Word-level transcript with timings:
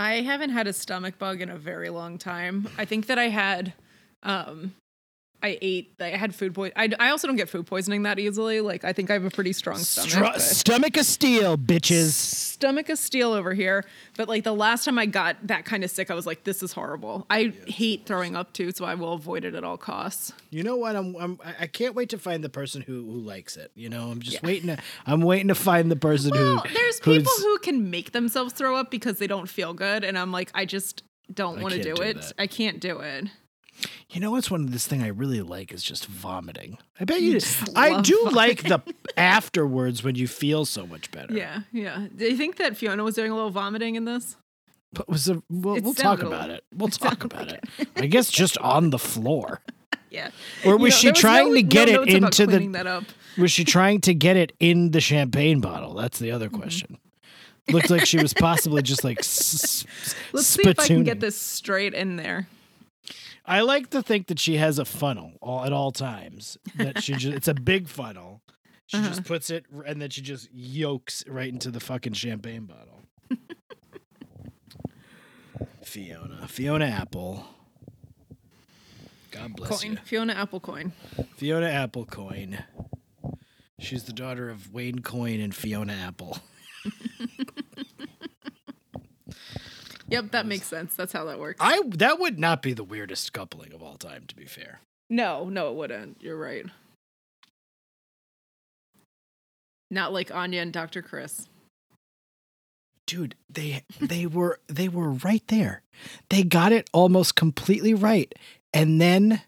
I 0.00 0.22
haven't 0.22 0.48
had 0.48 0.66
a 0.66 0.72
stomach 0.72 1.18
bug 1.18 1.42
in 1.42 1.50
a 1.50 1.58
very 1.58 1.90
long 1.90 2.16
time. 2.16 2.70
I 2.78 2.86
think 2.86 3.06
that 3.08 3.18
I 3.18 3.28
had, 3.28 3.74
um, 4.22 4.74
I 5.42 5.58
ate, 5.62 5.94
I 6.00 6.08
had 6.08 6.34
food 6.34 6.54
poison. 6.54 6.72
I, 6.76 6.90
I 6.98 7.10
also 7.10 7.26
don't 7.26 7.36
get 7.36 7.48
food 7.48 7.66
poisoning 7.66 8.02
that 8.02 8.18
easily. 8.18 8.60
Like, 8.60 8.84
I 8.84 8.92
think 8.92 9.10
I 9.10 9.14
have 9.14 9.24
a 9.24 9.30
pretty 9.30 9.52
strong 9.52 9.78
stomach. 9.78 10.10
Stru- 10.10 10.20
but- 10.34 10.40
stomach 10.42 10.96
of 10.96 11.06
steel, 11.06 11.56
bitches. 11.56 12.10
stomach 12.12 12.88
of 12.90 12.98
steel 12.98 13.32
over 13.32 13.54
here. 13.54 13.84
But 14.16 14.28
like 14.28 14.44
the 14.44 14.52
last 14.54 14.84
time 14.84 14.98
I 14.98 15.06
got 15.06 15.36
that 15.46 15.64
kind 15.64 15.82
of 15.82 15.90
sick, 15.90 16.10
I 16.10 16.14
was 16.14 16.26
like, 16.26 16.44
this 16.44 16.62
is 16.62 16.72
horrible. 16.72 17.26
I 17.30 17.54
hate 17.66 18.04
throwing 18.06 18.36
up 18.36 18.52
too, 18.52 18.70
so 18.72 18.84
I 18.84 18.94
will 18.94 19.14
avoid 19.14 19.44
it 19.44 19.54
at 19.54 19.64
all 19.64 19.78
costs. 19.78 20.32
You 20.50 20.62
know 20.62 20.76
what? 20.76 20.94
I'm, 20.96 21.16
I'm 21.16 21.38
I- 21.58 21.66
can't 21.66 21.94
wait 21.94 22.10
to 22.10 22.18
find 22.18 22.44
the 22.44 22.48
person 22.50 22.82
who 22.82 23.04
who 23.04 23.20
likes 23.20 23.56
it. 23.56 23.70
You 23.74 23.88
know, 23.88 24.10
I'm 24.10 24.20
just 24.20 24.42
waiting 24.42 24.66
to 24.68 24.82
I'm 25.06 25.22
waiting 25.22 25.48
to 25.48 25.54
find 25.54 25.90
the 25.90 25.96
person 25.96 26.32
Well, 26.32 26.58
who 26.58 26.74
there's 26.74 27.00
people 27.00 27.32
who 27.38 27.58
can 27.58 27.90
make 27.90 28.12
themselves 28.12 28.52
throw 28.52 28.76
up 28.76 28.90
because 28.90 29.18
they 29.18 29.26
don't 29.26 29.48
feel 29.48 29.72
good. 29.72 30.04
And 30.04 30.18
I'm 30.18 30.32
like, 30.32 30.50
I 30.54 30.64
just 30.66 31.02
don't 31.32 31.60
want 31.60 31.74
to 31.74 31.82
do, 31.82 31.94
do 31.94 32.02
it. 32.02 32.20
that. 32.20 32.32
I 32.38 32.46
can't 32.46 32.80
do 32.80 32.98
it. 33.00 33.26
You 34.10 34.20
know 34.20 34.30
what's 34.32 34.50
one 34.50 34.62
of 34.64 34.72
this 34.72 34.86
thing 34.86 35.02
I 35.02 35.08
really 35.08 35.40
like 35.40 35.72
is 35.72 35.82
just 35.82 36.06
vomiting. 36.06 36.78
I 37.00 37.04
bet 37.04 37.20
you. 37.20 37.32
just 37.34 37.76
I 37.76 38.00
do 38.00 38.28
like 38.32 38.62
the 38.64 38.80
afterwards 39.16 40.02
when 40.02 40.14
you 40.16 40.26
feel 40.28 40.64
so 40.64 40.86
much 40.86 41.10
better. 41.10 41.32
Yeah, 41.34 41.60
yeah. 41.72 42.06
Do 42.14 42.24
you 42.26 42.36
think 42.36 42.56
that 42.56 42.76
Fiona 42.76 43.04
was 43.04 43.14
doing 43.14 43.30
a 43.30 43.34
little 43.34 43.50
vomiting 43.50 43.94
in 43.94 44.04
this? 44.04 44.36
But 44.92 45.08
was 45.08 45.28
a, 45.28 45.40
we'll, 45.48 45.76
It 45.76 45.84
we'll 45.84 45.94
talk 45.94 46.22
about 46.22 46.50
it. 46.50 46.64
We'll 46.76 46.88
it 46.88 46.94
talk 46.94 47.22
about 47.24 47.46
like 47.48 47.64
it. 47.78 47.88
I 47.96 48.06
guess 48.06 48.30
just 48.30 48.58
on 48.58 48.90
the 48.90 48.98
floor. 48.98 49.60
Yeah. 50.12 50.30
Or 50.64 50.72
You 50.72 50.78
was 50.78 50.92
know, 50.94 50.98
she 50.98 51.12
trying 51.12 51.50
no- 51.50 51.54
to 51.54 51.62
get 51.62 51.88
no 51.88 52.02
it 52.02 52.08
into 52.08 52.44
the? 52.44 52.58
that 52.70 52.88
up. 52.88 53.04
Was 53.38 53.52
she 53.52 53.62
trying 53.62 54.00
to 54.00 54.12
get 54.12 54.36
it 54.36 54.52
in 54.58 54.90
the 54.90 55.00
champagne 55.00 55.60
bottle? 55.60 55.94
That's 55.94 56.18
the 56.18 56.32
other 56.32 56.48
Mm-hmm. 56.48 56.60
question. 56.60 56.98
Looked 57.70 57.90
like 57.90 58.06
she 58.06 58.18
was 58.18 58.34
possibly 58.34 58.82
just 58.82 59.04
like. 59.04 59.20
S- 59.20 59.86
Let's 60.32 60.48
see 60.48 60.68
if 60.68 60.80
I 60.80 60.86
can 60.88 61.04
get 61.04 61.20
this 61.20 61.40
straight 61.40 61.94
in 61.94 62.16
there. 62.16 62.48
I 63.50 63.60
like 63.62 63.90
to 63.90 64.02
think 64.02 64.28
that 64.28 64.38
she 64.38 64.56
has 64.58 64.78
a 64.78 64.84
funnel 64.84 65.32
all, 65.42 65.64
at 65.64 65.72
all 65.72 65.90
times. 65.90 66.56
That 66.76 67.02
she 67.02 67.14
just 67.14 67.36
it's 67.36 67.48
a 67.48 67.54
big 67.54 67.88
funnel. 67.88 68.42
She 68.86 68.96
Uh-huh. 68.98 69.08
just 69.08 69.24
puts 69.24 69.50
it 69.50 69.66
and 69.86 70.00
then 70.00 70.10
she 70.10 70.20
just 70.22 70.48
yokes 70.52 71.24
right 71.28 71.52
into 71.52 71.70
the 71.70 71.80
fucking 71.80 72.12
champagne 72.14 72.64
bottle. 72.66 73.04
Fiona, 75.82 76.46
Fiona 76.48 76.86
Apple. 76.86 77.44
God 79.32 79.54
bless 79.56 79.82
Coyne. 79.82 79.92
you. 79.92 79.98
Fiona 80.04 80.32
Apple 80.34 80.60
coin. 80.60 80.92
Fiona 81.36 81.68
Apple 81.68 82.04
Coyne. 82.04 82.64
She's 83.78 84.04
the 84.04 84.12
daughter 84.12 84.50
of 84.50 84.72
Wayne 84.72 85.00
Coyne 85.00 85.40
and 85.40 85.54
Fiona 85.54 85.92
Apple. 85.94 86.38
Yep, 90.10 90.32
that 90.32 90.46
makes 90.46 90.66
sense. 90.66 90.94
That's 90.96 91.12
how 91.12 91.24
that 91.26 91.38
works. 91.38 91.58
I 91.60 91.82
that 91.86 92.18
would 92.20 92.38
not 92.38 92.62
be 92.62 92.72
the 92.72 92.84
weirdest 92.84 93.32
coupling 93.32 93.72
of 93.72 93.82
all 93.82 93.96
time, 93.96 94.24
to 94.28 94.34
be 94.36 94.44
fair. 94.44 94.80
No, 95.08 95.48
no, 95.48 95.70
it 95.70 95.76
wouldn't. 95.76 96.18
You're 96.20 96.36
right. 96.36 96.66
Not 99.90 100.12
like 100.12 100.32
Anya 100.34 100.62
and 100.62 100.72
Dr. 100.72 101.02
Chris. 101.02 101.48
dude 103.06 103.34
they 103.52 103.82
they 104.00 104.26
were 104.36 104.60
they 104.68 104.88
were 104.88 105.10
right 105.10 105.42
there 105.48 105.82
they 106.28 106.42
got 106.44 106.70
it 106.72 106.88
almost 106.92 107.34
completely 107.34 107.92
right 107.94 108.32
and 108.72 109.00
then 109.00 109.42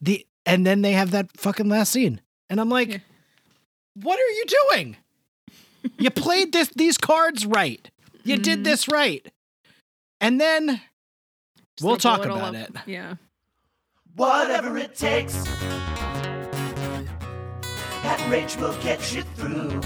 the 0.00 0.26
and 0.46 0.66
then 0.66 0.80
they 0.82 0.92
have 0.92 1.10
that 1.10 1.28
fucking 1.36 1.68
last 1.68 1.92
scene 1.92 2.20
and 2.48 2.58
i'm 2.60 2.70
like 2.70 2.88
Yeah. 2.88 2.98
what 4.02 4.18
are 4.18 4.30
you 4.38 4.44
doing 4.70 4.96
you 5.98 6.08
played 6.10 6.52
this 6.52 6.68
these 6.74 6.96
cards 6.96 7.44
right 7.44 7.90
you 8.24 8.38
did 8.38 8.60
Mhm. 8.60 8.64
this 8.64 8.88
right 8.88 9.26
and 10.22 10.40
then 10.40 10.80
Just 11.76 11.82
we'll 11.86 11.96
talk 11.98 12.20
all 12.20 12.36
about 12.36 12.54
up. 12.56 12.70
it 12.70 12.76
Yeah. 12.86 13.16
Whatever 14.16 14.78
it 14.78 14.94
takes. 14.94 15.34
That 18.02 18.26
rage 18.30 18.56
will 18.56 18.76
get 18.82 19.14
you 19.14 19.22
through. 19.22 19.80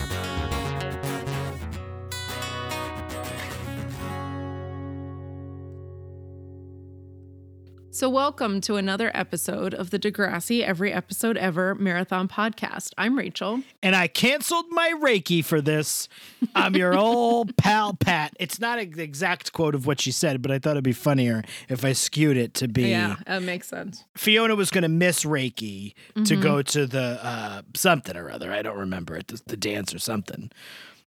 So, 7.97 8.11
welcome 8.11 8.61
to 8.61 8.75
another 8.77 9.11
episode 9.15 9.73
of 9.73 9.89
the 9.89 9.99
Degrassi 9.99 10.63
Every 10.63 10.93
Episode 10.93 11.39
Ever 11.39 11.75
Marathon 11.77 12.29
Podcast. 12.29 12.91
I'm 12.99 13.17
Rachel. 13.17 13.63
and 13.83 13.97
i 13.97 14.07
canceled 14.07 14.67
my 14.69 14.93
reiki 15.03 15.43
for 15.43 15.63
this 15.63 16.07
i'm 16.55 16.77
your 16.77 16.95
old 16.99 17.57
pal 17.57 17.95
pat 17.95 18.35
it's 18.39 18.61
not 18.61 18.79
an 18.79 19.01
exact 19.01 19.53
quote 19.55 19.75
of 19.75 19.87
what 19.87 19.99
she 19.99 20.11
said 20.13 20.43
but 20.43 20.51
i 20.51 20.59
thought 20.59 20.73
it'd 20.73 20.85
be 20.85 20.93
funnier 20.93 21.43
if 21.71 21.87
i 21.87 21.95
skewed 21.95 22.37
it 22.37 22.53
to 22.53 22.69
be 22.69 22.91
Yeah, 22.91 23.17
that 23.27 23.43
makes 23.43 23.69
sense. 23.69 24.05
Fiona 24.15 24.55
was 24.57 24.71
going 24.71 24.83
to 24.83 24.89
miss 24.91 25.25
Reiki 25.25 25.95
to 26.17 26.21
Mm-hmm. 26.21 26.43
go 26.43 26.61
to 26.61 26.87
the 26.87 27.19
uh, 27.25 27.63
something 27.75 28.15
or 28.15 28.31
other. 28.31 28.53
I 28.53 28.61
don't 28.61 28.77
remember 28.79 29.17
it. 29.17 29.29
The, 29.29 29.41
the 29.47 29.57
dance 29.57 29.95
or 29.95 29.99
something. 29.99 30.51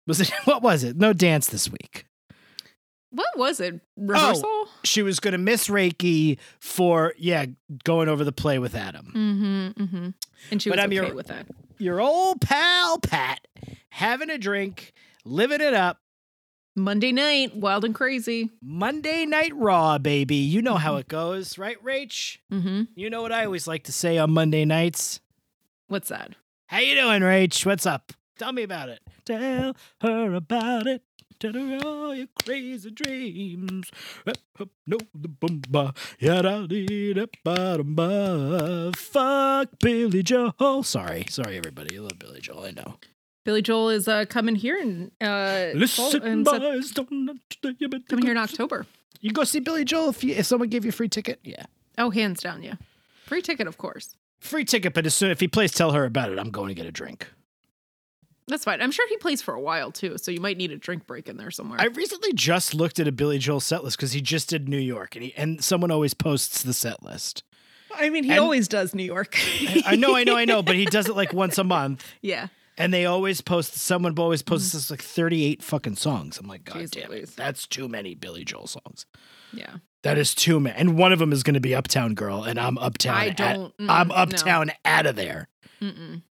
Was 0.07 0.19
it? 0.21 0.31
What 0.45 0.63
was 0.63 0.83
it? 0.83 0.97
No 0.97 1.13
dance 1.13 1.47
this 1.49 1.69
week. 1.69 2.05
What 3.11 3.37
was 3.37 3.59
it? 3.59 3.79
Rehearsal? 3.97 4.43
Oh, 4.45 4.69
She 4.83 5.01
was 5.01 5.19
going 5.19 5.31
to 5.31 5.37
miss 5.39 5.67
Reiki 5.67 6.37
for 6.59 7.13
yeah 7.17 7.45
going 7.83 8.07
over 8.09 8.23
the 8.23 8.31
play 8.31 8.59
with 8.59 8.75
Adam. 8.75 9.07
Mm-hmm. 9.15 9.83
Mm-hmm. 9.83 10.09
And 10.51 10.61
she 10.61 10.69
was 10.69 10.77
But 10.77 10.85
okay 10.85 10.95
your- 10.95 11.13
with 11.15 11.27
that. 11.27 11.47
Your 11.77 12.01
old 12.01 12.41
pal 12.41 12.99
Pat 12.99 13.47
having 13.89 14.29
a 14.29 14.37
drink, 14.37 14.91
living 15.23 15.61
it 15.61 15.73
up. 15.73 15.99
Monday 16.75 17.11
night, 17.11 17.55
wild 17.55 17.83
and 17.85 17.95
crazy. 17.95 18.51
Monday 18.61 19.25
Night 19.25 19.53
Raw, 19.55 19.97
baby. 19.97 20.35
You 20.35 20.61
know 20.61 20.75
how 20.75 20.97
it 20.97 21.07
goes, 21.07 21.57
right, 21.57 21.81
Rach? 21.83 22.37
Mm-hmm. 22.51 22.83
You 22.95 23.09
know 23.09 23.21
what 23.21 23.31
I 23.31 23.45
always 23.45 23.65
like 23.67 23.83
to 23.85 23.91
say 23.91 24.17
on 24.17 24.31
Monday 24.31 24.65
nights. 24.65 25.19
What's 25.87 26.09
that? 26.09 26.35
How 26.67 26.79
you 26.79 26.95
doing, 26.95 27.21
Rach? 27.21 27.65
What's 27.65 27.85
up? 27.85 28.13
Tell 28.37 28.51
me 28.53 28.63
about 28.63 28.89
it. 28.89 28.99
Tell 29.25 29.75
her 30.01 30.33
about 30.33 30.85
it. 30.87 31.01
Tell 31.39 31.53
her 31.53 31.79
all 31.85 32.13
your 32.13 32.27
crazy 32.43 32.91
dreams. 32.91 33.89
Up, 34.27 34.37
up, 34.59 34.69
No, 34.85 34.97
the 35.15 35.29
bumba. 35.29 35.95
Yada 36.19 36.67
dee 36.67 37.13
da 37.13 37.25
ba. 37.43 38.91
Fuck 38.97 39.69
Billy 39.79 40.21
Joel. 40.21 40.83
Sorry, 40.83 41.25
sorry, 41.29 41.57
everybody. 41.57 41.95
You 41.95 42.01
love 42.01 42.19
Billy 42.19 42.41
Joel. 42.41 42.65
I 42.65 42.71
know. 42.71 42.95
Billy 43.45 43.61
Joel 43.61 43.89
is 43.89 44.07
uh, 44.09 44.25
coming 44.25 44.55
here 44.55 44.77
and 44.81 45.11
uh, 45.21 45.69
Listen, 45.73 46.11
Sep- 46.45 46.59
boys, 46.59 46.91
don't 46.91 47.09
understand 47.29 47.77
you 47.79 47.87
better 47.87 48.03
coming 48.09 48.25
here 48.25 48.33
in 48.33 48.37
October. 48.37 48.85
You 49.21 49.31
go 49.31 49.45
see 49.45 49.59
Billy 49.61 49.85
Joel 49.85 50.09
if 50.09 50.23
you, 50.23 50.35
if 50.35 50.45
someone 50.45 50.67
gave 50.69 50.83
you 50.83 50.89
a 50.89 50.91
free 50.91 51.09
ticket. 51.09 51.39
Yeah, 51.43 51.65
Oh, 51.97 52.09
hands 52.09 52.41
down, 52.41 52.63
yeah. 52.63 52.75
Free 53.25 53.41
ticket, 53.41 53.65
of 53.67 53.77
course. 53.77 54.15
free 54.39 54.65
ticket. 54.65 54.93
But 54.93 55.05
as 55.05 55.13
soon 55.13 55.31
if 55.31 55.39
he 55.39 55.47
plays, 55.47 55.71
tell 55.71 55.91
her 55.93 56.03
about 56.03 56.31
it. 56.31 56.37
I'm 56.39 56.51
going 56.51 56.67
to 56.67 56.73
get 56.73 56.85
a 56.85 56.91
drink. 56.91 57.27
That's 58.49 58.65
fine. 58.65 58.81
I'm 58.81 58.91
sure 58.91 59.07
he 59.07 59.17
plays 59.17 59.41
for 59.41 59.53
a 59.53 59.59
while 59.59 59.91
too, 59.91 60.17
so 60.17 60.31
you 60.31 60.41
might 60.41 60.57
need 60.57 60.71
a 60.71 60.77
drink 60.77 61.05
break 61.07 61.29
in 61.29 61.37
there 61.37 61.51
somewhere. 61.51 61.79
I 61.79 61.85
recently 61.85 62.33
just 62.33 62.73
looked 62.73 62.99
at 62.99 63.07
a 63.07 63.11
Billy 63.11 63.37
Joel 63.37 63.59
set 63.59 63.83
list 63.83 63.97
because 63.97 64.11
he 64.11 64.21
just 64.21 64.49
did 64.49 64.67
New 64.67 64.77
York, 64.79 65.15
and 65.15 65.23
he 65.23 65.33
and 65.35 65.63
someone 65.63 65.91
always 65.91 66.13
posts 66.13 66.63
the 66.63 66.73
set 66.73 67.03
list. 67.03 67.43
I 67.95 68.09
mean, 68.09 68.23
he 68.23 68.31
And- 68.31 68.39
always 68.39 68.67
does 68.67 68.93
New 68.93 69.03
York. 69.03 69.37
I 69.85 69.95
know, 69.95 70.15
I 70.15 70.23
know, 70.23 70.35
I 70.37 70.45
know, 70.45 70.61
but 70.61 70.75
he 70.75 70.85
does 70.85 71.07
it 71.09 71.15
like 71.15 71.33
once 71.33 71.57
a 71.57 71.63
month, 71.63 72.05
yeah. 72.21 72.47
and 72.77 72.93
they 72.93 73.05
always 73.05 73.41
post. 73.41 73.73
Someone 73.75 74.17
always 74.17 74.41
posts 74.41 74.73
this 74.73 74.89
like 74.91 75.01
thirty-eight 75.01 75.63
fucking 75.63 75.95
songs. 75.95 76.37
I'm 76.37 76.47
like, 76.47 76.63
God 76.65 76.77
Jeez 76.77 76.91
damn 76.91 77.09
Louise. 77.09 77.29
it, 77.31 77.35
that's 77.35 77.67
too 77.67 77.87
many 77.87 78.15
Billy 78.15 78.43
Joel 78.45 78.67
songs. 78.67 79.05
Yeah. 79.53 79.77
That 80.03 80.17
is 80.17 80.33
too 80.33 80.59
many, 80.61 80.77
and 80.77 80.97
one 80.97 81.11
of 81.11 81.19
them 81.19 81.33
is 81.33 81.43
going 81.43 81.55
to 81.55 81.59
be 81.59 81.75
Uptown 81.75 82.13
Girl, 82.13 82.43
and 82.43 82.57
I'm 82.59 82.77
Uptown. 82.77 83.15
I 83.15 83.27
at- 83.27 83.37
don't- 83.37 83.75
mm, 83.77 83.89
I'm 83.89 84.07
no. 84.07 84.13
Uptown 84.15 84.71
out 84.85 85.05
of 85.05 85.15
there. 85.17 85.49
Mm-mm. 85.81 86.21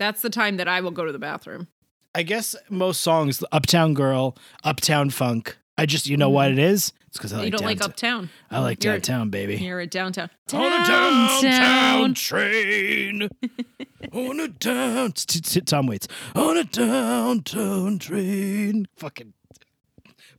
That's 0.00 0.20
the 0.22 0.30
time 0.30 0.56
that 0.56 0.66
I 0.66 0.80
will 0.80 0.90
go 0.90 1.04
to 1.04 1.12
the 1.12 1.18
bathroom. 1.20 1.68
I 2.14 2.24
guess 2.24 2.56
most 2.68 3.02
songs, 3.02 3.44
Uptown 3.52 3.94
Girl, 3.94 4.36
Uptown 4.64 5.10
Funk. 5.10 5.56
I 5.78 5.86
just, 5.86 6.08
you 6.08 6.16
know 6.16 6.28
what 6.30 6.50
it 6.50 6.58
is? 6.58 6.92
It's 7.06 7.16
because 7.18 7.32
I 7.32 7.36
like 7.36 7.42
Mm-hmm. 7.42 7.46
you 7.46 7.50
don't 7.58 7.66
like 7.66 7.80
uptown. 7.82 8.30
I 8.50 8.58
like 8.60 8.82
You're- 8.82 8.96
downtown, 8.98 9.30
baby. 9.30 9.56
You're 9.56 9.80
a 9.80 9.86
downtown. 9.86 10.28
On 10.52 10.72
a 10.72 10.86
downtown 10.86 12.14
train. 12.14 13.28
on 14.12 14.40
a 14.40 14.48
down. 14.48 15.12
t- 15.12 15.40
t- 15.40 15.60
Tom 15.60 15.86
Waits. 15.86 16.08
On 16.34 16.56
a 16.56 16.64
downtown 16.64 17.98
train. 17.98 18.86
Fucking 18.96 19.34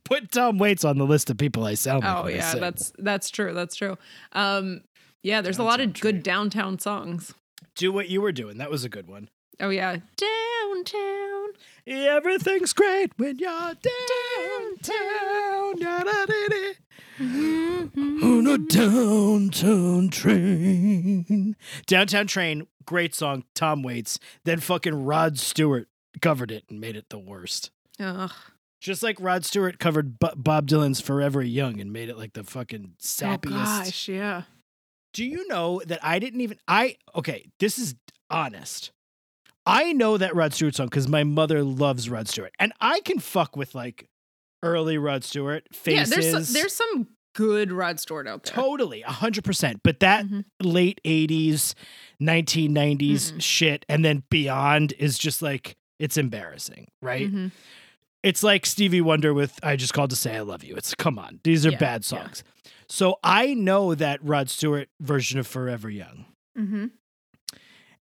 put 0.03 0.31
Tom 0.31 0.57
Waits 0.57 0.83
on 0.83 0.97
the 0.97 1.05
list 1.05 1.29
of 1.29 1.37
people 1.37 1.65
I 1.65 1.75
sound 1.75 2.03
like. 2.03 2.25
Oh 2.25 2.27
yeah, 2.27 2.55
that's 2.55 2.91
that's 2.97 3.29
true. 3.29 3.53
That's 3.53 3.75
true. 3.75 3.97
Um, 4.33 4.81
yeah, 5.23 5.41
there's 5.41 5.59
a 5.59 5.63
lot 5.63 5.79
of 5.79 5.87
Downtown 5.93 6.01
good 6.01 6.23
downtown 6.23 6.79
songs. 6.79 7.33
Do 7.75 7.91
what 7.91 8.09
you 8.09 8.21
were 8.21 8.31
doing. 8.31 8.57
That 8.57 8.69
was 8.71 8.83
a 8.83 8.89
good 8.89 9.07
one. 9.07 9.29
Oh 9.59 9.69
yeah, 9.69 9.97
downtown. 10.17 11.49
Everything's 11.85 12.73
great 12.73 13.11
when 13.17 13.37
you're 13.37 13.49
downtown. 13.49 14.85
Da-da-dee-dee. 15.79 16.73
Mm-hmm. 17.19 18.23
On 18.23 18.47
a 18.47 18.57
downtown 18.57 20.09
train. 20.09 21.55
Downtown 21.85 22.27
train, 22.27 22.67
great 22.85 23.13
song, 23.13 23.43
Tom 23.53 23.83
Waits. 23.83 24.19
Then 24.43 24.59
fucking 24.59 25.05
Rod 25.05 25.37
Stewart 25.37 25.87
covered 26.21 26.51
it 26.51 26.63
and 26.69 26.79
made 26.79 26.95
it 26.95 27.09
the 27.09 27.19
worst. 27.19 27.71
Ugh. 27.99 28.31
Just 28.79 29.03
like 29.03 29.17
Rod 29.19 29.45
Stewart 29.45 29.77
covered 29.77 30.17
B- 30.17 30.29
Bob 30.35 30.67
Dylan's 30.67 30.99
Forever 30.99 31.43
Young 31.43 31.79
and 31.79 31.93
made 31.93 32.09
it 32.09 32.17
like 32.17 32.33
the 32.33 32.43
fucking 32.43 32.93
oh, 32.93 32.95
sappiest. 32.99 33.51
Oh 33.51 33.83
gosh, 33.83 34.07
yeah. 34.07 34.43
Do 35.13 35.23
you 35.23 35.47
know 35.47 35.81
that 35.85 35.99
I 36.03 36.17
didn't 36.17 36.41
even 36.41 36.57
I 36.67 36.97
okay, 37.15 37.45
this 37.59 37.77
is 37.77 37.95
honest. 38.29 38.91
I 39.71 39.93
know 39.93 40.17
that 40.17 40.35
Rod 40.35 40.53
Stewart 40.53 40.75
song 40.75 40.87
because 40.87 41.07
my 41.07 41.23
mother 41.23 41.63
loves 41.63 42.09
Rod 42.09 42.27
Stewart. 42.27 42.53
And 42.59 42.73
I 42.81 42.99
can 43.01 43.19
fuck 43.19 43.55
with 43.55 43.73
like 43.73 44.07
early 44.63 44.97
Rod 44.97 45.23
Stewart 45.23 45.63
faces. 45.73 46.09
Yeah, 46.11 46.15
there's 46.19 46.47
some, 46.47 46.53
there's 46.53 46.73
some 46.73 47.07
good 47.33 47.71
Rod 47.71 47.99
Stewart 47.99 48.27
out 48.27 48.43
there. 48.43 48.53
totally 48.53 49.01
a 49.03 49.09
hundred 49.11 49.43
percent. 49.45 49.79
But 49.83 50.01
that 50.01 50.25
Mhm. 50.25 50.43
late 50.61 50.99
eighties, 51.05 51.73
nineteen 52.19 52.73
nineties 52.73 53.31
Mm-mm. 53.31 53.41
shit 53.41 53.85
and 53.87 54.03
then 54.03 54.23
beyond 54.29 54.93
is 54.99 55.17
just 55.17 55.41
like 55.41 55.77
it's 55.99 56.17
embarrassing, 56.17 56.87
right? 57.01 57.31
Mhm. 57.31 57.51
It's 58.23 58.43
like 58.43 58.65
Stevie 58.65 59.01
Wonder 59.01 59.33
with 59.33 59.57
I 59.63 59.75
Just 59.77 59.93
Called 59.93 60.09
to 60.11 60.15
Say 60.15 60.35
I 60.35 60.41
Love 60.41 60.63
You. 60.63 60.75
It's 60.75 60.93
come 60.93 61.17
on. 61.17 61.39
These 61.43 61.65
are 61.65 61.71
Yeah, 61.71 61.77
bad 61.77 62.01
yeah. 62.03 62.07
songs. 62.17 62.43
So 62.89 63.17
I 63.23 63.53
know 63.53 63.95
that 63.95 64.21
Rod 64.23 64.49
Stewart 64.49 64.89
version 64.99 65.39
of 65.39 65.47
Forever 65.47 65.89
Young. 65.89 66.25
Mhm. 66.57 66.91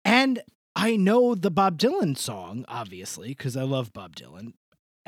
And 0.06 0.42
I 0.76 0.96
know 0.98 1.36
the 1.36 1.52
Bob 1.52 1.78
Dylan 1.80 2.18
song, 2.18 2.66
obviously, 2.68 3.30
because 3.30 3.56
I 3.56 3.64
love 3.64 3.94
Bob 3.94 4.16
Dylan. 4.16 4.54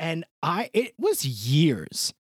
And 0.00 0.24
I 0.44 0.70
it 0.72 0.94
was 0.96 1.24
years 1.26 2.14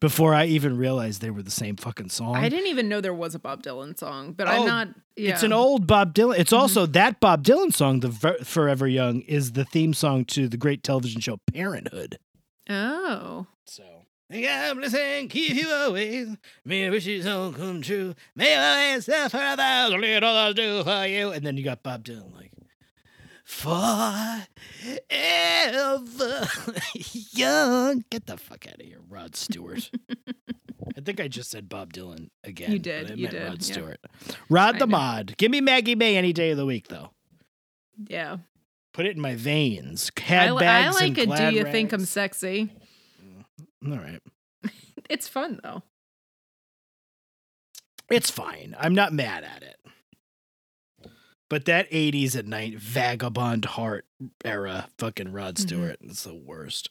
before 0.00 0.34
I 0.34 0.44
even 0.44 0.76
realized 0.76 1.22
they 1.22 1.30
were 1.30 1.42
the 1.42 1.50
same 1.50 1.76
fucking 1.76 2.10
song. 2.10 2.36
I 2.36 2.50
didn't 2.50 2.66
even 2.66 2.90
know 2.90 3.00
there 3.00 3.14
was 3.14 3.34
a 3.34 3.38
Bob 3.38 3.62
Dylan 3.62 3.98
song, 3.98 4.34
but 4.34 4.46
Oh, 4.46 4.50
I'm 4.50 4.66
not. 4.66 4.88
Yeah. 5.16 5.30
It's 5.30 5.42
an 5.42 5.52
old 5.52 5.86
Bob 5.86 6.14
Dylan. 6.14 6.38
It's 6.38 6.52
Mhm. 6.52 6.58
also 6.58 6.84
that 6.84 7.20
Bob 7.20 7.42
Dylan 7.42 7.72
song, 7.72 8.00
the 8.00 8.08
Ver- 8.08 8.44
Forever 8.44 8.86
Young, 8.86 9.22
is 9.22 9.52
the 9.52 9.64
theme 9.64 9.94
song 9.94 10.26
to 10.26 10.46
the 10.46 10.58
great 10.58 10.82
television 10.82 11.22
show 11.22 11.38
Parenthood. 11.52 12.18
Oh. 12.68 13.46
So. 13.66 13.82
yeah, 14.30 14.68
I'm 14.70 14.78
listening, 14.80 15.28
keep 15.28 15.54
you 15.54 15.70
always. 15.70 16.36
May 16.66 16.88
wishes 16.90 17.26
all 17.26 17.52
come 17.52 17.80
true. 17.82 18.14
May 18.36 18.54
I 18.56 18.94
myself 18.94 19.32
for 19.32 19.38
a 19.38 19.56
thousand 19.56 20.00
little 20.02 20.20
dollars 20.20 20.54
do 20.54 20.84
for 20.84 21.06
you. 21.06 21.30
And 21.32 21.44
then 21.46 21.56
you 21.56 21.64
got 21.64 21.82
Bob 21.82 22.04
Dylan 22.04 22.34
like, 22.34 22.51
forever 23.52 24.46
young. 27.32 28.04
Get 28.10 28.26
the 28.26 28.36
fuck 28.36 28.66
out 28.66 28.80
of 28.80 28.86
here, 28.86 28.98
Rod 29.08 29.36
Stewart. 29.36 29.90
I 30.96 31.00
think 31.00 31.20
I 31.20 31.28
just 31.28 31.50
said 31.50 31.68
Bob 31.68 31.92
Dylan 31.92 32.30
again. 32.44 32.72
You 32.72 32.78
but 32.78 32.82
did, 32.84 33.10
I 33.10 33.14
you 33.14 33.22
meant 33.24 33.34
did, 33.34 33.44
Rod 33.44 33.62
yeah. 33.62 33.72
Stewart. 33.72 34.00
Rod 34.48 34.76
I 34.76 34.78
the 34.78 34.86
know. 34.86 34.98
Mod. 34.98 35.34
Give 35.36 35.50
me 35.50 35.60
Maggie 35.60 35.94
May 35.94 36.16
any 36.16 36.32
day 36.32 36.50
of 36.50 36.56
the 36.56 36.66
week, 36.66 36.88
though. 36.88 37.10
Yeah. 38.08 38.38
Put 38.92 39.06
it 39.06 39.16
in 39.16 39.22
my 39.22 39.34
veins. 39.34 40.10
I, 40.16 40.20
Had 40.20 40.50
I 40.50 40.58
bags 40.58 40.94
like 40.96 41.08
and 41.08 41.18
it. 41.18 41.20
Do 41.20 41.26
glad 41.26 41.54
you 41.54 41.64
think 41.64 41.92
I'm 41.92 42.04
sexy? 42.04 42.70
Mm, 43.84 43.92
all 43.92 43.98
right. 43.98 44.20
It's 45.10 45.28
fun 45.28 45.60
though. 45.62 45.82
It's 48.08 48.30
fine. 48.30 48.74
I'm 48.78 48.94
not 48.94 49.12
mad 49.12 49.44
at 49.44 49.62
it. 49.62 49.76
But 51.52 51.66
that 51.66 51.90
80s 51.90 52.34
at 52.34 52.46
night 52.46 52.78
vagabond 52.78 53.66
heart 53.66 54.06
era 54.42 54.88
fucking 54.96 55.32
Rod 55.32 55.56
Mhm. 55.56 55.60
Stewart 55.60 55.96
is 56.00 56.22
the 56.22 56.34
worst. 56.34 56.88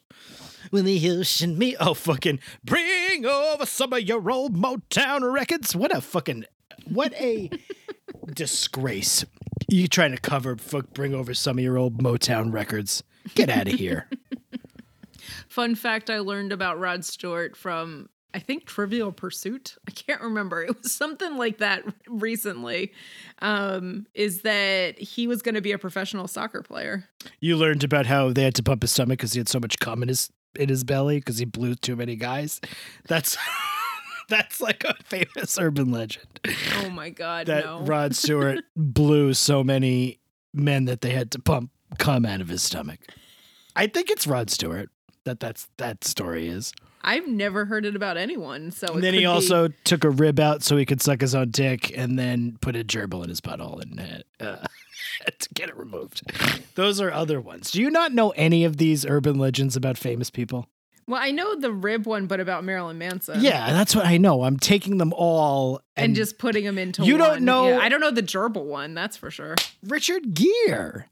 When 0.70 0.84
the 0.84 1.10
ocean 1.10 1.58
me 1.58 1.74
oh 1.80 1.94
fucking 1.94 2.38
bring 2.62 3.26
over 3.26 3.66
some 3.66 3.92
of 3.92 4.02
your 4.02 4.30
old 4.30 4.54
Motown 4.56 5.32
records. 5.34 5.74
What 5.74 5.92
a 5.92 6.00
fucking 6.00 6.44
what 6.84 7.12
a 7.14 7.50
disgrace. 8.32 9.24
You 9.68 9.88
trying 9.88 10.12
to 10.12 10.20
cover 10.20 10.56
fuck 10.56 10.94
bring 10.94 11.12
over 11.12 11.34
some 11.34 11.58
of 11.58 11.64
your 11.64 11.76
old 11.76 12.00
Motown 12.00 12.52
records. 12.52 13.02
Get 13.34 13.50
out 13.50 13.66
of 13.66 13.74
here. 13.74 14.08
Fun 15.48 15.74
fact 15.74 16.08
I 16.08 16.20
learned 16.20 16.52
about 16.52 16.78
Rod 16.78 17.04
Stewart 17.04 17.56
from 17.56 18.10
I 18.34 18.38
think 18.38 18.64
Trivial 18.64 19.12
Pursuit. 19.12 19.76
I 19.88 19.90
can't 19.90 20.20
remember. 20.20 20.62
It 20.62 20.82
was 20.82 20.92
something 20.92 21.36
like 21.36 21.58
that 21.58 21.84
recently. 22.06 22.92
Um, 23.40 24.06
is 24.14 24.42
that 24.42 24.98
he 24.98 25.26
was 25.26 25.42
going 25.42 25.54
to 25.54 25.60
be 25.60 25.72
a 25.72 25.78
professional 25.78 26.28
soccer 26.28 26.62
player. 26.62 27.08
You 27.40 27.56
learned 27.56 27.84
about 27.84 28.06
how 28.06 28.32
they 28.32 28.42
had 28.42 28.54
to 28.56 28.62
pump 28.62 28.82
his 28.82 28.92
stomach 28.92 29.18
because 29.18 29.32
he 29.32 29.40
had 29.40 29.48
so 29.48 29.60
much 29.60 29.78
cum 29.78 30.02
in 30.02 30.08
his 30.08 30.30
in 30.58 30.68
his 30.68 30.84
belly 30.84 31.18
because 31.18 31.38
he 31.38 31.44
blew 31.44 31.74
too 31.74 31.96
many 31.96 32.16
guys. 32.16 32.60
That's 33.08 33.36
that's 34.28 34.60
like 34.60 34.84
a 34.84 34.94
famous 35.04 35.58
urban 35.58 35.90
legend 35.90 36.40
Oh 36.78 36.88
my 36.90 37.10
god, 37.10 37.48
that 37.48 37.64
no. 37.64 37.80
Rod 37.80 38.14
Stewart 38.14 38.60
blew 38.76 39.34
so 39.34 39.64
many 39.64 40.20
men 40.54 40.84
that 40.86 41.00
they 41.00 41.10
had 41.10 41.32
to 41.32 41.38
pump 41.40 41.70
cum 41.98 42.24
out 42.24 42.40
of 42.40 42.48
his 42.48 42.62
stomach. 42.62 43.00
I 43.74 43.88
think 43.88 44.08
it's 44.10 44.26
Rod 44.26 44.48
Stewart 44.48 44.90
that 45.24 45.40
that's 45.40 45.68
that 45.76 46.04
story 46.04 46.48
is. 46.48 46.72
I've 47.02 47.26
never 47.26 47.64
heard 47.64 47.84
it 47.84 47.96
about 47.96 48.16
anyone. 48.16 48.70
So 48.70 48.86
And 48.94 49.02
then 49.02 49.14
he 49.14 49.20
be- 49.20 49.26
also 49.26 49.68
took 49.84 50.04
a 50.04 50.10
rib 50.10 50.38
out 50.40 50.62
so 50.62 50.76
he 50.76 50.86
could 50.86 51.02
suck 51.02 51.20
his 51.20 51.34
own 51.34 51.50
dick, 51.50 51.96
and 51.96 52.18
then 52.18 52.58
put 52.60 52.76
a 52.76 52.84
gerbil 52.84 53.22
in 53.22 53.28
his 53.28 53.40
butthole 53.40 53.82
and 53.82 54.24
uh, 54.40 54.44
uh, 54.44 54.66
to 55.38 55.48
get 55.54 55.68
it 55.68 55.76
removed. 55.76 56.22
Those 56.74 57.00
are 57.00 57.10
other 57.10 57.40
ones. 57.40 57.70
Do 57.70 57.80
you 57.80 57.90
not 57.90 58.12
know 58.12 58.30
any 58.30 58.64
of 58.64 58.76
these 58.76 59.04
urban 59.04 59.38
legends 59.38 59.76
about 59.76 59.98
famous 59.98 60.30
people? 60.30 60.68
Well, 61.08 61.20
I 61.20 61.32
know 61.32 61.56
the 61.58 61.72
rib 61.72 62.06
one, 62.06 62.26
but 62.28 62.38
about 62.38 62.62
Marilyn 62.62 62.96
Manson. 62.96 63.40
Yeah, 63.42 63.72
that's 63.72 63.94
what 63.96 64.06
I 64.06 64.18
know. 64.18 64.44
I'm 64.44 64.56
taking 64.56 64.98
them 64.98 65.12
all 65.16 65.80
And, 65.96 66.14
just 66.14 66.38
putting 66.38 66.64
them 66.64 66.78
into 66.78 67.04
You 67.04 67.18
don't 67.18 67.42
know- 67.42 67.68
Yeah, 67.68 67.78
I 67.80 67.88
don't 67.88 68.00
know 68.00 68.12
the 68.12 68.22
gerbil 68.22 68.64
one, 68.64 68.94
that's 68.94 69.16
for 69.16 69.28
sure. 69.28 69.56
Richard 69.82 70.32
Gere. 70.34 71.06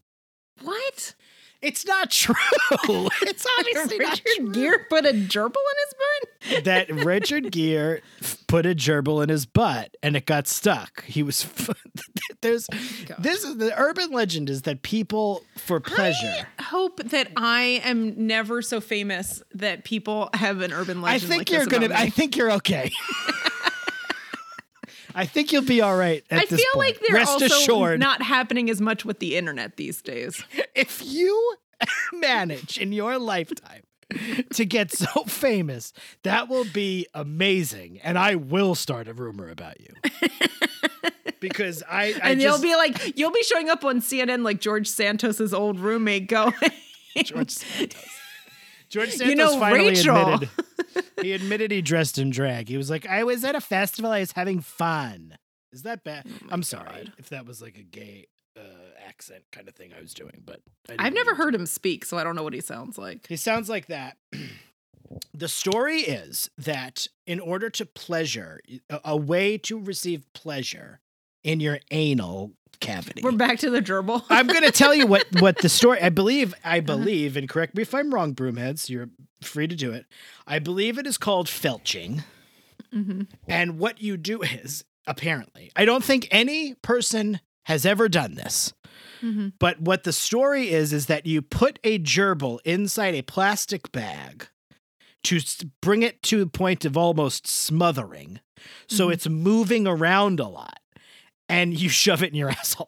What? 0.61 1.15
It's 1.61 1.85
not 1.85 2.09
true. 2.09 2.35
it's 3.21 3.45
obviously 3.59 3.99
not 3.99 4.19
Richard. 4.25 4.53
Gere 4.53 4.85
put 4.89 5.05
a 5.05 5.13
gerbil 5.13 5.55
in 5.55 5.77
his 5.85 5.93
butt? 5.93 6.63
that 6.63 6.89
Richard 6.89 7.51
Gere 7.51 8.01
put 8.47 8.65
a 8.65 8.73
gerbil 8.73 9.21
in 9.21 9.29
his 9.29 9.45
butt 9.45 9.95
and 10.01 10.15
it 10.15 10.25
got 10.25 10.47
stuck. 10.47 11.03
He 11.05 11.21
was 11.21 11.47
there's 12.41 12.67
oh 12.73 12.77
God. 13.05 13.17
this 13.21 13.43
is 13.43 13.57
the 13.57 13.79
urban 13.79 14.11
legend 14.11 14.49
is 14.49 14.63
that 14.63 14.81
people 14.81 15.43
for 15.57 15.79
pleasure. 15.79 16.47
I 16.57 16.63
hope 16.63 16.97
that 17.03 17.31
I 17.37 17.81
am 17.83 18.27
never 18.27 18.61
so 18.61 18.81
famous 18.81 19.43
that 19.53 19.83
people 19.83 20.29
have 20.33 20.61
an 20.61 20.73
urban 20.73 21.01
legend. 21.01 21.23
I 21.23 21.27
think 21.27 21.39
like 21.41 21.51
you're 21.51 21.65
gonna. 21.67 21.93
I 21.93 22.09
think 22.09 22.35
you're 22.35 22.51
okay. 22.53 22.91
I 25.15 25.25
think 25.25 25.51
you'll 25.51 25.63
be 25.63 25.81
all 25.81 25.95
right. 25.95 26.23
I 26.31 26.45
feel 26.45 26.57
point. 26.73 26.87
like 26.87 26.99
they're 26.99 27.17
Rest 27.17 27.31
also 27.31 27.45
assured, 27.45 27.99
not 27.99 28.21
happening 28.21 28.69
as 28.69 28.81
much 28.81 29.05
with 29.05 29.19
the 29.19 29.35
internet 29.35 29.77
these 29.77 30.01
days. 30.01 30.43
if 30.75 31.03
you 31.03 31.55
manage 32.13 32.77
in 32.77 32.91
your 32.91 33.17
lifetime 33.17 33.83
to 34.53 34.65
get 34.65 34.91
so 34.91 35.23
famous, 35.27 35.93
that 36.23 36.49
will 36.49 36.65
be 36.73 37.07
amazing, 37.13 37.99
and 38.03 38.17
I 38.17 38.35
will 38.35 38.75
start 38.75 39.07
a 39.07 39.13
rumor 39.13 39.49
about 39.49 39.79
you. 39.79 39.93
because 41.39 41.83
I, 41.89 42.13
I 42.23 42.31
and 42.31 42.41
just, 42.41 42.63
you'll 42.63 42.71
be 42.71 42.75
like, 42.75 43.17
you'll 43.17 43.31
be 43.31 43.43
showing 43.43 43.69
up 43.69 43.83
on 43.83 44.01
CNN 44.01 44.43
like 44.43 44.59
George 44.59 44.87
Santos's 44.87 45.53
old 45.53 45.79
roommate 45.79 46.27
going. 46.27 46.53
George 47.23 47.51
Santos. 47.51 48.20
George 48.91 49.11
Santos 49.11 49.29
You 49.29 49.35
know, 49.35 49.59
finally 49.59 49.89
Rachel. 49.89 50.33
admitted. 50.35 50.49
He 51.21 51.31
admitted 51.33 51.71
he 51.71 51.81
dressed 51.81 52.17
in 52.17 52.29
drag. 52.29 52.67
He 52.67 52.77
was 52.77 52.89
like, 52.89 53.07
"I 53.07 53.23
was 53.23 53.43
at 53.43 53.55
a 53.55 53.61
festival. 53.61 54.11
I 54.11 54.19
was 54.19 54.33
having 54.33 54.59
fun." 54.59 55.37
Is 55.71 55.83
that 55.83 56.03
bad? 56.03 56.25
Oh 56.27 56.47
I'm 56.49 56.63
sorry 56.63 57.05
God. 57.05 57.13
if 57.17 57.29
that 57.29 57.45
was 57.45 57.61
like 57.61 57.77
a 57.77 57.83
gay 57.83 58.27
uh, 58.57 58.61
accent 59.07 59.43
kind 59.51 59.67
of 59.69 59.75
thing 59.75 59.91
I 59.97 60.01
was 60.01 60.13
doing, 60.13 60.41
but 60.45 60.59
I 60.89 60.95
I've 60.99 61.13
never 61.13 61.35
heard 61.35 61.55
him 61.55 61.65
speak, 61.65 62.03
so 62.05 62.17
I 62.17 62.23
don't 62.25 62.35
know 62.35 62.43
what 62.43 62.53
he 62.53 62.59
sounds 62.61 62.97
like. 62.97 63.27
He 63.27 63.37
sounds 63.37 63.69
like 63.69 63.85
that. 63.87 64.17
the 65.33 65.47
story 65.47 65.99
is 66.01 66.49
that 66.57 67.07
in 67.25 67.39
order 67.39 67.69
to 67.69 67.85
pleasure, 67.85 68.59
a, 68.89 68.99
a 69.05 69.17
way 69.17 69.57
to 69.59 69.79
receive 69.79 70.25
pleasure 70.33 70.99
in 71.43 71.59
your 71.59 71.79
anal 71.91 72.51
cavity. 72.81 73.21
We're 73.23 73.31
back 73.31 73.59
to 73.59 73.69
the 73.69 73.81
gerbil. 73.81 74.23
I'm 74.29 74.47
going 74.47 74.63
to 74.63 74.71
tell 74.71 74.93
you 74.93 75.07
what 75.07 75.25
what 75.39 75.57
the 75.59 75.69
story. 75.69 76.01
I 76.01 76.09
believe. 76.09 76.53
I 76.65 76.79
Uh-huh. 76.79 76.81
believe, 76.81 77.37
and 77.37 77.47
correct 77.47 77.75
me 77.75 77.83
if 77.83 77.93
I'm 77.95 78.13
wrong, 78.13 78.35
broomheads. 78.35 78.89
You're 78.89 79.09
free 79.41 79.67
to 79.67 79.75
do 79.75 79.91
it. 79.93 80.05
I 80.45 80.59
believe 80.59 80.97
it 80.97 81.07
is 81.07 81.17
called 81.17 81.47
felching, 81.47 82.23
Mhm. 82.93 83.27
and 83.47 83.79
what 83.79 84.01
you 84.01 84.17
do 84.17 84.41
is 84.41 84.83
apparently. 85.07 85.71
I 85.75 85.85
don't 85.85 86.03
think 86.03 86.27
any 86.31 86.73
person 86.75 87.39
has 87.65 87.85
ever 87.85 88.09
done 88.09 88.35
this. 88.35 88.73
Mhm. 89.21 89.53
But 89.59 89.79
what 89.81 90.03
the 90.03 90.11
story 90.13 90.69
is 90.71 90.91
is 90.93 91.05
that 91.05 91.25
you 91.25 91.41
put 91.41 91.79
a 91.83 91.99
gerbil 91.99 92.59
inside 92.65 93.13
a 93.15 93.21
plastic 93.21 93.91
bag 93.91 94.47
to 95.23 95.39
bring 95.81 96.01
it 96.03 96.21
to 96.23 96.39
the 96.39 96.47
point 96.49 96.83
of 96.85 96.97
almost 96.97 97.45
smothering, 97.47 98.39
so 98.87 99.07
Mhm. 99.07 99.13
it's 99.13 99.29
moving 99.29 99.85
around 99.87 100.39
a 100.39 100.47
lot, 100.47 100.79
and 101.51 101.79
you 101.79 101.89
shove 101.89 102.23
it 102.23 102.29
in 102.29 102.35
your 102.35 102.49
asshole. 102.59 102.87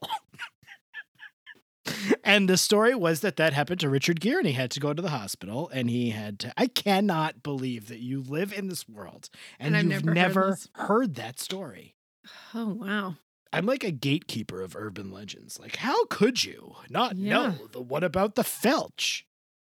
and 2.24 2.48
the 2.50 2.56
story 2.58 2.96
was 2.96 3.20
that 3.22 3.36
that 3.36 3.54
happened 3.54 3.82
to 3.82 3.90
Richard 3.90 4.22
Gere, 4.22 4.38
and 4.38 4.48
he 4.48 4.54
had 4.54 4.72
to 4.72 4.80
go 4.80 4.94
to 4.94 5.02
the 5.02 5.10
hospital, 5.10 5.70
and 5.74 5.90
he 5.90 6.12
had 6.12 6.40
to. 6.40 6.54
I 6.56 6.68
cannot 6.68 7.44
believe 7.44 7.90
that 7.90 8.00
you 8.00 8.22
live 8.22 8.54
in 8.54 8.70
this 8.70 8.88
world 8.88 9.30
and, 9.60 9.76
And 9.76 9.92
you've 9.92 10.06
never 10.06 10.10
heard 10.10 10.16
never 10.16 10.50
this. 10.52 10.70
heard 10.76 11.16
that 11.16 11.40
story. 11.40 11.96
Oh 12.54 12.70
wow. 12.80 13.16
I'm 13.52 13.66
like 13.66 13.84
a 13.84 13.92
gatekeeper 13.92 14.62
of 14.62 14.76
urban 14.76 15.12
legends. 15.12 15.60
Like, 15.60 15.76
how 15.76 16.06
could 16.06 16.44
you 16.46 16.76
not 16.90 17.18
Yeah. 17.18 17.30
know 17.34 17.68
the 17.72 17.82
what 17.82 18.04
about 18.04 18.36
the 18.36 18.42
Felch? 18.44 19.24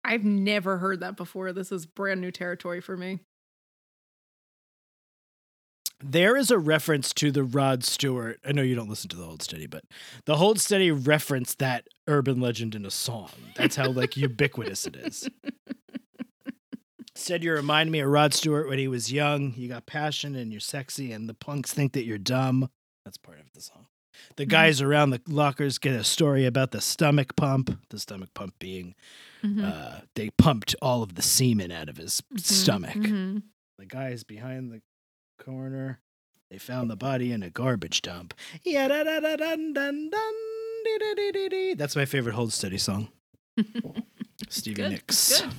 I've 0.02 0.24
never 0.24 0.78
heard 0.78 1.00
that 1.00 1.16
before. 1.16 1.52
This 1.52 1.70
is 1.70 1.84
brand 1.86 2.20
new 2.22 2.30
territory 2.32 2.80
for 2.80 2.96
me. 2.96 3.20
There 6.00 6.36
is 6.36 6.50
a 6.52 6.58
reference 6.58 7.12
to 7.14 7.32
the 7.32 7.42
Rod 7.42 7.82
Stewart. 7.84 8.38
I 8.46 8.52
know 8.52 8.62
you 8.62 8.76
don't 8.76 8.88
listen 8.88 9.08
to 9.10 9.16
the 9.16 9.24
Hold 9.24 9.42
Steady, 9.42 9.66
but 9.66 9.82
the 10.26 10.36
Hold 10.36 10.60
Steady 10.60 10.90
referenced 10.92 11.58
that 11.58 11.88
urban 12.06 12.40
legend 12.40 12.74
in 12.76 12.86
a 12.86 12.90
song. 12.90 13.30
That's 13.56 13.74
how 13.76 13.90
like 13.90 14.16
ubiquitous 14.16 14.86
it 14.86 14.94
is. 14.96 15.28
Said 17.16 17.42
you 17.42 17.52
remind 17.52 17.90
me 17.90 17.98
of 17.98 18.08
Rod 18.08 18.32
Stewart 18.32 18.68
when 18.68 18.78
he 18.78 18.86
was 18.86 19.10
young. 19.12 19.52
You 19.56 19.68
got 19.68 19.86
passion 19.86 20.36
and 20.36 20.52
you're 20.52 20.60
sexy, 20.60 21.10
and 21.10 21.28
the 21.28 21.34
punks 21.34 21.72
think 21.74 21.92
that 21.94 22.04
you're 22.04 22.16
dumb. 22.16 22.70
That's 23.04 23.18
part 23.18 23.40
of 23.40 23.52
the 23.52 23.60
song. 23.60 23.86
The 24.36 24.46
guys 24.46 24.80
around 24.80 25.10
the 25.10 25.20
lockers 25.28 25.78
get 25.78 25.94
a 25.94 26.04
story 26.04 26.46
about 26.46 26.70
the 26.70 26.80
stomach 26.80 27.34
pump. 27.34 27.76
The 27.90 27.98
stomach 27.98 28.30
pump 28.34 28.54
being 28.60 28.94
Mhm. 29.42 29.64
uh, 29.64 30.00
they 30.14 30.30
pumped 30.30 30.76
all 30.80 31.02
of 31.02 31.16
the 31.16 31.22
semen 31.22 31.70
out 31.72 31.88
of 31.88 31.96
his 31.96 32.20
Mhm, 32.32 32.40
stomach. 32.40 32.94
mhm. 32.94 33.42
The 33.78 33.86
guys 33.86 34.22
behind 34.24 34.72
the 34.72 34.80
corner, 35.38 36.00
they 36.50 36.58
found 36.58 36.90
the 36.90 36.96
body 36.96 37.32
in 37.32 37.42
a 37.42 37.50
garbage 37.50 38.02
dump. 38.02 38.34
That's 41.76 41.96
my 41.96 42.04
favorite 42.04 42.34
hold 42.34 42.52
steady 42.52 42.78
song. 42.78 43.08
Stevie 44.48 44.74
Good, 44.82 44.90
Nicks. 44.92 45.40
Good. 45.40 45.50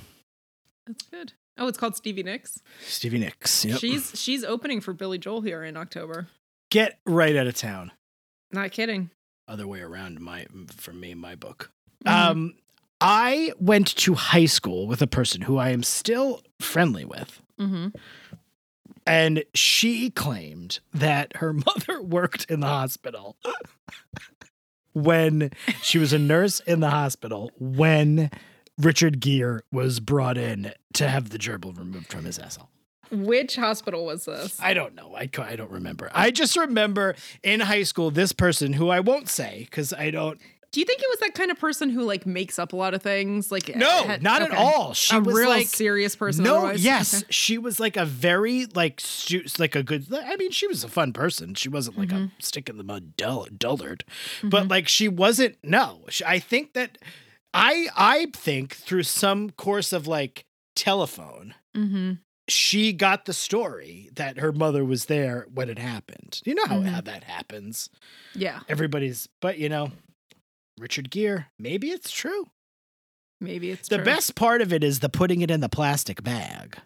That's 0.88 1.04
good. 1.04 1.34
Oh, 1.58 1.68
it's 1.68 1.78
called 1.78 1.96
Stevie 1.96 2.24
Nicks. 2.24 2.62
Stevie 2.86 3.20
Nicks. 3.20 3.66
Yep. 3.66 3.80
She's 3.80 4.12
she's 4.20 4.44
opening 4.44 4.80
for 4.82 4.94
Billy 4.94 5.18
Joel 5.18 5.42
here 5.42 5.64
in 5.64 5.76
October. 5.76 6.28
Get 6.72 7.00
right 7.06 7.36
out 7.36 7.48
of 7.48 7.56
town. 7.56 7.92
Not 8.52 8.72
kidding. 8.72 9.10
Other 9.48 9.68
way 9.68 9.82
around, 9.82 10.20
my 10.22 10.46
for 10.76 10.94
me, 10.94 11.14
my 11.16 11.36
book. 11.36 11.72
Mhm. 12.06 12.12
Um, 12.12 12.54
I 13.02 13.52
went 13.60 13.96
to 13.98 14.14
high 14.14 14.46
school 14.46 14.88
with 14.88 15.02
a 15.02 15.08
person 15.08 15.42
who 15.42 15.58
I 15.58 15.70
am 15.70 15.84
still 15.84 16.42
friendly 16.62 17.04
with. 17.06 17.42
Mhm. 17.60 17.94
And 19.06 19.44
she 19.54 20.10
claimed 20.10 20.80
that 20.94 21.38
her 21.38 21.54
mother 21.66 22.02
worked 22.02 22.50
in 22.50 22.60
the 22.60 22.68
hospital 22.68 23.38
when 24.94 25.52
she 25.82 25.98
was 25.98 26.14
a 26.14 26.20
nurse 26.20 26.60
in 26.62 26.80
the 26.80 26.90
hospital 26.90 27.52
when 27.60 28.30
Richard 28.78 29.20
Gere 29.20 29.62
was 29.72 30.00
brought 30.00 30.38
in 30.38 30.74
to 30.94 31.08
have 31.08 31.30
the 31.30 31.38
gerbil 31.38 31.78
removed 31.78 32.12
from 32.12 32.26
his 32.26 32.40
asshole. 32.40 32.70
Which 33.12 33.56
hospital 33.56 34.06
was 34.06 34.26
this? 34.26 34.60
I 34.62 34.74
don't 34.74 34.94
know. 34.94 35.16
I, 35.16 35.30
I 35.40 35.56
don't 35.56 35.72
remember. 35.72 36.12
I 36.14 36.30
just 36.30 36.56
remember 36.56 37.16
in 37.44 37.60
high 37.60 37.84
school 37.84 38.12
this 38.12 38.32
person 38.34 38.74
who 38.74 38.90
I 38.90 39.00
won't 39.00 39.30
say 39.30 39.66
because 39.66 39.94
I 39.94 40.12
don't. 40.12 40.40
Do 40.72 40.80
you 40.80 40.86
think 40.86 41.02
it 41.02 41.08
was 41.10 41.20
that 41.22 41.34
kind 41.34 41.50
of 41.52 41.58
person 41.60 41.90
who 41.90 42.04
like 42.04 42.26
makes 42.26 42.60
up 42.60 42.74
a 42.74 42.76
lot 42.76 42.94
of 42.94 43.02
things? 43.02 43.52
Like 43.52 43.76
No, 43.76 44.04
had- 44.04 44.22
not 44.22 44.42
at 44.42 44.52
all. 44.52 44.94
She 44.94 45.16
a 45.16 45.20
was 45.20 45.36
real 45.36 45.50
like 45.50 45.68
serious 45.68 46.16
person. 46.16 46.44
No, 46.44 46.58
otherwise? 46.58 46.84
yes, 46.84 47.16
Okay. 47.24 47.26
she 47.32 47.58
was 47.58 47.80
like 47.80 47.98
a 47.98 48.06
very 48.06 48.66
like 48.76 49.00
stu- 49.02 49.46
like 49.58 49.76
a 49.76 49.82
good. 49.84 50.06
I 50.14 50.36
mean, 50.36 50.52
she 50.52 50.68
was 50.68 50.84
a 50.84 50.88
fun 50.90 51.12
person. 51.14 51.56
She 51.56 51.70
wasn't 51.70 51.98
like 51.98 52.10
Mm-hmm. 52.10 52.26
a 52.40 52.44
stick 52.44 52.70
in 52.70 52.78
the 52.78 52.84
mud 52.84 53.16
dull, 53.18 53.48
dullard, 53.58 54.04
but 54.44 54.68
like 54.68 54.88
she 54.88 55.08
wasn't. 55.08 55.58
No, 55.64 56.02
she, 56.10 56.24
I 56.26 56.40
think 56.40 56.74
that 56.74 56.98
I 57.54 57.88
I 57.98 58.28
think 58.36 58.76
through 58.76 59.04
some 59.04 59.50
course 59.50 59.92
of 59.92 60.06
like 60.08 60.46
telephone, 60.76 61.56
Mhm. 61.76 62.20
she 62.48 62.94
got 62.94 63.26
the 63.26 63.34
story 63.34 64.10
that 64.14 64.38
her 64.38 64.52
mother 64.52 64.86
was 64.86 65.06
there 65.06 65.48
when 65.54 65.70
it 65.70 65.78
happened. 65.80 66.42
You 66.46 66.56
know 66.56 66.66
how, 66.66 66.78
Mhm. 66.80 66.86
how 66.90 67.02
that 67.02 67.24
happens. 67.26 67.90
Yeah, 68.36 68.60
Everybody's, 68.70 69.28
but 69.42 69.58
you 69.60 69.68
know, 69.70 69.92
Richard 70.80 71.10
Gere. 71.12 71.46
Maybe 71.60 71.90
it's 71.92 72.12
true. 72.12 72.50
maybe 73.42 73.70
it's 73.72 73.88
The 73.90 73.98
true. 73.98 74.06
best 74.06 74.36
part 74.36 74.62
of 74.62 74.74
it 74.74 74.84
is 74.84 75.00
the 75.00 75.10
putting 75.10 75.42
it 75.42 75.52
in 75.52 75.60
the 75.62 75.70
plastic 75.70 76.24
bag. 76.24 76.78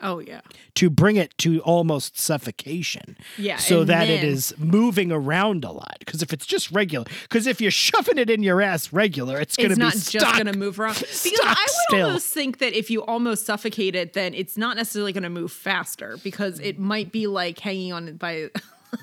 Oh 0.00 0.18
yeah, 0.18 0.40
to 0.74 0.90
bring 0.90 1.16
it 1.16 1.38
to 1.38 1.60
almost 1.60 2.18
suffocation 2.18 3.16
yeah. 3.38 3.56
so 3.56 3.84
that 3.84 4.08
it 4.10 4.20
then- 4.20 4.24
is 4.28 4.52
moving 4.58 5.10
around 5.12 5.64
a 5.64 5.70
lot 5.70 5.96
because 6.00 6.20
if 6.20 6.32
it's 6.32 6.44
just 6.44 6.70
regular 6.72 7.06
because 7.22 7.46
if 7.46 7.60
you're 7.60 7.70
shoving 7.70 8.18
it 8.18 8.28
in 8.28 8.42
your 8.42 8.60
ass 8.60 8.92
regular 8.92 9.38
it's 9.40 9.56
going 9.56 9.68
to 9.70 9.72
It's 9.74 9.78
be 9.78 9.84
not 9.84 9.92
stuck. 9.94 10.20
just 10.22 10.34
going 10.34 10.52
to 10.52 10.58
move 10.58 10.78
around. 10.80 10.96
Because 10.98 11.40
I 11.42 11.48
would 11.54 11.68
still. 11.88 12.06
almost 12.06 12.26
think 12.34 12.58
that 12.58 12.74
if 12.76 12.90
you 12.90 13.02
almost 13.04 13.46
suffocate 13.46 13.94
it, 13.94 14.12
then 14.14 14.34
it's 14.34 14.58
not 14.58 14.76
necessarily 14.76 15.12
going 15.12 15.22
to 15.22 15.30
move 15.30 15.52
faster 15.52 16.18
because 16.24 16.58
it 16.60 16.78
might 16.78 17.10
be 17.12 17.26
like 17.28 17.60
hanging 17.60 17.92
on 17.92 18.16
by. 18.16 18.50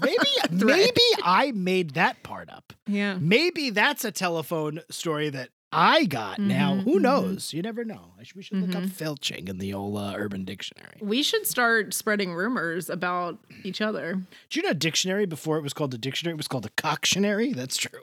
Maybe 0.01 0.27
maybe 0.65 1.01
i 1.23 1.51
made 1.53 1.91
that 1.91 2.21
part 2.23 2.49
up. 2.49 2.73
Yeah. 2.87 3.17
maybe 3.19 3.69
that's 3.69 4.03
a 4.05 4.11
telephone 4.11 4.81
story 4.89 5.29
that 5.29 5.49
i 5.73 6.03
got 6.05 6.37
now. 6.39 6.73
Mhm, 6.75 6.83
who 6.83 6.99
mhm. 6.99 7.01
knows? 7.03 7.53
You 7.53 7.61
never 7.61 7.85
know. 7.85 8.11
Should, 8.23 8.35
we 8.35 8.43
should 8.43 8.57
look 8.57 8.75
up 8.75 8.89
filching 8.89 9.47
in 9.47 9.57
the 9.57 9.73
old 9.73 9.97
uh, 9.97 10.13
urban 10.17 10.43
dictionary. 10.43 10.97
We 11.01 11.23
should 11.23 11.47
start 11.47 11.93
spreading 11.93 12.33
rumors 12.33 12.89
about 12.89 13.39
each 13.63 13.79
other. 13.79 14.15
do 14.49 14.59
you 14.59 14.63
know 14.67 14.73
dictionary 14.73 15.25
before 15.25 15.57
it 15.57 15.61
was 15.61 15.71
called 15.73 15.93
a 15.93 15.97
dictionary? 15.97 16.33
It 16.33 16.37
was 16.37 16.49
called 16.49 16.65
a 16.65 16.69
cocktionary 16.71 17.55
that's 17.55 17.77
true. 17.77 18.01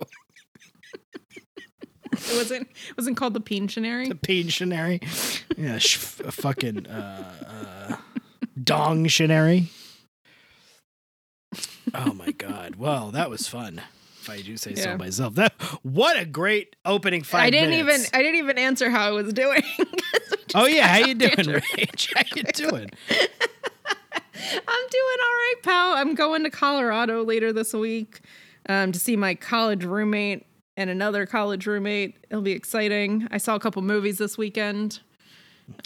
It 2.11 2.37
wasn't 2.37 2.62
it 2.62 2.97
wasn't 2.97 3.16
called 3.18 3.35
the 3.35 3.40
Pensionary. 3.40 4.09
the 4.09 4.14
pensionary 4.14 5.02
yeah 5.59 5.76
sh- 5.78 5.97
fucking 5.99 6.87
uh, 6.87 7.88
uh, 7.90 7.97
dongtionary 8.64 9.68
oh 11.94 12.12
my 12.12 12.30
god 12.32 12.76
well 12.76 13.10
that 13.10 13.30
was 13.30 13.48
fun 13.48 13.80
if 14.20 14.28
i 14.28 14.40
do 14.42 14.56
say 14.56 14.74
so 14.74 14.96
myself 14.98 15.34
that 15.34 15.52
what 15.82 16.18
a 16.18 16.26
great 16.26 16.76
opening 16.84 17.22
five 17.22 17.42
I 17.42 17.50
didn't 17.50 17.70
minutes. 17.70 18.08
even 18.08 18.20
I 18.20 18.22
didn't 18.22 18.38
even 18.38 18.58
answer 18.58 18.90
how 18.90 19.06
I 19.08 19.10
was 19.12 19.32
doing. 19.32 19.62
oh 20.54 20.66
yeah 20.66 20.86
how 20.88 20.98
you 20.98 21.14
doing. 21.14 21.32
Rach? 21.32 22.14
how 22.14 22.22
you 22.36 22.42
doing 22.54 22.90
I'm 24.40 24.86
doing 24.90 25.18
all 25.20 25.34
right, 25.36 25.54
pal. 25.62 25.92
I'm 25.96 26.14
going 26.14 26.44
to 26.44 26.50
Colorado 26.50 27.24
later 27.24 27.52
this 27.52 27.72
week 27.74 28.20
um, 28.68 28.92
to 28.92 28.98
see 28.98 29.16
my 29.16 29.34
college 29.34 29.84
roommate 29.84 30.46
and 30.76 30.90
another 30.90 31.26
college 31.26 31.66
roommate. 31.66 32.16
It'll 32.30 32.42
be 32.42 32.52
exciting. 32.52 33.26
I 33.32 33.38
saw 33.38 33.56
a 33.56 33.60
couple 33.60 33.82
movies 33.82 34.18
this 34.18 34.38
weekend. 34.38 35.00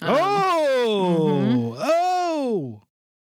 Um, 0.02 0.10
oh 0.18 1.76
oh 1.78 2.82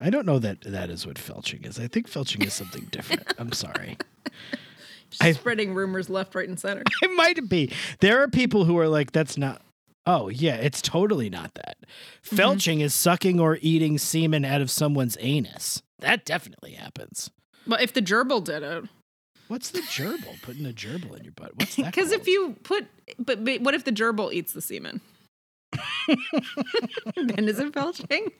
i 0.02 0.11
don't 0.11 0.26
know 0.26 0.38
that 0.38 0.61
that 0.62 0.90
is 0.90 1.06
what 1.06 1.16
felching 1.16 1.66
is 1.66 1.78
i 1.78 1.87
think 1.87 2.09
felching 2.11 2.44
is 2.44 2.52
something 2.52 2.87
different 2.90 3.32
i'm 3.38 3.52
sorry 3.52 3.97
just 5.11 5.23
I- 5.23 5.32
spreading 5.32 5.75
rumors 5.75 6.09
left, 6.09 6.35
right, 6.35 6.49
and 6.49 6.59
center. 6.59 6.82
It 7.02 7.14
might 7.16 7.47
be. 7.47 7.71
There 8.00 8.23
are 8.23 8.28
people 8.28 8.64
who 8.64 8.78
are 8.78 8.88
like, 8.88 9.12
that's 9.12 9.37
not. 9.37 9.61
Oh, 10.06 10.30
yeah, 10.30 10.54
it's 10.54 10.80
totally 10.80 11.28
not 11.28 11.52
that. 11.52 11.76
Mm-hmm. 11.82 12.37
Felching 12.37 12.80
is 12.80 12.94
sucking 12.94 13.38
or 13.38 13.59
eating 13.61 13.99
semen 13.99 14.42
out 14.47 14.62
of 14.62 14.71
someone's 14.71 15.18
anus. 15.21 15.82
That 15.99 16.25
definitely 16.25 16.73
happens. 16.73 17.30
But 17.66 17.82
if 17.82 17.92
the 17.92 18.00
gerbil 18.00 18.42
did 18.42 18.62
it, 18.62 18.85
What's 19.49 19.68
the 19.71 19.80
gerbil? 19.80 20.40
Putting 20.40 20.64
a 20.64 20.71
gerbil 20.71 21.14
in 21.18 21.25
your 21.25 21.35
butt. 21.35 21.56
What's 21.56 21.76
that? 21.76 21.87
because 21.94 22.11
if 22.11 22.26
you 22.26 22.56
put, 22.62 22.87
but, 23.18 23.44
but 23.44 23.61
what 23.61 23.75
if 23.75 23.85
the 23.85 23.92
gerbil 23.92 24.32
eats 24.32 24.54
the 24.54 24.62
semen? 24.62 25.02
then 27.16 27.49
is 27.49 27.59
it 27.59 27.71
felching? 27.75 28.32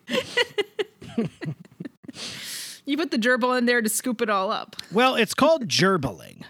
you 2.85 2.97
put 2.97 3.11
the 3.11 3.17
gerbil 3.17 3.57
in 3.57 3.65
there 3.65 3.81
to 3.81 3.89
scoop 3.89 4.21
it 4.21 4.29
all 4.29 4.51
up. 4.51 4.75
Well, 4.91 5.15
it's 5.15 5.33
called 5.33 5.67
gerbiling. 5.67 6.43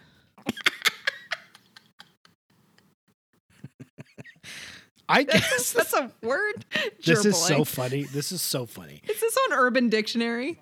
I 5.10 5.24
guess 5.24 5.74
That's 5.74 5.94
a 5.94 6.12
word. 6.22 6.66
this 7.06 7.26
is 7.26 7.38
so 7.38 7.64
funny. 7.64 8.04
This 8.04 8.32
is 8.32 8.42
so 8.42 8.66
funny. 8.66 9.02
Is 9.08 9.20
this 9.20 9.38
on 9.38 9.58
Urban 9.58 9.90
Dictionary? 9.90 10.60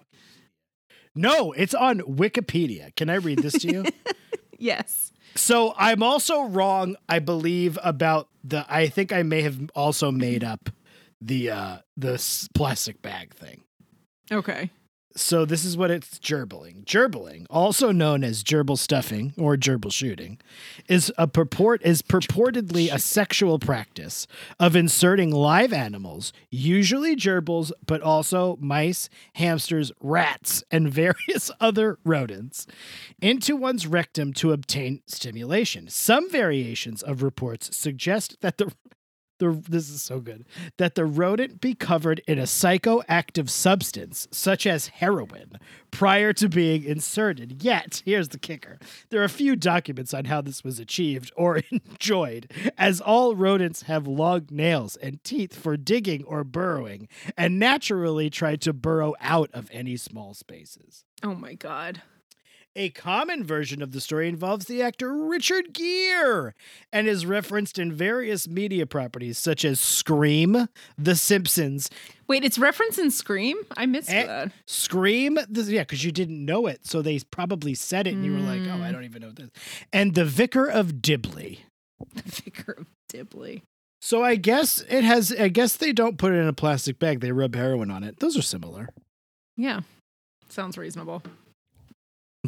No, 1.16 1.52
it's 1.52 1.74
on 1.74 2.00
Wikipedia. 2.00 2.96
Can 2.96 3.10
I 3.10 3.16
read 3.16 3.40
this 3.40 3.54
to 3.54 3.68
you? 3.72 3.86
Yes. 4.62 5.12
So 5.36 5.74
I'm 5.76 6.04
also 6.04 6.44
wrong, 6.44 6.96
I 7.10 7.18
believe, 7.18 7.80
about 7.84 8.28
the. 8.44 8.64
I 8.70 8.90
think 8.90 9.12
I 9.12 9.24
may 9.24 9.42
have 9.42 9.60
also 9.74 10.12
made 10.12 10.44
up 10.44 10.70
the 11.20 11.50
uh 11.50 11.78
the 11.98 12.48
plastic 12.54 13.02
bag 13.02 13.34
thing. 13.34 13.64
Okay. 14.32 14.70
So 15.14 15.44
this 15.44 15.66
is 15.66 15.76
what 15.76 15.92
it's 15.92 16.20
gerbiling. 16.20 16.86
Gerbiling, 16.86 17.46
also 17.50 17.92
known 17.92 18.24
as 18.24 18.44
gerbil 18.46 18.78
stuffing 18.78 19.34
or 19.38 19.58
gerbil 19.58 19.92
shooting, 19.92 20.40
is 20.88 21.12
a 21.18 21.28
purport 21.28 21.82
is 21.84 22.02
purportedly 22.02 22.92
a 22.92 22.98
sexual 22.98 23.60
practice 23.60 24.26
of 24.58 24.74
inserting 24.74 25.32
live 25.32 25.74
animals, 25.74 26.32
usually 26.50 27.16
gerbils, 27.16 27.74
but 27.86 28.02
also 28.02 28.58
mice, 28.62 29.10
hamsters, 29.34 29.92
rats, 30.00 30.64
and 30.72 30.90
various 30.94 31.52
other 31.60 32.00
rodents, 32.06 32.66
into 33.22 33.58
one's 33.58 33.86
rectum 33.86 34.32
to 34.34 34.54
obtain 34.54 35.02
stimulation. 35.08 35.90
Some 35.90 36.30
variations 36.30 37.04
of 37.04 37.22
reports 37.22 37.76
suggest 37.76 38.38
that 38.40 38.58
the 38.58 38.72
the 39.42 39.62
this 39.68 39.90
is 39.90 40.02
so 40.02 40.20
good 40.20 40.46
that 40.78 40.96
the 40.96 41.06
rodent 41.06 41.60
be 41.60 41.74
covered 41.74 42.22
in 42.28 42.38
a 42.38 42.44
psychoactive 42.44 43.50
substance 43.50 44.28
such 44.32 44.68
as 44.68 44.88
heroin 44.88 45.58
prior 45.90 46.32
to 46.34 46.48
being 46.48 46.84
inserted. 46.84 47.64
Yet, 47.64 48.04
here's 48.06 48.30
the 48.30 48.38
kicker: 48.38 48.78
there 49.10 49.24
are 49.24 49.28
few 49.28 49.56
documents 49.56 50.14
on 50.14 50.26
how 50.26 50.42
this 50.42 50.64
was 50.64 50.80
achieved 50.80 51.32
or 51.36 51.62
enjoyed, 51.72 52.52
as 52.78 53.02
all 53.02 53.36
rodents 53.36 53.84
have 53.84 54.08
long 54.08 54.48
nails 54.52 54.96
and 54.98 55.24
teeth 55.24 55.56
for 55.56 55.76
digging 55.76 56.24
or 56.26 56.44
burrowing, 56.44 57.08
and 57.36 57.58
naturally 57.60 58.30
try 58.30 58.56
to 58.58 58.72
burrow 58.72 59.16
out 59.20 59.50
of 59.54 59.70
any 59.72 59.98
small 59.98 60.34
spaces. 60.34 61.04
Oh 61.24 61.34
my 61.36 61.56
god. 61.56 62.04
A 62.76 62.90
common 62.92 63.44
version 63.44 63.82
of 63.82 63.92
the 63.92 64.00
story 64.00 64.30
involves 64.30 64.66
the 64.66 64.82
actor 64.82 65.12
Richard 65.14 65.74
Gere 65.74 66.54
and 66.94 67.06
is 67.08 67.26
referenced 67.26 67.78
in 67.78 67.92
various 67.92 68.48
media 68.48 68.86
properties 68.86 69.38
such 69.38 69.66
as 69.66 69.80
Scream, 69.80 70.68
The 70.98 71.16
Simpsons, 71.16 71.90
Wait, 72.30 72.46
it's 72.46 72.58
reference 72.58 72.98
in 72.98 73.12
Scream? 73.12 73.58
I 73.76 73.86
missed 73.86 74.10
Eh, 74.10 74.26
that. 74.26 74.52
Scream, 74.66 75.38
the, 75.50 75.64
yeah, 75.64 75.82
because 75.82 76.06
you 76.06 76.14
didn't 76.14 76.46
know 76.46 76.66
it, 76.68 76.86
so 76.88 77.02
they 77.02 77.20
probably 77.30 77.74
said 77.74 78.08
it, 78.08 78.14
and 78.14 78.24
you 78.24 78.32
were 78.32 78.40
like, 78.40 78.62
"Oh, 78.70 78.82
I 78.82 78.94
don't 78.94 79.04
even 79.04 79.22
know 79.22 79.32
this." 79.32 79.50
And 79.92 80.16
The 80.16 80.24
Vicar 80.24 80.66
of 80.66 81.02
Dibley. 81.02 81.60
The 82.16 82.24
Vicar 82.24 82.72
of 82.78 82.88
Dibley. 83.10 83.64
So 84.02 84.24
I 84.24 84.38
guess 84.38 84.82
it 84.90 85.04
has. 85.04 85.34
I 85.34 85.50
guess 85.50 85.76
they 85.76 85.92
don't 85.92 86.18
put 86.18 86.32
it 86.32 86.38
in 86.38 86.48
a 86.48 86.54
plastic 86.54 87.00
bag; 87.00 87.20
they 87.20 87.34
rub 87.34 87.54
heroin 87.54 87.92
on 87.92 88.04
it. 88.06 88.20
Those 88.22 88.38
are 88.38 88.42
similar. 88.42 88.88
Yeah. 89.58 89.82
Sounds 90.48 90.78
reasonable. 90.78 91.22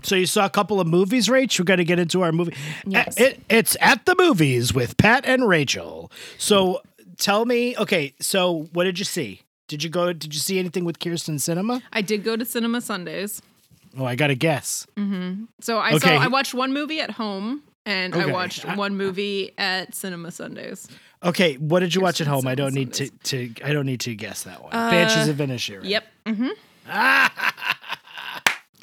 So 0.02 0.16
you 0.16 0.26
saw 0.26 0.46
a 0.46 0.50
couple 0.50 0.80
of 0.82 0.88
movies, 0.88 1.28
Rach. 1.28 1.60
We're 1.60 1.66
going 1.66 1.78
to 1.78 1.84
get 1.86 2.00
into 2.00 2.22
our 2.24 2.32
movie. 2.32 2.56
Yes. 2.88 3.20
Uh, 3.20 3.26
It, 3.26 3.44
it's 3.48 3.78
at 3.80 4.06
the 4.06 4.16
movies 4.18 4.74
with 4.74 4.98
Pat 4.98 5.24
and 5.26 5.48
Rachel. 5.48 6.12
So 6.40 6.82
tell 7.18 7.46
me, 7.46 7.78
okay. 7.78 8.14
So 8.20 8.70
what 8.74 8.86
did 8.86 8.98
you 8.98 9.06
see? 9.06 9.42
Did 9.68 9.84
you 9.84 9.90
go? 9.92 10.12
Did 10.12 10.34
you 10.34 10.40
see 10.40 10.58
anything 10.58 10.84
with 10.84 11.00
Kirsten 11.00 11.38
Cinema? 11.38 11.84
I 11.94 12.02
did 12.02 12.24
go 12.24 12.36
to 12.36 12.44
Cinema 12.44 12.82
Sundays. 12.82 13.42
Oh, 13.98 14.04
I 14.06 14.16
got 14.16 14.28
to 14.28 14.36
guess. 14.36 14.88
So 15.62 15.78
I 15.78 15.94
Okay. 15.94 16.00
saw 16.00 16.24
I 16.24 16.28
watched 16.28 16.56
one 16.56 16.74
movie 16.74 17.00
at 17.00 17.12
home 17.12 17.62
and 17.86 18.16
I 18.16 18.24
Okay. 18.24 18.32
watched 18.32 18.66
one 18.76 18.98
movie 18.98 19.52
at 19.60 19.94
Cinema 19.94 20.32
Sundays. 20.32 20.88
Okay, 21.24 21.54
what 21.56 21.80
did 21.82 21.94
you 21.94 22.02
watch 22.02 22.20
at 22.20 22.26
Kirsten 22.26 22.34
home? 22.34 22.48
I 22.48 22.56
don't 22.56 22.74
need 22.74 22.94
to, 22.94 23.06
Sundays. 23.06 23.54
to. 23.56 23.64
I 23.64 23.72
don't 23.74 23.86
need 23.86 24.00
to 24.02 24.16
guess 24.16 24.44
that 24.44 24.62
one. 24.64 24.72
Banshees 24.72 25.28
of 25.30 25.38
Inisherin. 25.38 25.88
Yep. 25.88 26.04
Mm-hmm. 26.26 26.50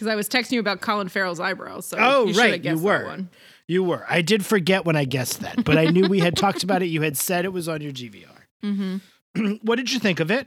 Because 0.00 0.10
I 0.10 0.14
was 0.14 0.30
texting 0.30 0.52
you 0.52 0.60
about 0.60 0.80
Colin 0.80 1.10
Farrell's 1.10 1.40
eyebrows. 1.40 1.84
So 1.84 1.98
Oh, 2.00 2.26
you 2.26 2.32
right, 2.32 2.64
you 2.64 2.78
were. 2.78 3.00
that 3.00 3.06
one. 3.06 3.28
You 3.68 3.84
were. 3.84 4.06
I 4.08 4.22
did 4.22 4.46
forget 4.46 4.86
when 4.86 4.96
I 4.96 5.04
guessed 5.04 5.40
that, 5.40 5.62
but 5.62 5.76
I 5.76 5.84
knew 5.84 6.08
we 6.08 6.20
had 6.20 6.38
talked 6.38 6.62
about 6.62 6.82
it. 6.82 6.86
You 6.86 7.02
had 7.02 7.18
said 7.18 7.44
it 7.44 7.52
was 7.52 7.68
on 7.68 7.82
your 7.82 7.92
DVR. 7.92 8.24
Mm-hmm. 8.64 9.56
what 9.62 9.76
did 9.76 9.92
you 9.92 9.98
think 9.98 10.18
of 10.18 10.30
it? 10.30 10.46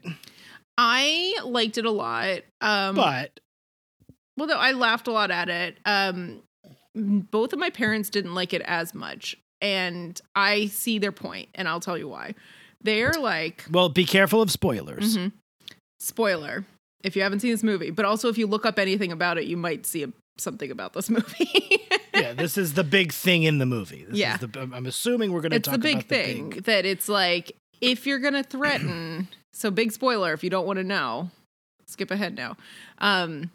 I 0.75 1.36
liked 1.45 1.77
it 1.77 1.86
a 1.86 1.91
lot. 1.91 2.39
Um, 2.62 2.95
But 2.95 3.39
well, 4.38 4.48
no, 4.48 4.57
I 4.57 4.72
laughed 4.72 5.07
a 5.07 5.12
lot 5.12 5.29
at 5.29 5.50
it. 5.50 5.77
Um, 5.86 6.41
both 6.95 7.53
of 7.53 7.60
my 7.60 7.69
parents 7.69 8.10
didn't 8.10 8.33
like 8.33 8.55
it 8.55 8.63
as 8.65 8.95
much, 8.95 9.38
and 9.62 10.19
I 10.36 10.65
see 10.65 10.98
their 10.98 11.12
point, 11.12 11.50
and 11.53 11.67
I'll 11.67 11.79
tell 11.79 11.95
you 11.98 12.07
why. 12.10 12.33
They're 12.81 13.13
like, 13.13 13.65
well, 13.72 13.89
be 13.89 14.05
careful 14.05 14.41
of 14.41 14.50
spoilers. 14.50 15.15
Mhm. 15.15 15.31
spoiler 16.00 16.65
if 17.03 17.15
you 17.15 17.22
haven't 17.22 17.39
seen 17.41 17.51
this 17.51 17.63
movie, 17.63 17.91
but 17.91 18.05
also 18.05 18.29
if 18.29 18.38
you 18.38 18.48
look 18.48 18.65
up 18.65 18.79
anything 18.79 19.12
about 19.12 19.38
it, 19.38 19.43
you 19.45 19.57
might 19.57 19.86
see 19.86 20.03
a, 20.03 20.10
something 20.38 20.72
about 20.72 20.93
this 20.93 21.10
movie. 21.17 21.81
yeah, 22.15 22.33
this 22.33 22.57
is 22.57 22.74
the 22.74 22.83
big 22.83 23.12
thing 23.12 23.43
in 23.43 23.57
the 23.57 23.65
movie. 23.65 24.05
This 24.05 24.17
Yeah. 24.17 24.36
is 24.36 24.41
the, 24.41 24.60
I'm- 24.60 24.86
assuming 24.86 25.31
we're 25.33 25.41
going 25.41 25.51
to 25.51 25.57
it's 25.57 25.67
talk 25.67 25.74
the 25.74 25.79
big 25.79 26.07
thing 26.07 26.50
the 26.51 26.62
that 26.62 26.86
it's 26.86 27.10
like 27.10 27.51
if 27.81 28.07
you're 28.07 28.19
gonna 28.19 28.43
threaten 28.43 29.27
so 29.53 29.69
big 29.69 29.91
spoiler 29.91 30.31
if 30.33 30.43
you 30.43 30.50
don't 30.50 30.65
want 30.65 30.77
to 30.77 30.83
know 30.83 31.29
skip 31.86 32.10
ahead 32.12 32.33
now 32.36 32.55
um 33.00 33.51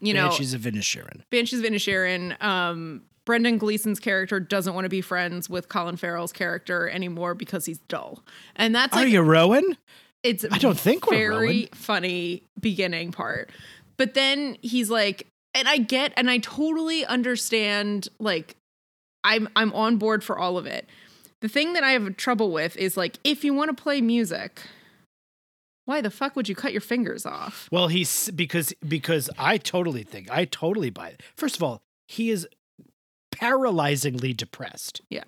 you 0.00 0.14
know 0.14 0.28
Banshees 0.28 0.54
of 0.54 0.60
Inisherin. 0.62 1.22
banshees 1.30 1.58
of 1.58 1.64
inisherin 1.64 2.40
um 2.42 3.02
brendan 3.26 3.58
gleeson's 3.58 3.98
character 3.98 4.38
doesn't 4.38 4.72
want 4.74 4.84
to 4.84 4.88
be 4.88 5.00
friends 5.00 5.50
with 5.50 5.68
colin 5.68 5.96
farrell's 5.96 6.32
character 6.32 6.88
anymore 6.88 7.34
because 7.34 7.64
he's 7.64 7.78
dull 7.88 8.22
and 8.54 8.72
that's 8.74 8.96
Are 8.96 9.06
you 9.06 9.20
Rowan? 9.20 9.76
It's 10.22 10.44
I 10.50 10.58
don't 10.58 10.78
think 10.78 11.06
we're 11.06 11.30
very 11.30 11.68
funny 11.74 12.42
beginning 12.60 13.12
part. 13.12 13.50
But 13.96 14.14
then 14.14 14.56
he's 14.62 14.90
like 14.90 15.26
and 15.54 15.66
i 15.68 15.78
get 15.78 16.12
and 16.16 16.30
i 16.30 16.38
totally 16.38 17.04
understand 17.06 18.08
like 18.18 18.56
i'm 19.24 19.48
i'm 19.56 19.72
on 19.72 19.96
board 19.96 20.22
for 20.22 20.38
all 20.38 20.58
of 20.58 20.66
it. 20.66 20.86
The 21.40 21.48
thing 21.48 21.72
that 21.74 21.84
i 21.84 21.92
have 21.92 22.16
trouble 22.16 22.52
with 22.52 22.76
is 22.76 22.96
like 22.96 23.18
if 23.24 23.44
you 23.44 23.54
want 23.54 23.76
to 23.76 23.82
play 23.82 24.00
music 24.00 24.60
why 25.88 26.02
the 26.02 26.10
fuck 26.10 26.36
would 26.36 26.50
you 26.50 26.54
cut 26.54 26.72
your 26.72 26.82
fingers 26.82 27.24
off? 27.24 27.66
Well, 27.72 27.88
he's 27.88 28.30
because 28.32 28.74
because 28.86 29.30
I 29.38 29.56
totally 29.56 30.02
think 30.02 30.30
I 30.30 30.44
totally 30.44 30.90
buy 30.90 31.08
it. 31.08 31.22
First 31.34 31.56
of 31.56 31.62
all, 31.62 31.80
he 32.06 32.28
is 32.28 32.46
paralyzingly 33.34 34.36
depressed. 34.36 35.00
yeah 35.08 35.24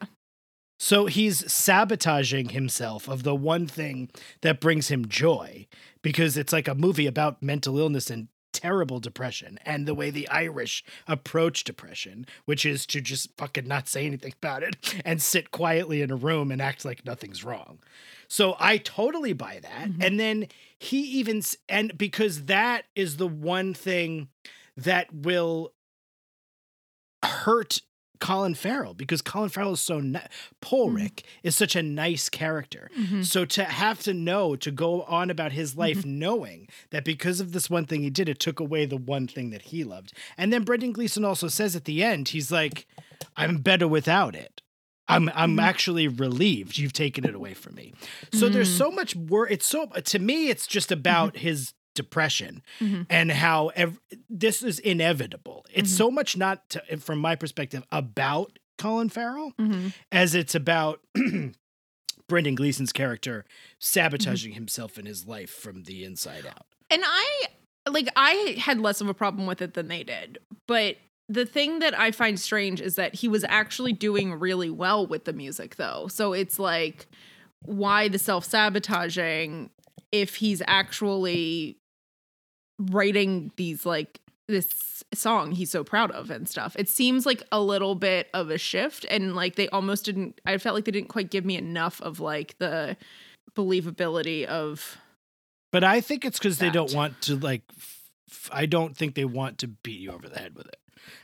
So 0.82 1.04
he's 1.04 1.52
sabotaging 1.52 2.48
himself 2.48 3.06
of 3.06 3.22
the 3.22 3.34
one 3.34 3.66
thing 3.66 4.08
that 4.40 4.62
brings 4.62 4.88
him 4.88 5.06
joy 5.06 5.66
because 6.00 6.38
it's 6.38 6.54
like 6.54 6.66
a 6.66 6.74
movie 6.74 7.06
about 7.06 7.42
mental 7.42 7.78
illness 7.78 8.08
and 8.08 8.28
terrible 8.54 8.98
depression 8.98 9.58
and 9.66 9.86
the 9.86 9.94
way 9.94 10.08
the 10.08 10.26
Irish 10.30 10.82
approach 11.06 11.64
depression, 11.64 12.24
which 12.46 12.64
is 12.64 12.86
to 12.86 13.02
just 13.02 13.28
fucking 13.36 13.68
not 13.68 13.88
say 13.88 14.06
anything 14.06 14.32
about 14.42 14.62
it 14.62 14.94
and 15.04 15.20
sit 15.20 15.50
quietly 15.50 16.00
in 16.00 16.10
a 16.10 16.16
room 16.16 16.50
and 16.50 16.62
act 16.62 16.86
like 16.86 17.04
nothing's 17.04 17.44
wrong. 17.44 17.78
So 18.26 18.56
I 18.58 18.78
totally 18.78 19.34
buy 19.34 19.60
that. 19.60 19.90
Mm-hmm. 19.90 20.02
And 20.02 20.18
then 20.18 20.46
he 20.78 21.02
even, 21.02 21.42
and 21.68 21.96
because 21.98 22.44
that 22.44 22.86
is 22.96 23.18
the 23.18 23.28
one 23.28 23.74
thing 23.74 24.28
that 24.78 25.12
will 25.12 25.74
hurt 27.22 27.82
Colin 28.20 28.54
Farrell 28.54 28.94
because 28.94 29.22
Colin 29.22 29.48
Farrell 29.48 29.72
is 29.72 29.80
so 29.80 30.00
ni- 30.00 30.20
Pádraic 30.62 31.14
mm-hmm. 31.14 31.48
is 31.48 31.56
such 31.56 31.74
a 31.74 31.82
nice 31.82 32.28
character. 32.28 32.90
Mm-hmm. 32.96 33.22
So 33.22 33.44
to 33.46 33.64
have 33.64 34.00
to 34.02 34.14
know 34.14 34.56
to 34.56 34.70
go 34.70 35.02
on 35.02 35.30
about 35.30 35.52
his 35.52 35.76
life 35.76 35.98
mm-hmm. 35.98 36.18
knowing 36.18 36.68
that 36.90 37.04
because 37.04 37.40
of 37.40 37.52
this 37.52 37.68
one 37.68 37.86
thing 37.86 38.02
he 38.02 38.10
did, 38.10 38.28
it 38.28 38.38
took 38.38 38.60
away 38.60 38.84
the 38.86 38.96
one 38.96 39.26
thing 39.26 39.50
that 39.50 39.62
he 39.62 39.84
loved. 39.84 40.12
And 40.36 40.52
then 40.52 40.64
Brendan 40.64 40.92
Gleeson 40.92 41.24
also 41.24 41.48
says 41.48 41.74
at 41.74 41.84
the 41.84 42.02
end, 42.02 42.28
he's 42.28 42.52
like, 42.52 42.86
"I'm 43.36 43.58
better 43.58 43.88
without 43.88 44.34
it." 44.34 44.62
I'm 45.08 45.28
I'm 45.34 45.58
actually 45.58 46.06
relieved 46.06 46.78
you've 46.78 46.92
taken 46.92 47.24
it 47.24 47.34
away 47.34 47.52
from 47.52 47.74
me. 47.74 47.92
So 48.32 48.48
there's 48.48 48.72
so 48.72 48.92
much 48.92 49.16
work. 49.16 49.50
It's 49.50 49.66
so 49.66 49.86
to 49.86 50.18
me, 50.20 50.50
it's 50.50 50.68
just 50.68 50.92
about 50.92 51.38
his 51.38 51.72
depression 51.94 52.62
mm-hmm. 52.80 53.02
and 53.10 53.30
how 53.30 53.68
ev- 53.68 54.00
this 54.28 54.62
is 54.62 54.78
inevitable. 54.78 55.66
It's 55.72 55.90
mm-hmm. 55.90 55.96
so 55.96 56.10
much 56.10 56.36
not 56.36 56.68
to, 56.70 56.96
from 56.98 57.18
my 57.18 57.36
perspective 57.36 57.84
about 57.90 58.58
Colin 58.78 59.08
Farrell 59.08 59.52
mm-hmm. 59.58 59.88
as 60.10 60.34
it's 60.34 60.54
about 60.54 61.00
Brendan 62.28 62.54
Gleeson's 62.54 62.92
character 62.92 63.44
sabotaging 63.78 64.52
himself 64.52 64.98
in 64.98 65.06
his 65.06 65.26
life 65.26 65.50
from 65.50 65.82
the 65.84 66.04
inside 66.04 66.46
out. 66.46 66.66
and 66.90 67.02
i 67.04 67.46
like 67.88 68.08
i 68.16 68.56
had 68.58 68.78
less 68.78 69.00
of 69.00 69.08
a 69.08 69.14
problem 69.14 69.46
with 69.46 69.60
it 69.62 69.74
than 69.74 69.88
they 69.88 70.02
did. 70.02 70.38
But 70.66 70.96
the 71.28 71.46
thing 71.46 71.80
that 71.80 71.98
i 71.98 72.10
find 72.10 72.38
strange 72.38 72.80
is 72.80 72.94
that 72.94 73.14
he 73.16 73.28
was 73.28 73.44
actually 73.44 73.92
doing 73.92 74.34
really 74.34 74.70
well 74.70 75.06
with 75.06 75.24
the 75.24 75.32
music 75.32 75.76
though. 75.76 76.06
So 76.08 76.32
it's 76.32 76.58
like 76.58 77.06
why 77.62 78.08
the 78.08 78.18
self-sabotaging 78.18 79.70
if 80.12 80.36
he's 80.36 80.62
actually 80.66 81.76
writing 82.78 83.52
these 83.56 83.84
like 83.84 84.20
this 84.48 85.04
song 85.14 85.52
he's 85.52 85.70
so 85.70 85.84
proud 85.84 86.10
of 86.10 86.30
and 86.30 86.48
stuff 86.48 86.74
it 86.78 86.88
seems 86.88 87.24
like 87.26 87.42
a 87.52 87.60
little 87.60 87.94
bit 87.94 88.28
of 88.34 88.50
a 88.50 88.58
shift 88.58 89.04
and 89.10 89.36
like 89.36 89.54
they 89.56 89.68
almost 89.68 90.04
didn't 90.04 90.40
i 90.44 90.56
felt 90.58 90.74
like 90.74 90.84
they 90.84 90.90
didn't 90.90 91.08
quite 91.08 91.30
give 91.30 91.44
me 91.44 91.56
enough 91.56 92.00
of 92.00 92.18
like 92.20 92.56
the 92.58 92.96
believability 93.56 94.44
of 94.46 94.96
But 95.72 95.84
I 95.84 96.00
think 96.00 96.24
it's 96.24 96.38
because 96.38 96.58
they 96.58 96.70
don't 96.70 96.92
want 96.94 97.20
to 97.22 97.36
like. 97.36 97.62
F- 97.76 98.48
I 98.52 98.66
don't 98.66 98.96
think 98.96 99.14
they 99.16 99.24
want 99.24 99.58
to 99.58 99.68
beat 99.68 100.00
you 100.00 100.12
over 100.12 100.28
the 100.28 100.38
head 100.38 100.54
with 100.56 100.66
it. 100.66 100.76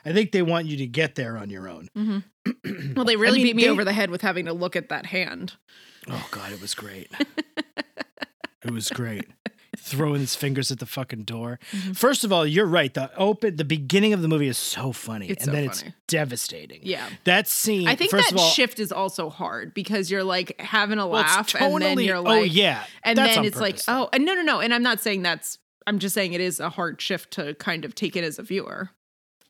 I 0.04 0.12
think 0.12 0.32
they 0.32 0.42
want 0.42 0.66
you 0.66 0.76
to 0.78 0.86
get 0.86 1.14
there 1.14 1.36
on 1.36 1.50
your 1.50 1.68
own. 1.68 1.88
Mm-hmm. 1.96 2.92
Well, 2.96 3.04
they 3.04 3.16
really 3.16 3.38
mean, 3.38 3.46
beat 3.46 3.56
me 3.56 3.62
they- 3.64 3.68
over 3.68 3.84
the 3.84 3.92
head 3.92 4.10
with 4.10 4.22
having 4.22 4.46
to 4.46 4.52
look 4.52 4.74
at 4.76 4.88
that 4.88 5.06
hand. 5.06 5.54
Oh 6.08 6.26
God, 6.32 6.52
it 6.52 6.60
was 6.60 6.74
great. 6.74 7.10
it 8.68 8.72
was 8.72 8.88
great. 8.90 9.26
Throwing 9.78 10.20
his 10.20 10.34
fingers 10.34 10.70
at 10.70 10.78
the 10.78 10.86
fucking 10.86 11.24
door. 11.24 11.58
Mm-hmm. 11.70 11.92
First 11.92 12.24
of 12.24 12.32
all, 12.32 12.46
you're 12.46 12.64
right. 12.66 12.92
The 12.94 13.14
open, 13.16 13.56
the 13.56 13.64
beginning 13.64 14.14
of 14.14 14.22
the 14.22 14.28
movie 14.28 14.48
is 14.48 14.56
so 14.56 14.90
funny, 14.90 15.28
It's 15.28 15.44
and 15.44 15.46
so 15.46 15.52
then 15.52 15.68
funny. 15.68 15.88
it's 15.88 15.96
devastating. 16.06 16.80
Yeah. 16.82 17.06
that 17.24 17.46
scene. 17.46 17.86
I 17.86 17.94
think 17.94 18.10
first 18.10 18.30
that 18.30 18.38
all, 18.38 18.48
shift 18.48 18.78
is 18.80 18.90
also 18.90 19.28
hard 19.28 19.74
because 19.74 20.10
you're 20.10 20.24
like 20.24 20.58
having 20.60 20.98
a 20.98 21.06
well, 21.06 21.20
laugh 21.22 21.54
and 21.54 21.74
then 21.82 21.96
tonally- 21.98 22.06
you're 22.06 22.20
like, 22.20 22.40
oh 22.40 22.42
yeah, 22.42 22.84
and 23.04 23.18
then 23.18 23.44
it's 23.44 23.60
like, 23.60 23.74
purpose, 23.74 23.84
oh, 23.88 24.08
and 24.14 24.24
no, 24.24 24.32
no, 24.34 24.42
no. 24.42 24.60
And 24.60 24.72
I'm 24.72 24.82
not 24.82 25.00
saying 25.00 25.22
that's, 25.22 25.58
I'm 25.86 25.98
just 25.98 26.14
saying 26.14 26.32
it 26.32 26.40
is 26.40 26.58
a 26.58 26.70
hard 26.70 27.00
shift 27.02 27.32
to 27.32 27.54
kind 27.56 27.84
of 27.84 27.94
take 27.94 28.16
in 28.16 28.24
as 28.24 28.38
a 28.38 28.42
viewer. 28.42 28.90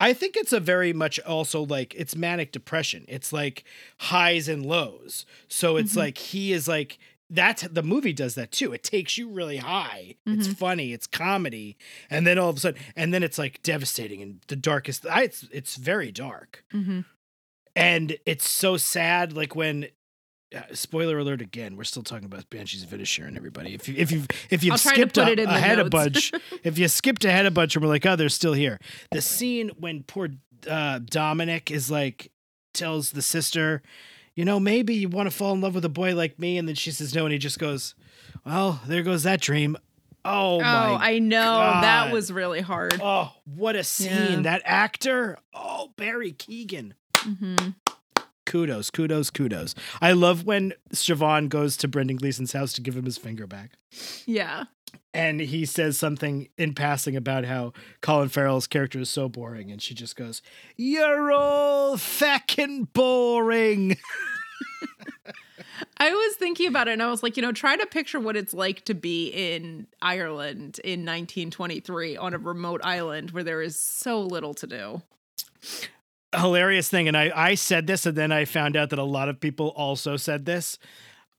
I 0.00 0.12
think 0.12 0.36
it's 0.36 0.52
a 0.52 0.60
very 0.60 0.92
much 0.92 1.18
also 1.20 1.64
like 1.64 1.94
it's 1.94 2.16
manic 2.16 2.50
depression. 2.52 3.04
It's 3.08 3.32
like 3.32 3.64
highs 3.98 4.48
and 4.48 4.66
lows. 4.66 5.24
So 5.48 5.76
it's 5.76 5.92
Mhm. 5.94 5.98
like 5.98 6.18
he 6.18 6.52
is 6.52 6.66
like 6.68 6.98
that's 7.28 7.62
the 7.62 7.82
movie 7.82 8.12
does 8.12 8.34
that 8.36 8.52
too. 8.52 8.72
It 8.72 8.82
takes 8.84 9.18
you 9.18 9.28
really 9.28 9.56
high. 9.56 10.14
It's 10.26 10.46
Mhm. 10.48 10.56
funny, 10.56 10.92
it's 10.92 11.06
comedy, 11.06 11.76
and 12.08 12.26
then 12.26 12.38
all 12.38 12.50
of 12.50 12.56
a 12.56 12.60
sudden 12.60 12.80
and 12.94 13.12
then 13.12 13.22
it's 13.22 13.38
like 13.38 13.62
devastating 13.62 14.22
and 14.22 14.40
the 14.46 14.56
darkest 14.56 15.06
I, 15.06 15.22
it's 15.24 15.44
it's 15.50 15.76
very 15.76 16.12
dark. 16.12 16.64
Mm-hmm. 16.72 17.00
And 17.74 18.16
it's 18.24 18.48
so 18.48 18.76
sad 18.76 19.32
like 19.34 19.54
when 19.54 19.88
uh, 20.54 20.60
spoiler 20.72 21.18
alert 21.18 21.42
again. 21.42 21.76
We're 21.76 21.82
still 21.84 22.04
talking 22.04 22.24
about 22.24 22.48
Banshees 22.50 22.84
of 22.84 22.90
Inisherin, 22.90 23.36
everybody. 23.36 23.74
If 23.74 23.88
you 23.88 23.96
if 23.98 24.12
you 24.12 24.22
if 24.48 24.62
you've 24.62 24.78
skipped 24.78 25.16
put 25.16 25.26
a- 25.28 25.32
it 25.32 25.38
in 25.40 25.48
ahead 25.48 25.80
a 25.80 25.90
bunch, 25.90 26.32
if 26.64 26.78
you 26.78 26.86
skipped 26.86 27.24
ahead 27.24 27.46
a 27.46 27.50
bunch 27.50 27.74
and 27.74 27.84
we're 27.84 27.88
like, 27.90 28.06
oh, 28.06 28.14
they're 28.14 28.28
still 28.28 28.52
here. 28.52 28.78
The 29.10 29.20
scene 29.20 29.70
when 29.78 30.04
poor 30.04 30.28
uh, 30.70 31.00
Dominic 31.04 31.72
is 31.72 31.90
like 31.90 32.30
tells 32.72 33.10
the 33.10 33.22
sister, 33.22 33.82
you 34.36 34.44
know, 34.44 34.60
maybe 34.60 34.94
you 34.94 35.08
want 35.08 35.28
to 35.28 35.36
fall 35.36 35.52
in 35.52 35.60
love 35.60 35.74
with 35.74 35.84
a 35.84 35.88
boy 35.88 36.14
like 36.14 36.38
me, 36.38 36.56
and 36.58 36.68
then 36.68 36.76
she 36.76 36.92
says 36.92 37.12
no, 37.14 37.24
and 37.24 37.32
he 37.32 37.38
just 37.38 37.58
goes, 37.58 37.94
well, 38.44 38.80
there 38.86 39.02
goes 39.02 39.24
that 39.24 39.40
dream. 39.40 39.76
Oh, 40.24 40.58
Oh! 40.60 40.62
I 40.62 41.18
know 41.20 41.58
that 41.82 42.12
was 42.12 42.32
really 42.32 42.60
hard. 42.60 43.00
oh, 43.02 43.32
what 43.44 43.74
a 43.76 43.82
scene! 43.84 44.10
Yeah. 44.10 44.40
That 44.42 44.62
actor, 44.64 45.38
oh, 45.54 45.90
Barry 45.96 46.32
Keoghan. 46.32 46.92
Mm 47.14 47.38
hmm 47.38 47.68
Kudos, 48.46 48.90
kudos, 48.90 49.30
kudos. 49.30 49.74
I 50.00 50.12
love 50.12 50.44
when 50.46 50.72
Siobhan 50.94 51.48
goes 51.48 51.76
to 51.78 51.88
Brendan 51.88 52.16
Gleeson's 52.16 52.52
house 52.52 52.72
to 52.74 52.80
give 52.80 52.96
him 52.96 53.04
his 53.04 53.18
finger 53.18 53.46
back. 53.46 53.72
Yeah. 54.24 54.64
and 55.12 55.40
he 55.40 55.64
says 55.64 55.98
something 55.98 56.48
in 56.56 56.74
passing 56.74 57.16
about 57.16 57.44
how 57.44 57.72
Colin 58.02 58.28
Farrell's 58.28 58.66
character 58.66 59.00
is 59.00 59.10
so 59.10 59.28
boring, 59.28 59.70
and 59.70 59.82
she 59.82 59.94
just 59.94 60.16
goes, 60.16 60.42
"You're 60.76 61.32
all 61.32 61.96
fucking 61.96 62.88
boring." 62.92 63.96
I 65.98 66.10
was 66.10 66.36
thinking 66.36 66.68
about 66.68 66.88
it 66.88 66.92
and 66.92 67.02
I 67.02 67.10
was 67.10 67.22
like, 67.22 67.36
you 67.36 67.42
know, 67.42 67.52
try 67.52 67.76
to 67.76 67.86
picture 67.86 68.20
what 68.20 68.36
it's 68.36 68.54
like 68.54 68.84
to 68.84 68.94
be 68.94 69.28
in 69.28 69.86
Ireland 70.02 70.78
in 70.84 71.00
1923 71.00 72.16
on 72.16 72.34
a 72.34 72.38
remote 72.38 72.80
island 72.84 73.30
where 73.30 73.44
there 73.44 73.62
is 73.62 73.78
so 73.78 74.20
little 74.20 74.54
to 74.54 74.66
do. 74.66 75.02
Hilarious 76.34 76.88
thing, 76.88 77.08
and 77.08 77.16
I 77.16 77.30
I 77.34 77.54
said 77.54 77.86
this, 77.86 78.04
and 78.06 78.16
then 78.16 78.32
I 78.32 78.44
found 78.44 78.76
out 78.76 78.90
that 78.90 78.98
a 78.98 79.04
lot 79.04 79.28
of 79.28 79.40
people 79.40 79.68
also 79.68 80.16
said 80.16 80.44
this. 80.44 80.78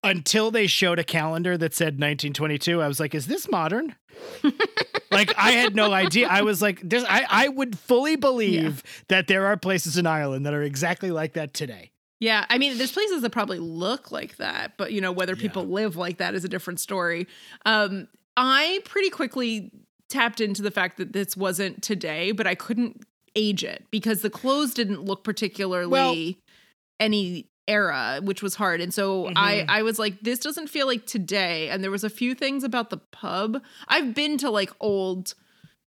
Until 0.03 0.51
they 0.51 0.67
showed 0.67 0.99
a 0.99 1.03
calendar 1.03 1.57
that 1.57 1.73
said 1.73 1.95
1922, 1.99 2.81
I 2.81 2.87
was 2.87 2.99
like, 2.99 3.13
"Is 3.15 3.27
this 3.27 3.49
modern?" 3.49 3.95
like 5.11 5.33
I 5.37 5.51
had 5.51 5.75
no 5.75 5.91
idea. 5.91 6.27
I 6.27 6.43
was 6.43 6.61
like, 6.61 6.79
"This." 6.87 7.03
I 7.09 7.25
I 7.29 7.47
would 7.49 7.77
fully 7.77 8.15
believe 8.15 8.83
that 9.09 9.27
there 9.27 9.45
are 9.47 9.57
places 9.57 9.97
in 9.97 10.05
Ireland 10.07 10.45
that 10.45 10.53
are 10.53 10.63
exactly 10.63 11.11
like 11.11 11.33
that 11.33 11.53
today. 11.53 11.91
Yeah, 12.19 12.45
I 12.49 12.57
mean, 12.57 12.77
there's 12.77 12.91
places 12.91 13.21
that 13.21 13.31
probably 13.31 13.59
look 13.59 14.11
like 14.11 14.37
that, 14.37 14.73
but 14.77 14.91
you 14.91 15.01
know, 15.01 15.11
whether 15.11 15.35
people 15.35 15.63
Yeah. 15.63 15.73
live 15.73 15.95
like 15.97 16.17
that 16.17 16.33
is 16.35 16.43
a 16.45 16.49
different 16.49 16.79
story. 16.79 17.27
Um, 17.65 18.07
I 18.37 18.81
pretty 18.85 19.09
quickly 19.09 19.71
tapped 20.09 20.41
into 20.41 20.61
the 20.61 20.71
fact 20.71 20.97
that 20.97 21.11
this 21.13 21.35
wasn't 21.35 21.83
today, 21.83 22.31
but 22.31 22.47
I 22.47 22.55
couldn't 22.55 23.01
age 23.37 23.63
it 23.63 23.85
because 23.91 24.21
the 24.21 24.29
clothes 24.29 24.73
didn't 24.73 25.05
look 25.05 25.23
particularly 25.23 25.87
Well- 25.91 26.15
any 26.99 27.47
era, 27.67 28.19
which 28.23 28.41
was 28.41 28.55
hard. 28.55 28.79
And 28.81 28.93
so 28.93 29.27
I 29.35 29.57
Mhm. 29.57 29.65
I 29.69 29.83
was 29.83 29.99
like, 29.99 30.21
this 30.21 30.39
doesn't 30.39 30.67
feel 30.67 30.87
like 30.87 31.05
today. 31.05 31.69
And 31.69 31.83
there 31.83 31.91
was 31.91 32.03
a 32.03 32.09
few 32.09 32.33
things 32.33 32.63
about 32.63 32.89
the 32.89 32.97
pub. 32.97 33.61
I've 33.87 34.13
been 34.15 34.37
to 34.39 34.49
like 34.49 34.71
old 34.79 35.33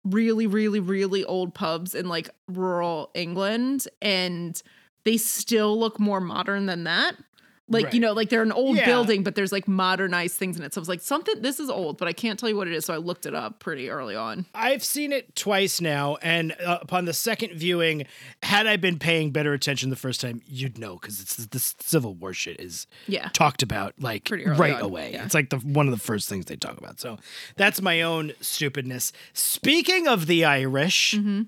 really, 0.03 0.47
really, 0.47 0.79
really 0.79 1.23
old 1.23 1.53
pubs 1.53 1.95
in 1.95 2.09
like 2.09 2.29
rural 2.47 3.09
England, 3.13 3.87
and 4.01 4.61
they 5.05 5.15
still 5.17 5.79
look 5.79 5.99
more 5.99 6.19
modern 6.21 6.65
than 6.65 6.83
that. 6.83 7.15
Like, 7.71 7.85
Right. 7.85 7.93
you 7.93 7.99
know, 8.01 8.11
like 8.13 8.29
they're 8.29 8.41
an 8.43 8.51
old 8.51 8.75
Yeah. 8.75 8.85
building, 8.85 9.23
but 9.23 9.35
there's 9.35 9.51
like 9.51 9.67
modernized 9.67 10.35
things 10.35 10.57
in 10.57 10.63
it. 10.63 10.73
So 10.73 10.79
I 10.79 10.81
was 10.81 10.89
like, 10.89 11.01
something, 11.01 11.41
this 11.41 11.59
is 11.59 11.69
old, 11.69 11.97
but 11.97 12.07
I 12.07 12.13
can't 12.13 12.37
tell 12.39 12.49
you 12.49 12.55
what 12.57 12.67
it 12.67 12.73
is. 12.73 12.85
So 12.85 12.93
I 12.93 12.97
looked 12.97 13.25
it 13.25 13.33
up 13.33 13.59
pretty 13.59 13.89
early 13.89 14.15
on. 14.15 14.45
I've 14.53 14.83
seen 14.83 15.11
it 15.11 15.35
twice 15.35 15.79
now, 15.81 16.17
and 16.21 16.51
uh, 16.63 16.79
upon 16.81 17.05
the 17.05 17.13
second 17.13 17.53
viewing, 17.53 18.05
had 18.43 18.67
I 18.67 18.75
been 18.77 18.99
paying 18.99 19.31
better 19.31 19.53
attention 19.53 19.89
the 19.89 19.95
first 19.95 20.19
time, 20.21 20.41
you'd 20.45 20.77
know 20.77 20.97
because 20.97 21.21
it's 21.21 21.35
this 21.47 21.75
Civil 21.79 22.13
War 22.15 22.33
shit 22.33 22.59
is 22.59 22.87
Yeah. 23.07 23.29
talked 23.33 23.63
about 23.63 23.93
like 23.99 24.29
right 24.31 24.75
on, 24.75 24.81
away. 24.81 25.13
yeah. 25.13 25.23
It's 25.25 25.33
like 25.33 25.49
the 25.49 25.57
one 25.57 25.87
of 25.87 25.93
the 25.93 25.99
first 25.99 26.27
things 26.27 26.45
they 26.45 26.57
talk 26.57 26.77
about. 26.77 26.99
So 26.99 27.17
that's 27.55 27.81
my 27.81 28.01
own 28.01 28.33
stupidness. 28.41 29.13
Speaking 29.33 30.07
of 30.07 30.27
the 30.27 30.43
Irish, 30.45 31.13
Mm-hmm. 31.13 31.43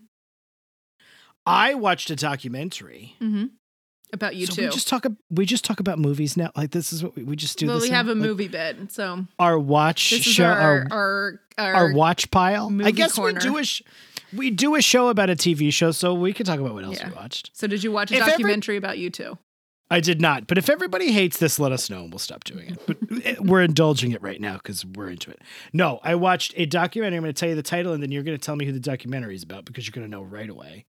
I 1.45 1.73
watched 1.73 2.09
a 2.09 2.15
documentary. 2.15 3.15
Mm-hmm. 3.21 3.45
About 4.13 4.35
you 4.35 4.45
so 4.45 4.53
too. 4.53 4.61
we 4.61 4.69
just 4.69 4.87
talk. 4.87 5.05
We 5.31 5.45
just 5.45 5.65
talk 5.65 5.79
about 5.79 5.97
movies 5.99 6.37
now. 6.37 6.51
Like 6.55 6.71
this 6.71 6.93
is 6.93 7.03
what 7.03 7.15
we, 7.15 7.23
we 7.23 7.35
just 7.35 7.57
do. 7.57 7.65
well, 7.67 7.75
this 7.77 7.83
we 7.85 7.89
now? 7.89 7.97
have 7.97 8.07
a 8.07 8.13
Like, 8.13 8.17
movie 8.19 8.47
bit. 8.47 8.91
So 8.91 9.25
our 9.39 9.57
watch 9.59 9.99
show. 9.99 10.45
our, 10.45 10.87
our, 10.91 11.39
our, 11.57 11.73
our, 11.73 11.93
watch 11.93 12.29
pile. 12.31 12.71
I 12.83 12.91
guess 12.91 13.13
corner. 13.15 13.33
we 13.33 13.39
do 13.39 13.57
a 13.57 13.63
sh- 13.63 13.81
we 14.31 14.49
do 14.51 14.75
a 14.75 14.81
show 14.81 15.09
about 15.09 15.29
a 15.29 15.35
TV 15.35 15.73
show, 15.73 15.91
so 15.91 16.13
we 16.13 16.31
can 16.33 16.45
talk 16.45 16.59
about 16.59 16.73
what 16.73 16.83
else 16.83 16.99
Yeah. 16.99 17.09
we 17.09 17.15
watched. 17.15 17.51
So 17.53 17.67
did 17.67 17.83
you 17.83 17.91
watch 17.91 18.11
a 18.11 18.15
If 18.15 18.21
every- 18.21 18.31
documentary 18.31 18.77
about 18.77 18.97
U2? 18.97 19.37
I 19.91 19.99
did 19.99 20.21
not, 20.21 20.47
but 20.47 20.57
if 20.57 20.69
everybody 20.71 21.11
hates 21.11 21.37
this, 21.37 21.59
let 21.59 21.71
us 21.71 21.87
know 21.87 22.01
and 22.03 22.11
we'll 22.11 22.17
stop 22.17 22.43
doing 22.45 22.69
it. 22.69 22.79
But 22.87 22.97
eh, 23.25 23.35
we're 23.39 23.61
indulging 23.61 24.11
it 24.11 24.23
right 24.23 24.41
now 24.41 24.53
because 24.53 24.83
we're 24.83 25.09
into 25.09 25.29
it. 25.29 25.39
No, 25.71 25.99
I 26.03 26.15
watched 26.15 26.53
a 26.57 26.65
documentary. 26.65 27.17
I'm 27.17 27.23
going 27.23 27.33
to 27.33 27.39
tell 27.39 27.49
you 27.49 27.53
the 27.55 27.61
title, 27.61 27.93
and 27.93 28.01
then 28.01 28.11
you're 28.11 28.23
going 28.23 28.35
to 28.37 28.43
tell 28.43 28.55
me 28.55 28.65
who 28.65 28.71
the 28.71 28.79
documentary 28.79 29.35
is 29.35 29.43
about 29.43 29.65
because 29.65 29.85
you're 29.85 29.91
going 29.93 30.07
to 30.07 30.09
know 30.09 30.23
right 30.23 30.49
away. 30.49 30.85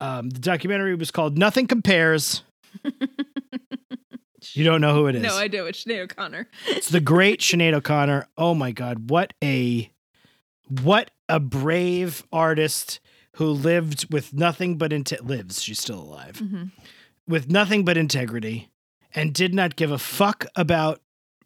Um, 0.00 0.28
the 0.30 0.40
documentary 0.40 0.94
was 0.94 1.10
called 1.10 1.38
"Nothing 1.38 1.66
Compares." 1.66 2.42
You 4.52 4.62
don't 4.62 4.82
know 4.82 4.94
who 4.94 5.06
it 5.06 5.16
is. 5.16 5.22
No, 5.22 5.34
I 5.34 5.48
do. 5.48 5.64
It's 5.66 5.84
Sinead 5.84 6.02
O'Connor. 6.02 6.46
It's 6.68 6.90
the 6.90 7.00
great 7.00 7.40
Sinead 7.40 7.72
O'Connor. 7.72 8.28
Oh 8.36 8.54
my 8.54 8.72
God, 8.72 9.08
what 9.10 9.32
a 9.42 9.90
what 10.68 11.10
a 11.30 11.40
brave 11.40 12.22
artist 12.30 13.00
who 13.36 13.46
lived 13.46 14.12
with 14.12 14.34
nothing 14.34 14.76
but 14.76 14.90
inte- 14.90 15.26
lives. 15.26 15.62
She's 15.62 15.80
still 15.80 15.98
alive 15.98 16.36
Mhm. 16.44 16.72
with 17.26 17.50
nothing 17.50 17.84
but 17.86 17.96
integrity 17.96 18.68
and 19.14 19.32
did 19.32 19.54
not 19.54 19.76
give 19.76 19.90
a 19.90 19.98
fuck 19.98 20.46
about 20.54 21.00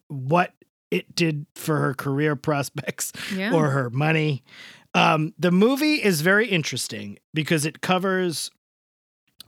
what 0.09 0.55
it 0.91 1.15
did 1.15 1.47
for 1.55 1.79
her 1.79 1.95
career 1.95 2.35
prospects 2.49 3.13
Yeah. 3.35 3.55
or 3.55 3.71
her 3.71 3.91
money. 3.91 4.43
Um, 4.95 5.35
the 5.39 5.51
movie 5.51 6.03
is 6.03 6.23
very 6.23 6.49
interesting 6.49 7.19
because 7.35 7.65
it 7.67 7.81
covers 7.81 8.51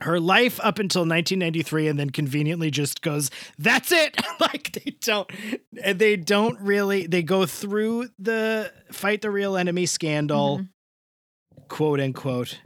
her 0.01 0.19
life 0.19 0.59
up 0.63 0.79
until 0.79 1.01
1993 1.01 1.87
and 1.87 1.99
then 1.99 2.09
conveniently 2.09 2.71
just 2.71 3.01
goes 3.03 3.29
that's 3.59 3.91
it 3.91 4.19
like 4.39 4.71
they 4.71 4.95
don't 4.99 5.29
they 5.93 6.15
don't 6.15 6.59
really 6.59 7.05
they 7.05 7.21
go 7.21 7.45
through 7.45 8.07
the 8.17 8.71
fight 8.91 9.21
the 9.21 9.29
real 9.29 9.55
enemy 9.55 9.85
scandal 9.85 10.59
Mhm. 10.59 10.69
quote 11.67 11.99
unquote 11.99 12.59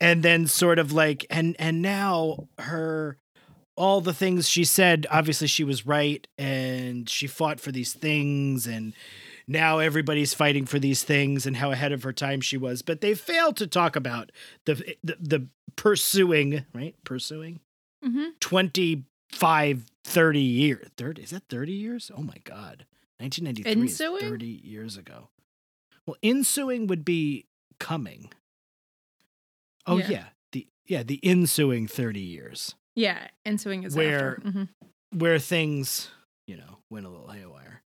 and 0.00 0.22
then 0.22 0.46
sort 0.46 0.78
of 0.78 0.90
like 0.92 1.26
and 1.28 1.54
and 1.58 1.82
now 1.82 2.48
her 2.58 3.18
all 3.76 4.00
the 4.00 4.14
things 4.14 4.48
she 4.48 4.64
said 4.64 5.06
obviously 5.10 5.48
she 5.48 5.64
was 5.64 5.84
right 5.86 6.26
and 6.38 7.10
she 7.10 7.26
fought 7.26 7.60
for 7.60 7.72
these 7.72 7.92
things 7.92 8.66
and 8.66 8.94
now 9.50 9.78
everybody's 9.80 10.32
fighting 10.32 10.64
for 10.64 10.78
these 10.78 11.02
things 11.02 11.44
and 11.44 11.56
how 11.56 11.72
ahead 11.72 11.92
of 11.92 12.02
her 12.04 12.12
time 12.12 12.40
she 12.40 12.56
was 12.56 12.80
but 12.82 13.00
they 13.00 13.14
failed 13.14 13.56
to 13.56 13.66
talk 13.66 13.96
about 13.96 14.30
the 14.64 14.74
the, 15.04 15.16
the 15.20 15.46
pursuing 15.76 16.64
right? 16.74 16.94
Pursuing? 17.04 17.60
Mhm. 18.04 18.38
25 18.40 19.84
30 20.04 20.40
years 20.40 20.88
30 20.96 21.22
is 21.22 21.30
that 21.30 21.42
30 21.48 21.72
years? 21.72 22.10
Oh 22.16 22.22
my 22.22 22.36
god. 22.44 22.86
1993 23.18 23.84
is 23.84 23.98
30 24.22 24.46
years 24.46 24.96
ago. 24.96 25.28
Well 26.06 26.16
ensuing 26.22 26.86
would 26.86 27.04
be 27.04 27.46
coming. 27.78 28.32
Oh 29.86 29.98
Yeah. 29.98 30.08
yeah, 30.10 30.24
the 30.52 30.66
yeah 30.86 31.02
the 31.02 31.20
ensuing 31.22 31.86
30 31.86 32.20
years. 32.20 32.74
Yeah, 32.94 33.28
ensuing 33.46 33.84
is 33.84 33.94
Where- 33.94 34.36
after. 34.38 34.48
Mhm. 34.50 34.68
where 35.12 35.38
things 35.38 36.10
you 36.46 36.56
know 36.56 36.78
went 36.90 37.06
a 37.06 37.08
little 37.08 37.28
haywire 37.28 37.82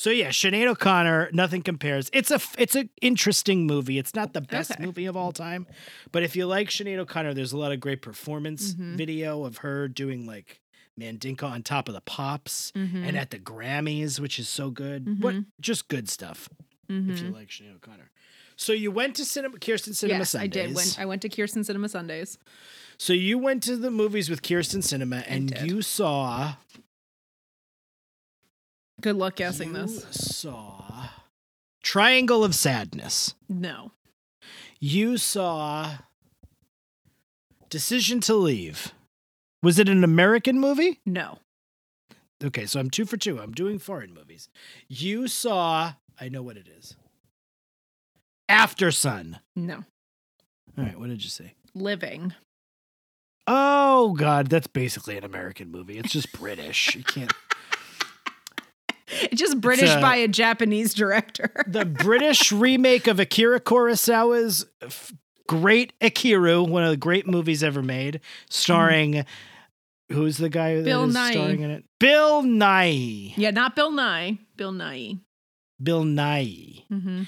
so 0.00 0.10
yeah 0.10 0.28
Sinead 0.28 0.66
O'Connor 0.68 1.30
nothing 1.32 1.62
compares 1.62 2.08
it's 2.12 2.30
a 2.30 2.40
it's 2.56 2.74
an 2.76 2.88
interesting 3.02 3.66
movie 3.66 3.98
it's 3.98 4.14
not 4.14 4.32
the 4.32 4.40
best 4.40 4.70
Okay. 4.72 4.84
movie 4.86 5.06
of 5.06 5.16
all 5.16 5.32
time 5.32 5.66
but 6.12 6.22
if 6.22 6.36
you 6.36 6.46
like 6.46 6.68
Sinead 6.68 6.98
O'Connor 6.98 7.34
there's 7.34 7.52
a 7.52 7.58
lot 7.58 7.72
of 7.72 7.80
great 7.80 8.00
performance 8.02 8.74
Mhm. 8.74 8.96
video 8.96 9.44
of 9.44 9.58
her 9.58 9.88
doing 9.88 10.26
like 10.26 10.60
Mandinka 10.98 11.44
on 11.44 11.62
top 11.62 11.88
of 11.88 11.94
the 11.94 12.00
pops 12.00 12.72
Mhm. 12.76 13.06
and 13.06 13.16
at 13.16 13.30
the 13.30 13.38
Grammys, 13.38 14.18
which 14.18 14.36
is 14.40 14.48
so 14.48 14.68
good. 14.70 15.22
What 15.22 15.34
Mhm. 15.36 15.44
just 15.60 15.86
good 15.88 16.08
stuff 16.08 16.48
if 16.88 17.20
you 17.22 17.28
Mhm. 17.30 17.32
like 17.34 17.48
Sinead 17.50 17.76
O'Connor. 17.76 18.10
So 18.56 18.72
you 18.72 18.90
went 18.90 19.14
to 19.16 19.24
cinema, 19.24 19.58
Kirsten 19.60 19.94
Cinema 19.94 20.18
yes, 20.20 20.30
Sundays. 20.30 20.44
I 20.44 20.66
did. 20.66 20.74
Went, 20.74 20.96
I 20.98 21.06
went 21.06 21.22
to 21.22 21.28
Kirsten 21.28 21.62
Cinema 21.62 21.88
Sundays. 21.88 22.36
so 22.96 23.12
you 23.12 23.38
went 23.38 23.62
to 23.62 23.76
the 23.76 23.92
movies 23.92 24.28
with 24.28 24.42
Kirsten 24.42 24.82
Cinema, 24.82 25.18
and 25.28 25.56
you 25.64 25.82
saw. 25.82 26.54
Good 29.00 29.16
luck 29.16 29.36
guessing 29.36 29.68
you 29.68 29.86
this. 29.86 30.04
Saw 30.10 31.08
Triangle 31.82 32.44
of 32.44 32.54
Sadness. 32.54 33.34
No. 33.48 33.92
You 34.80 35.16
saw 35.16 35.98
Decision 37.70 38.20
to 38.22 38.34
Leave. 38.34 38.92
Was 39.62 39.78
it 39.78 39.88
an 39.88 40.04
American 40.04 40.58
movie? 40.58 41.00
No. 41.06 41.38
Okay, 42.42 42.66
so 42.66 42.78
I'm 42.78 42.90
two 42.90 43.04
for 43.04 43.16
two. 43.16 43.40
I'm 43.40 43.52
doing 43.52 43.78
foreign 43.78 44.14
movies. 44.14 44.48
You 44.88 45.26
saw, 45.26 45.94
I 46.20 46.28
know 46.28 46.42
what 46.42 46.56
it 46.56 46.68
is. 46.68 46.96
Aftersun. 48.48 49.40
No. 49.56 49.84
All 50.76 50.84
right, 50.84 50.98
what 50.98 51.08
did 51.08 51.24
you 51.24 51.30
say? 51.30 51.54
Living. 51.74 52.34
Oh 53.46 54.12
God, 54.12 54.48
that's 54.48 54.66
basically 54.66 55.16
an 55.16 55.24
American 55.24 55.70
movie. 55.70 55.98
It's 55.98 56.12
just 56.12 56.32
British. 56.32 56.94
You 56.94 57.02
can't. 57.02 57.32
It's 59.30 59.40
just 59.40 59.60
British 59.60 59.90
a- 59.90 60.00
by 60.00 60.16
a 60.16 60.28
Japanese 60.28 60.94
director. 60.94 61.50
The 61.66 61.84
British 61.84 62.52
remake 62.52 63.06
of 63.06 63.18
Akira 63.20 63.60
Kurosawa's 63.60 64.66
f- 64.82 65.12
great 65.46 65.92
Ikiru, 66.00 66.68
one 66.68 66.84
of 66.84 66.90
the 66.90 66.96
great 66.96 67.26
movies 67.26 67.62
ever 67.62 67.82
made, 67.82 68.20
starring 68.50 69.24
who's 70.10 70.36
the 70.38 70.48
guy 70.48 70.82
Bill 70.82 71.04
is 71.04 71.14
Nighy. 71.14 71.32
starring 71.32 71.60
in 71.60 71.70
it? 71.70 71.84
Bill 72.00 72.42
Nye. 72.42 73.32
yeah, 73.36 73.50
not 73.50 73.74
Bill 73.76 73.90
Nye. 73.90 74.38
Bill 74.56 74.72
Nye. 74.72 75.16
Bill 75.82 76.04
Nye. 76.04 76.84
hmm 76.88 77.22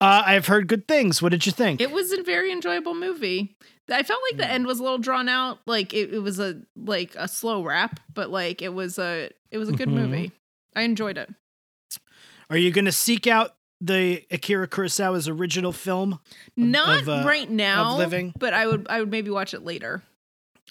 Uh, 0.00 0.22
I've 0.24 0.46
heard 0.46 0.66
good 0.66 0.88
things. 0.88 1.20
What 1.20 1.28
did 1.30 1.44
you 1.44 1.52
think? 1.52 1.80
It 1.80 1.90
was 1.90 2.10
a 2.12 2.22
very 2.22 2.50
enjoyable 2.52 2.94
movie. 2.94 3.56
I 3.92 4.02
felt 4.04 4.20
like 4.30 4.38
the 4.38 4.46
Hmm. 4.46 4.52
end 4.54 4.66
was 4.66 4.78
a 4.78 4.82
little 4.82 4.98
drawn 4.98 5.28
out. 5.28 5.58
Like 5.66 5.92
it, 5.92 6.14
it 6.14 6.20
was 6.20 6.38
a 6.38 6.60
like 6.76 7.14
a 7.16 7.26
slow 7.28 7.62
wrap, 7.62 7.98
but 8.14 8.30
like 8.30 8.62
it 8.62 8.72
was 8.72 8.98
a 8.98 9.30
it 9.50 9.58
was 9.58 9.68
a 9.68 9.72
good 9.72 9.88
Mhm. 9.88 9.92
movie. 9.94 10.32
I 10.74 10.82
enjoyed 10.82 11.18
it. 11.18 11.30
Are 12.48 12.56
you 12.56 12.70
going 12.70 12.84
to 12.86 12.92
seek 12.92 13.26
out 13.26 13.54
the 13.80 14.24
Akira 14.30 14.66
Kurosawa's 14.68 15.28
original 15.28 15.72
film? 15.72 16.20
Not 16.56 17.02
of, 17.02 17.08
uh, 17.08 17.22
right 17.26 17.48
now, 17.48 17.96
Living? 17.96 18.32
but 18.38 18.52
I 18.54 18.66
would 18.66 18.86
I 18.88 19.00
would 19.00 19.10
maybe 19.10 19.30
watch 19.30 19.54
it 19.54 19.62
later. 19.64 20.02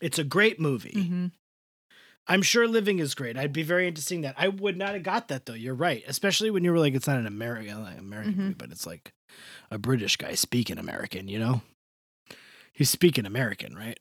It's 0.01 0.19
a 0.19 0.23
great 0.23 0.59
movie. 0.59 0.93
Mm-hmm. 0.95 1.25
I'm 2.27 2.41
sure 2.43 2.67
Living 2.67 2.99
is 2.99 3.15
great. 3.15 3.38
I'd 3.38 3.51
be 3.53 3.63
very 3.63 3.88
into 3.88 4.01
seeing 4.01 4.21
that. 4.21 4.35
I 4.38 4.49
would 4.49 4.77
not 4.77 4.93
have 4.93 5.03
got 5.03 5.29
that 5.29 5.45
though. 5.45 5.53
You're 5.53 5.73
right, 5.73 6.03
especially 6.07 6.51
when 6.51 6.63
you 6.63 6.71
were 6.71 6.79
like, 6.79 6.93
it's 6.93 7.07
not 7.07 7.17
an 7.17 7.25
American 7.27 7.83
like, 7.83 7.97
American 7.97 8.33
Mhm. 8.33 8.38
movie, 8.38 8.53
but 8.53 8.71
it's 8.71 8.85
like 8.85 9.13
a 9.71 9.77
British 9.79 10.15
guy 10.17 10.35
speaking 10.35 10.77
American. 10.77 11.27
You 11.27 11.39
know, 11.39 11.62
he's 12.73 12.89
speaking 12.89 13.25
American, 13.25 13.75
right? 13.75 13.97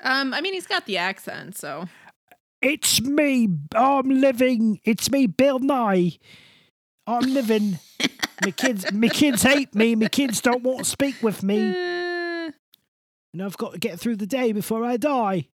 Um, 0.00 0.32
I 0.32 0.40
mean, 0.40 0.54
he's 0.54 0.66
got 0.66 0.86
the 0.86 0.96
accent, 0.98 1.56
so 1.56 1.88
It's 2.60 3.00
me. 3.00 3.48
I'm 3.74 4.08
living. 4.08 4.80
It's 4.84 5.10
me, 5.10 5.26
Bill 5.26 5.58
Nye. 5.58 6.18
I'm 7.06 7.32
living. 7.32 7.78
my 8.44 8.50
kids, 8.50 8.90
my 8.92 9.08
kids 9.08 9.42
hate 9.42 9.74
me. 9.74 9.94
My 9.94 10.08
kids 10.08 10.40
don't 10.40 10.62
want 10.62 10.78
to 10.80 10.84
speak 10.84 11.22
with 11.22 11.42
me, 11.42 11.58
Eh, 11.58 12.50
and 13.32 13.42
I've 13.42 13.56
got 13.56 13.72
to 13.74 13.78
get 13.78 13.98
through 14.00 14.16
the 14.16 14.26
day 14.26 14.52
before 14.52 14.84
I 14.84 14.96
die. 14.96 15.48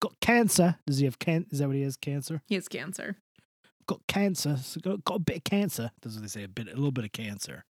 Got 0.00 0.18
cancer. 0.20 0.76
Does 0.86 0.98
he 0.98 1.04
have 1.06 1.18
can? 1.18 1.46
Is 1.50 1.58
that 1.60 1.66
what 1.68 1.76
he 1.76 1.82
has? 1.82 1.96
Cancer. 1.96 2.42
he 2.46 2.54
has 2.56 2.68
cancer. 2.68 3.16
got 3.86 4.00
cancer. 4.06 4.56
So 4.62 4.80
got, 4.80 5.04
got 5.04 5.14
a 5.16 5.20
bit 5.20 5.36
of 5.38 5.44
cancer. 5.44 5.90
That's 6.02 6.14
what 6.16 6.22
they 6.22 6.28
say. 6.28 6.44
A 6.44 6.48
bit, 6.48 6.66
a 6.68 6.74
little 6.74 6.92
bit 6.92 7.04
of 7.04 7.12
cancer. 7.12 7.64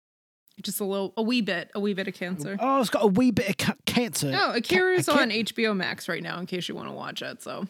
Just 0.62 0.80
a 0.80 0.84
little, 0.84 1.14
a 1.16 1.22
wee 1.22 1.40
bit, 1.40 1.70
a 1.74 1.80
wee 1.80 1.94
bit 1.94 2.08
of 2.08 2.14
cancer. 2.14 2.56
Oh, 2.58 2.80
it's 2.80 2.90
got 2.90 3.04
a 3.04 3.06
wee 3.06 3.30
bit 3.30 3.48
of 3.50 3.56
ca- 3.58 3.76
cancer. 3.86 4.30
No, 4.32 4.52
Akira's 4.54 5.08
I 5.08 5.14
can't- 5.18 5.32
on 5.32 5.38
HBO 5.38 5.76
Max 5.76 6.08
right 6.08 6.22
now. 6.22 6.40
In 6.40 6.46
case 6.46 6.68
you 6.68 6.74
want 6.74 6.88
to 6.88 6.92
watch 6.92 7.22
it, 7.22 7.40
so 7.42 7.66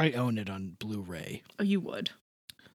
I 0.00 0.12
own 0.12 0.38
it 0.38 0.48
on 0.50 0.76
Blu-ray, 0.78 1.42
oh, 1.58 1.62
you 1.62 1.80
would. 1.80 2.10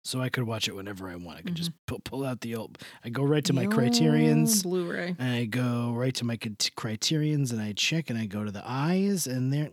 so 0.04 0.22
I 0.22 0.30
could 0.30 0.44
watch 0.44 0.68
it 0.68 0.76
whenever 0.76 1.10
I 1.10 1.16
want. 1.16 1.40
I 1.40 1.42
could 1.42 1.56
just 1.56 1.72
Mm-hmm. 1.72 1.86
pull, 1.88 2.00
pull 2.00 2.26
out 2.26 2.42
the 2.42 2.56
old. 2.56 2.78
I 3.04 3.10
go 3.10 3.24
right 3.24 3.44
to 3.46 3.54
my 3.54 3.66
Criterion's. 3.66 4.64
Blu-ray. 4.64 5.16
and 5.18 5.32
I 5.36 5.46
go 5.46 5.92
right 5.94 6.14
to 6.16 6.26
my 6.26 6.38
Criterion's, 6.76 7.52
and 7.52 7.62
I 7.62 7.74
check, 7.74 8.10
and 8.10 8.20
I 8.20 8.26
go 8.26 8.44
to 8.44 8.52
the 8.52 8.64
eyes, 8.66 9.26
and 9.28 9.52
there. 9.52 9.72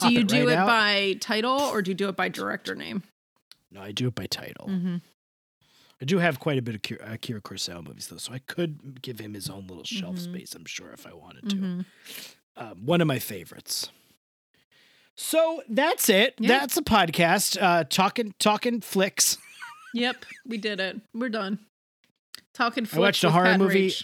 Do 0.00 0.12
you 0.12 0.24
do 0.24 0.48
right 0.48 0.52
it 0.52 0.58
out. 0.58 0.66
by 0.66 1.16
title 1.20 1.60
or 1.60 1.80
do 1.80 1.92
you 1.92 1.94
do 1.94 2.08
it 2.08 2.16
by 2.16 2.28
director 2.28 2.74
name? 2.74 3.04
No, 3.70 3.80
I 3.80 3.92
do 3.92 4.08
it 4.08 4.14
by 4.16 4.26
title. 4.26 4.66
Mm-hmm. 4.68 4.96
I 6.02 6.04
do 6.04 6.18
have 6.18 6.40
quite 6.40 6.58
a 6.58 6.62
bit 6.62 6.74
of 6.74 6.80
Akira, 6.80 7.12
Akira 7.12 7.40
Kurosawa 7.40 7.86
movies 7.86 8.08
though, 8.08 8.16
so 8.16 8.32
I 8.32 8.38
could 8.40 9.00
give 9.02 9.20
him 9.20 9.34
his 9.34 9.48
own 9.48 9.68
little 9.68 9.84
shelf 9.84 10.16
Mhm. 10.16 10.18
space. 10.24 10.54
I'm 10.56 10.64
sure 10.64 10.90
if 10.90 11.06
I 11.06 11.14
wanted 11.14 11.48
to. 11.50 11.56
Mm-hmm. 11.56 11.80
um, 12.56 12.84
one 12.86 13.00
of 13.00 13.06
my 13.06 13.20
favorites. 13.20 13.88
So 15.16 15.62
that's 15.68 16.08
it. 16.08 16.34
Yeah. 16.38 16.48
That's 16.48 16.76
a 16.76 16.82
podcast. 16.82 17.60
Uh, 17.60 17.84
talking 17.84 18.34
talking 18.38 18.80
flicks. 18.80 19.38
Yep, 19.96 20.24
we 20.44 20.58
did 20.58 20.80
it. 20.80 21.00
We're 21.14 21.28
done. 21.28 21.60
Talking. 22.52 22.82
I 22.92 22.98
watched 22.98 23.20
flicks 23.20 23.24
a 23.24 23.30
horror 23.30 23.44
Pat 23.44 23.60
movie-. 23.60 23.94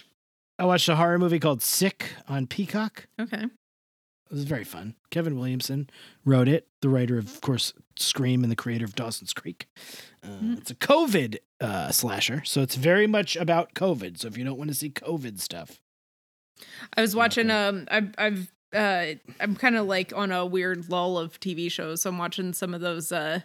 I 0.57 0.63
watched 0.63 0.87
a 0.87 0.95
horror 0.95 1.19
movie 1.19 1.37
called 1.37 1.61
Sick 1.61 2.13
on 2.29 2.47
Peacock. 2.47 3.07
Okay. 3.19 3.43
It 3.43 3.49
was 4.31 4.45
very 4.45 4.63
fun. 4.63 4.95
Kevin 5.09 5.37
Williamson 5.37 5.89
wrote 6.23 6.47
it, 6.47 6.65
the 6.81 6.87
writer 6.87 7.17
of, 7.17 7.25
of 7.25 7.41
course, 7.41 7.73
Scream 7.99 8.41
and 8.41 8.49
the 8.49 8.55
creator 8.55 8.85
of 8.85 8.95
Dawson's 8.95 9.33
Creek. 9.33 9.67
Uh, 10.23 10.27
Mm. 10.41 10.59
It's 10.59 10.71
a 10.71 10.75
COVID 10.75 11.39
uh, 11.59 11.91
slasher, 11.91 12.41
so 12.45 12.61
it's 12.61 12.75
very 12.75 13.05
much 13.05 13.35
about 13.35 13.73
COVID. 13.73 14.17
So 14.17 14.29
if 14.29 14.37
you 14.37 14.45
don't 14.45 14.57
want 14.57 14.69
to 14.69 14.75
see 14.75 14.91
COVID 14.91 15.41
stuff, 15.41 15.81
I 16.95 17.01
was 17.01 17.17
watching. 17.17 17.51
Okay. 17.51 17.65
Um, 17.67 17.85
I've, 17.91 18.15
I've, 18.17 18.51
uh, 18.75 19.05
I'm 19.39 19.55
kind 19.55 19.75
of 19.75 19.85
like 19.87 20.13
on 20.15 20.31
a 20.31 20.45
weird 20.45 20.89
lull 20.89 21.17
of 21.17 21.39
TV 21.39 21.71
shows. 21.71 22.01
So 22.01 22.09
I'm 22.09 22.17
watching 22.17 22.53
some 22.53 22.73
of 22.73 22.81
those. 22.81 23.11
Uh, 23.11 23.41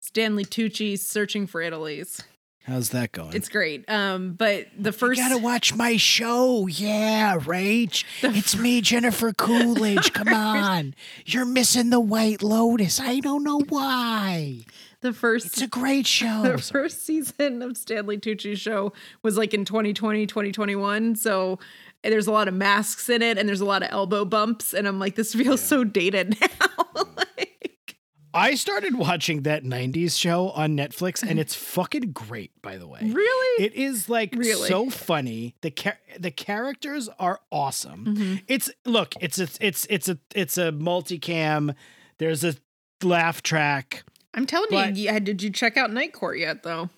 Stanley 0.00 0.44
Tucci's 0.44 1.02
Searching 1.04 1.46
for 1.48 1.60
Italy's. 1.60 2.22
how's 2.64 2.90
that 2.90 3.10
going? 3.12 3.32
It's 3.34 3.48
great. 3.48 3.88
Um, 3.90 4.34
but 4.34 4.66
the 4.78 4.90
you 4.90 4.92
first. 4.92 5.20
gotta 5.20 5.38
watch 5.38 5.74
my 5.74 5.96
show. 5.96 6.66
Yeah, 6.68 7.36
the 7.38 8.02
It's 8.22 8.56
me, 8.56 8.80
Jennifer 8.80 9.32
Coolidge. 9.32 10.12
Come 10.12 10.28
on. 10.32 10.94
You're 11.24 11.44
missing 11.44 11.90
the 11.90 11.98
White 12.00 12.42
Lotus. 12.42 13.00
I 13.00 13.18
don't 13.20 13.42
know 13.42 13.60
why. 13.68 14.60
the 15.00 15.12
first. 15.12 15.46
It's 15.46 15.62
a 15.62 15.66
great 15.66 16.06
show. 16.18 16.42
the 16.42 16.58
first 16.58 17.04
season 17.04 17.62
of 17.62 17.76
Stanley 17.76 18.18
Tucci's 18.18 18.60
show 18.60 18.92
was 19.22 19.36
like 19.36 19.54
in 19.54 19.64
2020, 19.64 20.26
2021. 20.26 21.16
So 21.16 21.58
there's 22.02 22.26
a 22.26 22.32
lot 22.32 22.48
of 22.48 22.54
masks 22.54 23.08
in 23.08 23.22
it 23.22 23.38
and 23.38 23.48
there's 23.48 23.60
a 23.60 23.64
lot 23.64 23.82
of 23.82 23.88
elbow 23.90 24.24
bumps. 24.24 24.72
And 24.74 24.86
I'm 24.86 24.98
like, 24.98 25.14
this 25.16 25.32
feels 25.34 25.60
Yeah. 25.62 25.66
so 25.68 25.84
dated 25.84 26.36
now. 26.40 27.04
like, 27.16 27.96
I 28.34 28.54
started 28.54 28.94
watching 28.96 29.42
that 29.42 29.64
90s 29.64 30.16
show 30.18 30.50
on 30.50 30.76
Netflix 30.76 31.22
and 31.28 31.40
it's 31.40 31.54
fucking 31.54 32.12
great, 32.12 32.52
by 32.62 32.76
the 32.76 32.86
way. 32.86 33.00
really? 33.02 33.64
It 33.64 33.74
is 33.74 34.08
like 34.08 34.34
Really? 34.36 34.68
so 34.68 34.90
funny. 34.90 35.54
The 35.62 35.70
char- 35.70 35.98
the 36.18 36.30
characters 36.30 37.08
are 37.18 37.40
awesome. 37.50 38.04
Mhm. 38.04 38.42
It's 38.46 38.70
look, 38.84 39.14
it's 39.20 39.38
a, 39.38 39.48
it's 39.60 39.86
it's 39.88 40.08
a 40.08 40.18
it's 40.34 40.58
a 40.58 40.70
multicam. 40.72 41.74
There's 42.18 42.44
a 42.44 42.54
laugh 43.02 43.42
track. 43.42 44.04
I'm 44.34 44.44
telling 44.46 44.68
But- 44.70 44.96
you, 44.96 45.04
yeah, 45.04 45.18
did 45.18 45.42
you 45.42 45.48
check 45.50 45.78
out 45.78 45.90
Night 45.90 46.12
Court 46.12 46.38
yet, 46.38 46.62
though? 46.62 46.90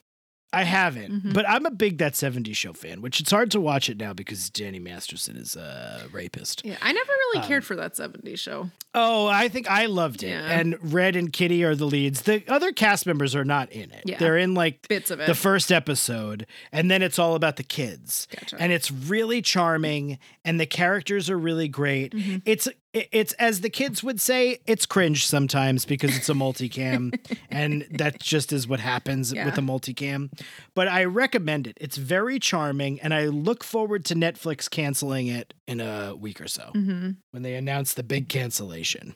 I 0.50 0.64
haven't, 0.64 1.24
Mhm. 1.24 1.34
but 1.34 1.46
I'm 1.46 1.66
a 1.66 1.70
big 1.70 1.98
That 1.98 2.14
70s 2.16 2.56
Show 2.56 2.72
fan, 2.72 3.02
which 3.02 3.20
it's 3.20 3.30
hard 3.30 3.50
to 3.50 3.60
watch 3.60 3.90
it 3.90 3.98
now 3.98 4.14
because 4.14 4.48
Danny 4.48 4.78
Masterson 4.78 5.36
is 5.36 5.56
a 5.56 6.06
rapist. 6.10 6.62
Yeah, 6.64 6.78
I 6.80 6.90
never 6.92 7.10
really 7.10 7.42
Um, 7.42 7.46
cared 7.48 7.66
for 7.66 7.76
that 7.76 7.94
70s 7.96 8.40
show. 8.40 8.70
Oh, 8.94 9.26
I 9.26 9.48
think 9.48 9.70
I 9.70 9.84
loved 9.86 10.22
it. 10.22 10.28
Yeah. 10.30 10.46
And 10.58 10.76
Red 10.80 11.16
and 11.16 11.30
Kitty 11.32 11.62
are 11.64 11.74
the 11.74 11.84
leads. 11.84 12.22
The 12.22 12.42
other 12.48 12.72
cast 12.72 13.04
members 13.06 13.34
are 13.36 13.44
not 13.44 13.70
in 13.70 13.90
it. 13.90 14.04
Yeah. 14.06 14.16
They're 14.18 14.38
in 14.38 14.54
like 14.54 14.88
Bits 14.88 15.10
of 15.10 15.20
it. 15.20 15.26
the 15.26 15.34
first 15.34 15.70
episode, 15.70 16.46
and 16.72 16.90
then 16.90 17.02
it's 17.02 17.18
all 17.18 17.34
about 17.34 17.56
the 17.56 17.62
kids. 17.62 18.26
Gotcha. 18.34 18.56
And 18.58 18.72
it's 18.72 18.90
really 18.90 19.42
charming, 19.42 20.18
and 20.46 20.58
the 20.58 20.66
characters 20.66 21.28
are 21.28 21.38
really 21.38 21.68
great. 21.68 22.12
Mhm. 22.14 22.40
It's 22.46 22.66
it- 22.66 22.78
it's 22.94 23.32
as 23.34 23.60
the 23.60 23.68
kids 23.70 24.02
would 24.02 24.20
say, 24.20 24.58
it's 24.66 24.86
cringe 24.86 25.26
sometimes 25.26 25.84
because 25.84 26.16
it's 26.16 26.28
a 26.28 26.32
multicam, 26.34 27.12
and 27.50 27.86
that 27.90 28.18
just 28.20 28.52
is 28.52 28.66
what 28.66 28.80
happens 28.80 29.32
Yeah. 29.32 29.44
with 29.44 29.58
a 29.58 29.60
multicam. 29.60 30.30
But 30.74 30.88
I 30.88 31.04
recommend 31.04 31.66
it. 31.66 31.76
It's 31.80 31.96
very 31.98 32.38
charming, 32.38 33.00
and 33.00 33.12
I 33.12 33.26
look 33.26 33.62
forward 33.62 34.04
to 34.06 34.14
Netflix 34.14 34.70
canceling 34.70 35.26
it 35.26 35.52
in 35.66 35.80
a 35.80 36.14
week 36.16 36.40
or 36.40 36.48
so 36.48 36.70
hmm 36.74 37.10
when 37.32 37.42
they 37.42 37.54
announce 37.54 37.94
the 37.94 38.02
big 38.02 38.28
cancellation. 38.28 39.14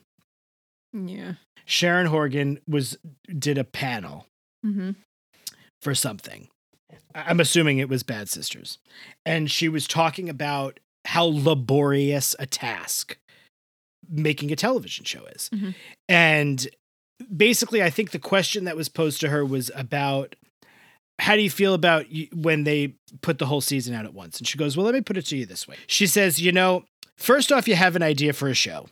Yeah. 0.93 1.33
Sharon 1.65 2.07
Horgan 2.07 2.59
was 2.67 2.97
did 3.37 3.57
a 3.57 3.63
panel 3.63 4.27
hmm 4.63 4.91
for 5.81 5.95
something. 5.95 6.47
I'm 7.15 7.39
assuming 7.39 7.77
it 7.79 7.89
was 7.89 8.03
Bad 8.03 8.29
Sisters. 8.29 8.77
And 9.25 9.49
she 9.51 9.67
was 9.67 9.87
talking 9.87 10.29
about 10.29 10.79
how 11.05 11.25
laborious 11.25 12.35
a 12.39 12.45
task 12.45 13.17
making 14.13 14.51
a 14.51 14.55
television 14.55 15.05
show 15.05 15.25
is. 15.25 15.49
Mhm. 15.53 15.75
And 16.07 16.67
basically, 17.35 17.81
I 17.83 17.89
think 17.89 18.11
the 18.11 18.19
question 18.19 18.65
that 18.65 18.75
was 18.75 18.89
posed 18.89 19.19
to 19.21 19.29
her 19.29 19.45
was 19.45 19.71
about 19.75 20.35
how 21.19 21.35
do 21.35 21.41
you 21.41 21.49
feel 21.49 21.73
about 21.73 22.05
when 22.33 22.63
they 22.63 22.95
put 23.21 23.37
the 23.37 23.45
whole 23.45 23.61
season 23.61 23.93
out 23.93 24.05
at 24.05 24.13
once? 24.13 24.37
And 24.39 24.47
she 24.47 24.57
goes, 24.57 24.75
Well, 24.75 24.85
let 24.85 24.95
me 24.95 25.01
put 25.01 25.17
it 25.17 25.25
to 25.27 25.37
you 25.37 25.45
this 25.45 25.67
way. 25.67 25.75
She 25.87 26.07
says, 26.07 26.41
You 26.41 26.51
know, 26.51 26.85
first 27.17 27.51
off, 27.51 27.67
you 27.67 27.75
have 27.75 27.95
an 27.95 28.03
idea 28.03 28.33
for 28.33 28.47
a 28.47 28.53
show. 28.53 28.87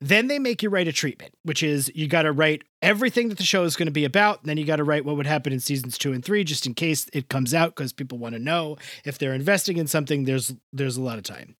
Then 0.00 0.26
they 0.26 0.40
make 0.40 0.64
you 0.64 0.68
write 0.68 0.88
a 0.88 0.92
treatment, 0.92 1.32
which 1.44 1.62
is 1.62 1.90
you 1.94 2.08
got 2.08 2.22
to 2.22 2.32
write 2.32 2.64
everything 2.82 3.28
that 3.28 3.38
the 3.38 3.44
show 3.44 3.62
is 3.62 3.76
going 3.76 3.86
to 3.86 3.92
be 3.92 4.04
about. 4.04 4.42
Then 4.42 4.56
you 4.56 4.64
got 4.64 4.76
to 4.76 4.84
write 4.84 5.04
what 5.04 5.16
would 5.16 5.28
happen 5.28 5.52
in 5.52 5.60
seasons 5.60 5.96
two 5.96 6.12
and 6.12 6.24
three, 6.24 6.42
just 6.42 6.66
in 6.66 6.74
case 6.74 7.06
it 7.12 7.28
comes 7.28 7.54
out, 7.54 7.76
because 7.76 7.92
people 7.92 8.18
want 8.18 8.34
to 8.34 8.40
know 8.40 8.76
if 9.04 9.16
they're 9.16 9.32
investing 9.32 9.76
in 9.76 9.86
something. 9.86 10.24
There's 10.24 10.52
there's 10.72 10.96
a 10.96 11.02
lot 11.02 11.18
of 11.18 11.24
time. 11.24 11.54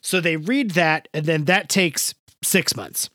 So 0.00 0.20
they 0.20 0.36
read 0.36 0.72
that, 0.72 1.06
and 1.14 1.24
then 1.24 1.44
that 1.44 1.68
takes 1.68 2.14
six 2.44 2.76
months. 2.76 3.10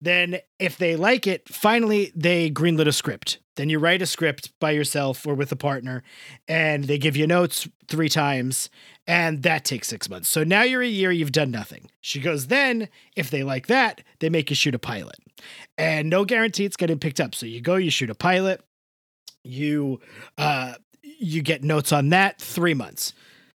Then, 0.00 0.38
if 0.58 0.76
they 0.76 0.94
like 0.94 1.26
it, 1.26 1.48
finally 1.48 2.12
they 2.14 2.50
greenlit 2.50 2.86
a 2.86 2.92
script. 2.92 3.38
Then 3.56 3.70
you 3.70 3.78
write 3.78 4.02
a 4.02 4.06
script 4.06 4.52
by 4.60 4.72
yourself 4.72 5.26
or 5.26 5.34
with 5.34 5.50
a 5.50 5.56
partner, 5.56 6.02
and 6.46 6.84
they 6.84 6.98
give 6.98 7.16
you 7.16 7.26
notes 7.26 7.66
three 7.88 8.10
times, 8.10 8.68
and 9.06 9.42
that 9.42 9.64
takes 9.64 9.88
six 9.88 10.10
months. 10.10 10.28
So 10.28 10.44
now 10.44 10.62
you're 10.62 10.82
a 10.82 10.86
year, 10.86 11.10
you've 11.10 11.32
done 11.32 11.50
nothing. 11.50 11.90
She 12.02 12.20
goes, 12.20 12.48
then, 12.48 12.88
if 13.16 13.30
they 13.30 13.42
like 13.42 13.68
that, 13.68 14.02
they 14.18 14.28
make 14.28 14.50
you 14.50 14.56
shoot 14.56 14.74
a 14.74 14.78
pilot. 14.78 15.16
And 15.78 16.10
no 16.10 16.26
guarantee 16.26 16.66
it's 16.66 16.76
getting 16.76 16.98
picked 16.98 17.20
up. 17.20 17.34
So 17.34 17.46
you 17.46 17.62
go, 17.62 17.76
you 17.76 17.90
shoot 17.90 18.10
a 18.10 18.14
pilot, 18.14 18.60
you 19.42 20.00
uh 20.36 20.74
you 21.18 21.40
get 21.40 21.62
notes 21.62 21.92
on 21.92 22.10
that, 22.10 22.40
three 22.40 22.74
months. 22.74 23.14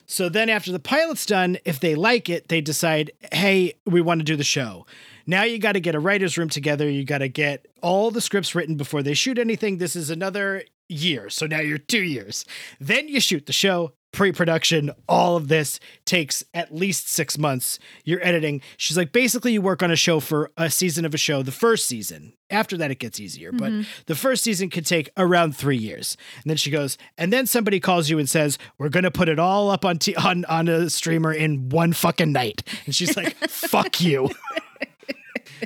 So 0.08 0.30
then 0.30 0.50
after 0.50 0.72
the 0.72 0.80
pilot's 0.80 1.26
done, 1.26 1.58
if 1.66 1.80
they 1.82 1.94
like 1.94 2.30
it, 2.30 2.48
they 2.48 2.62
decide, 2.62 3.12
hey, 3.34 3.74
we 3.86 4.00
want 4.00 4.22
to 4.22 4.26
do 4.26 4.38
the 4.38 4.44
show. 4.44 4.86
Now 5.26 5.44
you 5.44 5.60
got 5.60 5.74
to 5.74 5.82
get 5.82 5.96
a 5.96 6.00
writer's 6.00 6.38
room 6.38 6.48
together. 6.48 6.90
You 6.90 7.04
got 7.04 7.18
to 7.18 7.28
get 7.28 7.68
all 7.82 8.10
the 8.10 8.22
scripts 8.22 8.56
written 8.56 8.78
before 8.78 9.04
they 9.04 9.14
shoot 9.14 9.38
anything. 9.38 9.78
This 9.78 9.98
is 9.98 10.10
another 10.10 10.64
year. 10.88 11.30
So 11.30 11.46
now 11.46 11.60
you're 11.60 11.78
two 11.78 12.02
years. 12.02 12.46
Then 12.80 13.10
you 13.10 13.20
shoot 13.20 13.46
the 13.46 13.54
show, 13.54 13.92
pre 14.18 14.32
production. 14.32 14.92
All 15.08 15.38
of 15.38 15.48
this 15.48 15.80
takes 16.04 16.44
at 16.52 16.74
least 16.74 17.08
six 17.08 17.38
months. 17.38 17.78
You're 18.04 18.24
editing. 18.26 18.62
She's 18.76 18.98
like, 18.98 19.12
basically, 19.12 19.54
you 19.54 19.62
work 19.62 19.84
on 19.84 19.92
a 19.92 19.96
show 19.96 20.20
for 20.20 20.52
a 20.58 20.72
season 20.72 21.06
of 21.06 21.14
a 21.14 21.18
show, 21.20 21.44
the 21.44 21.52
first 21.52 21.86
season. 21.86 22.34
After 22.50 22.76
that, 22.78 22.90
it 22.90 22.98
gets 22.98 23.20
easier. 23.20 23.52
But 23.52 23.72
mm-hmm. 23.72 23.82
the 24.08 24.16
first 24.16 24.44
season 24.44 24.72
could 24.72 24.88
take 24.88 25.12
around 25.18 25.56
three 25.56 25.78
years. 25.78 26.18
And 26.38 26.50
then 26.50 26.58
she 26.58 26.72
goes, 26.72 26.98
and 27.16 27.32
then 27.32 27.46
somebody 27.46 27.80
calls 27.80 28.10
you 28.10 28.18
and 28.18 28.28
says, 28.28 28.58
we're 28.80 28.90
going 28.90 29.04
to 29.04 29.12
put 29.12 29.30
it 29.30 29.38
all 29.38 29.70
up 29.70 29.86
on, 29.86 30.00
t- 30.00 30.16
on, 30.16 30.46
on 30.46 30.68
a 30.68 30.90
streamer 30.90 31.32
in 31.32 31.70
one 31.70 31.94
fucking 31.94 32.32
night. 32.32 32.64
And 32.86 32.96
she's 32.96 33.16
like, 33.16 33.36
fuck 33.50 34.02
you. 34.02 34.30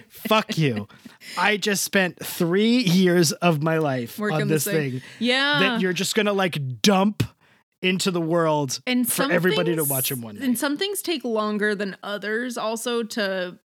fuck 0.09 0.57
you. 0.57 0.89
I 1.37 1.55
just 1.55 1.83
spent 1.85 2.19
three 2.19 2.79
years 2.79 3.31
of 3.31 3.63
my 3.63 3.77
life 3.77 4.19
Working 4.19 4.41
on 4.41 4.47
this 4.49 4.65
this 4.65 4.73
thing. 4.73 4.91
thing 4.91 5.01
Yeah. 5.19 5.59
that 5.59 5.81
you're 5.81 5.93
just 5.93 6.15
gonna 6.15 6.33
like 6.33 6.81
dump 6.81 7.23
into 7.81 8.11
the 8.11 8.21
world 8.21 8.79
and 8.85 9.07
for 9.07 9.13
some 9.23 9.31
everybody 9.31 9.75
to 9.75 9.83
watch 9.83 10.11
in 10.11 10.21
one 10.21 10.35
night. 10.35 10.43
And 10.43 10.57
some 10.57 10.77
things 10.77 11.01
take 11.01 11.23
longer 11.23 11.73
than 11.75 11.97
others 12.03 12.57
also 12.57 13.03
to 13.03 13.57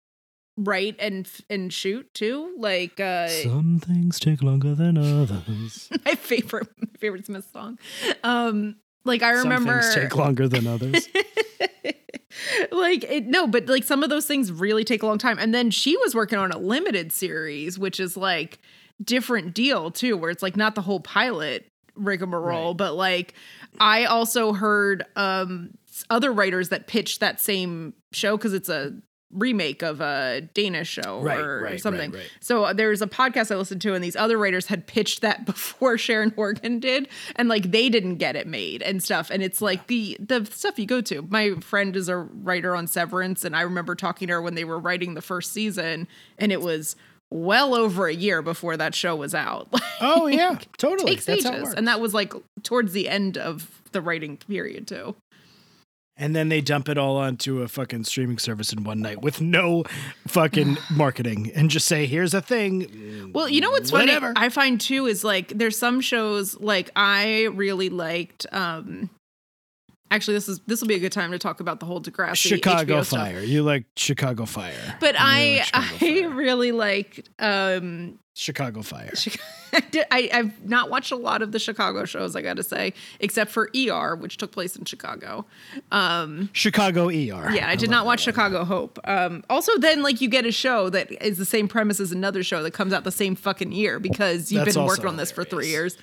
write 0.56 0.96
and 0.98 1.28
and 1.50 1.70
shoot 1.72 2.12
too. 2.14 2.54
Like 2.58 2.98
uh 2.98 3.28
Some 3.28 3.78
things 3.78 4.18
take 4.18 4.42
longer 4.42 4.74
than 4.74 4.96
others. 4.96 5.90
my 6.04 6.14
favorite 6.14 6.68
my 6.80 6.88
favorite 6.98 7.26
Smith 7.26 7.46
song. 7.52 7.78
Um 8.24 8.76
like 9.04 9.22
I 9.22 9.34
Some 9.34 9.44
remember 9.44 9.80
things 9.82 9.94
take 9.94 10.16
longer 10.16 10.48
than 10.48 10.66
others. 10.66 11.08
like 12.72 13.04
it, 13.04 13.26
no, 13.26 13.46
but 13.46 13.66
like 13.66 13.84
some 13.84 14.02
of 14.02 14.10
those 14.10 14.26
things 14.26 14.50
really 14.52 14.84
take 14.84 15.02
a 15.02 15.06
long 15.06 15.18
time. 15.18 15.38
And 15.38 15.54
then 15.54 15.70
she 15.70 15.96
was 15.98 16.14
working 16.14 16.38
on 16.38 16.52
a 16.52 16.58
limited 16.58 17.12
series, 17.12 17.78
which 17.78 18.00
is 18.00 18.16
like 18.16 18.58
different 19.02 19.54
deal 19.54 19.90
too, 19.90 20.16
where 20.16 20.30
it's 20.30 20.42
like 20.42 20.56
not 20.56 20.74
the 20.74 20.82
whole 20.82 21.00
pilot 21.00 21.66
rigmarole, 21.94 22.68
Right. 22.70 22.76
but 22.76 22.94
like 22.94 23.34
I 23.80 24.04
also 24.06 24.52
heard 24.52 25.04
um 25.16 25.70
other 26.10 26.32
writers 26.32 26.68
that 26.70 26.86
pitched 26.86 27.20
that 27.20 27.40
same 27.40 27.94
show 28.12 28.36
because 28.36 28.52
it's 28.52 28.68
a 28.68 28.92
remake 29.32 29.82
of 29.82 30.00
a 30.00 30.40
Danish 30.54 30.88
show 30.88 31.20
Right, 31.20 31.38
or 31.38 31.56
right, 31.60 31.70
right, 31.72 31.80
something. 31.80 32.12
right. 32.12 32.30
So 32.40 32.72
there's 32.72 33.02
a 33.02 33.06
podcast 33.06 33.50
I 33.50 33.56
listened 33.56 33.82
to, 33.82 33.92
and 33.92 34.02
these 34.02 34.14
other 34.14 34.38
writers 34.38 34.66
had 34.66 34.86
pitched 34.86 35.20
that 35.22 35.44
before 35.46 35.98
Sharon 35.98 36.30
Horgan 36.30 36.78
did, 36.78 37.08
and 37.34 37.48
like 37.48 37.70
they 37.70 37.88
didn't 37.88 38.16
get 38.16 38.36
it 38.36 38.46
made 38.46 38.82
and 38.82 39.02
stuff. 39.02 39.30
And 39.30 39.42
it's 39.42 39.60
like 39.60 39.88
the 39.88 40.16
the 40.20 40.44
stuff 40.46 40.78
you 40.78 40.86
go 40.86 41.00
to. 41.02 41.22
My 41.28 41.54
friend 41.60 41.96
is 41.96 42.08
a 42.08 42.16
writer 42.16 42.74
on 42.76 42.86
Severance, 42.86 43.44
and 43.44 43.56
I 43.56 43.62
remember 43.62 43.94
talking 43.94 44.28
to 44.28 44.34
her 44.34 44.42
when 44.42 44.54
they 44.54 44.64
were 44.64 44.78
writing 44.78 45.14
the 45.14 45.22
first 45.22 45.52
season, 45.52 46.06
and 46.38 46.52
it 46.52 46.60
was 46.60 46.94
well 47.44 47.74
over 47.74 48.06
a 48.06 48.14
year 48.14 48.42
before 48.42 48.76
that 48.76 48.94
show 48.94 49.14
was 49.16 49.34
out. 49.34 49.68
Like, 49.72 49.82
oh 50.00 50.26
yeah, 50.26 50.58
totally. 50.76 51.12
takes 51.12 51.24
That's 51.24 51.46
ages, 51.46 51.72
and 51.72 51.88
that 51.88 52.00
was 52.00 52.12
like 52.12 52.32
towards 52.62 52.92
the 52.92 53.08
end 53.08 53.38
of 53.38 53.80
the 53.92 54.02
writing 54.02 54.36
period 54.36 54.86
too. 54.86 55.16
and 56.18 56.34
then 56.36 56.48
they 56.50 56.60
dump 56.60 56.88
it 56.90 56.98
all 56.98 57.16
onto 57.16 57.62
a 57.62 57.68
fucking 57.68 58.04
streaming 58.04 58.38
service 58.38 58.72
in 58.74 58.84
one 58.84 59.00
night 59.00 59.22
with 59.22 59.40
no 59.40 59.84
fucking 60.26 60.76
marketing 60.90 61.50
and 61.54 61.70
just 61.70 61.86
say, 61.86 62.04
"Here's 62.06 62.34
a 62.34 62.42
thing." 62.42 63.30
Well, 63.34 63.48
you 63.48 63.60
know 63.62 63.70
what's 63.70 63.90
Whatever. 63.92 64.34
funny? 64.34 64.46
I 64.46 64.50
find 64.50 64.78
too 64.80 65.06
is 65.06 65.24
like 65.24 65.48
there's 65.48 65.78
some 65.78 66.00
shows 66.02 66.58
like 66.60 66.90
I 66.94 67.44
really 67.54 67.88
liked. 67.88 68.44
um 68.52 69.08
Actually, 70.10 70.34
this 70.34 70.48
is 70.48 70.60
this 70.66 70.80
will 70.80 70.88
be 70.88 70.94
a 70.94 70.98
good 71.00 71.12
time 71.12 71.32
to 71.32 71.38
talk 71.38 71.60
about 71.60 71.80
the 71.80 71.86
whole 71.86 72.00
Degrassi 72.00 72.36
Chicago 72.36 73.00
HBO 73.00 73.04
stuff. 73.04 73.20
Fire. 73.20 73.40
You 73.40 73.62
like 73.62 73.86
Chicago 73.96 74.44
Fire. 74.46 74.96
But 75.00 75.16
I 75.18 75.58
like 75.58 75.70
I 75.74 75.98
Fire. 75.98 76.30
really 76.30 76.72
liked 76.72 77.28
um 77.40 78.18
Chicago 78.34 78.82
Fire. 78.82 79.12
I 79.72 80.04
I, 80.10 80.30
I've 80.32 80.64
not 80.64 80.90
watched 80.90 81.10
a 81.10 81.16
lot 81.16 81.42
of 81.42 81.50
the 81.52 81.58
Chicago 81.58 82.04
shows, 82.04 82.36
I 82.36 82.42
gotta 82.42 82.62
say, 82.62 82.92
except 83.18 83.50
for 83.50 83.68
ER, 83.76 84.14
which 84.14 84.36
took 84.36 84.52
place 84.52 84.76
in 84.76 84.84
Chicago. 84.84 85.44
Um, 85.90 86.50
Chicago 86.52 87.08
ER. 87.08 87.12
yeah, 87.12 87.68
I 87.68 87.74
did 87.74 87.90
not 87.90 88.06
watch 88.06 88.20
Chicago 88.20 88.64
Hope. 88.64 89.00
Um, 89.04 89.42
also, 89.50 89.76
then 89.78 90.02
like 90.02 90.20
you 90.20 90.28
get 90.28 90.46
a 90.46 90.52
show 90.52 90.88
that 90.90 91.10
is 91.24 91.36
the 91.36 91.44
same 91.44 91.66
premise 91.66 91.98
as 91.98 92.12
another 92.12 92.42
show 92.44 92.62
that 92.62 92.70
comes 92.72 92.92
out 92.92 93.04
the 93.04 93.10
same 93.10 93.34
fucking 93.34 93.72
year 93.72 93.98
because 93.98 94.52
you've 94.52 94.64
That's 94.64 94.76
been 94.76 94.86
working 94.86 95.06
on 95.06 95.16
this 95.16 95.32
for 95.32 95.44
three 95.44 95.68
years. 95.68 95.96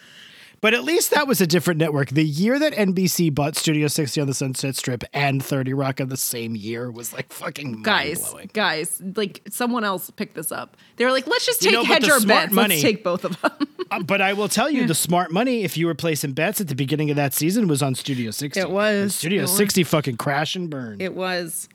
But 0.63 0.73
at 0.73 0.85
least 0.85 1.11
that 1.11 1.27
was 1.27 1.41
a 1.41 1.45
different 1.45 1.77
network. 1.77 2.07
The 2.09 2.23
year 2.23 2.57
that 2.57 2.71
NBC 2.73 3.35
bought 3.35 3.57
Studio 3.57 3.87
60 3.87 4.21
on 4.21 4.27
the 4.27 4.33
Sunset 4.33 4.77
Strip 4.77 5.03
and 5.13 5.43
30 5.43 5.73
Rock 5.73 5.99
in 5.99 6.07
the 6.07 6.15
same 6.15 6.55
year 6.55 6.89
was 6.89 7.11
like 7.13 7.33
fucking 7.33 7.83
guys, 7.83 8.33
guys, 8.53 9.01
like 9.17 9.41
someone 9.49 9.83
else 9.83 10.09
picked 10.11 10.35
this 10.35 10.53
up. 10.53 10.77
They 10.95 11.03
were 11.03 11.11
like, 11.11 11.27
let's 11.27 11.45
just 11.45 11.61
You 11.65 11.71
take 11.71 11.79
know, 11.79 11.83
but 11.83 12.01
hedge 12.03 12.09
our 12.09 12.21
bets. 12.21 12.53
money- 12.53 12.75
Let's 12.75 12.81
take 12.81 13.03
both 13.03 13.25
of 13.25 13.39
them. 13.41 13.51
Uh, 13.91 14.01
but 14.01 14.21
I 14.21 14.33
will 14.33 14.47
tell 14.47 14.71
you, 14.71 14.87
the 14.87 14.95
smart 14.95 15.29
money, 15.31 15.63
if 15.63 15.77
you 15.77 15.85
were 15.85 15.93
placing 15.93 16.31
bets 16.31 16.59
at 16.59 16.67
the 16.67 16.73
beginning 16.73 17.11
of 17.11 17.15
that 17.17 17.31
season, 17.31 17.67
was 17.67 17.83
on 17.83 17.93
Studio 17.93 18.31
60. 18.31 18.59
It 18.59 18.71
was. 18.71 19.01
And 19.01 19.11
Studio 19.11 19.39
It 19.39 19.41
was. 19.43 19.57
60 19.57 19.83
fucking 19.83 20.17
crash 20.17 20.55
and 20.55 20.67
burn. 20.67 20.99
it 20.99 21.13
was. 21.13 21.69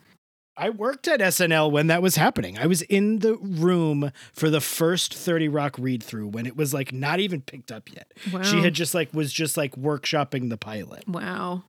I 0.59 0.71
worked 0.71 1.07
at 1.07 1.21
SNL 1.21 1.71
when 1.71 1.87
that 1.87 2.03
was 2.03 2.17
happening. 2.17 2.59
I 2.59 2.67
was 2.67 2.83
in 2.83 3.21
the 3.21 3.37
room 3.37 4.11
for 4.33 4.51
the 4.51 4.61
first 4.61 5.15
30 5.15 5.49
Rock 5.49 5.77
read 5.79 6.03
through 6.03 6.27
when 6.29 6.47
it 6.47 6.57
was 6.57 6.75
like 6.75 6.93
not 6.93 7.21
even 7.21 7.41
picked 7.41 7.71
up 7.71 7.89
yet. 7.95 8.13
She 8.45 8.61
had 8.61 8.75
just 8.75 8.95
like 8.95 9.15
was 9.15 9.33
just 9.33 9.57
like 9.57 9.77
workshopping 9.77 10.51
the 10.51 10.59
pilot. 10.59 11.07
Wow. 11.09 11.63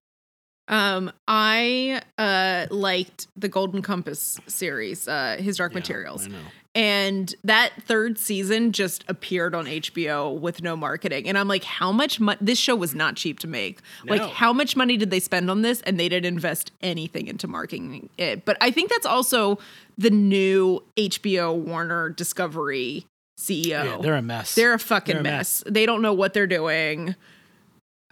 Um, 0.68 1.12
I 1.28 2.02
uh 2.18 2.68
liked 2.70 3.28
the 3.36 3.50
Golden 3.50 3.82
Compass 3.82 4.40
series, 4.48 5.08
uh, 5.08 5.38
his 5.40 5.58
Dark 5.58 5.74
Materials. 5.74 6.28
And 6.76 7.34
that 7.44 7.72
third 7.84 8.20
season 8.20 8.72
just 8.72 9.04
appeared 9.08 9.56
on 9.56 9.66
HBO 9.66 10.40
with 10.40 10.62
no 10.62 10.76
marketing. 10.76 11.28
And 11.28 11.38
I'm 11.38 11.48
like, 11.48 11.64
how 11.64 11.92
much 11.92 12.20
money? 12.20 12.38
This 12.42 12.60
show 12.60 12.76
was 12.76 12.94
not 12.94 13.16
cheap 13.16 13.40
to 13.40 13.48
make. 13.48 13.80
Like, 14.06 14.22
how 14.22 14.54
much 14.54 14.76
money 14.76 14.96
did 14.96 15.10
they 15.10 15.20
spend 15.20 15.50
on 15.50 15.64
this? 15.64 15.82
And 15.82 16.00
they 16.00 16.08
didn't 16.08 16.32
invest 16.32 16.72
anything 16.82 17.28
into 17.28 17.48
marketing 17.48 18.10
it. 18.18 18.46
But 18.46 18.58
I 18.62 18.70
think 18.70 18.92
that's 18.92 19.08
also 19.08 19.58
the 19.98 20.12
new 20.12 20.84
HBO 20.96 21.56
Warner 21.56 22.10
Discovery 22.10 23.06
CEO. 23.40 23.68
Yeah, 23.68 23.98
they're 24.00 24.16
a 24.16 24.22
mess. 24.22 24.54
They're 24.54 24.74
a 24.74 24.80
fucking 24.80 25.14
They're 25.14 25.22
a 25.22 25.24
mess. 25.24 25.64
They 25.66 25.88
don't 25.88 26.04
know 26.04 26.14
what 26.14 26.34
they're 26.34 26.48
doing. 26.48 27.16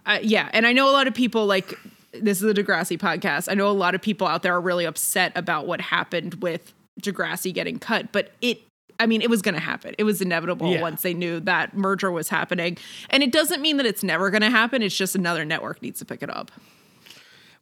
Uh, 0.04 0.18
yeah, 0.20 0.48
and 0.52 0.66
I 0.66 0.72
know 0.72 0.90
a 0.90 0.92
lot 0.92 1.06
of 1.06 1.14
people 1.14 1.46
like 1.46 1.78
this 2.12 2.42
is 2.42 2.54
the 2.54 2.54
Degrassi 2.54 2.98
podcast. 2.98 3.48
I 3.50 3.54
know 3.54 3.68
a 3.68 3.72
lot 3.72 3.94
of 3.94 4.02
people 4.02 4.26
out 4.26 4.42
there 4.42 4.54
are 4.54 4.60
really 4.60 4.84
upset 4.84 5.32
about 5.36 5.66
what 5.66 5.80
happened 5.80 6.34
with 6.36 6.72
Degrassi 7.00 7.52
getting 7.52 7.78
cut, 7.78 8.12
but 8.12 8.32
it 8.40 8.60
I 9.00 9.06
mean, 9.06 9.22
it 9.22 9.30
was 9.30 9.42
going 9.42 9.54
to 9.54 9.60
happen. 9.60 9.94
It 9.96 10.02
was 10.02 10.20
inevitable 10.20 10.72
Yeah. 10.72 10.80
once 10.82 11.02
they 11.02 11.14
knew 11.14 11.38
that 11.40 11.76
merger 11.76 12.10
was 12.10 12.30
happening. 12.30 12.76
And 13.10 13.22
it 13.22 13.30
doesn't 13.30 13.62
mean 13.62 13.76
that 13.76 13.86
it's 13.86 14.02
never 14.02 14.28
going 14.28 14.40
to 14.42 14.50
happen. 14.50 14.82
It's 14.82 14.96
just 14.96 15.14
another 15.14 15.44
network 15.44 15.80
needs 15.82 16.00
to 16.00 16.04
pick 16.04 16.20
it 16.20 16.28
up. 16.30 16.50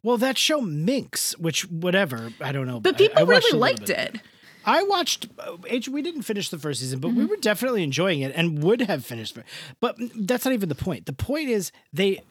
well, 0.01 0.17
that 0.17 0.37
show 0.37 0.61
Minx, 0.61 1.37
which 1.37 1.69
whatever, 1.69 2.31
I 2.41 2.51
don't 2.51 2.65
know. 2.65 2.79
But 2.79 2.97
people 2.97 3.19
I 3.19 3.23
watched 3.23 3.45
really 3.45 3.59
liked 3.59 3.89
it. 3.91 4.19
I 4.65 4.81
watched 4.83 5.27
uh, 5.39 5.57
H. 5.67 5.87
We 5.87 6.01
didn't 6.01 6.23
finish 6.23 6.49
the 6.49 6.57
first 6.57 6.79
season, 6.79 6.99
but 6.99 7.09
Mm-hmm. 7.09 7.19
we 7.19 7.25
were 7.25 7.35
definitely 7.37 7.83
enjoying 7.83 8.21
it 8.21 8.31
and 8.35 8.63
would 8.63 8.81
have 8.81 9.05
finished. 9.05 9.37
it. 9.37 9.45
But 9.79 9.95
that's 10.15 10.43
not 10.43 10.53
even 10.55 10.69
the 10.69 10.75
point. 10.75 11.05
The 11.05 11.13
point 11.13 11.49
is 11.49 11.71
they 11.93 12.21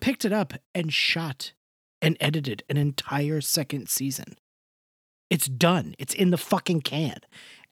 picked 0.00 0.24
it 0.24 0.32
up 0.32 0.54
and 0.74 0.90
shot 0.92 1.52
and 2.00 2.16
edited 2.20 2.62
an 2.70 2.78
entire 2.78 3.40
second 3.42 3.88
season. 3.90 4.36
It's 5.30 5.46
done. 5.46 5.94
It's 5.98 6.14
in 6.14 6.30
the 6.30 6.38
fucking 6.38 6.82
can, 6.82 7.18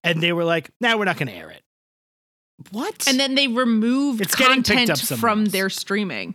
and 0.05 0.23
they 0.23 0.33
were 0.33 0.45
like, 0.45 0.71
"Nah, 0.81 0.97
we're 0.97 1.05
not 1.05 1.17
going 1.17 1.29
to 1.29 1.35
air 1.35 1.51
it." 1.51 1.63
What? 2.71 3.07
And 3.07 3.21
then 3.21 3.35
they 3.35 3.49
removed 3.49 4.21
It's 4.21 4.35
getting 4.35 4.63
picked 4.63 4.89
content 4.89 5.13
up 5.13 5.19
from 5.19 5.47
their 5.47 5.69
streaming. 5.69 6.35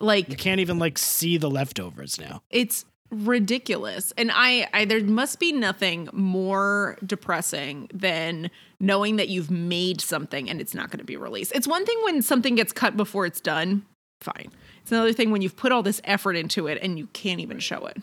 Like 0.00 0.28
you 0.28 0.36
can't 0.36 0.60
even 0.60 0.78
like 0.78 0.98
see 0.98 1.36
the 1.36 1.48
leftovers 1.48 2.20
now. 2.20 2.42
it's 2.50 2.84
ridiculous. 3.10 4.12
And 4.16 4.30
I, 4.32 4.68
I 4.72 4.84
there 4.84 5.02
must 5.02 5.38
be 5.38 5.52
nothing 5.52 6.08
more 6.12 6.98
depressing 7.04 7.88
than 7.92 8.50
knowing 8.80 9.16
that 9.16 9.28
you've 9.28 9.50
made 9.50 10.00
something 10.00 10.48
and 10.50 10.60
it's 10.60 10.74
not 10.74 10.90
going 10.90 10.98
to 10.98 11.04
be 11.04 11.16
released. 11.16 11.52
It's 11.54 11.68
one 11.68 11.84
thing 11.86 11.98
when 12.04 12.22
something 12.22 12.54
gets 12.54 12.72
cut 12.72 12.96
before 12.96 13.26
it's 13.26 13.40
done. 13.40 13.84
Fine. 14.20 14.50
It's 14.82 14.90
another 14.92 15.12
thing 15.12 15.30
when 15.30 15.42
you've 15.42 15.56
put 15.56 15.72
all 15.72 15.82
this 15.82 16.00
effort 16.04 16.36
into 16.36 16.66
it 16.66 16.78
and 16.82 16.98
you 16.98 17.06
can't 17.08 17.40
even 17.40 17.58
show 17.60 17.86
it. 17.86 17.98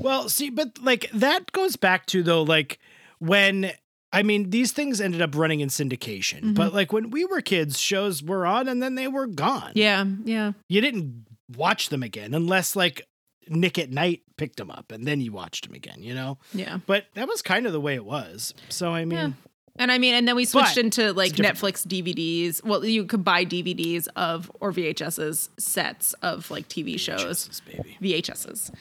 Well, 0.00 0.28
see, 0.28 0.50
but 0.50 0.78
like 0.82 1.10
that 1.12 1.52
goes 1.52 1.76
back 1.76 2.06
to 2.06 2.22
though, 2.22 2.42
like 2.42 2.78
when 3.18 3.72
I 4.12 4.22
mean, 4.24 4.50
these 4.50 4.72
things 4.72 5.00
ended 5.00 5.22
up 5.22 5.36
running 5.36 5.60
in 5.60 5.68
syndication, 5.68 6.38
Mm-hmm. 6.40 6.54
but 6.54 6.74
like 6.74 6.92
when 6.92 7.10
we 7.10 7.24
were 7.24 7.40
kids, 7.40 7.78
shows 7.78 8.22
were 8.22 8.44
on 8.46 8.66
and 8.68 8.82
then 8.82 8.94
they 8.96 9.06
were 9.08 9.26
gone. 9.26 9.72
Yeah, 9.74 10.04
yeah. 10.24 10.52
You 10.68 10.80
didn't 10.80 11.26
watch 11.56 11.88
them 11.90 12.02
again 12.02 12.34
unless 12.34 12.74
like 12.74 13.06
Nick 13.48 13.78
at 13.78 13.90
Night 13.90 14.22
picked 14.36 14.56
them 14.56 14.70
up 14.70 14.90
and 14.92 15.06
then 15.06 15.20
you 15.20 15.32
watched 15.32 15.66
them 15.66 15.74
again, 15.74 16.02
you 16.02 16.14
know? 16.14 16.38
Yeah. 16.54 16.78
But 16.86 17.06
that 17.14 17.28
was 17.28 17.42
kind 17.42 17.66
of 17.66 17.72
the 17.72 17.80
way 17.80 17.94
it 17.94 18.04
was. 18.04 18.54
So, 18.68 18.92
I 18.94 19.04
mean, 19.04 19.18
Yeah. 19.18 19.30
And 19.76 19.90
I 19.92 19.98
mean, 19.98 20.14
and 20.14 20.26
then 20.28 20.36
we 20.36 20.44
switched 20.44 20.74
But 20.74 20.84
into 20.84 21.12
like. 21.12 21.32
Netflix 21.32 21.86
DVDs. 21.86 22.62
Well, 22.64 22.84
you 22.84 23.04
could 23.06 23.24
buy 23.24 23.44
DVDs 23.44 24.08
of 24.16 24.50
or 24.60 24.72
VHSs 24.72 25.48
sets 25.58 26.12
of 26.14 26.50
like 26.50 26.68
TV 26.68 26.98
shows. 26.98 27.62
Baby. 27.66 27.96
VHSs. 28.20 28.72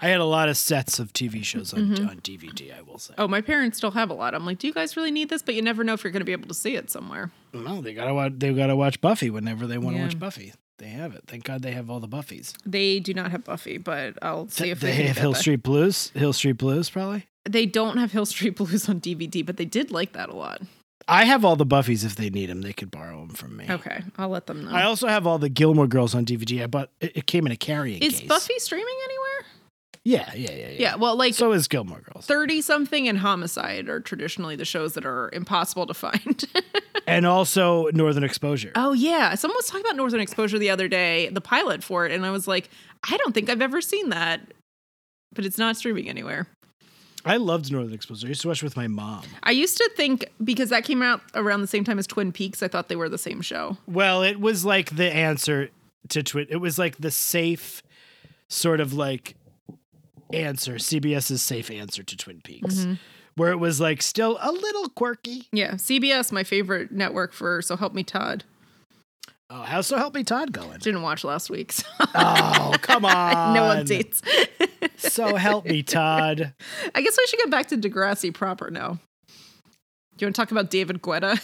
I 0.00 0.08
had 0.08 0.20
a 0.20 0.24
lot 0.24 0.48
of 0.48 0.56
sets 0.56 0.98
of 0.98 1.12
TV 1.12 1.42
shows 1.44 1.72
on, 1.72 1.80
Mm-hmm. 1.90 2.08
on 2.08 2.16
DVD, 2.20 2.76
I 2.76 2.82
will 2.82 2.98
say. 2.98 3.14
Oh, 3.16 3.26
my 3.28 3.40
parents 3.40 3.78
still 3.78 3.92
have 3.92 4.10
a 4.10 4.14
lot. 4.14 4.34
I'm 4.34 4.44
like, 4.44 4.58
do 4.58 4.66
you 4.66 4.72
guys 4.74 4.96
really 4.96 5.10
need 5.10 5.28
this? 5.30 5.42
But 5.42 5.54
you 5.54 5.62
never 5.62 5.84
know 5.84 5.94
if 5.94 6.04
you're 6.04 6.10
going 6.10 6.20
to 6.20 6.24
be 6.26 6.32
able 6.32 6.48
to 6.48 6.54
see 6.54 6.76
it 6.76 6.90
somewhere. 6.90 7.30
No, 7.54 7.80
they 7.80 7.94
gotta 7.94 8.12
watch. 8.12 8.32
They 8.36 8.52
gotta 8.52 8.76
watch 8.76 9.00
Buffy 9.00 9.30
whenever 9.30 9.66
they 9.66 9.78
want 9.78 9.96
to 9.96 10.00
Yeah. 10.00 10.06
watch 10.08 10.18
Buffy. 10.18 10.52
They 10.78 10.88
have 10.88 11.14
it. 11.14 11.22
Thank 11.26 11.44
God 11.44 11.62
they 11.62 11.72
have 11.72 11.88
all 11.88 12.00
the 12.00 12.08
Buffies. 12.08 12.52
They 12.66 13.00
do 13.00 13.14
not 13.14 13.30
have 13.30 13.44
Buffy, 13.44 13.78
but 13.78 14.18
I'll 14.20 14.46
see 14.48 14.68
if 14.68 14.80
they, 14.80 14.88
they, 14.94 15.02
have 15.04 15.16
Hill 15.16 15.32
that. 15.32 15.38
Street 15.38 15.62
Blues. 15.62 16.10
Hill 16.14 16.34
Street 16.34 16.58
Blues, 16.58 16.90
probably. 16.90 17.26
They 17.48 17.64
don't 17.64 17.96
have 17.96 18.12
Hill 18.12 18.26
Street 18.26 18.56
Blues 18.56 18.86
on 18.88 19.00
DVD, 19.00 19.46
but 19.46 19.56
they 19.56 19.64
did 19.64 19.90
like 19.90 20.12
that 20.12 20.28
a 20.28 20.34
lot. 20.34 20.60
I 21.08 21.24
have 21.24 21.44
all 21.44 21.56
the 21.56 21.64
Buffies. 21.64 22.04
If 22.04 22.16
they 22.16 22.28
need 22.30 22.50
them, 22.50 22.60
they 22.62 22.72
could 22.74 22.90
borrow 22.90 23.20
them 23.20 23.30
from 23.36 23.56
me. 23.56 23.64
Okay, 23.70 24.02
I'll 24.18 24.28
let 24.28 24.46
them 24.48 24.64
know. 24.64 24.72
I 24.72 24.82
also 24.82 25.06
have 25.06 25.26
all 25.26 25.38
the 25.38 25.48
Gilmore 25.48 25.86
Girls 25.86 26.14
on 26.14 26.26
DVD. 26.26 26.64
I 26.64 26.66
bought. 26.66 26.90
It, 27.00 27.16
it 27.18 27.26
came 27.26 27.46
in 27.46 27.52
a 27.52 27.56
carrying 27.56 28.02
Is 28.02 28.18
case. 28.20 28.28
Buffy 28.28 28.58
streaming? 28.58 28.84
Yeah, 30.06 30.30
yeah, 30.36 30.52
yeah, 30.52 30.56
yeah. 30.68 30.76
Yeah, 30.78 30.94
well, 30.94 31.16
like 31.16 31.34
So 31.34 31.50
is 31.50 31.66
Gilmore 31.66 32.00
Girls. 32.00 32.26
30 32.26 32.62
something 32.62 33.08
and 33.08 33.18
Homicide 33.18 33.88
are 33.88 33.98
traditionally 33.98 34.54
the 34.54 34.64
shows 34.64 34.94
that 34.94 35.04
are 35.04 35.30
impossible 35.32 35.84
to 35.88 35.94
find. 35.94 36.44
and 37.08 37.26
also 37.26 37.88
Northern 37.92 38.22
Exposure. 38.22 38.70
oh, 38.76 38.92
yeah. 38.92 39.34
Someone 39.34 39.56
was 39.56 39.66
talking 39.66 39.84
about 39.84 39.96
Northern 39.96 40.20
Exposure 40.20 40.60
the 40.60 40.70
other 40.70 40.86
day, 40.86 41.28
the 41.30 41.40
pilot 41.40 41.82
for 41.82 42.06
it, 42.06 42.12
and 42.12 42.24
I 42.24 42.30
was 42.30 42.46
like, 42.46 42.70
I 43.10 43.16
don't 43.16 43.32
think 43.34 43.50
I've 43.50 43.60
ever 43.60 43.80
seen 43.80 44.10
that, 44.10 44.40
but 45.34 45.44
it's 45.44 45.58
not 45.58 45.76
streaming 45.76 46.08
anywhere. 46.08 46.46
I 47.24 47.38
loved 47.38 47.72
Northern 47.72 47.92
Exposure. 47.92 48.28
I 48.28 48.30
used 48.30 48.42
to 48.42 48.48
watch 48.48 48.62
with 48.62 48.76
my 48.76 48.86
mom. 48.86 49.24
I 49.42 49.50
used 49.50 49.76
to 49.78 49.90
think 49.96 50.26
because 50.44 50.68
that 50.68 50.84
came 50.84 51.02
out 51.02 51.20
around 51.34 51.62
the 51.62 51.66
same 51.66 51.82
time 51.82 51.98
as 51.98 52.06
Twin 52.06 52.30
Peaks, 52.30 52.62
I 52.62 52.68
thought 52.68 52.86
they 52.86 52.94
were 52.94 53.08
the 53.08 53.18
same 53.18 53.40
show. 53.40 53.76
Well, 53.88 54.22
it 54.22 54.38
was 54.38 54.64
like 54.64 54.94
the 54.94 55.12
answer 55.12 55.70
to 56.10 56.22
Twin. 56.22 56.46
It 56.48 56.58
was 56.58 56.78
like 56.78 56.98
the 56.98 57.10
safe, 57.10 57.82
sort 58.48 58.78
of 58.78 58.92
like 58.92 59.34
answer. 60.32 60.74
CBS's 60.74 61.42
safe 61.42 61.70
answer 61.70 62.02
to 62.02 62.16
Twin 62.16 62.40
Peaks, 62.42 62.74
Mm-hmm. 62.76 62.94
where 63.36 63.50
it 63.52 63.58
was 63.58 63.80
like 63.80 64.02
still 64.02 64.38
a 64.40 64.50
little 64.52 64.88
quirky. 64.90 65.48
Yeah, 65.52 65.72
CBS, 65.74 66.32
my 66.32 66.44
favorite 66.44 66.90
network 66.92 67.32
for 67.32 67.62
So 67.62 67.76
Help 67.76 67.94
Me 67.94 68.02
Todd. 68.02 68.44
Oh, 69.48 69.62
how's 69.62 69.86
so 69.86 69.96
help 69.96 70.14
me 70.14 70.24
Todd 70.24 70.50
going? 70.50 70.78
Didn't 70.78 71.02
watch 71.02 71.22
last 71.24 71.50
week's. 71.50 71.84
Oh, 72.18 72.72
come 72.80 73.04
on. 73.04 73.54
no 73.54 73.62
updates. 73.62 74.22
So 74.96 75.36
help 75.36 75.66
me 75.66 75.82
Todd. 75.82 76.54
I 76.94 77.00
guess 77.02 77.16
we 77.16 77.26
should 77.26 77.38
get 77.38 77.50
back 77.50 77.66
to 77.68 77.76
Degrassi 77.76 78.32
proper 78.34 78.70
now. 78.70 78.98
Do 80.16 80.24
you 80.24 80.26
want 80.26 80.34
to 80.36 80.40
talk 80.42 80.50
about 80.50 80.70
David 80.70 81.02
Guetta? 81.02 81.38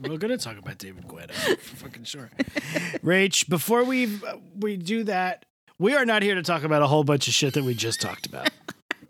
We're 0.00 0.18
gonna 0.18 0.38
talk 0.38 0.56
about 0.58 0.78
David 0.78 1.08
Guetta 1.08 1.32
for 1.58 1.76
fucking 1.76 2.04
sure. 2.04 2.30
Rach, 3.02 3.48
before 3.48 3.82
we 3.82 4.18
we 4.58 4.76
do 4.76 5.04
that, 5.04 5.44
we 5.80 5.94
are 5.94 6.04
not 6.04 6.22
here 6.22 6.34
to 6.34 6.42
talk 6.42 6.62
about 6.62 6.82
a 6.82 6.86
whole 6.86 7.02
bunch 7.02 7.26
of 7.26 7.34
shit 7.34 7.54
that 7.54 7.64
we 7.64 7.74
just 7.74 8.00
talked 8.00 8.26
about. 8.26 8.50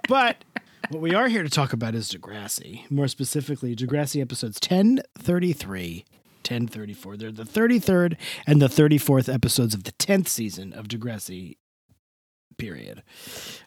But 0.08 0.44
what 0.88 1.00
we 1.00 1.14
are 1.14 1.28
here 1.28 1.44
to 1.44 1.48
talk 1.48 1.72
about 1.72 1.94
is 1.94 2.10
Degrassi. 2.10 2.90
More 2.90 3.06
specifically, 3.06 3.76
Degrassi 3.76 4.20
episodes 4.20 4.58
1033, 4.60 6.04
1034. 6.38 7.16
They're 7.16 7.30
the 7.30 7.44
33rd 7.44 8.16
and 8.44 8.60
the 8.60 8.66
34th 8.66 9.32
episodes 9.32 9.72
of 9.72 9.84
the 9.84 9.92
10th 9.92 10.26
season 10.26 10.72
of 10.72 10.88
Degrassi. 10.88 11.58
Period. 12.58 13.04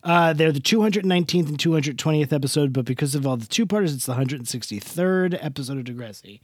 Uh, 0.03 0.33
they're 0.33 0.51
the 0.51 0.59
219th 0.59 1.47
and 1.47 1.57
220th 1.57 2.33
episode, 2.33 2.73
but 2.73 2.83
because 2.83 3.15
of 3.15 3.25
all 3.25 3.37
the 3.37 3.47
two 3.47 3.65
parters, 3.65 3.93
it's 3.93 4.05
the 4.05 4.15
163rd 4.15 5.37
episode 5.41 5.77
of 5.77 5.85
Degrassi. 5.85 6.41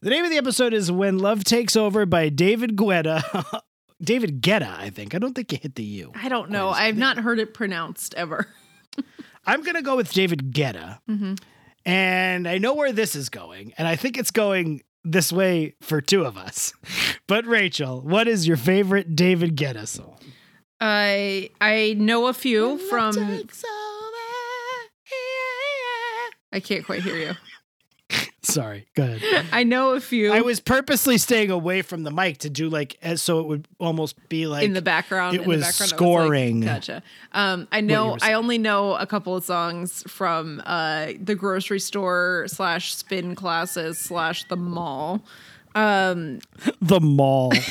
The 0.00 0.08
name 0.08 0.24
of 0.24 0.30
the 0.30 0.38
episode 0.38 0.72
is 0.72 0.90
When 0.90 1.18
Love 1.18 1.44
Takes 1.44 1.76
Over 1.76 2.06
by 2.06 2.30
David 2.30 2.74
Guetta. 2.74 3.60
David 4.02 4.42
Guetta, 4.42 4.76
I 4.78 4.90
think. 4.90 5.14
I 5.14 5.18
don't 5.18 5.34
think 5.34 5.52
it 5.52 5.62
hit 5.62 5.74
the 5.76 5.84
U. 5.84 6.12
I 6.14 6.28
don't 6.28 6.50
know. 6.50 6.70
I've 6.70 6.96
not 6.96 7.18
heard 7.18 7.38
it 7.38 7.54
pronounced 7.54 8.14
ever. 8.14 8.48
I'm 9.46 9.62
going 9.62 9.74
to 9.76 9.82
go 9.82 9.96
with 9.96 10.12
David 10.12 10.52
Guetta. 10.52 10.98
Mhm. 11.08 11.40
And 11.84 12.46
I 12.48 12.58
know 12.58 12.74
where 12.74 12.92
this 12.92 13.16
is 13.16 13.28
going. 13.28 13.72
And 13.78 13.88
I 13.88 13.96
think 13.96 14.16
it's 14.16 14.30
going 14.30 14.82
this 15.04 15.32
way 15.32 15.74
for 15.80 16.00
two 16.00 16.24
of 16.24 16.36
us. 16.36 16.72
But 17.28 17.46
Rachel, 17.46 18.00
what 18.02 18.28
is 18.28 18.46
your 18.46 18.56
favorite 18.58 19.16
David 19.16 19.56
Guetta 19.56 19.86
song? 19.86 20.18
I 20.80 21.50
I 21.60 21.94
know 21.96 22.26
a 22.26 22.34
few 22.34 22.76
from. 22.90 23.16
I 26.52 26.60
can't 26.60 26.84
quite 26.84 27.02
hear 27.02 27.16
you. 27.16 27.32
Sorry, 28.44 28.86
go 28.94 29.04
ahead. 29.04 29.46
I 29.52 29.62
know 29.62 29.92
a 29.92 30.00
few 30.00 30.32
I 30.32 30.40
was 30.40 30.58
purposely 30.58 31.16
staying 31.16 31.50
away 31.52 31.82
from 31.82 32.02
the 32.02 32.10
mic 32.10 32.38
to 32.38 32.50
do 32.50 32.68
like 32.68 32.98
as 33.00 33.22
so 33.22 33.38
it 33.38 33.46
would 33.46 33.68
almost 33.78 34.16
be 34.28 34.48
like 34.48 34.64
in 34.64 34.72
the 34.72 34.82
background. 34.82 35.36
it 35.36 35.42
in 35.42 35.48
was 35.48 35.58
the 35.60 35.66
background, 35.66 35.90
scoring. 35.90 36.60
like, 36.60 36.70
gotcha. 36.70 37.02
Um, 37.32 37.68
I 37.70 37.80
know. 37.80 38.18
I 38.20 38.32
only 38.32 38.58
know 38.58 38.94
a 38.96 39.06
couple 39.06 39.36
of 39.36 39.44
songs 39.44 40.02
from 40.08 40.60
uh, 40.66 41.12
the 41.22 41.36
grocery 41.36 41.78
store 41.78 42.46
slash 42.48 42.94
spin 42.96 43.36
classes 43.36 43.98
slash 43.98 44.44
the 44.48 44.56
mall. 44.56 45.22
Um, 45.76 46.40
the 46.80 47.00
mall. 47.00 47.52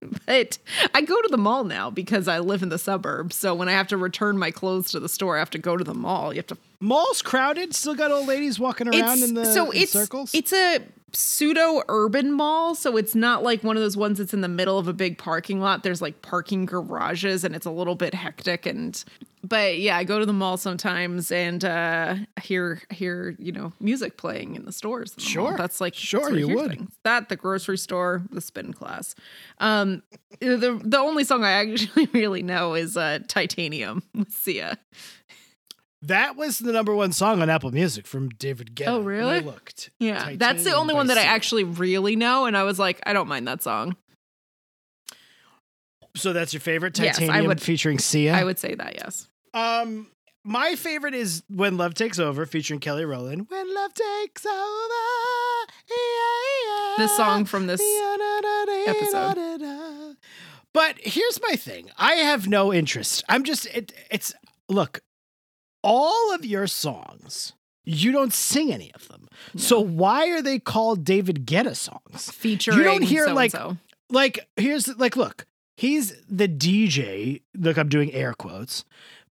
but 0.26 0.58
I 0.94 1.00
go 1.02 1.20
to 1.20 1.28
the 1.30 1.38
mall 1.38 1.64
now 1.64 1.90
because 1.90 2.28
I 2.28 2.38
live 2.38 2.62
in 2.62 2.68
the 2.68 2.78
suburbs. 2.78 3.36
So 3.36 3.54
when 3.54 3.68
I 3.68 3.72
have 3.72 3.88
to 3.88 3.96
return 3.96 4.38
my 4.38 4.50
clothes 4.50 4.90
to 4.92 5.00
the 5.00 5.08
store, 5.08 5.36
I 5.36 5.38
have 5.38 5.50
to 5.50 5.58
go 5.58 5.76
to 5.76 5.84
the 5.84 5.94
mall. 5.94 6.32
You 6.32 6.38
have 6.38 6.46
to 6.48 6.58
Mall's 6.80 7.22
crowded. 7.22 7.74
Still 7.74 7.94
got 7.94 8.10
old 8.10 8.26
ladies 8.26 8.58
walking 8.58 8.88
around 8.88 9.22
in 9.22 9.34
the 9.34 9.46
so 9.46 9.70
in 9.70 9.82
it's 9.82 9.92
circles. 9.92 10.30
it's 10.34 10.52
a 10.52 10.80
pseudo 11.12 11.82
urban 11.88 12.32
mall 12.32 12.74
so 12.74 12.96
it's 12.96 13.14
not 13.14 13.42
like 13.42 13.62
one 13.62 13.76
of 13.76 13.82
those 13.82 13.96
ones 13.96 14.18
that's 14.18 14.34
in 14.34 14.40
the 14.40 14.48
middle 14.48 14.78
of 14.78 14.88
a 14.88 14.92
big 14.92 15.16
parking 15.18 15.60
lot 15.60 15.82
there's 15.82 16.02
like 16.02 16.20
parking 16.20 16.66
garages 16.66 17.44
and 17.44 17.54
it's 17.54 17.66
a 17.66 17.70
little 17.70 17.94
bit 17.94 18.12
hectic 18.12 18.66
and 18.66 19.04
but 19.44 19.78
yeah 19.78 19.96
i 19.96 20.02
go 20.04 20.18
to 20.18 20.26
the 20.26 20.32
mall 20.32 20.56
sometimes 20.56 21.30
and 21.30 21.64
uh 21.64 22.16
hear 22.42 22.82
hear 22.90 23.36
you 23.38 23.52
know 23.52 23.72
music 23.78 24.16
playing 24.18 24.56
in 24.56 24.64
the 24.64 24.72
stores 24.72 25.12
in 25.12 25.22
the 25.24 25.38
mall. 25.40 25.48
Sure. 25.50 25.56
that's 25.56 25.80
like 25.80 25.94
Sure, 25.94 26.22
that's 26.28 26.36
you 26.36 26.48
would. 26.48 26.70
things. 26.72 26.90
that 27.04 27.28
the 27.28 27.36
grocery 27.36 27.78
store 27.78 28.22
the 28.32 28.40
spin 28.40 28.72
class 28.72 29.14
um 29.58 30.02
the 30.40 30.80
the 30.84 30.98
only 30.98 31.22
song 31.22 31.44
i 31.44 31.52
actually 31.52 32.06
really 32.12 32.42
know 32.42 32.74
is 32.74 32.96
uh 32.96 33.20
titanium 33.28 34.02
with 34.12 34.32
sia 34.32 34.76
that 36.02 36.36
was 36.36 36.58
the 36.58 36.72
number 36.72 36.94
one 36.94 37.12
song 37.12 37.40
on 37.42 37.48
Apple 37.50 37.70
Music 37.72 38.06
from 38.06 38.28
David 38.28 38.74
Guetta. 38.76 38.88
Oh, 38.88 39.00
when 39.00 39.14
I 39.14 39.18
really? 39.18 39.40
looked. 39.40 39.90
yeah 39.98 40.32
that's 40.36 40.64
the 40.64 40.74
only 40.74 40.94
one 40.94 41.06
that 41.08 41.18
i 41.18 41.22
actually 41.22 41.64
really 41.64 42.16
know 42.16 42.44
and 42.46 42.56
i 42.56 42.62
was 42.62 42.78
like 42.78 43.00
i 43.06 43.12
don't 43.12 43.28
mind 43.28 43.48
that 43.48 43.62
song 43.62 43.96
So 46.16 46.32
that's 46.32 46.52
your 46.54 46.60
favorite 46.60 46.98
Yes, 46.98 47.18
I 47.18 47.26
Titanium 47.26 47.46
would- 47.48 47.60
featuring 47.62 47.98
Sia. 47.98 48.32
I 48.34 48.42
would 48.44 48.58
say 48.58 48.74
that, 48.74 48.94
yes. 48.96 49.28
Um, 49.52 50.06
my 50.44 50.74
favorite 50.74 51.12
is 51.14 51.42
When 51.50 51.76
Love 51.76 51.92
Takes 51.92 52.18
Over, 52.18 52.46
featuring 52.46 52.80
Kelly 52.80 53.04
Rowland. 53.04 53.46
When 53.50 53.74
Love 53.74 53.92
Takes 53.92 54.46
Over. 54.46 54.94
yeah, 55.90 55.96
yeah. 56.66 56.94
the 57.04 57.08
song 57.08 57.44
from 57.44 57.66
this 57.66 57.82
episode. 58.86 60.16
But 60.72 60.96
here's 61.00 61.38
my 61.42 61.56
thing. 61.56 61.90
I 61.98 62.12
have 62.14 62.48
no 62.48 62.72
interest. 62.72 63.22
I'm 63.28 63.44
just 63.44 63.66
it, 63.66 63.92
it's 64.10 64.32
look, 64.70 65.00
all 65.86 66.34
of 66.34 66.44
your 66.44 66.66
songs, 66.66 67.52
you 67.84 68.10
don't 68.12 68.32
sing 68.32 68.72
any 68.72 68.90
of 68.94 69.06
them. 69.08 69.28
So 69.56 69.78
why 69.80 70.28
are 70.30 70.42
they 70.42 70.58
called 70.58 71.04
David 71.04 71.46
Guetta 71.46 71.76
songs? 71.76 72.30
featuring 72.32 72.78
You 72.78 72.84
don't 72.84 73.02
hear, 73.02 73.28
like, 73.28 73.52
so-and-so. 73.52 73.76
like 74.10 74.40
here's 74.56 74.88
like 74.98 75.16
look 75.16 75.46
he's 75.76 76.14
the 76.28 76.48
dj 76.48 77.42
look 77.54 77.76
i'm 77.76 77.88
doing 77.88 78.10
air 78.14 78.32
quotes 78.32 78.84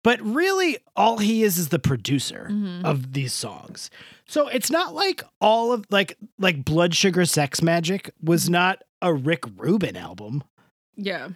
but 0.03 0.19
really 0.21 0.77
all 0.95 1.19
he 1.19 1.41
is 1.43 1.57
is 1.57 1.69
the 1.69 1.79
producer 1.79 2.47
Mhm. 2.51 2.83
of 2.83 3.13
these 3.13 3.31
songs 3.33 3.89
so 4.27 4.47
it's 4.49 4.69
not 4.69 4.93
like 4.93 5.23
all 5.39 5.71
of 5.71 5.85
like 5.89 6.17
like 6.39 6.65
Blood 6.65 6.95
Sugar 6.95 7.25
Sex 7.25 7.61
Magik 7.61 8.09
was 8.21 8.49
not 8.49 8.81
a 9.01 9.13
rick 9.13 9.43
rubin 9.55 9.95
album 9.95 10.43
yeah. 10.97 11.29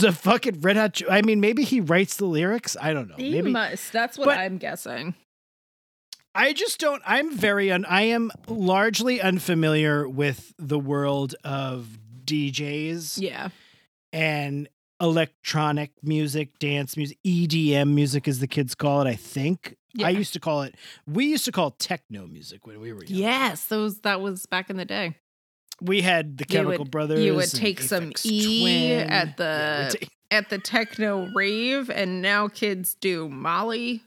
The 0.00 0.12
fucking 0.12 0.60
Red 0.60 0.76
Hot. 0.76 1.00
I 1.10 1.22
mean, 1.22 1.40
maybe 1.40 1.62
he 1.64 1.80
writes 1.80 2.16
the 2.16 2.24
lyrics. 2.26 2.76
I 2.80 2.92
don't 2.92 3.08
know. 3.08 3.16
He 3.16 3.30
maybe 3.30 3.50
must. 3.50 3.92
That's 3.92 4.18
what 4.18 4.26
But- 4.26 4.38
I'm 4.38 4.58
guessing. 4.58 5.14
I 6.34 6.52
just 6.52 6.80
don't. 6.80 7.00
I'm 7.06 7.36
very. 7.36 7.70
Un, 7.70 7.84
I 7.84 8.02
am 8.02 8.32
largely 8.48 9.20
unfamiliar 9.20 10.08
with 10.08 10.52
the 10.58 10.78
world 10.80 11.36
of 11.44 11.98
DJs 12.24 13.20
Yeah. 13.20 13.50
and 14.12 14.68
electronic 15.00 15.92
music, 16.02 16.58
dance 16.58 16.96
music, 16.96 17.18
EDM 17.24 17.94
music, 17.94 18.26
as 18.26 18.40
the 18.40 18.46
kids 18.48 18.74
call 18.74 19.02
it. 19.02 19.06
I 19.08 19.14
think 19.14 19.76
Yeah. 19.94 20.08
I 20.08 20.10
used 20.10 20.32
to 20.32 20.40
call 20.40 20.62
it. 20.62 20.74
We 21.06 21.26
used 21.26 21.44
to 21.44 21.52
call 21.52 21.68
it 21.68 21.78
techno 21.78 22.26
music 22.26 22.66
when 22.66 22.80
we 22.80 22.92
were 22.92 23.04
young. 23.04 23.16
Yes, 23.18 23.66
those 23.66 24.00
that 24.00 24.20
was 24.20 24.44
back 24.46 24.70
in 24.70 24.76
the 24.76 24.84
day. 24.84 25.14
We 25.84 26.00
had 26.02 26.38
the 26.38 26.44
You 26.48 26.58
would- 26.58 26.64
Chemical 26.66 26.84
Brothers. 26.86 27.20
you 27.20 27.34
would 27.34 27.50
take 27.50 27.80
some 27.80 28.12
E 28.24 28.60
Twin. 28.60 29.08
at 29.10 29.36
the- 29.36 29.96
Yeah, 30.00 30.08
At 30.30 30.48
the 30.50 30.58
techno 30.58 31.28
rave, 31.32 31.88
and 31.90 32.20
now 32.20 32.48
kids 32.48 32.94
do 33.00 33.28
Molly. 33.28 34.02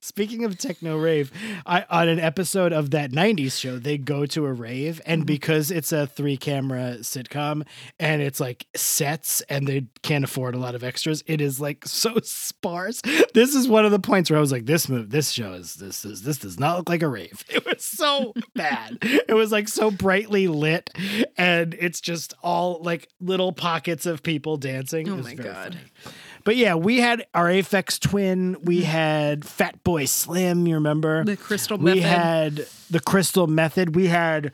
Speaking 0.00 0.44
of 0.44 0.58
techno 0.58 0.96
rave, 0.98 1.32
I 1.64 1.84
on 1.88 2.08
an 2.08 2.18
episode 2.20 2.72
of 2.72 2.90
that 2.90 3.10
90s 3.10 3.58
show, 3.58 3.78
they 3.78 3.96
go 3.96 4.26
to 4.26 4.44
a 4.44 4.52
rave 4.52 5.00
and 5.06 5.22
Mhm. 5.22 5.26
because 5.26 5.70
it's 5.70 5.92
a 5.92 6.06
three 6.06 6.36
camera 6.36 6.96
sitcom 7.00 7.66
and 7.98 8.20
it's 8.20 8.38
like 8.40 8.66
sets 8.76 9.40
and 9.48 9.66
they 9.66 9.86
can't 10.02 10.24
afford 10.24 10.54
a 10.54 10.58
lot 10.58 10.74
of 10.74 10.84
extras, 10.84 11.22
it 11.26 11.40
is 11.40 11.60
like 11.60 11.84
so 11.86 12.18
sparse. 12.22 13.00
This 13.34 13.54
is 13.54 13.66
one 13.68 13.84
of 13.86 13.92
the 13.92 13.98
points 13.98 14.30
where 14.30 14.36
I 14.36 14.40
was 14.40 14.52
like, 14.52 14.66
this 14.66 14.88
move, 14.88 15.10
this 15.10 15.30
show 15.30 15.52
is 15.54 15.74
this 15.74 16.04
is 16.04 16.22
this 16.22 16.38
does 16.38 16.58
not 16.60 16.76
look 16.76 16.88
like 16.88 17.02
a 17.02 17.08
rave. 17.08 17.44
It 17.50 17.64
was 17.64 17.84
so 17.84 18.32
bad. 18.54 18.98
It 19.02 19.34
was 19.34 19.52
like 19.52 19.68
so 19.68 19.90
brightly 19.90 20.48
lit 20.48 20.90
and 21.36 21.74
it's 21.74 22.00
just 22.00 22.34
all 22.42 22.80
like 22.82 23.08
little 23.20 23.52
pockets 23.52 24.06
of 24.06 24.22
people 24.22 24.56
dancing. 24.56 25.08
Oh 25.08 25.16
my 25.16 25.34
God. 25.34 25.74
funny. 25.74 26.14
But 26.44 26.56
yeah, 26.56 26.74
we 26.74 27.00
had 27.00 27.26
our 27.34 27.46
Aphex 27.46 27.98
Twin. 27.98 28.56
We 28.62 28.78
mm-hmm. 28.78 28.84
had 28.84 29.40
Fatboy 29.40 30.08
Slim. 30.08 30.66
You 30.66 30.74
remember? 30.76 31.24
The 31.24 31.36
crystal 31.36 31.78
we 31.78 31.84
method. 31.84 31.96
We 31.96 32.00
had 32.00 32.66
the 32.90 33.00
Crystal 33.00 33.46
Method. 33.46 33.94
We 33.94 34.08
had 34.08 34.52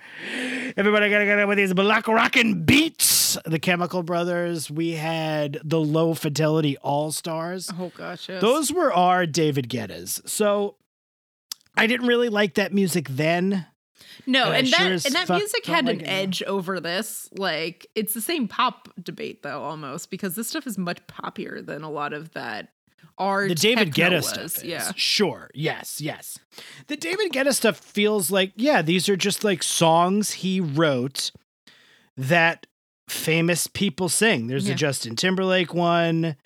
everybody 0.77 1.09
gotta 1.11 1.25
get 1.25 1.39
it 1.39 1.49
with 1.49 1.59
these 1.59 1.73
black 1.75 2.07
rockin' 2.07 2.65
beats. 2.65 3.39
The 3.45 3.59
Chemical 3.59 4.03
Brothers. 4.03 4.71
We 4.71 4.93
had 4.93 5.59
the 5.65 5.81
Lo 5.81 6.15
Fidelity 6.15 6.77
Allstars. 6.85 7.73
oh 7.79 7.93
gosh, 7.97 8.29
yes. 8.29 8.41
Those 8.41 8.73
were 8.73 8.93
our 8.93 9.27
David 9.27 9.69
Guettas. 9.69 10.23
So 10.27 10.77
I 11.77 11.87
didn't 11.87 12.07
really 12.07 12.29
like 12.29 12.55
that 12.55 12.73
music 12.73 13.09
then. 13.09 13.67
No, 14.27 14.45
And 14.47 14.57
and 14.59 14.69
sure 14.69 14.89
that 14.91 15.07
and 15.07 15.15
that 15.15 15.29
music 15.29 15.67
had 15.67 15.87
like 15.87 16.01
an 16.01 16.05
it 16.07 16.09
edge 16.09 16.43
over 16.43 16.81
this. 16.81 17.29
Like 17.37 17.87
it's 17.95 18.15
the 18.15 18.21
same 18.21 18.49
pop 18.49 18.89
debate 19.03 19.43
though, 19.43 19.63
almost 19.63 20.11
because 20.11 20.35
this 20.35 20.49
stuff 20.49 20.67
is 20.67 20.77
much 20.79 20.99
poppier 21.07 21.65
than 21.65 21.83
a 21.83 21.91
lot 21.91 22.13
of 22.13 22.33
that. 22.33 22.69
Art 23.19 23.49
the 23.49 23.55
David 23.55 23.95
Guetta 23.95 24.17
was. 24.17 24.29
stuff. 24.29 24.45
Is. 24.45 24.65
yeah. 24.65 24.93
Sure. 24.95 25.51
Yes. 25.55 26.01
Yes. 26.03 26.39
The 26.89 26.97
David 26.97 27.33
Guetta 27.33 27.55
stuff 27.55 27.79
feels 27.79 28.31
like, 28.31 28.53
yeah, 28.57 28.83
these 28.83 29.09
are 29.09 29.17
just 29.17 29.43
like 29.43 29.63
songs 29.63 30.33
he 30.33 30.61
wrote 30.61 31.31
that 32.19 32.67
famous 33.09 33.67
people 33.69 34.09
sing. 34.11 34.49
There's 34.49 34.69
Yeah. 34.69 34.75
a 34.75 34.77
Justin 34.77 35.17
Timberlake 35.17 35.73
one. 35.73 36.37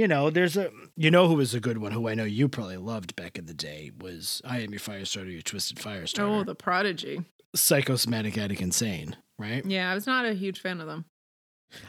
You 0.00 0.08
know, 0.08 0.30
there's 0.30 0.56
a, 0.56 0.70
you 0.96 1.10
know, 1.10 1.28
who 1.28 1.34
was 1.34 1.52
a 1.52 1.60
good 1.60 1.76
one 1.76 1.92
who 1.92 2.08
I 2.08 2.14
know 2.14 2.24
you 2.24 2.48
probably 2.48 2.78
loved 2.78 3.14
back 3.16 3.36
in 3.36 3.44
the 3.44 3.52
day 3.52 3.90
was 4.00 4.40
I 4.46 4.60
Am 4.60 4.70
Your 4.70 4.80
Fire 4.80 5.04
Starter, 5.04 5.28
Your 5.28 5.42
Twisted 5.42 5.78
Fire 5.78 6.06
Starter. 6.06 6.32
Oh, 6.32 6.42
the 6.42 6.54
Prodigy. 6.54 7.26
Psychosomatic 7.54 8.38
Addict 8.38 8.62
Insane, 8.62 9.18
right? 9.38 9.62
Yeah, 9.62 9.92
I 9.92 9.94
was 9.94 10.06
not 10.06 10.24
a 10.24 10.32
huge 10.32 10.58
fan 10.58 10.80
of 10.80 10.86
them. 10.86 11.04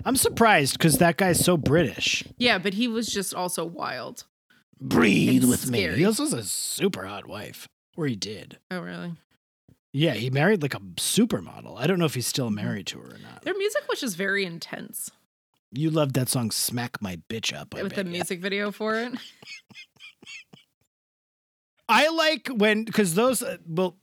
I'm 0.04 0.18
surprised 0.18 0.74
because 0.74 0.98
that 0.98 1.16
guy's 1.16 1.40
so 1.40 1.56
British. 1.56 2.26
Yeah, 2.38 2.58
but 2.58 2.74
he 2.74 2.90
was 2.90 3.08
just 3.08 3.34
also 3.34 3.64
wild. 3.64 4.26
Breathe 4.82 5.46
with 5.46 5.72
me. 5.72 5.80
scary. 5.80 6.00
He 6.00 6.04
also 6.04 6.24
has 6.24 6.34
a 6.34 6.44
super 6.44 7.06
hot 7.06 7.30
wife, 7.30 7.70
or 7.96 8.08
he 8.08 8.18
did. 8.18 8.58
Oh, 8.70 8.82
really? 8.82 9.14
Yeah, 9.94 10.16
he 10.16 10.30
married 10.30 10.62
like 10.62 10.76
a 10.76 10.80
supermodel. 10.80 11.80
I 11.80 11.88
don't 11.88 11.98
know 11.98 12.04
if 12.04 12.16
he's 12.16 12.28
still 12.28 12.50
married 12.50 12.88
to 12.88 13.00
her 13.00 13.12
or 13.16 13.20
not. 13.20 13.44
Their 13.44 13.58
music 13.58 13.84
was 13.88 14.02
just 14.02 14.18
very 14.18 14.44
intense 14.44 15.12
You 15.72 15.90
loved 15.90 16.16
that 16.16 16.30
song 16.30 16.52
"Smack 16.52 17.02
My 17.02 17.20
Bitch 17.30 17.56
Up" 17.56 17.74
I 17.76 17.84
with 17.84 17.92
the 17.94 18.04
bet 18.04 18.06
ya. 18.08 18.12
music 18.12 18.42
video 18.42 18.72
for 18.72 18.96
it. 18.96 19.14
I 21.90 22.10
like 22.10 22.50
when 22.54 22.84
because 22.86 23.16
those 23.16 23.42
uh, 23.42 23.58
well 23.68 23.98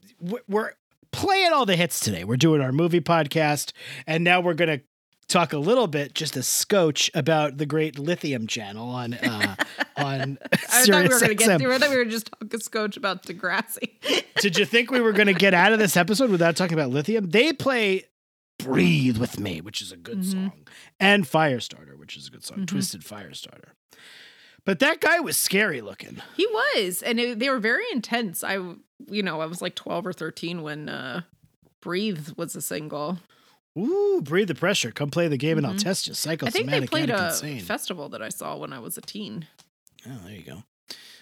we're 0.47 0.71
playing 1.11 1.53
all 1.53 1.65
the 1.65 1.75
hits 1.75 1.99
today. 1.99 2.23
We're 2.23 2.37
doing 2.37 2.61
our 2.61 2.71
movie 2.71 3.01
podcast, 3.01 3.71
and 4.07 4.23
now 4.23 4.41
we're 4.41 4.53
gonna 4.53 4.81
talk 5.29 5.53
a 5.53 5.57
little 5.57 5.87
bit, 5.87 6.13
just 6.13 6.35
a 6.35 6.43
scotch 6.43 7.09
about 7.13 7.57
the 7.57 7.65
great 7.65 7.97
Lithium 7.97 8.47
Channel 8.47 8.89
on 8.89 9.13
uh, 9.13 9.55
on 9.97 10.37
I 10.51 10.57
thought 10.57 11.03
we 11.03 11.09
were 11.09 11.19
going 11.19 11.29
to 11.29 11.35
get 11.35 11.59
through. 11.59 11.73
I 11.73 11.77
thought 11.77 11.89
we 11.91 11.97
were 11.97 12.05
just 12.05 12.31
talking 12.31 12.59
scotch 12.59 12.97
about 12.97 13.23
Degrassi. 13.23 14.23
Did 14.39 14.57
you 14.57 14.65
think 14.65 14.91
we 14.91 14.99
were 14.99 15.13
going 15.13 15.27
to 15.27 15.33
get 15.33 15.53
out 15.53 15.71
of 15.71 15.79
this 15.79 15.95
episode 15.95 16.29
without 16.31 16.55
talking 16.55 16.73
about 16.73 16.89
lithium? 16.89 17.29
They 17.29 17.53
play 17.53 18.05
Breathe 18.59 19.17
with 19.17 19.39
Me, 19.39 19.61
which 19.61 19.81
is 19.81 19.91
a 19.91 19.97
good 19.97 20.19
Mhm. 20.19 20.31
song, 20.31 20.67
and 20.99 21.25
Firestarter, 21.25 21.97
which 21.97 22.15
is 22.15 22.27
a 22.27 22.29
good 22.29 22.43
song, 22.43 22.59
Mhm. 22.59 22.67
Twisted 22.67 23.01
Firestarter. 23.01 23.69
But 24.65 24.79
that 24.79 24.99
guy 25.01 25.19
was 25.19 25.37
scary 25.37 25.81
looking. 25.81 26.21
He 26.35 26.45
was, 26.45 27.01
and 27.01 27.19
it, 27.19 27.39
they 27.39 27.49
were 27.49 27.59
very 27.59 27.85
intense. 27.91 28.43
I, 28.43 28.55
you 29.07 29.23
know, 29.23 29.41
I 29.41 29.45
was 29.45 29.61
like 29.61 29.73
twelve 29.75 30.05
or 30.05 30.13
thirteen 30.13 30.61
when 30.61 30.89
uh, 30.89 31.21
"Breathe" 31.81 32.29
was 32.37 32.55
a 32.55 32.61
single. 32.61 33.19
Ooh, 33.77 34.19
breathe 34.21 34.49
the 34.49 34.55
pressure. 34.55 34.91
Come 34.91 35.09
play 35.09 35.27
the 35.29 35.37
game 35.37 35.57
and 35.57 35.65
I'll 35.65 35.73
Mhm. 35.73 35.83
test 35.83 36.07
you. 36.07 36.13
I 36.13 36.35
think 36.49 36.69
they 36.69 36.85
played 36.85 37.09
a 37.09 37.27
insane. 37.27 37.61
festival 37.61 38.09
that 38.09 38.21
I 38.21 38.29
saw 38.29 38.57
when 38.57 38.73
I 38.73 38.79
was 38.79 38.97
a 38.97 39.01
teen. 39.01 39.47
Oh, 40.05 40.19
there 40.25 40.35
you 40.35 40.43
go. 40.43 40.63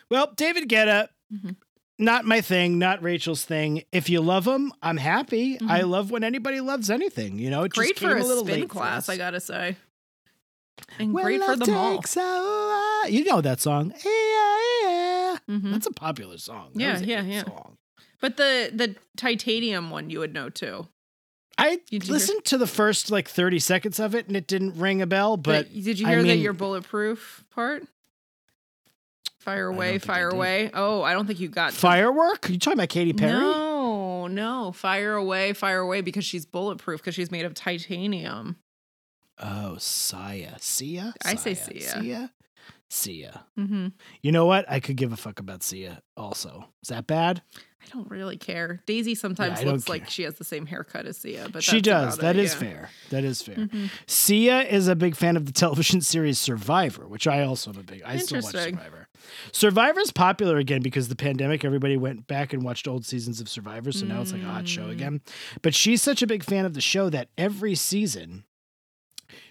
Well, 0.09 0.33
David 0.35 0.67
Guetta, 0.67 1.09
Mhm. 1.31 1.57
Not 1.99 2.25
my 2.25 2.41
thing, 2.41 2.77
not 2.79 3.01
Rachel's 3.01 3.43
thing. 3.45 3.83
If 3.91 4.09
you 4.09 4.21
love 4.21 4.45
them, 4.45 4.71
I'm 4.81 4.97
happy. 4.97 5.57
I 5.67 5.81
love 5.81 6.11
when 6.11 6.23
anybody 6.23 6.59
loves 6.61 6.89
anything. 6.89 7.39
You 7.39 7.49
know, 7.49 7.63
it 7.63 7.71
Mm-hmm. 7.73 7.79
Great 7.79 7.89
just 7.95 7.99
came 8.01 8.09
for 8.11 8.17
a, 8.17 8.23
little 8.23 8.45
spin 8.45 8.67
class. 8.67 9.09
I 9.09 9.17
gotta 9.17 9.39
say, 9.39 9.75
and 10.99 11.13
When 11.13 11.23
great 11.25 11.43
for 11.43 11.55
the 11.55 11.71
mall. 11.71 11.97
over- 11.97 13.09
You 13.11 13.23
know 13.25 13.41
that 13.41 13.59
song. 13.61 13.93
Yeah, 14.05 14.11
yeah. 14.83 15.37
Mhm. 15.49 15.71
That's 15.71 15.87
a 15.87 15.91
popular 15.91 16.37
song. 16.37 16.71
Yeah, 16.73 16.97
a 16.97 17.01
yeah, 17.01 17.21
yeah. 17.21 17.43
song. 17.43 17.77
But 18.19 18.37
the 18.37 18.69
the 18.73 18.95
titanium 19.15 19.89
one 19.89 20.09
you 20.09 20.19
would 20.19 20.33
know 20.33 20.49
too. 20.49 20.87
I 21.57 21.79
you 21.89 21.99
hear- 22.01 22.11
listened 22.13 22.45
to 22.45 22.57
the 22.57 22.67
first 22.67 23.09
like 23.09 23.27
30 23.27 23.59
seconds 23.59 23.99
of 23.99 24.13
it 24.13 24.27
and 24.27 24.35
it 24.35 24.45
didn't 24.47 24.77
ring 24.77 25.01
a 25.01 25.07
bell, 25.07 25.37
but 25.37 25.73
did 25.73 25.97
you 25.99 26.05
I 26.07 26.11
hear 26.11 26.23
that 26.23 26.35
your 26.37 26.53
bulletproof 26.53 27.43
part? 27.49 27.83
Fire 29.47 29.67
away, 29.67 29.97
fire 29.97 30.27
away. 30.27 30.71
Oh, 30.73 31.03
I 31.03 31.13
don't 31.13 31.25
think 31.25 31.39
you 31.39 31.47
got 31.47 31.71
to- 31.71 31.77
firework? 31.79 32.49
you 32.49 32.59
talking 32.59 32.77
about 32.77 32.89
Katy 32.89 33.13
Perry? 33.13 33.39
No, 33.39 34.27
no, 34.27 34.73
fire 34.73 35.13
away, 35.13 35.53
fire 35.53 35.79
away 35.79 36.01
because 36.01 36.25
she's 36.25 36.45
bulletproof 36.45 36.99
because 36.99 37.15
she's 37.15 37.31
made 37.31 37.45
of 37.45 37.53
titanium. 37.53 38.57
Oh, 39.41 39.77
Sia. 39.79 40.57
Sia? 40.59 41.13
I 41.23 41.35
say 41.35 41.53
Sia. 41.53 41.79
Sia. 41.79 42.01
Sia? 42.01 42.31
Sia. 42.89 43.45
hmm 43.55 43.87
You 44.21 44.33
know 44.33 44.45
what? 44.45 44.69
I 44.69 44.81
could 44.81 44.97
give 44.97 45.13
a 45.13 45.17
fuck 45.17 45.39
about 45.39 45.63
Sia 45.63 46.01
also. 46.17 46.65
Is 46.83 46.89
that 46.89 47.07
bad? 47.07 47.41
I 47.81 47.85
don't 47.93 48.09
really 48.09 48.35
care. 48.35 48.81
Daisy 48.85 49.15
sometimes 49.15 49.61
don't 49.61 49.71
looks 49.71 49.87
like 49.87 50.09
she 50.09 50.23
has 50.23 50.35
the 50.35 50.43
same 50.43 50.65
haircut 50.65 51.05
as 51.05 51.19
Sia, 51.19 51.47
but 51.49 51.63
she 51.63 51.79
does. 51.79 52.17
That 52.17 52.35
it, 52.35 52.43
is 52.43 52.53
yeah. 52.53 52.59
fair. 52.59 52.89
That 53.11 53.23
is 53.23 53.41
fair. 53.41 53.55
Mhm. 53.55 53.89
Sia 54.07 54.61
is 54.63 54.89
a 54.89 54.95
big 54.95 55.15
fan 55.15 55.37
of 55.37 55.45
the 55.45 55.53
television 55.53 56.01
series 56.01 56.37
Survivor, 56.37 57.07
which 57.07 57.27
I 57.27 57.43
also 57.43 57.71
am 57.71 57.77
a 57.77 57.83
big. 57.83 58.01
I 58.03 58.17
still 58.17 58.41
watch 58.41 58.51
Survivor. 58.53 59.06
Survivor's 59.51 60.11
popular 60.11 60.57
again 60.57 60.81
because 60.81 61.07
the 61.07 61.15
pandemic. 61.15 61.63
Everybody 61.65 61.97
went 61.97 62.27
back 62.27 62.53
and 62.53 62.63
watched 62.63 62.87
old 62.87 63.05
seasons 63.05 63.39
of 63.41 63.49
Survivor, 63.49 63.91
so 63.91 64.05
now 64.05 64.21
it's 64.21 64.31
like 64.33 64.41
a 64.43 64.45
hot 64.45 64.67
show 64.67 64.89
again. 64.89 65.21
But 65.61 65.73
she's 65.75 66.01
such 66.01 66.21
a 66.21 66.27
big 66.27 66.43
fan 66.43 66.65
of 66.65 66.73
the 66.73 66.81
show 66.81 67.09
that 67.09 67.29
every 67.37 67.75
season 67.75 68.43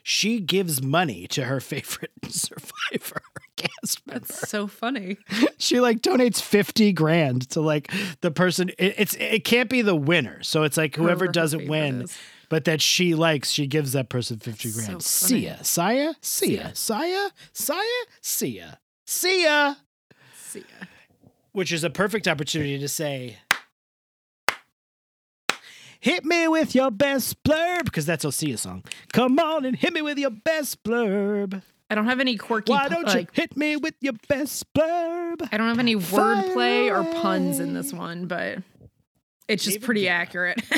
she 0.02 0.40
gives 0.40 0.82
money 0.82 1.26
to 1.28 1.44
her 1.44 1.60
favorite 1.72 2.12
Survivor 2.28 3.22
cast 3.56 4.06
member. 4.06 4.20
That's 4.26 4.48
so 4.48 4.66
funny. 4.66 5.18
she 5.58 5.80
like 5.80 6.00
donates 6.00 6.40
50 6.40 6.92
grand 6.92 7.48
to 7.50 7.60
like 7.60 7.92
the 8.20 8.30
person 8.30 8.70
it, 8.78 8.94
it's 8.98 9.14
it 9.16 9.44
can't 9.44 9.68
be 9.70 9.82
the 9.82 9.94
winner 9.96 10.42
so 10.42 10.62
it's 10.62 10.76
like 10.76 10.94
whoever 10.96 11.24
Whoever 11.24 11.32
doesn't 11.32 11.68
win 11.68 12.02
is. 12.02 12.16
but 12.48 12.64
that 12.66 12.80
she 12.82 13.14
likes 13.14 13.50
she 13.50 13.66
gives 13.66 13.92
that 13.92 14.08
person 14.08 14.38
50 14.38 14.68
That's 14.70 14.76
grand 14.86 15.02
so 15.02 15.26
funny. 15.28 15.40
Sia 15.42 15.64
Sia 15.64 16.14
Sia 16.20 17.30
Sia 18.22 18.78
Sia 19.06 19.44
ya. 19.44 19.74
See 20.34 20.60
ya. 20.60 20.86
which 21.52 21.72
is 21.72 21.84
a 21.84 21.90
perfect 21.90 22.28
opportunity 22.28 22.78
to 22.78 22.88
say 22.88 23.38
Hit 26.00 26.24
me 26.24 26.46
with 26.46 26.74
your 26.74 26.90
best 26.90 27.42
blurb 27.42 27.86
because 27.86 28.06
that's 28.06 28.24
Osia's 28.24 28.60
song. 28.60 28.84
Come 29.12 29.38
on 29.40 29.64
and 29.64 29.74
hit 29.74 29.92
me 29.92 30.02
with 30.02 30.18
your 30.18 30.30
best 30.30 30.84
blurb. 30.84 31.62
I 31.90 31.94
don't 31.94 32.04
have 32.04 32.20
any 32.20 32.36
quirky. 32.36 32.72
Why 32.72 32.88
don't 32.88 33.08
you 33.08 33.14
like, 33.14 33.34
hit 33.34 33.56
me 33.56 33.76
with 33.76 33.94
your 34.00 34.12
best 34.28 34.72
blurb? 34.72 35.48
I 35.50 35.56
don't 35.56 35.68
have 35.68 35.78
any 35.78 35.96
wordplay 35.96 36.90
or 36.90 37.02
puns 37.22 37.58
in 37.58 37.74
this 37.74 37.92
one, 37.92 38.26
but 38.26 38.58
it's 39.48 39.64
just 39.64 39.80
pretty 39.80 40.08
accurate. 40.08 40.60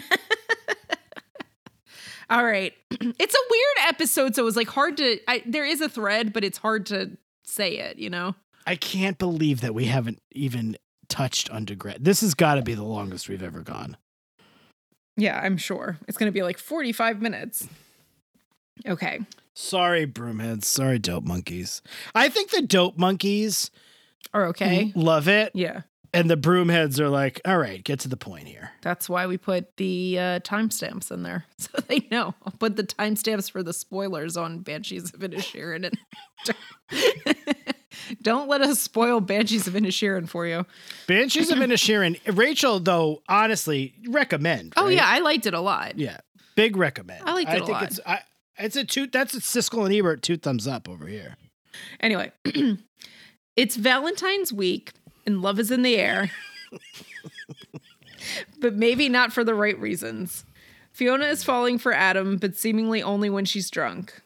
All 2.31 2.45
right. 2.45 2.72
It's 3.01 3.35
a 3.35 3.45
weird 3.51 3.89
episode, 3.89 4.35
so 4.35 4.43
it 4.43 4.45
was 4.45 4.57
like 4.57 4.68
hard 4.68 4.97
to. 4.99 5.18
I, 5.29 5.43
there 5.47 5.64
is 5.64 5.81
a 5.81 5.89
thread, 5.89 6.33
but 6.33 6.43
it's 6.43 6.59
hard 6.59 6.87
to 6.87 7.16
say 7.51 7.78
it. 7.78 7.99
You 7.99 8.11
know. 8.11 8.34
I 8.66 8.76
can't 8.76 9.18
believe 9.18 9.62
that 9.62 9.74
we 9.74 9.86
haven't 9.86 10.20
even 10.32 10.76
touched 11.09 11.51
undergrad. 11.51 12.05
This 12.05 12.20
has 12.20 12.34
got 12.34 12.57
to 12.57 12.62
be 12.62 12.74
the 12.74 12.84
longest 12.84 13.28
we've 13.28 13.42
ever 13.42 13.62
gone. 13.62 13.96
Yeah, 15.16 15.40
I'm 15.40 15.57
sure 15.57 15.96
it's 16.07 16.18
going 16.18 16.28
to 16.30 16.34
be 16.34 16.42
like 16.42 16.59
45 16.59 17.20
minutes. 17.22 17.66
Okay. 18.86 19.20
Sorry, 19.55 20.07
broomheads. 20.07 20.64
Sorry, 20.64 20.99
dope 20.99 21.24
monkeys. 21.24 21.82
I 22.14 22.28
think 22.28 22.51
the 22.51 22.62
dope 22.62 22.96
monkeys 22.96 23.70
are 24.32 24.46
okay. 24.46 24.92
love 24.94 25.26
it, 25.28 25.51
Yeah. 25.55 25.82
And 26.15 26.31
the 26.31 26.37
broomheads 26.37 26.99
are 26.99 27.09
like, 27.09 27.41
"All 27.45 27.59
right, 27.59 27.83
get 27.83 28.01
to 28.01 28.09
the 28.09 28.17
point 28.17 28.49
here." 28.49 28.71
That's 28.83 29.09
why 29.09 29.27
we 29.27 29.37
put 29.39 29.77
the 29.77 30.19
uh, 30.19 30.41
timestamps 30.41 31.11
in 31.11 31.23
there 31.23 31.45
so 31.59 31.71
they 31.89 32.07
know. 32.11 32.35
I'll 32.45 32.53
put 32.59 32.77
the 32.77 32.85
timestamps 32.85 33.51
for 33.51 33.63
the 33.63 33.73
spoilers 33.73 34.37
on 34.37 34.61
Banshees 34.61 35.13
of 35.13 35.21
Inisherin. 35.21 35.85
And 35.87 36.57
don't 38.23 38.49
let 38.49 38.61
us 38.61 38.81
spoil 38.81 39.21
Banshees 39.21 39.67
of 39.67 39.75
Inisherin 39.75 40.29
for 40.29 40.47
you. 40.47 40.65
Banshees 41.07 41.51
of 41.51 41.59
Inisherin. 41.59 42.19
Rachel, 42.37 42.81
though, 42.81 43.23
honestly, 43.29 43.95
recommend. 44.09 44.73
Oh 44.77 44.89
yeah, 44.89 45.07
I 45.07 45.19
liked 45.21 45.47
it 45.47 45.55
a 45.55 45.61
lot. 45.61 45.99
yeah, 45.99 46.19
big 46.57 46.77
recommend. 46.77 47.23
I 47.25 47.33
liked 47.35 47.51
it 47.51 47.53
I 47.53 47.57
a 47.57 47.61
think 47.61 47.71
lot. 47.71 47.83
it's 47.85 48.01
I, 48.07 48.21
it's 48.59 48.77
a 48.77 48.85
two. 48.85 49.07
That's 49.07 49.35
a 49.35 49.41
Siskel 49.41 49.85
and 49.85 49.95
Ebert 49.95 50.23
two 50.23 50.37
thumbs 50.37 50.67
up 50.67 50.89
over 50.89 51.07
here. 51.07 51.37
Anyway, 52.01 52.33
it's 53.57 53.77
Valentine's 53.77 54.53
week 54.53 54.93
and 55.29 55.43
love 55.43 55.61
is 55.61 55.70
in 55.70 55.83
the 55.83 55.99
air, 55.99 56.31
but 58.61 58.74
maybe 58.74 59.11
not 59.11 59.31
for 59.31 59.45
the 59.45 59.55
right 59.55 59.79
reasons. 59.79 60.47
Fiona 60.91 61.26
is 61.26 61.45
falling 61.45 61.79
for 61.79 61.93
Adam, 61.93 62.39
but 62.39 62.57
seemingly 62.57 63.03
only 63.03 63.29
when 63.29 63.45
she's 63.45 63.70
drunk. 63.70 64.22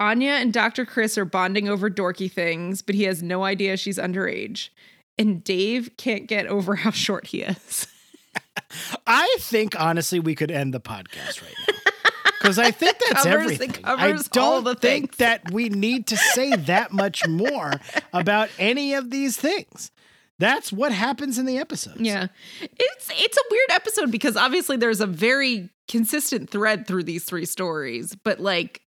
Anya 0.00 0.32
and 0.32 0.52
Dr. 0.52 0.84
Chris 0.84 1.16
are 1.16 1.24
bonding 1.24 1.68
over 1.68 1.88
dorky 1.88 2.30
things, 2.30 2.82
but 2.82 2.96
he 2.96 3.04
has 3.04 3.22
no 3.22 3.44
idea 3.44 3.76
she's 3.76 3.96
underage. 3.96 4.70
And 5.16 5.44
Dave 5.44 5.90
can't 5.96 6.26
get 6.26 6.48
over 6.48 6.74
how 6.74 6.90
short 6.90 7.28
he 7.28 7.42
is. 7.42 7.86
I 9.06 9.36
think 9.38 9.80
honestly, 9.80 10.18
we 10.18 10.34
could 10.34 10.50
end 10.50 10.74
the 10.74 10.80
podcast 10.80 11.40
right 11.40 11.54
now. 11.68 11.74
Because 12.44 12.58
I 12.58 12.72
think 12.72 12.98
that's 13.08 13.22
Covers- 13.22 13.52
everything. 13.52 13.70
covers 13.70 14.28
I 14.28 14.34
don't 14.34 14.44
all 14.44 14.60
the 14.60 14.74
think 14.74 15.14
things. 15.14 15.16
that 15.16 15.50
we 15.50 15.70
need 15.70 16.08
to 16.08 16.16
say 16.18 16.54
that 16.54 16.92
much 16.92 17.26
more 17.28 17.72
about 18.12 18.50
any 18.58 18.92
of 18.92 19.08
these 19.10 19.38
things. 19.38 19.90
That's 20.38 20.70
what 20.70 20.92
happens 20.92 21.38
in 21.38 21.46
the 21.46 21.56
episodes. 21.56 22.00
Yeah. 22.02 22.26
It's 22.60 23.10
it's 23.10 23.36
a 23.38 23.42
weird 23.50 23.70
episode 23.70 24.10
because 24.10 24.36
obviously 24.36 24.76
there's 24.76 25.00
a 25.00 25.06
very 25.06 25.70
consistent 25.88 26.50
thread 26.50 26.86
through 26.86 27.04
these 27.04 27.24
three 27.24 27.46
stories, 27.46 28.14
but 28.24 28.40
like 28.40 28.82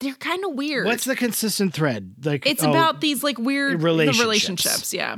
they're 0.00 0.12
kind 0.14 0.44
of 0.44 0.52
weird. 0.54 0.84
What's 0.86 1.04
the 1.04 1.16
consistent 1.16 1.72
thread? 1.72 2.16
Like 2.22 2.44
it's 2.44 2.62
oh, 2.64 2.68
about 2.70 3.00
these 3.00 3.22
like 3.24 3.38
weird 3.38 3.80
the 3.80 3.84
relationships. 3.84 4.20
relationships, 4.20 4.92
yeah. 4.94 5.16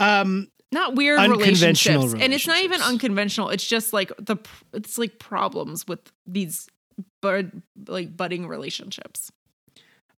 um 0.00 0.48
Not 0.76 0.94
weird 0.94 1.18
Unconventional 1.18 1.96
relationships. 2.02 2.22
And 2.22 2.32
it's 2.34 2.46
not 2.46 2.60
even 2.62 2.80
unconventional. 2.82 3.48
It's 3.48 3.66
just 3.66 3.92
like 3.92 4.12
the 4.18 4.36
it's 4.74 4.98
like 4.98 5.18
problems 5.18 5.86
with 5.88 6.00
these 6.26 6.68
bud 7.22 7.62
like 7.88 8.16
budding 8.16 8.46
relationships. 8.46 9.32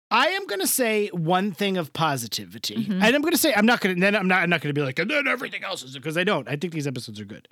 I 0.09 0.27
am 0.29 0.47
going 0.47 0.61
to 0.61 0.67
say 0.67 1.09
one 1.09 1.51
thing 1.51 1.77
of 1.77 1.91
positivity, 1.91 2.75
Mhm. 2.85 3.03
and 3.03 3.15
I'm 3.15 3.21
going 3.21 3.33
to 3.33 3.37
say 3.37 3.53
I'm 3.53 3.65
not 3.65 3.81
going 3.81 3.95
to. 3.95 3.99
Then 4.01 4.15
I'm 4.15 4.27
not. 4.27 4.41
I'm 4.41 4.49
not 4.49 4.61
going 4.61 4.73
to 4.73 4.79
be 4.79 4.85
like, 4.85 4.97
and 4.99 5.11
then 5.11 5.27
everything 5.27 5.63
else 5.63 5.83
is 5.83 5.93
because 5.93 6.17
I 6.17 6.23
don't. 6.23 6.47
I 6.47 6.55
think 6.55 6.71
these 6.73 6.87
episodes 6.87 7.19
are 7.19 7.25
good. 7.25 7.47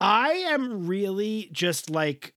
I 0.00 0.30
am 0.54 0.86
really 0.86 1.48
just 1.52 1.90
like 1.90 2.34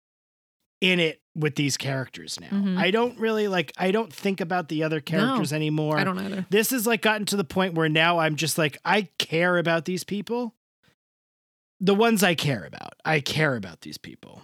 in 0.82 1.00
it 1.00 1.22
with 1.40 1.56
these 1.56 1.78
characters 1.78 2.40
now. 2.40 2.50
Mhm. 2.50 2.78
I 2.78 2.92
don't 2.92 3.18
really 3.20 3.48
like. 3.48 3.72
I 3.78 3.92
don't 3.92 4.12
think 4.14 4.42
about 4.42 4.68
the 4.68 4.84
other 4.84 5.00
characters 5.00 5.54
anymore. 5.54 5.98
I 5.98 6.04
don't 6.04 6.20
either. 6.20 6.46
This 6.50 6.72
has 6.72 6.86
like 6.86 7.02
gotten 7.02 7.26
to 7.28 7.36
the 7.38 7.44
point 7.44 7.74
where 7.74 7.90
now 7.90 8.20
I'm 8.20 8.36
just 8.36 8.58
like 8.58 8.78
I 8.84 9.10
care 9.18 9.58
about 9.58 9.86
these 9.86 10.04
people. 10.04 10.54
The 11.80 11.96
ones 11.96 12.24
I 12.24 12.36
care 12.36 12.66
about, 12.66 12.94
I 13.06 13.22
care 13.22 13.56
about 13.56 13.82
these 13.82 13.98
people. 13.98 14.42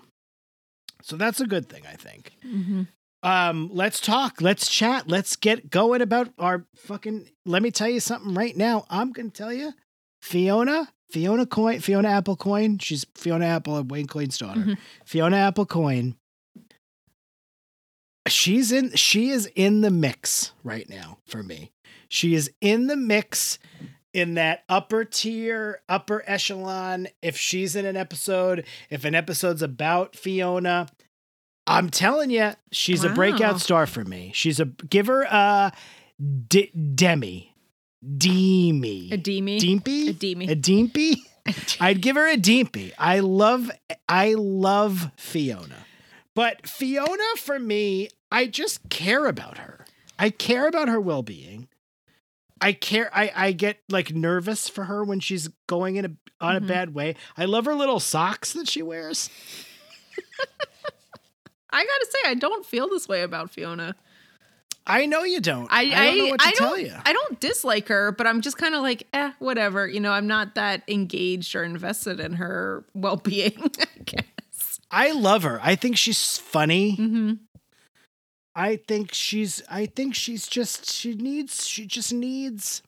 So 1.01 1.17
that's 1.17 1.41
a 1.41 1.45
good 1.45 1.67
thing, 1.69 1.83
I 1.85 1.95
think 1.95 2.31
Mm-hmm. 2.45 2.83
um 3.23 3.69
let's 3.73 3.99
talk 3.99 4.39
let's 4.41 4.69
chat 4.69 5.07
let's 5.07 5.35
get 5.35 5.69
going 5.69 6.01
about 6.01 6.29
our 6.39 6.65
fucking 6.75 7.29
let 7.45 7.61
me 7.61 7.71
tell 7.71 7.89
you 7.89 7.99
something 7.99 8.33
right 8.35 8.55
now 8.55 8.85
i'm 8.89 9.11
gonna 9.11 9.29
tell 9.29 9.51
you 9.53 9.73
fiona 10.21 10.87
fiona 11.09 11.45
Coyne 11.45 11.79
fiona 11.79 12.07
apple 12.09 12.35
Coyne 12.35 12.77
she's 12.79 13.05
fiona 13.15 13.45
apple 13.45 13.77
and 13.77 13.89
wayne 13.91 14.05
Coyne's 14.07 14.37
daughter 14.37 14.59
Mhm. 14.61 14.77
fiona 15.05 15.37
apple 15.37 15.65
Coyne 15.65 16.15
she's 18.27 18.71
in 18.71 18.91
she 18.95 19.29
is 19.29 19.49
in 19.55 19.81
the 19.81 19.91
mix 19.91 20.51
right 20.63 20.89
now 20.89 21.17
for 21.25 21.43
me 21.43 21.71
she 22.07 22.33
is 22.33 22.51
in 22.61 22.87
the 22.87 22.95
mix 22.95 23.59
in 24.13 24.35
that 24.35 24.63
upper 24.69 25.03
tier 25.03 25.81
upper 25.89 26.23
echelon 26.25 27.07
if 27.21 27.37
she's 27.37 27.75
in 27.75 27.85
an 27.85 27.95
episode 27.97 28.65
if 28.89 29.05
an 29.05 29.13
episode's 29.15 29.61
about 29.61 30.15
fiona 30.15 30.87
i'm 31.67 31.89
telling 31.89 32.29
you 32.29 32.51
she's 32.71 33.03
a 33.03 33.09
breakout 33.09 33.59
star 33.59 33.85
for 33.85 34.03
me 34.03 34.31
she's 34.33 34.59
a 34.59 34.65
give 34.65 35.07
her 35.07 35.23
a 35.23 35.71
D- 36.47 36.71
demi 36.95 37.53
demi 38.17 39.11
A 39.11 39.17
Demi. 39.17 39.59
Deempy? 39.59 40.09
A 40.09 40.13
Demi. 40.13 40.47
A 40.47 40.55
Deempy? 40.55 41.15
I'd 41.81 42.01
give 42.01 42.15
her 42.15 42.27
a 42.27 42.37
Deempy. 42.37 42.93
I 42.97 43.19
love 43.19 43.71
I 44.07 44.35
love 44.37 45.11
Fiona. 45.17 45.85
But 46.35 46.67
Fiona 46.67 47.23
for 47.37 47.57
me, 47.57 48.09
I 48.31 48.45
just 48.47 48.89
care 48.89 49.25
about 49.25 49.57
her. 49.57 49.85
I 50.19 50.29
care 50.29 50.67
about 50.67 50.87
her 50.89 50.99
well-being. 51.01 51.67
I 52.61 52.71
care 52.73 53.09
I 53.13 53.31
I 53.35 53.51
get 53.51 53.79
like 53.89 54.13
nervous 54.13 54.69
for 54.69 54.85
her 54.85 55.03
when 55.03 55.19
she's 55.19 55.49
going 55.67 55.95
in 55.97 56.05
a 56.05 56.11
on 56.41 56.55
a 56.55 56.61
Mhm. 56.61 56.67
bad 56.67 56.93
way. 56.93 57.15
I 57.37 57.45
love 57.45 57.65
her 57.65 57.75
little 57.75 57.99
socks 57.99 58.53
that 58.53 58.69
she 58.69 58.81
wears. 58.81 59.29
I 61.71 61.83
gotta 61.83 62.07
say, 62.09 62.29
I 62.29 62.33
don't 62.35 62.65
feel 62.65 62.87
this 62.89 63.07
way 63.07 63.21
about 63.23 63.51
Fiona. 63.51 63.95
I 64.87 65.07
know 65.07 65.23
you 65.23 65.41
don't. 65.41 65.67
I 65.71 65.81
I 65.81 65.85
don't 66.05 66.17
know 66.19 66.25
I- 66.27 66.29
what 66.31 66.39
to 66.41 66.47
I 66.47 66.51
tell 66.51 66.77
you. 66.77 66.93
I 67.05 67.11
don't 67.11 67.39
dislike 67.39 67.87
her, 67.89 68.11
but 68.11 68.27
I'm 68.27 68.39
just 68.41 68.57
kind 68.57 68.75
of 68.75 68.81
like, 68.81 69.07
eh, 69.13 69.31
whatever. 69.39 69.87
You 69.87 69.99
know, 69.99 70.11
I'm 70.11 70.27
not 70.27 70.55
that 70.55 70.83
engaged 70.87 71.55
or 71.55 71.63
invested 71.63 72.19
in 72.19 72.33
her 72.33 72.85
well 72.93 73.17
being, 73.17 73.71
I 74.95 75.11
love 75.11 75.43
her. 75.43 75.59
I 75.61 75.75
think 75.75 75.97
she's 75.97 76.37
funny. 76.37 76.95
hmm 76.95 77.33
I 78.55 78.77
think 78.77 79.13
she's 79.13 79.61
I 79.69 79.85
think 79.85 80.15
she's 80.15 80.47
just 80.47 80.89
she 80.89 81.13
needs 81.13 81.67
she 81.67 81.85
just 81.85 82.13
needs 82.13 82.81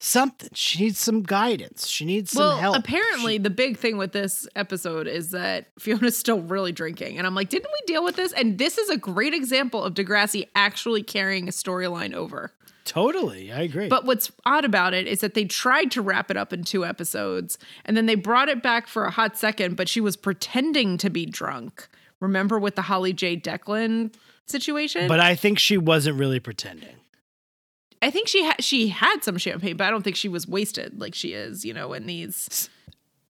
something. 0.00 0.48
She 0.54 0.82
needs 0.84 0.98
some 0.98 1.22
guidance. 1.22 1.86
She 1.86 2.04
needs 2.04 2.32
some 2.32 2.42
Well, 2.42 2.56
help. 2.56 2.76
apparently, 2.76 3.34
She- 3.34 3.38
the 3.38 3.50
big 3.50 3.76
thing 3.76 3.96
with 3.98 4.12
this 4.12 4.48
episode 4.56 5.06
is 5.06 5.30
that 5.30 5.66
Fiona's 5.78 6.16
still 6.18 6.40
really 6.40 6.72
drinking. 6.72 7.18
And 7.18 7.26
I'm 7.26 7.34
like, 7.34 7.50
didn't 7.50 7.70
we 7.72 7.86
deal 7.86 8.02
with 8.02 8.16
this? 8.16 8.32
And 8.32 8.58
this 8.58 8.78
is 8.78 8.88
a 8.90 8.96
great 8.96 9.34
example 9.34 9.84
of 9.84 9.94
Degrassi 9.94 10.48
actually 10.56 11.02
carrying 11.02 11.46
a 11.48 11.52
storyline 11.52 12.14
over. 12.14 12.52
totally, 12.86 13.52
I 13.52 13.60
agree. 13.60 13.88
But 13.88 14.04
what's 14.04 14.32
odd 14.44 14.64
about 14.64 14.94
it 14.94 15.06
is 15.06 15.20
that 15.20 15.34
they 15.34 15.44
tried 15.44 15.90
to 15.92 16.02
wrap 16.02 16.30
it 16.30 16.36
up 16.36 16.52
in 16.52 16.64
two 16.64 16.84
episodes 16.84 17.56
and 17.84 17.96
then 17.96 18.06
they 18.06 18.16
brought 18.16 18.48
it 18.48 18.62
back 18.64 18.88
for 18.88 19.04
a 19.04 19.10
hot 19.10 19.36
second, 19.36 19.76
but 19.76 19.88
she 19.88 20.00
was 20.00 20.16
pretending 20.16 20.96
to 20.98 21.08
be 21.10 21.24
drunk. 21.26 21.86
Remember 22.18 22.58
with 22.58 22.74
the 22.74 22.82
Holly 22.82 23.12
J. 23.12 23.36
Declan 23.36 24.12
situation? 24.46 25.06
but 25.06 25.20
I 25.20 25.36
think 25.36 25.58
she 25.60 25.76
wasn't 25.78 26.18
really 26.18 26.40
pretending. 26.40 26.96
I 28.02 28.10
think 28.10 28.28
she 28.28 28.42
had 28.44 28.62
she 28.64 28.88
had 28.88 29.22
some 29.22 29.36
champagne, 29.38 29.76
but 29.76 29.84
I 29.86 29.90
don't 29.90 30.02
think 30.02 30.16
she 30.16 30.28
was 30.28 30.48
wasted 30.48 30.98
like 31.00 31.14
she 31.14 31.32
is, 31.34 31.64
you 31.64 31.74
know, 31.74 31.92
in 31.92 32.06
these. 32.06 32.70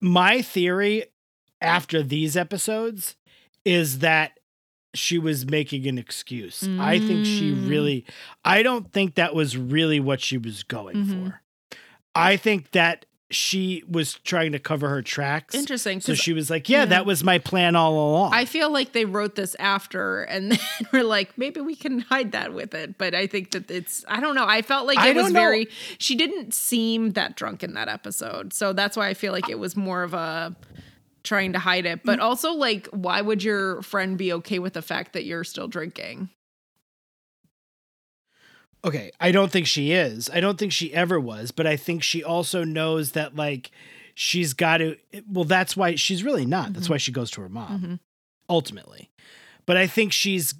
My 0.00 0.42
theory 0.42 1.04
after 1.60 2.02
these 2.02 2.36
episodes 2.36 3.16
is 3.64 3.98
that 4.00 4.38
she 4.94 5.18
was 5.18 5.46
making 5.50 5.86
an 5.86 5.98
excuse. 5.98 6.62
I 6.78 6.98
think 6.98 7.24
she 7.26 7.52
Mm. 7.52 7.68
really 7.68 8.04
I 8.44 8.62
don't 8.62 8.92
think 8.92 9.14
that 9.16 9.34
was 9.34 9.56
really 9.56 10.00
what 10.00 10.20
she 10.20 10.38
was 10.38 10.62
going 10.62 10.96
Mhm. 10.96 11.10
for. 11.28 11.42
I 12.14 12.36
think 12.36 12.70
that 12.72 13.06
she 13.30 13.82
was 13.88 14.14
trying 14.24 14.52
to 14.52 14.58
cover 14.58 14.88
her 14.88 15.02
tracks. 15.02 15.54
Interesting. 15.54 16.00
So 16.00 16.14
she 16.14 16.32
was 16.32 16.48
like, 16.48 16.68
"Yeah, 16.68 16.80
yeah. 16.80 16.84
that 16.86 17.06
was 17.06 17.22
my 17.22 17.38
plan 17.38 17.76
all 17.76 17.92
along." 17.92 18.32
I 18.32 18.44
feel 18.44 18.70
like 18.70 18.92
they 18.92 19.04
wrote 19.04 19.34
this 19.34 19.54
after 19.58 20.22
and 20.22 20.52
then 20.52 20.58
we're 20.92 21.04
like, 21.04 21.36
maybe 21.36 21.60
we 21.60 21.76
can 21.76 22.00
hide 22.00 22.32
that 22.32 22.54
with 22.54 22.74
it. 22.74 22.96
But 22.98 23.14
I 23.14 23.26
think 23.26 23.50
that 23.52 23.70
it's, 23.70 24.04
I 24.08 24.20
don't 24.20 24.34
know. 24.34 24.46
I 24.46 24.62
felt 24.62 24.86
like 24.86 24.98
I 24.98 25.10
it 25.10 25.16
was 25.16 25.32
know. 25.32 25.40
very, 25.40 25.68
she 25.98 26.14
didn't 26.14 26.54
seem 26.54 27.12
that 27.12 27.36
drunk 27.36 27.62
in 27.62 27.74
that 27.74 27.88
episode. 27.88 28.52
So 28.52 28.72
that's 28.72 28.96
why 28.96 29.08
I 29.08 29.14
feel 29.14 29.32
like 29.32 29.48
it 29.48 29.58
was 29.58 29.76
more 29.76 30.02
of 30.02 30.14
a 30.14 30.56
trying 31.24 31.52
to 31.52 31.58
hide 31.58 31.86
it. 31.86 32.00
Mm. 32.00 32.04
But 32.04 32.20
also, 32.20 32.52
like, 32.52 32.88
why 32.88 33.20
would 33.20 33.42
your 33.42 33.82
friend 33.82 34.16
be 34.16 34.32
okay 34.34 34.58
with 34.58 34.72
the 34.72 34.82
fact 34.82 35.12
that 35.12 35.24
you're 35.24 35.44
still 35.44 35.68
drinking? 35.68 36.30
Okay, 38.84 39.10
I 39.20 39.32
don't 39.32 39.50
think 39.50 39.66
she 39.66 39.92
is. 39.92 40.30
I 40.32 40.40
don't 40.40 40.58
think 40.58 40.72
she 40.72 40.92
ever 40.94 41.18
was, 41.20 41.50
but 41.50 41.66
I 41.66 41.76
think 41.76 42.02
she 42.02 42.22
also 42.24 42.64
knows 42.64 43.12
that 43.12 43.34
like 43.36 43.70
she's 44.14 44.52
got 44.54 44.78
to 44.78 44.96
well 45.30 45.44
that's 45.44 45.76
why 45.76 45.94
she's 45.94 46.24
really 46.24 46.46
not. 46.46 46.72
That's 46.72 46.86
Mhm. 46.86 46.90
why 46.90 46.96
she 46.98 47.12
goes 47.12 47.30
to 47.32 47.40
her 47.42 47.48
mom. 47.48 47.80
Mhm. 47.80 47.98
ultimately. 48.50 49.10
But 49.66 49.76
I 49.76 49.86
think 49.86 50.12
she's 50.12 50.54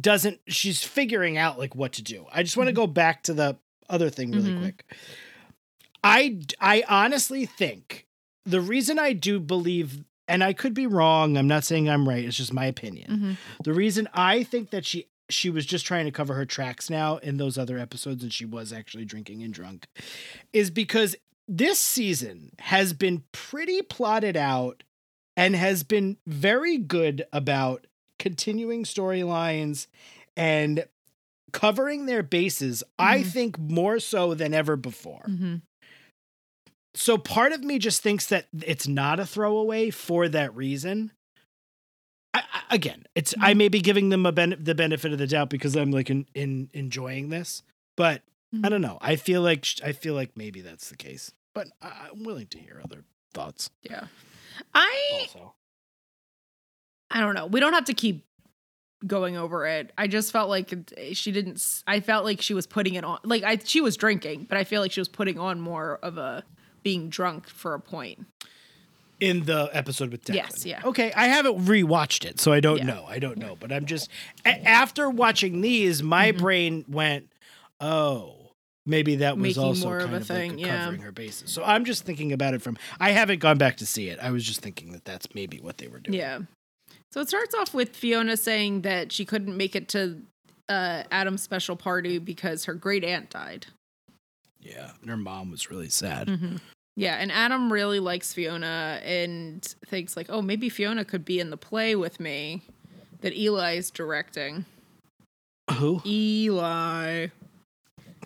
doesn't 0.00 0.40
she's 0.46 0.82
figuring 0.84 1.36
out 1.36 1.58
like 1.58 1.74
what 1.74 1.92
to 1.94 2.02
do. 2.02 2.24
I 2.32 2.42
just 2.44 2.56
want 2.56 2.68
to 2.68 2.72
go 2.72 2.86
back 2.86 3.24
to 3.24 3.34
the 3.34 3.58
other 3.90 4.08
thing 4.10 4.30
really 4.30 4.50
Mhm. 4.52 4.60
quick. 4.60 4.84
I 6.04 6.38
I 6.60 6.84
honestly 6.88 7.46
think 7.46 8.06
the 8.44 8.60
reason 8.60 8.98
I 8.98 9.12
do 9.12 9.38
believe 9.40 10.04
and 10.28 10.42
I 10.42 10.52
could 10.52 10.72
be 10.72 10.86
wrong, 10.86 11.36
I'm 11.36 11.48
not 11.48 11.64
saying 11.64 11.90
I'm 11.90 12.08
right, 12.08 12.24
it's 12.24 12.36
just 12.36 12.52
my 12.52 12.66
opinion. 12.66 13.10
Mhm. 13.10 13.64
The 13.64 13.74
reason 13.74 14.08
I 14.14 14.44
think 14.44 14.70
that 14.70 14.86
she 14.86 15.06
she 15.32 15.50
was 15.50 15.64
just 15.66 15.86
trying 15.86 16.04
to 16.04 16.10
cover 16.12 16.34
her 16.34 16.44
tracks 16.46 16.88
now 16.90 17.16
in 17.18 17.36
those 17.36 17.56
other 17.58 17.78
episodes 17.78 18.22
and 18.22 18.32
she 18.32 18.44
was 18.44 18.72
actually 18.72 19.04
drinking 19.04 19.42
and 19.42 19.52
drunk 19.54 19.86
is 20.52 20.70
because 20.70 21.16
this 21.48 21.78
season 21.78 22.52
has 22.60 22.92
been 22.92 23.24
pretty 23.32 23.82
plotted 23.82 24.36
out 24.36 24.82
and 25.36 25.56
has 25.56 25.82
been 25.82 26.16
very 26.26 26.78
good 26.78 27.24
about 27.32 27.86
continuing 28.18 28.84
storylines 28.84 29.86
and 30.36 30.86
covering 31.52 32.06
their 32.06 32.22
bases 32.22 32.82
I 32.98 33.18
Mhm. 33.20 33.26
think 33.32 33.58
more 33.58 33.98
so 33.98 34.34
than 34.34 34.54
ever 34.54 34.76
before. 34.76 35.24
Mhm. 35.28 35.62
So 36.94 37.16
part 37.18 37.52
of 37.52 37.64
me 37.64 37.78
just 37.78 38.02
thinks 38.02 38.26
that 38.26 38.48
it's 38.64 38.86
not 38.86 39.18
a 39.18 39.26
throwaway 39.26 39.90
for 39.90 40.28
that 40.28 40.54
reason. 40.54 41.12
I, 42.34 42.42
I, 42.52 42.62
again, 42.74 43.04
it's 43.14 43.34
I 43.40 43.54
may 43.54 43.68
be 43.68 43.80
giving 43.80 44.08
them 44.08 44.24
a 44.26 44.32
ben- 44.32 44.56
the 44.58 44.74
benefit 44.74 45.12
of 45.12 45.18
the 45.18 45.26
doubt 45.26 45.50
because 45.50 45.76
I'm 45.76 45.90
like 45.90 46.08
in, 46.10 46.26
in 46.34 46.70
enjoying 46.72 47.28
this, 47.28 47.62
but 47.96 48.22
I 48.54 48.56
Mhm. 48.56 48.70
don't 48.70 48.82
know. 48.82 48.98
I 49.00 49.16
feel 49.16 49.42
like 49.42 49.64
sh- 49.64 49.80
I 49.84 49.92
feel 49.92 50.14
like 50.14 50.36
maybe 50.36 50.60
that's 50.60 50.88
the 50.90 50.96
case, 50.96 51.32
but 51.54 51.68
I, 51.80 52.08
I'm 52.12 52.22
willing 52.24 52.46
to 52.48 52.58
hear 52.58 52.80
other 52.84 53.04
thoughts. 53.34 53.70
Yeah. 53.82 54.06
I 54.74 55.20
Also, 55.22 55.54
I 57.10 57.20
don't 57.20 57.34
know. 57.34 57.46
We 57.46 57.60
don't 57.60 57.72
have 57.72 57.86
to 57.86 57.94
keep 57.94 58.24
going 59.06 59.36
over 59.36 59.66
it. 59.66 59.90
I 59.98 60.06
just 60.06 60.30
felt 60.32 60.48
like 60.48 60.72
she 61.12 61.32
didn't 61.32 61.82
I 61.86 62.00
felt 62.00 62.24
like 62.24 62.40
she 62.40 62.54
was 62.54 62.66
putting 62.66 62.94
it 62.94 63.04
on 63.04 63.18
like 63.24 63.42
I 63.42 63.58
she 63.62 63.80
was 63.80 63.96
drinking, 63.96 64.44
but 64.48 64.56
I 64.58 64.64
feel 64.64 64.80
like 64.80 64.92
she 64.92 65.00
was 65.00 65.08
putting 65.08 65.38
on 65.38 65.60
more 65.60 65.98
of 66.02 66.18
a 66.18 66.44
being 66.82 67.08
drunk 67.08 67.48
for 67.48 67.74
a 67.74 67.80
point. 67.80 68.26
In 69.22 69.44
the 69.44 69.70
episode 69.72 70.10
with 70.10 70.24
Declan. 70.24 70.34
Yes, 70.34 70.66
yeah. 70.66 70.80
Okay, 70.84 71.12
I 71.14 71.26
haven't 71.28 71.64
rewatched 71.64 72.24
it, 72.24 72.40
so 72.40 72.52
I 72.52 72.60
don't 72.60 72.78
Yeah. 72.78 72.84
know. 72.86 73.04
I 73.08 73.18
don't 73.18 73.38
know, 73.38 73.56
but 73.58 73.70
I'm 73.72 73.86
just 73.86 74.10
a- 74.44 74.66
after 74.68 75.08
watching 75.08 75.60
these, 75.60 76.02
my 76.02 76.32
Mhm. 76.32 76.38
brain 76.38 76.84
went, 76.88 77.30
"Oh, 77.80 78.50
maybe 78.84 79.16
that 79.16 79.36
was 79.36 79.42
Making 79.42 79.62
also 79.62 79.86
more 79.86 79.98
of 79.98 80.04
kind 80.10 80.14
a 80.14 80.16
of, 80.18 80.26
thing, 80.26 80.56
like 80.56 80.66
yeah. 80.66 80.84
covering 80.84 81.02
her 81.02 81.12
bases." 81.12 81.50
So 81.52 81.62
I'm 81.64 81.84
just 81.84 82.04
thinking 82.04 82.32
about 82.32 82.54
it 82.54 82.62
from. 82.62 82.76
I 82.98 83.12
haven't 83.12 83.38
gone 83.38 83.58
back 83.58 83.76
to 83.78 83.86
see 83.86 84.08
it. 84.08 84.18
I 84.20 84.30
was 84.30 84.44
just 84.44 84.60
thinking 84.60 84.92
that 84.92 85.04
that's 85.04 85.28
maybe 85.34 85.58
what 85.60 85.78
they 85.78 85.86
were 85.88 86.00
doing. 86.00 86.18
Yeah. 86.18 86.40
So 87.12 87.20
it 87.20 87.28
starts 87.28 87.54
off 87.54 87.72
with 87.74 87.94
Fiona 87.94 88.36
saying 88.36 88.82
that 88.82 89.12
she 89.12 89.24
couldn't 89.24 89.56
make 89.56 89.76
it 89.76 89.88
to 89.90 90.22
uh, 90.68 91.02
Adam's 91.10 91.42
special 91.42 91.76
party 91.76 92.18
because 92.18 92.64
her 92.64 92.74
great 92.74 93.04
aunt 93.04 93.28
died. 93.30 93.66
yeah. 94.60 94.92
And 95.00 95.10
her 95.10 95.16
mom 95.16 95.50
was 95.50 95.70
really 95.70 95.88
sad. 95.90 96.28
Mm-hmm. 96.28 96.56
Yeah, 96.96 97.14
and 97.16 97.32
Adam 97.32 97.72
really 97.72 98.00
likes 98.00 98.34
Fiona 98.34 99.00
and 99.02 99.62
thinks 99.86 100.16
like, 100.16 100.26
oh, 100.28 100.42
maybe 100.42 100.68
Fiona 100.68 101.04
could 101.04 101.24
be 101.24 101.40
in 101.40 101.50
the 101.50 101.56
play 101.56 101.94
with 101.96 102.20
me 102.20 102.62
that 103.22 103.34
Eli 103.34 103.76
is 103.76 103.90
directing. 103.90 104.66
Who? 105.78 106.02
Eli 106.04 107.28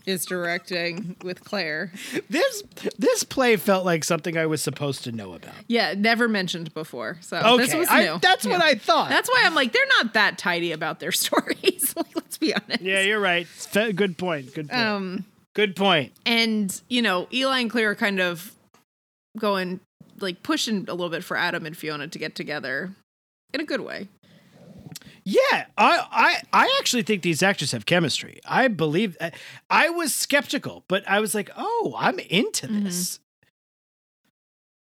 is 0.04 0.24
directing 0.24 1.16
with 1.22 1.44
Claire. 1.44 1.92
This 2.30 2.62
this 2.98 3.22
play 3.24 3.56
felt 3.56 3.84
like 3.84 4.04
something 4.04 4.36
I 4.36 4.46
was 4.46 4.62
supposed 4.62 5.04
to 5.04 5.12
know 5.12 5.32
about. 5.34 5.54
Yeah, 5.68 5.94
never 5.96 6.28
mentioned 6.28 6.72
before. 6.74 7.18
So 7.20 7.36
Okay, 7.38 7.56
this 7.66 7.74
was 7.74 7.88
I- 7.88 8.04
new. 8.04 8.18
that's 8.20 8.46
what 8.46 8.62
I 8.62 8.74
thought. 8.76 9.10
That's 9.10 9.28
why 9.28 9.42
I'm 9.44 9.54
like, 9.54 9.72
they're 9.72 9.82
not 9.98 10.14
that 10.14 10.38
tidy 10.38 10.72
about 10.72 10.98
their 11.00 11.12
stories. 11.12 11.92
like, 11.96 12.06
let's 12.16 12.38
be 12.38 12.54
honest. 12.54 12.80
yeah, 12.82 13.00
you're 13.00 13.20
right. 13.20 13.46
Good 13.72 14.18
point. 14.18 14.54
Good 14.54 14.68
point. 14.68 14.72
Um, 14.86 15.24
Good 15.54 15.74
point. 15.76 16.12
and 16.26 16.80
you 16.88 17.00
know, 17.02 17.28
Eli 17.32 17.60
and 17.60 17.70
Claire 17.70 17.90
are 17.90 17.94
kind 17.94 18.20
of 18.20 18.52
going 19.36 19.80
like 20.20 20.42
pushing 20.42 20.86
a 20.88 20.94
little 20.94 21.10
bit 21.10 21.22
for 21.24 21.36
Adam 21.36 21.66
and 21.66 21.76
Fiona 21.76 22.08
to 22.08 22.18
get 22.18 22.34
together 22.34 22.92
in 23.52 23.60
a 23.60 23.64
good 23.64 23.80
way. 23.80 24.08
Yeah, 25.24 25.66
I, 25.76 26.06
I 26.10 26.42
I 26.52 26.76
actually 26.78 27.02
think 27.02 27.22
these 27.22 27.42
actors 27.42 27.72
have 27.72 27.84
chemistry. 27.84 28.40
I 28.46 28.68
believe 28.68 29.16
I, 29.20 29.32
I 29.68 29.88
was 29.90 30.14
skeptical, 30.14 30.84
but 30.88 31.06
I 31.08 31.18
was 31.20 31.34
like, 31.34 31.50
"Oh, 31.56 31.94
I'm 31.98 32.18
into 32.20 32.68
Mhm. 32.68 32.84
this." 32.84 33.18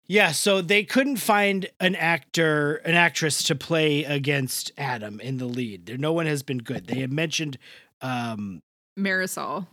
Yeah, 0.07 0.33
so 0.33 0.61
they 0.61 0.85
couldn't 0.85 1.17
find 1.17 1.71
an 1.81 1.95
actor, 1.95 2.75
an 2.85 2.95
actress 2.95 3.43
to 3.45 3.55
play 3.55 4.05
against 4.05 4.71
Adam 4.77 5.19
in 5.19 5.39
the 5.39 5.47
lead. 5.47 5.87
There 5.87 5.97
no 5.97 6.13
one 6.13 6.27
has 6.27 6.43
been 6.43 6.59
good. 6.59 6.87
They 6.89 7.01
had 7.01 7.13
mentioned 7.13 7.57
um 8.03 8.61
Marisol. 8.99 9.67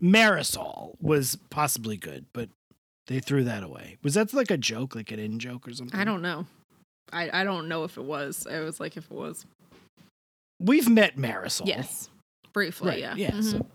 Marisol 0.00 0.94
was 1.00 1.36
possibly 1.50 1.96
good, 1.96 2.26
but 2.32 2.48
they 3.06 3.20
threw 3.20 3.44
that 3.44 3.62
away. 3.62 3.96
Was 4.02 4.14
that 4.14 4.32
like 4.34 4.50
a 4.50 4.56
joke, 4.56 4.94
like 4.94 5.10
an 5.10 5.18
in 5.18 5.38
joke 5.38 5.68
or 5.68 5.74
something? 5.74 5.98
I 5.98 6.04
don't 6.04 6.22
know. 6.22 6.46
I, 7.12 7.40
I 7.40 7.44
don't 7.44 7.68
know 7.68 7.84
if 7.84 7.96
it 7.98 8.04
was. 8.04 8.46
I 8.50 8.60
was 8.60 8.80
like 8.80 8.96
if 8.96 9.04
it 9.04 9.14
was. 9.14 9.44
We've 10.60 10.88
met 10.88 11.16
Marisol. 11.16 11.66
Yes. 11.66 12.08
Briefly, 12.52 12.88
Right. 12.90 12.98
yeah. 13.00 13.14
Yeah. 13.16 13.30
Mhm. 13.32 13.42
So 13.44 13.66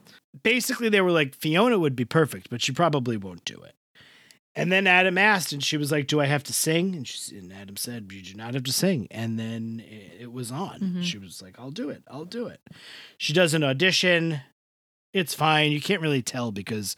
basically, 0.43 0.89
they 0.89 1.01
were 1.01 1.11
like, 1.11 1.35
Fiona 1.35 1.77
would 1.77 1.95
be 1.95 2.05
perfect, 2.05 2.49
but 2.49 2.61
she 2.61 2.71
probably 2.71 3.17
won't 3.17 3.43
do 3.45 3.57
it. 3.61 3.73
And 4.55 4.71
then 4.71 4.87
Adam 4.87 5.17
asked, 5.17 5.53
and 5.53 5.63
she 5.63 5.77
was 5.77 5.91
like, 5.91 6.07
"Do 6.07 6.19
I 6.19 6.25
have 6.25 6.43
to 6.45 6.53
sing?" 6.53 6.95
And, 6.95 7.07
she, 7.07 7.37
and 7.37 7.53
Adam 7.53 7.77
said, 7.77 8.11
"You 8.11 8.21
do 8.21 8.33
not 8.33 8.55
have 8.55 8.63
to 8.63 8.73
sing." 8.73 9.07
And 9.11 9.39
then 9.39 9.83
it, 9.87 10.21
it 10.23 10.31
was 10.33 10.51
on. 10.51 10.79
Mhm. 10.79 11.03
She 11.03 11.17
was 11.17 11.41
like, 11.41 11.57
"I'll 11.59 11.71
do 11.71 11.89
it. 11.89 12.03
I'll 12.09 12.25
do 12.25 12.47
it." 12.47 12.59
She 13.17 13.31
does 13.31 13.53
an 13.53 13.63
audition. 13.63 14.41
It's 15.13 15.33
fine. 15.33 15.71
You 15.71 15.81
can't 15.81 16.01
really 16.01 16.21
tell 16.21 16.51
because 16.51 16.95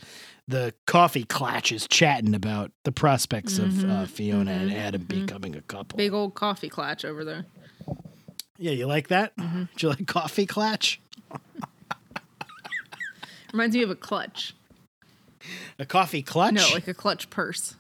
the 0.48 0.74
coffee 0.86 1.24
clutch 1.24 1.72
is 1.72 1.88
chatting 1.88 2.36
about 2.36 2.72
the 2.84 2.92
prospects 2.92 3.58
of 3.58 3.84
uh, 3.86 4.06
Mhm, 4.06 4.10
Fiona 4.10 4.52
and 4.52 4.72
mhm, 4.72 4.76
Adam 4.76 5.02
mhm. 5.04 5.08
becoming 5.08 5.56
a 5.56 5.62
couple. 5.62 5.98
Big 5.98 6.14
old 6.14 6.36
coffee 6.36 6.70
clutch 6.70 7.06
over 7.06 7.24
there. 7.24 7.46
yeah, 8.58 8.72
you 8.72 8.86
like 8.86 9.08
that? 9.08 9.36
Mhm. 9.38 9.70
Do 9.78 9.88
you 9.88 9.90
like 9.90 10.06
coffee 10.08 10.46
clutch? 10.46 11.00
Reminds 13.54 13.76
me 13.76 13.84
of 13.84 13.90
a 13.90 13.96
clutch. 13.96 14.56
A 15.80 15.86
coffee 15.86 16.22
clutch? 16.22 16.54
No, 16.54 16.68
like 16.74 16.88
a 16.88 16.94
clutch 16.94 17.30
purse. 17.30 17.76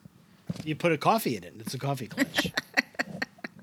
You 0.65 0.75
put 0.75 0.91
a 0.91 0.97
coffee 0.97 1.38
in 1.38 1.43
it. 1.43 1.53
It's 1.59 1.73
a 1.73 1.79
coffee 1.79 2.07
clutch. 2.07 2.51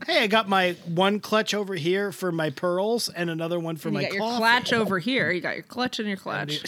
hey, 0.07 0.23
I 0.23 0.27
got 0.27 0.49
my 0.49 0.73
one 0.87 1.21
clutch 1.21 1.55
over 1.55 1.75
here 1.75 2.13
for 2.13 2.33
my 2.33 2.51
pearls 2.51 3.09
and 3.09 3.31
another 3.31 3.59
one 3.59 3.77
for 3.77 3.89
And 3.89 3.97
you 3.97 4.03
my 4.03 4.09
got 4.09 4.15
your 4.15 4.39
clutch 4.39 4.73
over 4.73 4.99
here. 4.99 5.31
You 5.31 5.41
got 5.41 5.55
your 5.55 5.65
clutch 5.65 5.99
and 5.99 6.09
your 6.09 6.17
clutch. 6.17 6.63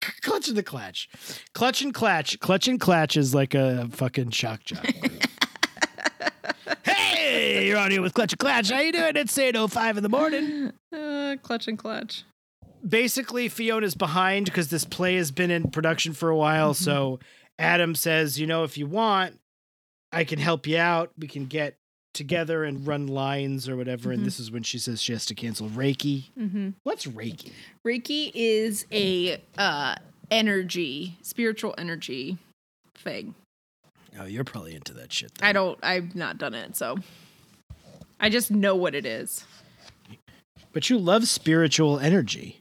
clutch 0.22 0.48
and 0.48 0.56
the 0.56 0.62
clutch. 0.62 1.08
Clutch 1.54 1.82
and 1.82 1.92
clutch. 1.94 2.38
Clutch 2.40 2.68
and 2.68 2.80
clutch 2.80 3.16
is 3.16 3.34
like 3.34 3.54
a 3.54 3.88
fucking 3.90 4.30
shock 4.30 4.64
jock. 4.64 4.86
hey, 6.84 7.66
you're 7.66 7.78
on 7.78 7.90
here 7.90 8.02
with 8.02 8.14
Clutch 8.14 8.32
and 8.32 8.38
Clutch. 8.38 8.70
How 8.70 8.80
you 8.80 8.92
doing? 8.92 9.16
It's 9.16 9.36
8.05 9.36 9.96
in 9.96 10.02
the 10.02 10.08
morning. 10.08 10.72
Uh, 10.92 11.36
clutch 11.42 11.68
and 11.68 11.78
clutch. 11.78 12.24
basically 12.86 13.48
Fiona's 13.48 13.94
behind 13.94 14.46
because 14.46 14.68
this 14.68 14.84
play 14.84 15.16
has 15.16 15.30
been 15.30 15.50
in 15.50 15.70
production 15.70 16.12
for 16.12 16.28
a 16.28 16.36
while. 16.36 16.74
Mm-hmm. 16.74 16.84
So 16.84 17.20
Adam 17.58 17.94
says, 17.94 18.38
you 18.38 18.46
know, 18.46 18.64
if 18.64 18.76
you 18.78 18.86
want, 18.86 19.38
I 20.12 20.24
can 20.24 20.38
help 20.38 20.66
you 20.66 20.78
out. 20.78 21.12
We 21.18 21.26
can 21.26 21.46
get 21.46 21.76
together 22.14 22.64
and 22.64 22.86
run 22.86 23.06
lines 23.06 23.68
or 23.68 23.76
whatever. 23.76 24.10
Mhm. 24.10 24.14
And 24.14 24.26
this 24.26 24.40
is 24.40 24.50
when 24.50 24.62
she 24.62 24.78
says 24.78 25.02
she 25.02 25.12
has 25.12 25.26
to 25.26 25.34
cancel 25.34 25.68
Reiki. 25.68 26.30
Mm-hmm. 26.38 26.70
What's 26.84 27.06
Reiki? 27.06 27.52
Reiki 27.86 28.30
is 28.34 28.86
a 28.90 29.40
uh, 29.58 29.96
energy, 30.30 31.18
spiritual 31.22 31.74
energy 31.76 32.38
thing. 32.94 33.34
Oh, 34.18 34.24
you're 34.24 34.44
probably 34.44 34.74
into 34.74 34.94
that 34.94 35.12
shit. 35.12 35.34
Then. 35.34 35.48
I 35.48 35.52
don't. 35.52 35.78
I've 35.82 36.14
not 36.14 36.38
done 36.38 36.54
it, 36.54 36.76
so 36.76 36.96
I 38.20 38.28
just 38.30 38.50
know 38.50 38.76
what 38.76 38.94
it 38.94 39.04
is. 39.04 39.44
But 40.72 40.88
you 40.88 40.98
love 40.98 41.28
spiritual 41.28 41.98
energy. 41.98 42.60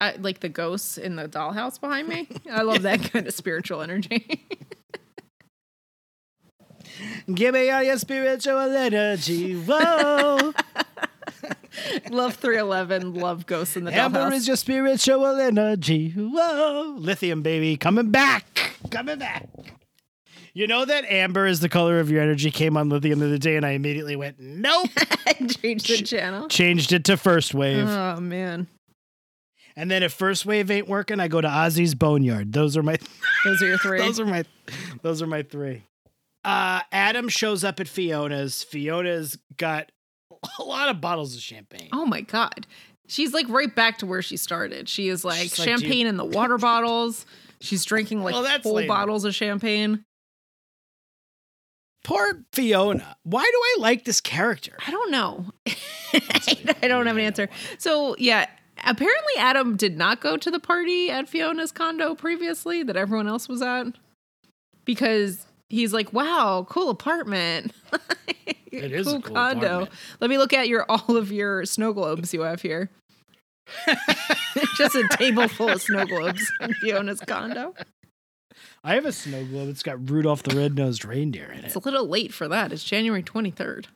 I, 0.00 0.16
like 0.16 0.40
the 0.40 0.48
ghosts 0.48 0.98
in 0.98 1.16
the 1.16 1.28
dollhouse 1.28 1.80
behind 1.80 2.08
me. 2.08 2.28
I 2.50 2.62
love 2.62 2.82
that 2.82 3.12
kind 3.12 3.26
of 3.26 3.32
spiritual 3.34 3.80
energy. 3.80 4.46
Give 7.32 7.54
me 7.54 7.70
all 7.70 7.82
your 7.82 7.98
spiritual 7.98 8.58
energy. 8.58 9.54
Whoa. 9.54 10.52
love 12.10 12.34
311. 12.36 13.14
Love 13.14 13.46
ghosts 13.46 13.76
in 13.76 13.84
the 13.84 13.94
Amber 13.94 14.18
dollhouse. 14.20 14.32
is 14.34 14.46
your 14.48 14.56
spiritual 14.56 15.26
energy. 15.40 16.10
Whoa. 16.10 16.94
Lithium, 16.98 17.42
baby. 17.42 17.76
Coming 17.76 18.10
back. 18.10 18.72
Coming 18.90 19.18
back. 19.18 19.48
You 20.56 20.68
know 20.68 20.84
that 20.84 21.04
amber 21.06 21.46
is 21.46 21.58
the 21.58 21.68
color 21.68 21.98
of 21.98 22.12
your 22.12 22.22
energy 22.22 22.52
came 22.52 22.76
on 22.76 22.88
lithium 22.88 23.18
the 23.18 23.26
other 23.26 23.38
day, 23.38 23.56
and 23.56 23.66
I 23.66 23.70
immediately 23.70 24.14
went, 24.14 24.38
nope. 24.38 24.88
Changed 25.48 25.88
the 25.88 26.02
channel. 26.04 26.46
Changed 26.46 26.92
it 26.92 27.04
to 27.06 27.16
first 27.16 27.54
wave. 27.54 27.88
Oh 27.88 28.20
man, 28.20 28.68
and 29.74 29.90
then 29.90 30.04
if 30.04 30.12
first 30.12 30.46
wave 30.46 30.70
ain't 30.70 30.86
working, 30.88 31.18
I 31.18 31.26
go 31.26 31.40
to 31.40 31.48
Ozzy's 31.48 31.96
Boneyard. 31.96 32.52
Those 32.52 32.76
are 32.76 32.84
my 32.84 32.96
those 33.44 33.62
are 33.62 33.66
your 33.66 33.78
three. 33.82 33.98
those 33.98 34.20
are 34.20 34.26
my 34.26 34.44
those 35.02 35.22
are 35.22 35.26
my 35.26 35.42
three. 35.42 35.82
Uh 36.44 36.80
Adam 36.92 37.28
shows 37.28 37.64
up 37.64 37.80
at 37.80 37.88
Fiona's. 37.88 38.62
Fiona's 38.62 39.38
got 39.56 39.90
a 40.58 40.62
lot 40.62 40.88
of 40.88 41.00
bottles 41.00 41.34
of 41.34 41.40
champagne. 41.40 41.88
Oh 41.92 42.04
my 42.06 42.20
god. 42.20 42.66
She's 43.06 43.32
like 43.34 43.48
right 43.48 43.74
back 43.74 43.98
to 43.98 44.06
where 44.06 44.22
she 44.22 44.36
started. 44.36 44.88
She 44.88 45.08
is 45.08 45.24
like 45.24 45.40
She's 45.42 45.58
like, 45.58 45.68
you- 45.68 45.78
champagne 45.78 46.06
in 46.06 46.16
the 46.16 46.24
water 46.24 46.58
bottles. 46.58 47.26
She's 47.60 47.84
drinking 47.84 48.22
like 48.22 48.34
Well, 48.34 48.42
lame. 48.74 48.88
bottles 48.88 49.24
of 49.24 49.34
champagne. 49.34 50.04
Poor 52.02 52.44
Fiona. 52.52 53.16
Why 53.22 53.42
do 53.42 53.58
I 53.58 53.76
like 53.80 54.04
this 54.04 54.20
character? 54.20 54.76
I 54.86 54.90
don't 54.90 55.10
know. 55.10 55.46
I 56.12 56.88
don't 56.88 57.06
have 57.06 57.16
an 57.16 57.22
answer. 57.24 57.48
So 57.78 58.14
yeah, 58.18 58.46
apparently 58.84 59.32
Adam 59.38 59.76
did 59.76 59.96
not 59.96 60.20
go 60.20 60.36
to 60.36 60.50
the 60.50 60.60
party 60.60 61.10
at 61.10 61.28
Fiona's 61.28 61.72
condo 61.72 62.14
previously 62.14 62.82
that 62.82 62.96
everyone 62.96 63.26
else 63.26 63.48
was 63.48 63.62
at 63.62 63.86
because 64.84 65.46
he's 65.68 65.92
like, 65.92 66.12
"Wow, 66.12 66.66
cool 66.68 66.90
apartment." 66.90 67.72
It 68.72 68.90
is 68.90 69.06
a 69.06 69.20
cool 69.20 69.36
apartment. 69.36 69.90
Let 70.20 70.30
me 70.30 70.36
look 70.36 70.52
at 70.52 70.66
your 70.66 70.84
all 70.88 71.16
of 71.16 71.30
your 71.30 71.64
snow 71.64 71.92
globes 71.92 72.34
you 72.34 72.40
have 72.40 72.60
here. 72.60 72.90
Just 74.76 74.96
a 74.96 75.06
table 75.12 75.46
full 75.46 75.68
of 75.68 75.80
snow 75.80 76.04
globes 76.04 76.50
in 76.60 76.74
Fiona's 76.74 77.20
condo. 77.20 77.74
I 78.82 78.94
have 78.94 79.06
a 79.06 79.12
snow 79.12 79.44
globe. 79.44 79.68
It's 79.68 79.84
got 79.84 80.10
Rudolph 80.10 80.42
the 80.42 80.56
Red-Nosed 80.56 81.04
Reindeer 81.04 81.52
in 81.52 81.60
it. 81.60 81.64
It's 81.66 81.74
a 81.76 81.78
little 81.78 82.06
late 82.06 82.34
for 82.34 82.48
that. 82.48 82.72
It's 82.72 82.82
January 82.84 83.22
23rd. 83.22 83.86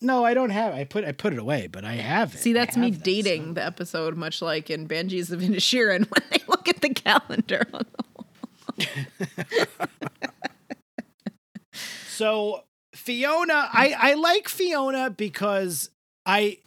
No, 0.00 0.24
I 0.24 0.34
don't 0.34 0.50
have. 0.50 0.74
I 0.74 0.84
put 0.84 1.04
I 1.04 1.12
put 1.12 1.32
it 1.32 1.38
away, 1.38 1.66
but 1.66 1.84
I 1.84 1.94
have 1.94 2.34
it. 2.34 2.38
See, 2.38 2.52
that's 2.52 2.76
me 2.76 2.90
this. 2.90 3.00
dating 3.00 3.54
the 3.54 3.64
episode, 3.64 4.16
much 4.16 4.42
like 4.42 4.68
in 4.70 4.86
Banshees 4.86 5.30
of 5.30 5.40
Inisherin 5.40 6.06
when 6.10 6.22
they 6.30 6.42
look 6.48 6.68
at 6.68 6.80
the 6.80 6.90
calendar. 6.90 7.66
on 7.72 7.84
the 8.76 9.26
So 12.18 12.64
Fiona, 12.94 13.68
I 13.72 13.94
I 13.96 14.14
like 14.14 14.48
Fiona 14.48 15.08
because 15.10 15.90
I 16.26 16.58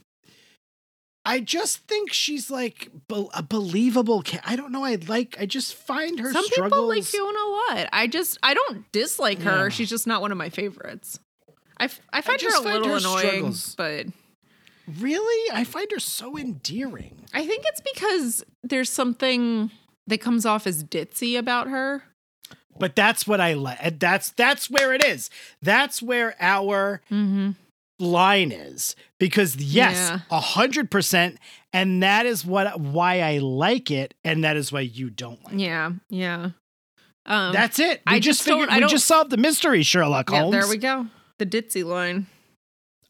I 1.26 1.40
just 1.42 1.80
think 1.88 2.14
she's 2.14 2.50
like 2.50 2.90
be- 3.10 3.28
a 3.34 3.44
believable. 3.44 4.24
Ca- 4.26 4.40
I 4.46 4.56
don't 4.56 4.72
know. 4.72 4.84
I 4.86 4.96
like. 5.08 5.36
I 5.40 5.46
just 5.46 5.76
find 5.76 6.20
her 6.20 6.32
Some 6.32 6.46
struggles. 6.46 6.72
people 6.72 6.88
like 6.88 7.04
Fiona 7.04 7.38
a 7.38 7.52
lot. 7.76 7.90
I 7.92 8.08
just 8.08 8.38
I 8.42 8.54
don't 8.54 8.90
dislike 8.94 9.40
her. 9.42 9.64
Yeah. 9.64 9.70
She's 9.70 9.90
just 9.90 10.08
not 10.08 10.22
one 10.22 10.32
of 10.32 10.38
my 10.38 10.50
favorites. 10.50 11.20
I, 11.78 11.86
f- 11.86 12.00
I 12.14 12.22
find 12.22 12.40
her 12.42 12.48
a 12.48 12.52
find 12.52 12.66
little 12.66 12.90
her 12.90 12.98
annoying, 12.98 13.54
struggles- 13.54 13.76
but 13.76 14.06
Really, 15.00 15.52
I 15.54 15.64
find 15.64 15.90
her 15.92 16.00
so 16.00 16.38
endearing. 16.38 17.26
I 17.34 17.46
think 17.46 17.64
it's 17.68 17.82
because 17.82 18.44
there's 18.64 18.90
something 18.90 19.70
that 20.08 20.20
comes 20.22 20.46
off 20.46 20.66
as 20.66 20.84
ditzy 20.84 21.38
about 21.38 21.68
her. 21.70 22.04
But 22.82 22.96
that's 22.96 23.26
what 23.28 23.40
I 23.40 23.54
like. 23.54 24.00
That's 24.00 24.32
that's 24.32 24.70
where 24.70 24.92
it 24.94 25.04
is. 25.06 25.30
That's 25.62 26.02
where 26.02 26.36
our 26.42 27.00
Mm-hmm. 27.12 27.52
line 28.00 28.52
is 28.52 28.96
because 29.20 29.56
yes, 29.56 30.20
a 30.32 30.40
hundred 30.40 30.90
percent, 30.90 31.38
and 31.72 32.02
that 32.02 32.26
is 32.26 32.44
what 32.44 32.80
why 32.80 33.22
I 33.22 33.38
like 33.38 33.92
it, 33.92 34.16
and 34.24 34.44
that 34.44 34.58
is 34.58 34.72
why 34.72 34.80
you 34.82 35.12
don't 35.12 35.42
like. 35.46 35.54
it. 35.54 35.60
Yeah, 35.60 35.92
yeah. 36.10 36.50
Um, 37.28 37.54
That's 37.54 37.78
it. 37.78 38.02
We 38.08 38.14
I 38.14 38.20
just 38.20 38.40
just 38.40 38.48
don't- 38.48 38.62
figured. 38.62 38.76
I 38.76 38.80
we 38.84 38.92
just 38.92 39.06
solved 39.06 39.30
the 39.30 39.38
mystery, 39.38 39.84
Sherlock 39.84 40.32
yeah, 40.32 40.40
Holmes. 40.40 40.54
there 40.54 40.68
we 40.68 40.78
go. 40.78 41.06
The 41.38 41.46
ditzy 41.46 41.86
line, 41.86 42.26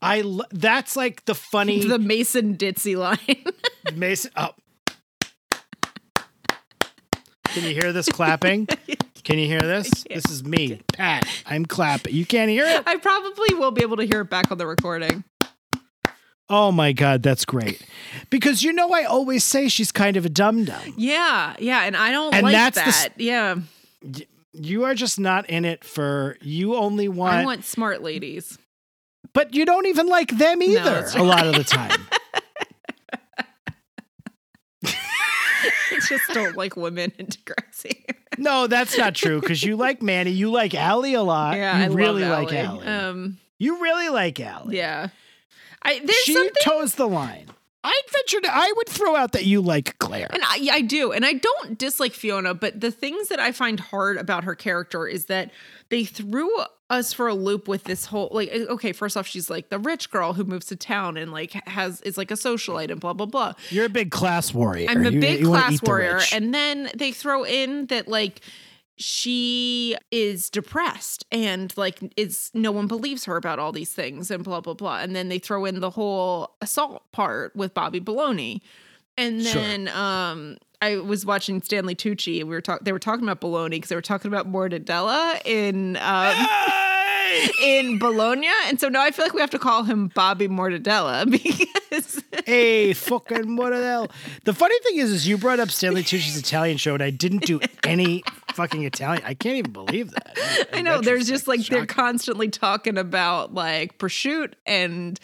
I. 0.01 0.19
l- 0.19 0.43
That's 0.51 0.97
like 0.97 1.23
the 1.23 1.33
funny 1.35 1.85
the 1.87 1.97
Mason 1.97 2.57
ditzy 2.57 2.97
line. 2.97 3.45
Mason. 3.95 4.31
Oh. 4.35 4.49
Can 7.45 7.63
you 7.63 7.73
hear 7.73 7.93
this 7.93 8.09
clapping? 8.09 8.67
Can 9.23 9.37
you 9.39 9.45
hear 9.47 9.59
this? 9.61 9.89
This 10.09 10.29
is 10.29 10.43
me, 10.43 10.81
Pat. 10.93 11.27
I'm 11.45 11.65
clapping. 11.65 12.13
You 12.13 12.25
can't 12.25 12.49
hear 12.49 12.65
it? 12.65 12.83
I 12.85 12.97
probably 12.97 13.55
will 13.55 13.71
be 13.71 13.81
able 13.83 13.97
to 13.97 14.03
hear 14.03 14.21
it 14.21 14.29
back 14.29 14.51
on 14.51 14.57
the 14.57 14.65
recording. 14.67 15.23
Oh 16.49 16.71
my 16.71 16.91
God, 16.91 17.23
that's 17.23 17.45
great. 17.45 17.81
Because 18.29 18.61
you 18.63 18.73
know, 18.73 18.91
I 18.91 19.03
always 19.05 19.43
say 19.43 19.69
she's 19.69 19.91
kind 19.91 20.17
of 20.17 20.25
a 20.25 20.29
dum 20.29 20.65
dum. 20.65 20.93
Yeah, 20.97 21.55
yeah, 21.59 21.83
and 21.83 21.95
I 21.95 22.11
don't 22.11 22.33
And 22.33 22.43
like 22.43 22.53
that's 22.53 22.75
that. 22.75 22.87
s- 22.87 23.09
yeah, 23.17 23.55
You 24.53 24.83
are 24.83 24.93
just 24.95 25.17
not 25.19 25.49
in 25.49 25.63
it 25.63 25.83
for, 25.85 26.35
you 26.41 26.75
only 26.75 27.07
want, 27.07 27.33
I 27.35 27.45
want 27.45 27.63
smart 27.63 28.01
ladies. 28.03 28.57
but 29.33 29.53
you 29.55 29.65
don't 29.65 29.85
even 29.85 30.07
like 30.07 30.37
them 30.37 30.61
either 30.61 30.83
that's 30.83 31.15
a 31.15 31.23
lot 31.23 31.45
of 31.47 31.55
the 31.55 31.63
time. 31.63 32.01
I 34.83 35.99
just 36.09 36.29
don't 36.33 36.57
like 36.57 36.75
women 36.75 37.13
in 37.17 37.27
Degrassi. 37.27 38.03
No, 38.37 38.67
that's 38.67 38.97
not 38.97 39.15
true 39.15 39.39
because 39.39 39.63
you 39.63 39.75
like 39.75 40.01
Manny. 40.01 40.31
You 40.31 40.51
like 40.51 40.73
Allie 40.75 41.13
a 41.13 41.23
lot. 41.23 41.57
yeah, 41.57 41.77
you 41.77 41.83
I 41.83 41.87
really 41.95 42.23
like 42.25 42.53
Allie. 42.53 42.85
Allie. 42.85 42.87
Um, 42.87 43.37
you 43.57 43.81
really 43.81 44.09
like 44.09 44.39
Allie. 44.39 44.77
yeah, 44.77 45.09
I 45.83 45.99
there's 45.99 46.15
she 46.23 46.33
something, 46.33 46.53
toes 46.63 46.95
the 46.95 47.07
line. 47.07 47.47
I'd 47.83 48.01
venture 48.11 48.41
to, 48.41 48.49
I 48.55 48.71
would 48.77 48.87
throw 48.87 49.15
out 49.15 49.31
that 49.31 49.45
you 49.45 49.59
like 49.59 49.97
Claire. 49.97 50.29
and 50.31 50.43
I, 50.45 50.67
I 50.71 50.81
do, 50.81 51.11
and 51.11 51.25
I 51.25 51.33
don't 51.33 51.79
dislike 51.79 52.13
Fiona, 52.13 52.53
but 52.53 52.79
the 52.79 52.91
things 52.91 53.29
that 53.29 53.39
I 53.39 53.51
find 53.51 53.79
hard 53.79 54.17
about 54.17 54.43
her 54.43 54.53
character 54.53 55.07
is 55.07 55.25
that 55.25 55.49
they 55.91 56.03
threw 56.05 56.49
us 56.89 57.13
for 57.13 57.27
a 57.27 57.33
loop 57.35 57.67
with 57.69 57.83
this 57.85 58.05
whole 58.05 58.27
like 58.33 58.49
eh, 58.51 58.65
okay 58.67 58.91
first 58.91 59.15
off 59.15 59.25
she's 59.25 59.49
like 59.49 59.69
the 59.69 59.79
rich 59.79 60.09
girl 60.11 60.33
who 60.33 60.43
moves 60.43 60.65
to 60.65 60.75
town 60.75 61.15
and 61.15 61.31
like 61.31 61.51
has 61.67 62.01
is 62.01 62.17
like 62.17 62.31
a 62.31 62.33
socialite 62.33 62.89
and 62.91 62.99
blah 62.99 63.13
blah 63.13 63.25
blah 63.27 63.53
You're 63.69 63.85
a 63.85 63.89
big 63.89 64.11
class 64.11 64.53
warrior. 64.53 64.89
I'm 64.89 65.05
a 65.05 65.11
You- 65.11 65.21
big 65.21 65.39
you 65.41 65.45
class 65.47 65.73
eat 65.73 65.81
the 65.81 65.89
warrior. 65.89 66.19
And 66.33 66.53
then 66.53 66.89
they 66.97 67.11
throw 67.13 67.45
in 67.45 67.85
that 67.85 68.07
like 68.09 68.41
she 68.97 69.95
is 70.11 70.49
depressed 70.49 71.25
and 71.31 71.75
like 71.77 71.99
is 72.17 72.51
no 72.53 72.71
one 72.71 72.87
believes 72.87 73.25
her 73.25 73.35
about 73.35 73.57
all 73.59 73.71
these 73.71 73.91
things 73.93 74.29
and 74.29 74.43
blah 74.43 74.61
blah 74.61 74.73
blah. 74.75 74.99
And 74.99 75.15
then 75.15 75.29
they 75.29 75.39
throw 75.39 75.65
in 75.65 75.79
the 75.79 75.89
whole 75.89 76.55
assault 76.61 77.11
part 77.11 77.55
with 77.55 77.73
Bobby 77.73 77.99
Baloney. 77.99 78.61
And 79.17 79.43
Sure. 79.43 79.61
then 79.61 79.87
um 79.89 80.57
I 80.81 80.97
was 80.97 81.25
watching 81.25 81.61
Stanley 81.61 81.95
Tucci 81.95 82.39
and 82.39 82.49
we 82.49 82.55
were 82.55 82.61
talking 82.61 82.83
they 82.83 82.91
were 82.91 82.99
talking 82.99 83.23
about 83.23 83.39
bologna 83.39 83.77
because 83.77 83.89
they 83.89 83.95
were 83.95 84.01
talking 84.01 84.29
about 84.29 84.51
Mortadella 84.51 85.39
in 85.45 85.97
um 85.97 86.33
Hey! 86.35 87.49
in 87.61 87.99
Bologna. 87.99 88.47
And 88.67 88.79
so 88.79 88.89
now 88.89 89.01
I 89.01 89.11
feel 89.11 89.25
like 89.25 89.33
we 89.33 89.41
have 89.41 89.49
to 89.51 89.59
call 89.59 89.83
him 89.83 90.09
Bobby 90.09 90.47
Mortadella 90.47 91.29
because 91.91 92.21
hey, 92.45 92.93
fucking 92.93 93.55
what 93.55 93.71
the 94.43 94.53
funny 94.53 94.75
thing 94.83 94.97
is, 94.97 95.11
is 95.11 95.27
you 95.27 95.37
brought 95.37 95.59
up 95.59 95.69
Stanley 95.71 96.03
Tucci's 96.03 96.37
Italian 96.37 96.77
show, 96.77 96.93
and 96.93 97.03
I 97.03 97.09
didn't 97.09 97.45
do 97.45 97.59
any 97.83 98.23
fucking 98.53 98.83
Italian. 98.83 99.23
I 99.25 99.33
can't 99.33 99.55
even 99.55 99.71
believe 99.71 100.11
that. 100.11 100.69
I 100.73 100.81
know 100.81 101.01
there's 101.01 101.27
just 101.27 101.47
like 101.47 101.65
they're 101.67 101.85
constantly 101.85 102.49
talking 102.49 102.97
about 102.97 103.53
like 103.53 103.97
prosciutto 103.97 104.53
and 104.65 105.19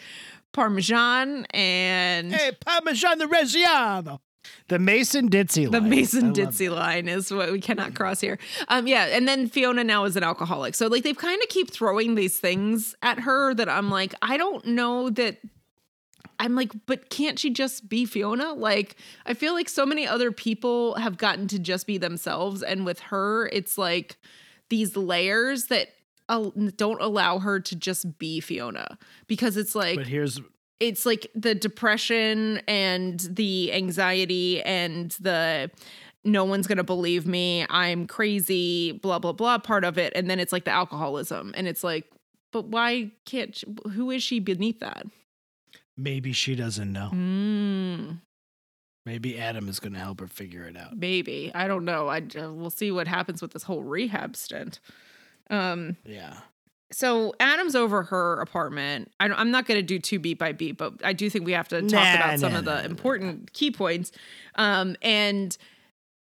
parmesan 0.52 1.46
and 1.50 2.32
Hey, 2.32 2.52
Parmesan 2.64 3.18
the 3.18 3.26
Reggiano. 3.26 4.20
The 4.68 4.78
Mason 4.78 5.28
Ditzy 5.28 5.70
line. 5.70 5.84
I 5.84 5.88
Mason 5.88 6.32
Ditzy 6.32 6.70
line 6.70 7.08
is 7.08 7.32
what 7.32 7.50
we 7.52 7.60
cannot 7.60 7.94
cross 7.94 8.20
here. 8.20 8.38
Um 8.68 8.86
yeah, 8.86 9.06
and 9.06 9.26
then 9.26 9.48
Fiona 9.48 9.84
now 9.84 10.04
is 10.04 10.16
an 10.16 10.22
alcoholic. 10.22 10.74
So 10.74 10.86
like 10.86 11.02
they've 11.02 11.16
kind 11.16 11.40
of 11.42 11.48
keep 11.48 11.70
throwing 11.70 12.14
these 12.14 12.38
things 12.38 12.94
at 13.02 13.20
her 13.20 13.54
that 13.54 13.68
I'm 13.68 13.90
like 13.90 14.14
I 14.22 14.36
don't 14.36 14.64
know 14.66 15.10
that 15.10 15.38
I'm 16.40 16.54
like, 16.54 16.72
but 16.86 17.10
can't 17.10 17.38
she 17.38 17.50
just 17.50 17.88
be 17.88 18.04
Fiona? 18.04 18.52
Like, 18.52 18.96
I 19.26 19.34
feel 19.34 19.54
like 19.54 19.68
so 19.68 19.84
many 19.84 20.06
other 20.06 20.30
people 20.30 20.94
have 20.94 21.18
gotten 21.18 21.48
to 21.48 21.58
just 21.58 21.86
be 21.86 21.98
themselves. 21.98 22.62
And 22.62 22.86
with 22.86 23.00
her, 23.00 23.48
it's 23.48 23.76
like 23.76 24.18
these 24.68 24.96
layers 24.96 25.64
that 25.66 25.88
uh, 26.28 26.50
don't 26.76 27.00
allow 27.00 27.38
her 27.38 27.58
to 27.58 27.74
just 27.74 28.18
be 28.18 28.40
Fiona 28.40 28.98
because 29.26 29.56
it's 29.56 29.74
like, 29.74 29.96
But 29.96 30.06
here's 30.06 30.40
it's 30.80 31.04
like 31.04 31.26
the 31.34 31.54
depression 31.54 32.60
and 32.68 33.20
the 33.20 33.72
anxiety 33.72 34.62
and 34.62 35.10
the 35.20 35.70
no 36.24 36.44
one's 36.44 36.66
gonna 36.66 36.84
believe 36.84 37.26
me 37.26 37.64
i'm 37.70 38.06
crazy 38.06 38.92
blah 38.92 39.18
blah 39.18 39.32
blah 39.32 39.58
part 39.58 39.84
of 39.84 39.96
it. 39.98 40.12
And 40.14 40.28
then 40.28 40.38
it's 40.40 40.52
like 40.52 40.64
the 40.64 40.70
alcoholism. 40.70 41.52
And 41.56 41.66
it's 41.66 41.82
like 41.84 42.04
but 42.52 42.66
why 42.66 43.12
can't 43.26 43.54
she, 43.54 43.66
who 43.92 44.10
is 44.10 44.22
she 44.22 44.40
beneath 44.40 44.80
that? 44.80 45.04
Maybe 45.96 46.32
she 46.32 46.54
doesn't 46.54 46.92
know. 46.92 47.10
mm, 47.12 48.20
Maybe 49.04 49.38
Adam 49.38 49.68
is 49.68 49.80
going 49.80 49.92
to 49.94 49.98
help 49.98 50.20
her 50.20 50.26
figure 50.26 50.64
it 50.64 50.76
out. 50.76 50.96
maybe. 50.96 51.50
I 51.54 51.66
don't 51.66 51.84
know. 51.84 52.08
I 52.08 52.18
uh, 52.38 52.52
we'll 52.52 52.70
see 52.70 52.90
what 52.90 53.08
happens 53.08 53.40
with 53.42 53.52
this 53.52 53.62
whole 53.64 53.82
rehab 53.82 54.36
stint. 54.36 54.80
Um 55.50 55.96
Yeah. 56.04 56.38
So 56.90 57.34
Adam's 57.40 57.74
over 57.74 58.02
her 58.04 58.40
apartment. 58.40 59.10
I 59.20 59.28
don't, 59.28 59.38
I'm 59.38 59.50
not 59.50 59.66
going 59.66 59.78
to 59.78 59.86
do 59.86 59.98
two 59.98 60.18
beat 60.18 60.38
by 60.38 60.52
beat, 60.52 60.78
but 60.78 60.94
I 61.04 61.12
do 61.12 61.28
think 61.28 61.44
we 61.44 61.52
have 61.52 61.68
to 61.68 61.82
talk 61.82 61.90
Nah, 61.92 62.14
about 62.14 62.38
some 62.38 62.52
nah, 62.52 62.58
of 62.60 62.64
the 62.64 62.74
nah, 62.74 62.80
nah, 62.80 62.86
important 62.86 63.52
key 63.52 63.70
points. 63.70 64.10
Um, 64.54 64.96
and 65.02 65.56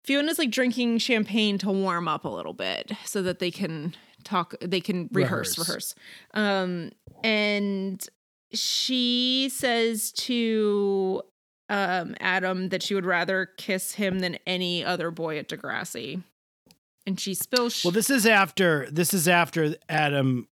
Fiona's 0.06 0.39
like 0.39 0.51
drinking 0.51 0.99
champagne 0.99 1.58
to 1.60 1.72
warm 1.72 2.08
up 2.08 2.26
a 2.26 2.30
little 2.30 2.53
bit 2.53 2.91
so 3.06 3.22
that 3.24 3.39
they 3.39 3.51
can 3.51 3.95
talk, 4.24 4.53
they 4.62 4.80
can 4.82 5.10
rehearse, 5.12 5.58
Rehearse. 5.58 5.68
rehearse. 5.68 5.95
Um, 6.34 6.91
and 7.24 8.06
she 8.53 9.49
says 9.51 10.12
to 10.14 11.22
um, 11.70 12.16
Adam 12.20 12.70
that 12.70 12.84
she 12.84 12.93
would 12.93 13.06
rather 13.06 13.47
kiss 13.58 13.93
him 13.93 14.20
than 14.20 14.38
any 14.45 14.86
other 14.86 15.12
boy 15.12 15.38
at 15.38 15.49
Degrassi. 15.49 16.22
And 17.08 17.20
she 17.20 17.34
spills. 17.34 17.84
Well, 17.84 17.91
this 17.91 18.10
is 18.10 18.26
after 18.26 18.88
this 18.91 19.14
is 19.14 19.28
after 19.28 19.76
Adam 19.88 20.47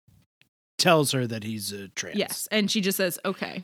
tells 0.78 1.12
her 1.12 1.26
that 1.28 1.43
he's 1.43 1.72
a 1.72 1.88
trans. 1.89 2.18
Yes. 2.18 2.47
And 2.51 2.70
she 2.70 2.82
just 2.82 2.97
says, 2.97 3.20
okay. 3.26 3.64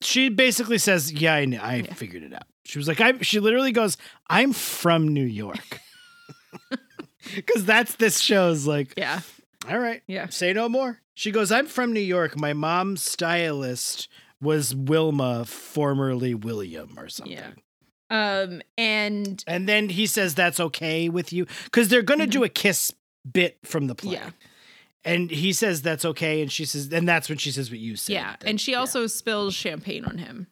she 0.00 0.28
basically 0.28 0.78
says, 0.78 1.12
"Yeah, 1.12 1.34
I, 1.34 1.42
I 1.62 1.82
figured 1.82 2.22
it 2.22 2.32
out." 2.32 2.44
She 2.64 2.78
was 2.78 2.88
like, 2.88 3.00
"I." 3.00 3.18
She 3.18 3.40
literally 3.40 3.72
goes, 3.72 3.96
"I'm 4.28 4.52
from 4.52 5.08
New 5.08 5.24
York," 5.24 5.80
because 7.34 7.64
that's 7.64 7.96
this 7.96 8.18
show's 8.20 8.66
like. 8.66 8.94
Yeah. 8.96 9.20
All 9.68 9.78
right, 9.78 10.02
Yeah. 10.06 10.28
say 10.28 10.52
no 10.52 10.68
more. 10.68 11.00
She 11.14 11.30
goes, 11.30 11.50
"I'm 11.52 11.66
from 11.66 11.92
New 11.92 12.00
York. 12.00 12.38
My 12.38 12.52
mom's 12.52 13.02
stylist 13.02 14.08
was 14.42 14.74
Wilma, 14.74 15.44
formerly 15.46 16.34
William, 16.34 16.98
or 16.98 17.08
something." 17.08 17.32
Yeah. 17.36 17.50
Um 18.10 18.62
and 18.78 19.42
And 19.46 19.68
then 19.68 19.88
he 19.88 20.06
says, 20.06 20.34
"That's 20.34 20.60
okay 20.60 21.08
with 21.08 21.32
you," 21.32 21.46
because 21.64 21.88
they're 21.88 22.02
gonna 22.02 22.26
do 22.26 22.44
a 22.44 22.48
kiss 22.48 22.92
bit 23.30 23.58
from 23.64 23.86
the 23.86 23.94
play. 23.94 24.16
Mm-hmm. 24.16 24.24
Yeah. 24.26 24.30
And 25.06 25.30
he 25.30 25.52
says 25.52 25.82
that's 25.82 26.04
okay, 26.04 26.40
and 26.40 26.50
she 26.50 26.64
says, 26.64 26.90
and 26.92 27.06
that's 27.08 27.28
when 27.28 27.36
she 27.38 27.50
says 27.50 27.70
what 27.70 27.78
you 27.78 27.94
said. 27.96 28.12
yeah, 28.14 28.36
that- 28.40 28.48
and 28.48 28.60
she 28.60 28.74
also 28.74 29.06
spills 29.06 29.54
champagne 29.54 30.04
on 30.04 30.18
him. 30.18 30.46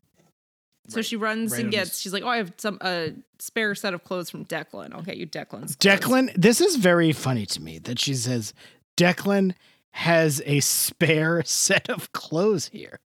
So 0.89 1.01
she 1.01 1.17
runs 1.17 1.53
right 1.53 1.61
and 1.63 1.71
gets. 1.71 1.91
his- 1.91 2.01
She's 2.03 2.13
like, 2.13 2.23
"Oh, 2.23 2.29
I 2.29 2.37
have 2.39 2.53
some 2.59 2.77
a 2.83 3.15
spare 3.39 3.75
set 3.75 3.95
of 3.95 4.03
clothes 4.05 4.29
from 4.31 4.45
Declan. 4.45 4.93
I'll 4.93 5.03
get 5.03 5.17
you 5.17 5.27
Declan's." 5.27 5.77
clothes." 5.77 6.01
Declan, 6.01 6.33
this 6.35 6.61
is 6.61 6.77
very 6.77 7.13
funny 7.13 7.47
to 7.47 7.61
me 7.63 7.79
that 7.81 7.99
she 7.99 8.15
says 8.15 8.53
Declan 8.97 9.55
has 9.93 10.43
a 10.45 10.61
spare 10.61 11.43
set 11.47 11.89
of 11.89 12.13
clothes 12.13 12.69
here. 12.69 12.99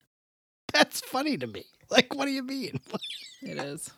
That's 0.74 1.02
funny 1.02 1.38
to 1.38 1.48
me. 1.48 1.66
Like, 1.89 2.14
what 2.16 2.26
do 2.26 2.32
you 2.32 2.43
mean? 2.43 2.80
It 3.41 3.58
is. 3.60 3.91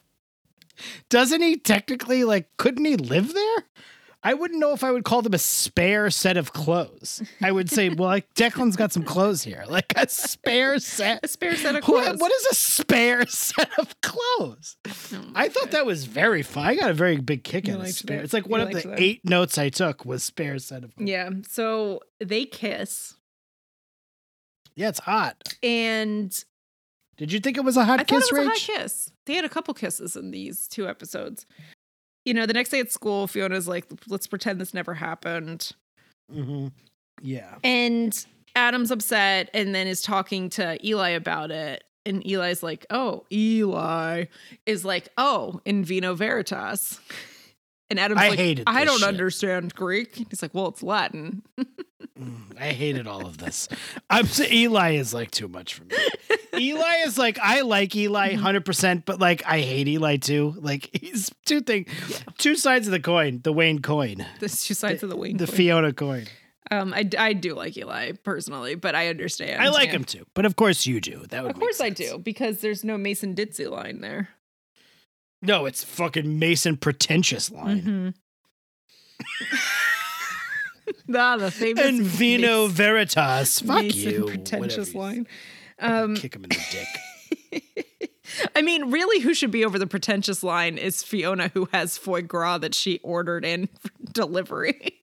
Doesn't 1.09 1.41
he 1.41 1.57
technically 1.57 2.23
like 2.23 2.49
couldn't 2.57 2.85
he 2.85 2.95
live 2.97 3.33
there? 3.33 3.65
I 4.21 4.33
wouldn't 4.33 4.59
know 4.59 4.73
if 4.73 4.83
I 4.83 4.91
would 4.91 5.05
call 5.05 5.21
them 5.21 5.33
a 5.33 5.37
spare 5.37 6.09
set 6.09 6.35
of 6.35 6.51
clothes. 6.51 7.23
I 7.41 7.53
would 7.53 7.69
say, 7.69 7.87
well, 7.87 8.09
like 8.09 8.33
Declan's 8.33 8.75
got 8.75 8.91
some 8.91 9.03
clothes 9.03 9.43
here, 9.43 9.63
like 9.69 9.93
a 9.95 10.09
spare 10.09 10.77
set. 10.79 11.21
A 11.23 11.27
spare 11.29 11.55
set 11.55 11.77
of 11.77 11.87
What- 11.87 12.03
clothes. 12.03 12.19
what 12.19 12.29
is 12.33 12.45
a 12.47 12.55
spare 12.55 13.25
set 13.27 13.69
of 13.79 13.95
clothes? 14.01 14.75
Oh, 15.13 15.31
I 15.35 15.47
thought 15.47 15.71
that 15.71 15.85
was 15.85 16.03
very 16.03 16.41
fun. 16.41 16.65
I 16.65 16.75
got 16.75 16.89
a 16.89 16.93
very 16.93 17.15
big 17.15 17.45
kick 17.45 17.65
You 17.67 17.75
out 17.75 17.79
of 17.79 17.87
spare. 17.91 18.17
that? 18.17 18.23
It's 18.25 18.33
like 18.33 18.43
You 18.45 18.51
one 18.51 18.59
of 18.59 18.71
the 18.73 18.81
that? 18.89 18.99
eight 18.99 19.23
notes 19.23 19.57
I 19.57 19.69
took 19.69 20.03
was 20.03 20.21
spare 20.21 20.59
set 20.59 20.83
of 20.83 20.93
clothes. 20.97 21.07
Yeah. 21.09 21.29
So 21.47 22.01
they 22.19 22.43
kiss, 22.43 23.13
Yeah, 24.75 24.89
it's 24.89 24.99
hot. 24.99 25.55
and 25.63 26.43
Did 27.19 27.31
you 27.31 27.39
think 27.39 27.57
it 27.57 27.63
was 27.63 27.77
a 27.77 27.85
hot 27.85 27.99
I 27.99 28.03
thought 28.03 28.21
kiss, 28.21 28.31
it 28.31 28.37
was 28.37 28.47
a 28.47 28.49
hot 28.49 28.57
kiss. 28.57 29.11
They 29.27 29.35
had 29.35 29.45
a 29.45 29.49
couple 29.49 29.73
kisses 29.75 30.15
in 30.15 30.31
these 30.31 30.67
two 30.67 30.87
episodes. 30.87 31.45
You 32.25 32.33
know, 32.33 32.45
the 32.45 32.53
next 32.53 32.69
day 32.69 32.79
at 32.79 32.91
school, 32.91 33.27
Fiona's 33.27 33.67
like, 33.67 33.85
"Let's 34.07 34.25
pretend 34.25 34.59
this 34.59 34.73
never 34.73 34.93
happened." 34.93 35.71
Mm-hmm. 36.33 36.67
Yeah. 37.21 37.55
And 37.63 38.25
Adam's 38.55 38.91
upset 38.91 39.49
and 39.53 39.73
then 39.75 39.87
is 39.87 40.01
talking 40.01 40.49
to 40.51 40.77
Eli 40.85 41.09
about 41.09 41.51
it. 41.51 41.83
And 42.05 42.25
Eli's 42.25 42.63
like, 42.63 42.85
oh, 42.89 43.25
Eli 43.31 44.25
is 44.65 44.85
like, 44.85 45.09
oh, 45.17 45.61
in 45.65 45.83
vino 45.83 46.15
veritas. 46.15 46.99
And 47.89 47.99
Adam's 47.99 48.21
I 48.21 48.29
like, 48.29 48.39
hated 48.39 48.63
I 48.67 48.85
don't 48.85 48.99
shit. 48.99 49.07
understand 49.07 49.73
Greek. 49.75 50.15
He's 50.29 50.41
like, 50.41 50.53
well, 50.53 50.67
it's 50.67 50.83
Latin. 50.83 51.41
Mm, 52.19 52.59
I 52.59 52.71
hated 52.71 53.07
all 53.07 53.25
of 53.25 53.37
this. 53.37 53.67
I'm 54.09 54.25
so, 54.27 54.43
Eli 54.43 54.91
is 54.95 55.13
like 55.13 55.31
too 55.31 55.47
much 55.47 55.73
for 55.75 55.85
me. 55.85 55.95
Eli 56.59 56.95
is 57.05 57.17
like 57.17 57.39
I 57.39 57.61
like 57.61 57.95
Eli 57.95 58.33
Mm-hmm. 58.35 58.45
100%, 58.45 59.03
but 59.05 59.19
like 59.19 59.41
I 59.45 59.61
hate 59.61 59.87
Eli 59.87 60.17
too. 60.17 60.53
Like 60.59 60.89
he's 60.99 61.31
two 61.45 61.61
thing, 61.61 61.85
two 62.37 62.55
sides 62.55 62.87
of 62.87 62.91
the 62.91 62.99
coin, 62.99 63.39
the 63.43 63.53
Wayne 63.53 63.79
coin, 63.79 64.25
There's 64.39 64.63
two 64.63 64.73
sides 64.73 65.01
of 65.03 65.09
the 65.09 65.15
wing. 65.15 65.37
the 65.37 65.47
coin. 65.47 65.55
Fiona 65.55 65.93
coin. 65.93 66.25
um, 66.71 66.93
I, 66.93 67.09
I 67.17 67.33
do 67.33 67.55
like 67.55 67.77
Eli 67.77 68.11
personally, 68.23 68.75
but 68.75 68.95
I 68.95 69.07
understand. 69.07 69.61
I 69.61 69.69
like 69.69 69.89
him 69.89 70.03
too, 70.03 70.25
but 70.33 70.45
of 70.45 70.55
course 70.57 70.85
you 70.85 70.99
do. 71.01 71.25
That 71.29 71.43
would 71.43 71.53
Of 71.53 71.59
course 71.59 71.79
I 71.81 71.89
do, 71.89 72.17
because 72.19 72.59
there's 72.59 72.83
no 72.83 72.97
Mason 72.97 73.33
Ditzy 73.33 73.69
line 73.69 74.01
there. 74.01 74.29
No, 75.41 75.65
it's 75.65 75.83
fucking 75.83 76.39
Mason 76.39 76.77
pretentious 76.77 77.51
line. 77.51 78.13
ah, 81.15 81.37
the 81.37 81.51
famous 81.51 81.85
And 81.85 82.01
Vino 82.01 82.63
Mason- 82.63 82.75
Veritas. 82.75 83.59
Fuck 83.61 83.83
Mason 83.83 84.11
you. 84.11 84.25
pretentious 84.25 84.93
you- 84.93 84.99
line. 84.99 85.27
Um, 85.79 86.15
Kick 86.15 86.35
him 86.35 86.43
in 86.43 86.49
the 86.49 86.65
dick. 86.71 86.87
I 88.55 88.61
mean, 88.61 88.91
really, 88.91 89.21
who 89.21 89.33
should 89.33 89.51
be 89.51 89.63
over 89.65 89.79
the 89.79 89.87
pretentious 89.87 90.43
line 90.43 90.77
is 90.77 91.01
Fiona, 91.03 91.49
who 91.53 91.67
has 91.71 91.97
foie 91.97 92.21
gras 92.21 92.57
that 92.59 92.75
she 92.75 92.99
ordered 92.99 93.43
in 93.45 93.67
for 93.79 93.89
delivery. 94.11 95.01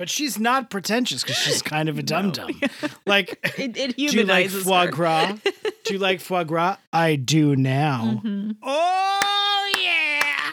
But 0.00 0.08
she's 0.08 0.38
not 0.38 0.70
pretentious 0.70 1.22
because 1.22 1.36
she's 1.36 1.60
kind 1.60 1.90
of 1.90 1.98
a 1.98 2.02
dum 2.12 2.30
dum. 2.30 2.58
Like, 3.04 3.38
it, 3.58 3.76
it 3.76 3.96
do 3.98 4.02
you 4.02 4.24
like 4.24 4.48
foie 4.48 4.86
her. 4.86 4.90
gras? 4.90 5.36
do 5.84 5.92
you 5.92 5.98
like 5.98 6.20
foie 6.22 6.44
gras? 6.44 6.78
I 6.90 7.16
do 7.16 7.54
now. 7.54 8.22
Mm-hmm. 8.24 8.52
Oh 8.62 9.72
yeah. 9.84 10.52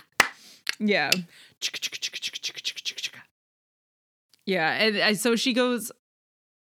Yeah, 0.79 1.11
yeah, 4.45 4.71
and, 4.83 4.97
and 4.97 5.17
so 5.17 5.37
she 5.37 5.53
goes. 5.53 5.93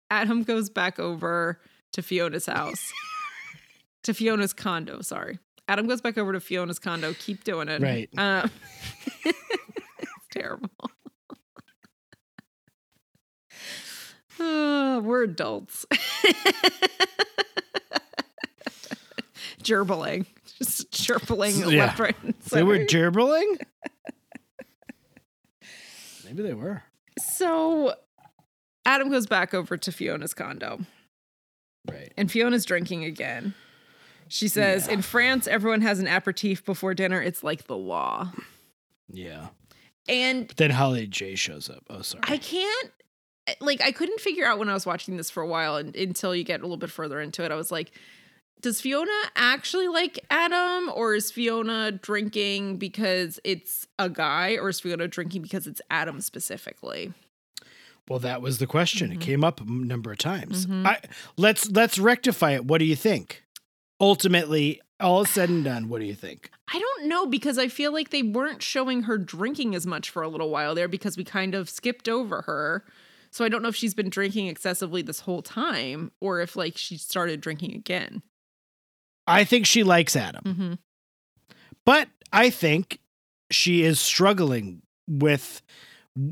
Adam 0.09 0.43
goes 0.43 0.69
back 0.69 0.97
over 0.97 1.59
to 1.91 2.01
Fiona's 2.01 2.45
house, 2.45 2.93
to 4.03 4.13
Fiona's 4.13 4.53
condo. 4.53 5.01
Sorry, 5.01 5.39
Adam 5.67 5.87
goes 5.87 5.99
back 5.99 6.17
over 6.17 6.31
to 6.31 6.39
Fiona's 6.39 6.79
condo. 6.79 7.13
Keep 7.19 7.43
doing 7.43 7.67
it. 7.67 7.81
Right. 7.81 8.09
Um, 8.17 8.49
it's 9.25 10.27
terrible. 10.31 10.69
Uh, 14.41 14.99
we're 15.03 15.23
adults. 15.23 15.85
Gerbling. 19.63 20.25
Just 20.57 20.91
gerbling 20.91 21.71
Yeah. 21.71 21.85
left, 21.85 21.99
right, 21.99 22.15
and 22.23 22.33
They 22.51 22.63
were 22.63 22.77
center. 22.87 23.11
gerbling? 23.11 23.59
Maybe 26.25 26.43
they 26.43 26.53
were. 26.53 26.83
So 27.19 27.95
Adam 28.85 29.09
goes 29.09 29.27
back 29.27 29.53
over 29.53 29.77
to 29.77 29.91
Fiona's 29.91 30.33
condo, 30.33 30.79
Right. 31.89 32.11
and 32.17 32.31
Fiona's 32.31 32.65
drinking 32.65 33.03
again. 33.05 33.53
She 34.27 34.47
says, 34.47 34.87
Yeah. 34.87 34.93
In 34.93 35.01
France, 35.01 35.45
everyone 35.47 35.81
has 35.81 35.99
an 35.99 36.07
aperitif 36.07 36.63
before 36.63 36.93
dinner. 36.93 37.21
It's 37.21 37.43
like 37.43 37.67
the 37.67 37.75
law. 37.77 38.31
Yeah. 39.09 39.49
And 40.07 40.47
But 40.47 40.57
then 40.57 40.69
Holly 40.71 41.05
J 41.05 41.35
shows 41.35 41.69
up. 41.69 41.83
Oh, 41.89 42.01
sorry. 42.01 42.23
I 42.27 42.37
can't, 42.37 42.91
like, 43.59 43.81
I 43.81 43.91
couldn't 43.91 44.19
figure 44.19 44.45
out 44.45 44.59
when 44.59 44.69
I 44.69 44.73
was 44.73 44.85
watching 44.85 45.17
this 45.17 45.29
for 45.29 45.41
a 45.41 45.47
while 45.47 45.75
and, 45.75 45.95
until 45.95 46.35
you 46.35 46.43
get 46.43 46.59
a 46.59 46.63
little 46.63 46.77
bit 46.77 46.91
further 46.91 47.19
into 47.19 47.43
it. 47.43 47.51
I 47.51 47.55
was 47.55 47.71
like, 47.71 47.91
does 48.61 48.79
Fiona 48.79 49.11
actually 49.35 49.87
like 49.87 50.19
Adam, 50.29 50.91
or 50.93 51.15
is 51.15 51.31
Fiona 51.31 51.91
drinking 51.91 52.77
because 52.77 53.39
it's 53.43 53.87
a 53.97 54.07
guy, 54.09 54.55
or 54.57 54.69
is 54.69 54.79
Fiona 54.79 55.07
drinking 55.07 55.41
because 55.41 55.65
it's 55.65 55.81
Adam 55.89 56.21
specifically? 56.21 57.11
Well, 58.07 58.19
that 58.19 58.41
was 58.41 58.59
the 58.59 58.67
question. 58.67 59.09
Mhm. 59.09 59.15
It 59.15 59.21
came 59.21 59.43
up 59.43 59.61
a 59.61 59.65
number 59.65 60.11
of 60.11 60.17
times. 60.19 60.67
Mhm. 60.67 60.85
I 60.85 60.99
let's 61.37 61.71
let's 61.71 61.97
rectify 61.97 62.51
it. 62.51 62.65
What 62.65 62.77
do 62.77 62.85
you 62.85 62.95
think? 62.95 63.43
Ultimately, 63.99 64.81
all 64.99 65.25
said 65.25 65.49
and 65.49 65.63
done, 65.63 65.87
what 65.89 65.99
do 66.01 66.05
you 66.05 66.15
think? 66.15 66.51
I 66.73 66.79
don't 66.79 67.07
know 67.07 67.25
because 67.25 67.57
I 67.57 67.67
feel 67.67 67.91
like 67.93 68.09
they 68.09 68.23
weren't 68.23 68.61
showing 68.61 69.03
her 69.03 69.17
drinking 69.17 69.73
as 69.75 69.85
much 69.87 70.09
for 70.09 70.21
a 70.23 70.27
little 70.27 70.49
while 70.49 70.75
there 70.75 70.87
because 70.87 71.17
we 71.17 71.23
kind 71.23 71.55
of 71.55 71.69
skipped 71.69 72.09
over 72.09 72.41
her. 72.43 72.83
So 73.31 73.45
I 73.45 73.49
don't 73.49 73.61
know 73.61 73.69
if 73.69 73.75
she's 73.75 73.93
been 73.93 74.09
drinking 74.09 74.47
excessively 74.47 75.01
this 75.01 75.21
whole 75.21 75.41
time 75.41 76.11
or 76.19 76.41
if 76.41 76.55
like 76.55 76.77
she 76.77 76.97
started 76.97 77.39
drinking 77.41 77.73
again. 77.75 78.21
I 79.27 79.43
think 79.43 79.65
she 79.65 79.83
likes 79.83 80.15
Adam, 80.15 80.43
Mm-hmm. 80.45 80.73
but 81.85 82.07
I 82.33 82.49
think 82.49 82.99
she 83.51 83.83
is 83.83 83.99
struggling 83.99 84.81
with 85.07 85.61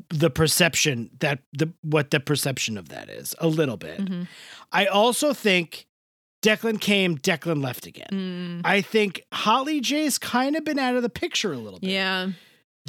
the 0.09 0.29
perception 0.29 1.09
that 1.19 1.39
the 1.53 1.71
what 1.81 2.11
the 2.11 2.19
perception 2.19 2.77
of 2.77 2.89
that 2.89 3.09
is 3.09 3.33
a 3.39 3.47
little 3.47 3.77
bit. 3.77 3.99
Mm-hmm. 3.99 4.23
I 4.71 4.87
also 4.87 5.33
think 5.33 5.87
Declan 6.41 6.79
came, 6.81 7.17
Declan 7.17 7.61
left 7.63 7.85
again. 7.85 8.61
I 8.65 8.81
think 8.81 9.21
Holly 9.33 9.79
J's 9.81 10.17
kind 10.17 10.55
of 10.55 10.63
been 10.65 10.79
out 10.79 10.95
of 10.95 11.03
the 11.03 11.09
picture 11.09 11.53
a 11.53 11.57
little 11.57 11.79
bit. 11.79 11.89
Yeah, 11.91 12.29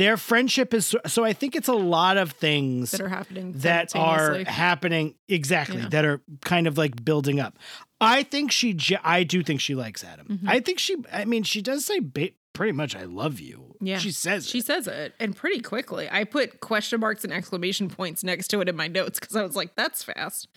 Their 0.01 0.16
friendship 0.16 0.72
is 0.72 0.96
so 1.07 1.24
I 1.24 1.32
think 1.34 1.55
it's 1.55 1.68
a 1.68 1.74
lot 1.74 2.16
of 2.16 2.32
things 2.32 2.90
that 2.92 3.01
are 3.03 3.09
happening 3.09 3.53
that 3.59 3.94
are 3.94 4.42
happening 4.44 5.14
exactly 5.28 5.82
Yeah. 5.82 5.88
that 5.90 6.05
are 6.07 6.22
kind 6.42 6.66
of 6.66 6.78
like 6.78 7.05
building 7.05 7.38
up. 7.38 7.59
I 8.01 8.22
think 8.22 8.51
she 8.51 8.76
I 9.05 9.24
do 9.24 9.42
think 9.42 9.61
she 9.61 9.74
likes 9.74 10.03
Adam. 10.03 10.26
Mhm. 10.26 10.48
I 10.48 10.61
think 10.61 10.78
she 10.78 10.96
I 11.12 11.24
mean 11.26 11.42
she 11.42 11.61
does 11.61 11.84
say 11.84 11.98
ba- 12.01 12.30
pretty 12.55 12.72
much 12.72 12.96
I 12.96 13.05
love 13.05 13.40
you. 13.40 13.76
Yeah. 13.80 13.98
She 13.98 14.11
says 14.11 14.48
She 14.48 14.59
it. 14.61 14.66
says 14.66 14.86
it 14.86 15.14
and 15.20 15.36
pretty 15.36 15.61
quickly. 15.61 16.09
I 16.11 16.24
put 16.24 16.61
question 16.61 17.01
marks 17.01 17.22
and 17.24 17.32
exclamation 17.32 17.88
points 17.90 18.24
next 18.24 18.48
to 18.48 18.61
it 18.62 18.68
in 18.70 18.76
my 18.76 18.88
notes 18.88 19.20
because 19.20 19.36
I 19.36 19.42
was 19.42 19.55
like, 19.55 19.74
that's 19.76 20.03
fast. 20.03 20.48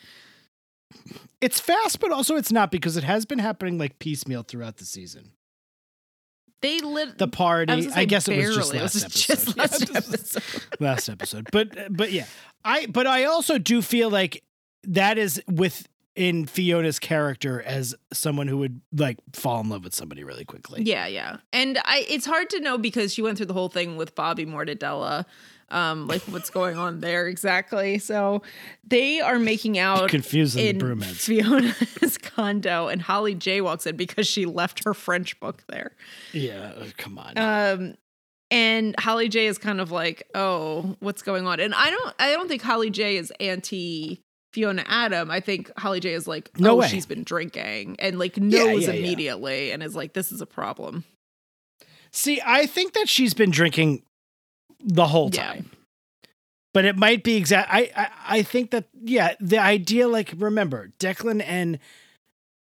It's 1.41 1.59
fast 1.59 1.99
but 1.99 2.11
also 2.11 2.35
it's 2.37 2.51
not 2.51 2.71
because 2.71 2.95
it 2.97 3.03
has 3.03 3.25
been 3.25 3.39
happening 3.39 3.77
like 3.77 3.99
piecemeal 3.99 4.43
throughout 4.43 4.77
the 4.77 4.85
season. 4.85 5.31
They 6.63 6.79
lit 6.79 7.17
The 7.19 7.27
party 7.27 7.71
I, 7.93 8.01
I, 8.01 8.05
guess 8.05 8.27
it 8.27 8.37
was 8.37 8.55
just 8.55 8.73
last 8.73 8.93
was 8.93 9.03
just 9.13 9.49
episode. 9.49 9.57
last 9.57 9.89
Yeah, 9.91 9.97
episode. 9.97 10.63
last 10.79 11.09
episode. 11.09 11.47
But 11.51 11.77
uh, 11.77 11.89
but 11.91 12.11
yeah, 12.11 12.25
I 12.65 12.87
but 12.87 13.05
I 13.05 13.25
also 13.25 13.57
do 13.59 13.81
feel 13.83 14.09
like 14.09 14.43
that 14.85 15.17
is 15.19 15.41
with 15.47 15.87
in 16.15 16.45
Fiona's 16.45 16.99
character 16.99 17.61
as 17.61 17.95
someone 18.11 18.47
who 18.47 18.57
would 18.59 18.81
like 18.95 19.17
fall 19.33 19.59
in 19.61 19.69
love 19.69 19.83
with 19.83 19.93
somebody 19.93 20.23
really 20.23 20.45
quickly. 20.45 20.81
Yeah, 20.83 21.05
yeah. 21.07 21.37
And 21.51 21.79
I 21.85 22.05
it's 22.09 22.25
hard 22.25 22.49
to 22.51 22.59
know 22.59 22.77
because 22.77 23.13
she 23.13 23.21
went 23.21 23.37
through 23.37 23.47
the 23.47 23.53
whole 23.53 23.69
thing 23.69 23.97
with 23.97 24.15
Bobby 24.15 24.45
Mortadella. 24.45 25.25
Um, 25.73 26.07
like 26.07 26.21
what's 26.23 26.49
going 26.49 26.77
on 26.77 26.99
there 26.99 27.27
exactly. 27.27 27.97
So 27.97 28.43
they 28.83 29.19
are 29.21 29.39
making 29.39 29.79
out 29.79 30.09
Confusing 30.09 30.65
in 30.65 30.77
the 30.77 30.85
broomheads. 30.85 31.15
Fiona's 31.25 32.17
condo 32.21 32.87
and 32.87 33.01
Holly 33.01 33.33
J 33.33 33.59
walks 33.61 33.87
in 33.87 33.95
because 33.95 34.27
she 34.27 34.45
left 34.45 34.83
her 34.85 34.93
French 34.93 35.39
book 35.39 35.63
there. 35.67 35.95
Yeah, 36.31 36.73
uh, 36.77 36.85
come 36.97 37.17
on. 37.17 37.33
Um 37.37 37.95
and 38.51 38.93
Holly 38.99 39.29
J 39.29 39.47
is 39.47 39.57
kind 39.57 39.81
of 39.81 39.91
like, 39.91 40.27
"Oh, 40.35 40.95
what's 40.99 41.23
going 41.23 41.47
on?" 41.47 41.59
And 41.59 41.73
I 41.73 41.89
don't 41.89 42.15
I 42.19 42.31
don't 42.33 42.47
think 42.47 42.61
Holly 42.61 42.91
J 42.91 43.17
is 43.17 43.31
anti 43.39 44.21
Fiona 44.51 44.83
Adam. 44.87 45.31
I 45.31 45.39
think 45.39 45.71
Holly 45.79 45.99
J 45.99 46.13
is 46.13 46.27
like, 46.27 46.51
No 46.59 46.73
"Oh, 46.73 46.75
way. 46.75 46.87
she's 46.87 47.07
been 47.07 47.23
drinking." 47.23 47.95
And 47.97 48.19
like 48.19 48.37
knows 48.37 48.83
yeah, 48.83 48.93
yeah. 48.93 48.99
immediately 48.99 49.71
and 49.71 49.81
is 49.81 49.95
like, 49.95 50.13
"This 50.13 50.31
is 50.31 50.39
a 50.39 50.45
problem." 50.45 51.03
See, 52.11 52.39
I 52.45 52.67
think 52.67 52.93
that 52.93 53.09
she's 53.09 53.33
been 53.33 53.49
drinking 53.49 54.03
the 54.83 55.07
whole 55.07 55.29
Yeah. 55.33 55.47
time. 55.53 55.69
But 56.73 56.85
it 56.85 56.97
might 56.97 57.23
be 57.23 57.35
exact. 57.35 57.69
I, 57.71 57.91
I 57.95 58.09
I 58.39 58.41
think 58.43 58.71
that 58.71 58.85
yeah, 59.03 59.35
the 59.39 59.59
idea 59.59 60.07
like 60.07 60.33
remember 60.37 60.89
Declan 60.99 61.43
and 61.45 61.77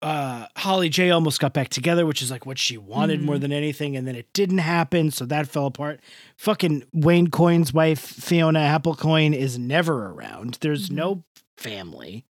uh 0.01 0.45
Holly 0.55 0.88
J 0.88 1.12
almost 1.12 1.41
got 1.41 1.53
back 1.53 1.68
together, 1.68 2.05
which 2.05 2.22
is 2.22 2.32
like 2.32 2.45
what 2.45 2.57
she 2.57 2.78
wanted 2.78 3.20
Mhm. 3.20 3.24
more 3.26 3.38
than 3.38 3.51
anything, 3.51 3.97
and 3.97 4.07
then 4.07 4.16
it 4.16 4.32
didn't 4.32 4.60
happen, 4.60 5.12
so 5.12 5.26
that 5.26 5.47
fell 5.49 5.66
apart. 5.66 5.99
Fucking 6.38 6.86
Wayne 6.93 7.28
Coyne's 7.28 7.74
wife, 7.74 7.99
Fiona 7.99 8.60
Applecoin, 8.60 9.36
is 9.36 9.60
never 9.60 10.07
around. 10.07 10.57
There's 10.62 10.89
Mhm. 10.89 10.93
no 10.95 11.24
family. 11.57 12.24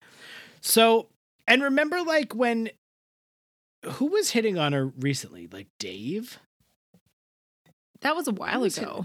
So 0.63 1.09
and 1.47 1.63
remember 1.63 2.01
like 2.03 2.35
when 2.35 2.71
who 3.85 4.07
was 4.07 4.31
hitting 4.31 4.57
on 4.59 4.73
her 4.73 4.87
recently? 4.87 5.47
Like 5.53 5.67
Dave? 5.79 6.39
That 8.01 8.17
was 8.17 8.27
a 8.27 8.33
while 8.33 8.61
was 8.61 8.79
ago. 8.79 9.05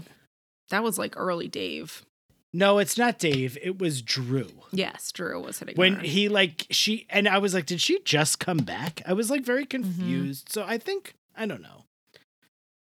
That 0.70 0.82
was 0.82 0.98
like 0.98 1.14
early 1.16 1.48
Dave. 1.48 2.04
No, 2.52 2.78
it's 2.78 2.96
not 2.96 3.18
Dave. 3.18 3.58
It 3.62 3.78
was 3.80 4.00
Drew. 4.00 4.48
Yes, 4.70 5.10
Drew 5.12 5.40
was 5.42 5.58
hitting 5.58 5.74
When 5.76 5.94
her. 5.96 6.02
he 6.02 6.28
like 6.28 6.66
she 6.70 7.06
and 7.10 7.28
I 7.28 7.38
was 7.38 7.52
like, 7.54 7.66
did 7.66 7.80
she 7.80 8.00
just 8.04 8.38
come 8.38 8.58
back? 8.58 9.02
I 9.06 9.12
was 9.12 9.28
like 9.30 9.40
Mm-hmm. 9.40 9.46
very 9.46 9.66
confused. 9.66 10.48
So 10.50 10.64
I 10.66 10.78
think 10.78 11.14
I 11.36 11.46
don't 11.46 11.62
know. 11.62 11.84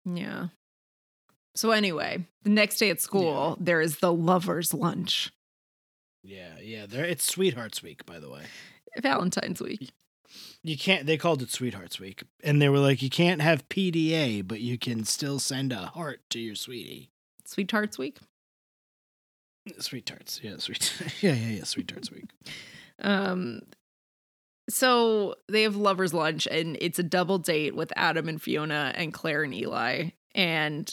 Yeah. 0.04 0.48
So 1.54 1.70
anyway, 1.72 2.24
the 2.44 2.50
next 2.50 2.78
day 2.78 2.88
at 2.90 3.00
school, 3.00 3.56
there 3.60 3.80
is 3.80 3.98
the 3.98 4.12
lovers' 4.12 4.72
lunch. 4.72 5.30
Yeah, 6.22 6.58
yeah. 6.62 6.86
There 6.86 7.04
it's 7.04 7.24
Sweethearts 7.24 7.82
Week, 7.82 8.06
by 8.06 8.18
the 8.18 8.30
way. 8.30 8.42
Valentine's 9.00 9.60
week. 9.60 9.90
You 10.62 10.76
can't 10.78 11.06
they 11.06 11.16
called 11.16 11.42
it 11.42 11.50
Sweethearts 11.50 12.00
Week. 12.00 12.22
And 12.42 12.60
they 12.62 12.68
were 12.68 12.78
like, 12.78 13.02
you 13.02 13.10
can't 13.10 13.42
have 13.42 13.68
PDA, 13.68 14.46
but 14.46 14.60
you 14.60 14.78
can 14.78 15.04
still 15.04 15.38
send 15.38 15.72
a 15.72 15.86
heart 15.86 16.20
to 16.30 16.38
your 16.38 16.54
sweetie. 16.54 17.10
Sweet 17.48 17.68
Tarts 17.68 17.96
week. 17.98 18.18
Sweet 19.78 20.04
tarts. 20.06 20.40
Yeah, 20.42 20.56
sweet. 20.58 20.92
yeah, 21.22 21.32
yeah, 21.34 21.48
yeah. 21.58 21.64
Sweet 21.64 21.88
tarts 21.88 22.10
week. 22.10 22.26
Um 23.00 23.60
so 24.68 25.36
they 25.48 25.62
have 25.62 25.76
lovers 25.76 26.12
lunch 26.12 26.46
and 26.50 26.76
it's 26.80 26.98
a 26.98 27.02
double 27.02 27.38
date 27.38 27.74
with 27.76 27.92
Adam 27.96 28.28
and 28.28 28.42
Fiona 28.42 28.92
and 28.96 29.14
Clare 29.14 29.44
and 29.44 29.54
Eli. 29.54 30.10
And 30.34 30.92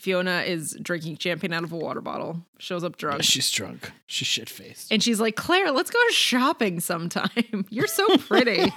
Fiona 0.00 0.40
is 0.46 0.76
drinking 0.82 1.18
champagne 1.18 1.52
out 1.52 1.62
of 1.62 1.72
a 1.72 1.76
water 1.76 2.00
bottle, 2.00 2.44
shows 2.58 2.82
up 2.84 2.96
drunk. 2.96 3.22
She's 3.22 3.50
drunk. 3.50 3.92
She's 4.06 4.26
shit 4.26 4.48
faced. 4.48 4.90
And 4.90 5.02
she's 5.02 5.20
like, 5.20 5.36
Clare, 5.36 5.70
let's 5.70 5.90
go 5.90 5.98
shopping 6.10 6.80
sometime. 6.80 7.66
You're 7.68 7.86
so 7.86 8.16
pretty. 8.16 8.72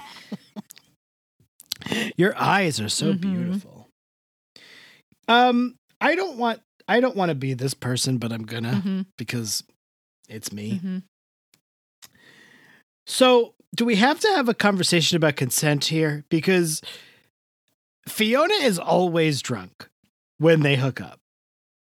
Your 2.18 2.36
eyes 2.38 2.80
are 2.82 2.90
so 2.90 3.14
Mhm. 3.14 3.22
beautiful. 3.22 3.88
Um, 5.30 5.76
I 6.02 6.16
don't 6.16 6.38
want 6.38 6.60
I 6.88 7.00
don't 7.00 7.16
want 7.16 7.30
to 7.30 7.36
be 7.36 7.54
this 7.54 7.74
person, 7.74 8.18
but 8.18 8.32
I'm 8.32 8.44
gonna 8.44 8.82
Mhm, 8.86 9.06
because 9.18 9.64
it's 10.30 10.52
me. 10.52 10.80
mhm. 10.84 11.04
So, 13.06 13.54
do 13.76 13.86
we 13.86 13.96
have 13.98 14.20
to 14.22 14.28
have 14.30 14.50
a 14.50 14.54
conversation 14.54 15.16
about 15.18 15.36
consent 15.36 15.86
here? 15.86 16.24
Because 16.30 16.82
Fiona 18.08 18.54
is 18.56 18.80
always 18.80 19.42
drunk 19.42 19.90
when 20.38 20.62
they 20.62 20.76
hook 20.76 21.02
up. 21.02 21.20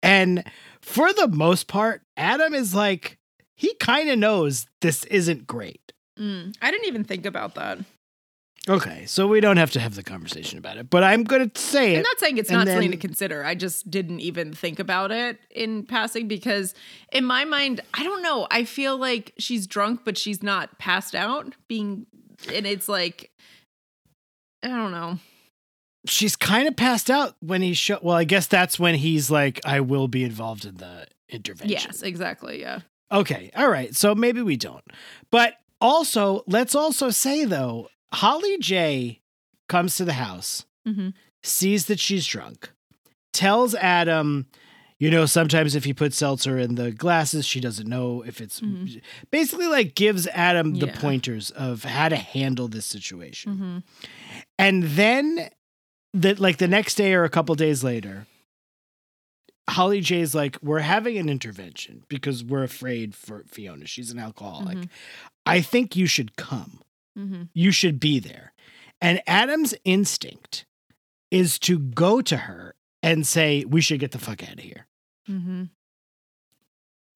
And 0.02 0.44
for 0.80 1.12
the 1.12 1.28
most 1.28 1.68
part, 1.68 2.02
Adam 2.16 2.54
is 2.54 2.74
like, 2.74 3.18
he 3.54 3.74
kind 3.74 4.08
of 4.08 4.18
knows 4.18 4.66
this 4.80 5.04
isn't 5.04 5.46
great. 5.46 5.92
Mm, 6.18 6.54
I 6.60 6.70
didn't 6.70 6.86
even 6.88 7.04
think 7.04 7.24
about 7.26 7.54
that. 7.54 7.78
Okay, 8.68 9.06
so 9.06 9.26
we 9.26 9.40
don't 9.40 9.56
have 9.56 9.72
to 9.72 9.80
have 9.80 9.96
the 9.96 10.04
conversation 10.04 10.56
about 10.56 10.76
it, 10.76 10.88
but 10.88 11.02
I'm 11.02 11.24
going 11.24 11.50
to 11.50 11.60
say 11.60 11.96
I'm 11.96 12.02
not 12.02 12.20
saying 12.20 12.38
it's 12.38 12.50
not 12.50 12.68
something 12.68 12.92
to 12.92 12.96
consider. 12.96 13.44
I 13.44 13.56
just 13.56 13.90
didn't 13.90 14.20
even 14.20 14.52
think 14.52 14.78
about 14.78 15.10
it 15.10 15.40
in 15.50 15.84
passing 15.84 16.28
because, 16.28 16.72
in 17.12 17.24
my 17.24 17.44
mind, 17.44 17.80
I 17.92 18.04
don't 18.04 18.22
know. 18.22 18.46
I 18.52 18.62
feel 18.64 18.96
like 18.96 19.32
she's 19.36 19.66
drunk, 19.66 20.02
but 20.04 20.16
she's 20.16 20.44
not 20.44 20.78
passed 20.78 21.16
out. 21.16 21.54
Being, 21.66 22.06
and 22.54 22.64
it's 22.64 22.88
like, 22.88 23.32
I 24.62 24.68
don't 24.68 24.92
know. 24.92 25.18
She's 26.06 26.36
kind 26.36 26.68
of 26.68 26.76
passed 26.76 27.10
out 27.10 27.34
when 27.40 27.62
he 27.62 27.74
show. 27.74 27.98
Well, 28.00 28.16
I 28.16 28.24
guess 28.24 28.46
that's 28.46 28.78
when 28.78 28.94
he's 28.94 29.28
like, 29.28 29.60
I 29.64 29.80
will 29.80 30.06
be 30.06 30.22
involved 30.22 30.64
in 30.64 30.76
the 30.76 31.06
intervention. 31.28 31.70
Yes, 31.70 32.02
exactly. 32.02 32.60
Yeah. 32.60 32.80
Okay. 33.10 33.50
All 33.56 33.68
right. 33.68 33.94
So 33.96 34.14
maybe 34.14 34.40
we 34.40 34.56
don't. 34.56 34.84
But 35.32 35.54
also, 35.80 36.44
let's 36.46 36.76
also 36.76 37.10
say 37.10 37.44
though, 37.44 37.88
Holly 38.12 38.58
J 38.58 39.20
comes 39.68 39.96
to 39.96 40.04
the 40.04 40.14
house, 40.14 40.64
Mm-hmm. 40.86 41.10
sees 41.42 41.86
that 41.86 42.00
she's 42.00 42.26
drunk, 42.26 42.70
tells 43.32 43.74
Adam, 43.76 44.46
you 44.98 45.10
know, 45.10 45.26
sometimes 45.26 45.74
if 45.76 45.86
you 45.86 45.94
put 45.94 46.12
seltzer 46.12 46.58
in 46.58 46.74
the 46.74 46.90
glasses, 46.92 47.46
she 47.46 47.60
doesn't 47.60 47.88
know 47.88 48.22
if 48.22 48.40
it's 48.40 48.60
Mhm. 48.60 49.00
basically 49.30 49.66
like 49.68 49.94
gives 49.94 50.26
Adam 50.28 50.74
the 50.74 50.88
pointers 50.88 51.50
of 51.52 51.84
how 51.84 52.08
to 52.08 52.16
handle 52.16 52.68
this 52.68 52.84
situation. 52.86 53.52
Mm-hmm. 53.54 53.78
And 54.58 54.82
then 54.82 55.48
that 56.14 56.38
like 56.40 56.58
the 56.58 56.68
next 56.68 56.96
day 56.96 57.14
or 57.14 57.24
a 57.24 57.30
couple 57.30 57.54
days 57.54 57.82
later, 57.82 58.26
Holly 59.70 60.00
J 60.00 60.20
is 60.20 60.34
like, 60.34 60.58
we're 60.62 60.80
having 60.80 61.16
an 61.18 61.28
intervention 61.28 62.02
because 62.08 62.42
we're 62.44 62.64
afraid 62.64 63.14
for 63.14 63.44
Fiona. 63.46 63.86
She's 63.86 64.10
an 64.10 64.18
alcoholic. 64.18 64.76
Mhm. 64.78 64.88
I 65.46 65.60
think 65.60 65.96
you 65.96 66.06
should 66.06 66.36
come. 66.36 66.80
Mm-hmm. 67.18 67.42
You 67.54 67.70
should 67.72 68.00
be 68.00 68.18
there. 68.18 68.52
And 69.00 69.20
Adam's 69.26 69.74
instinct 69.84 70.64
is 71.30 71.58
to 71.60 71.78
go 71.78 72.20
to 72.22 72.36
her 72.36 72.74
and 73.02 73.26
say, 73.26 73.64
we 73.64 73.80
should 73.80 74.00
get 74.00 74.12
the 74.12 74.18
fuck 74.18 74.42
out 74.42 74.54
of 74.54 74.60
here. 74.60 74.86
Mm-hmm. 75.28 75.64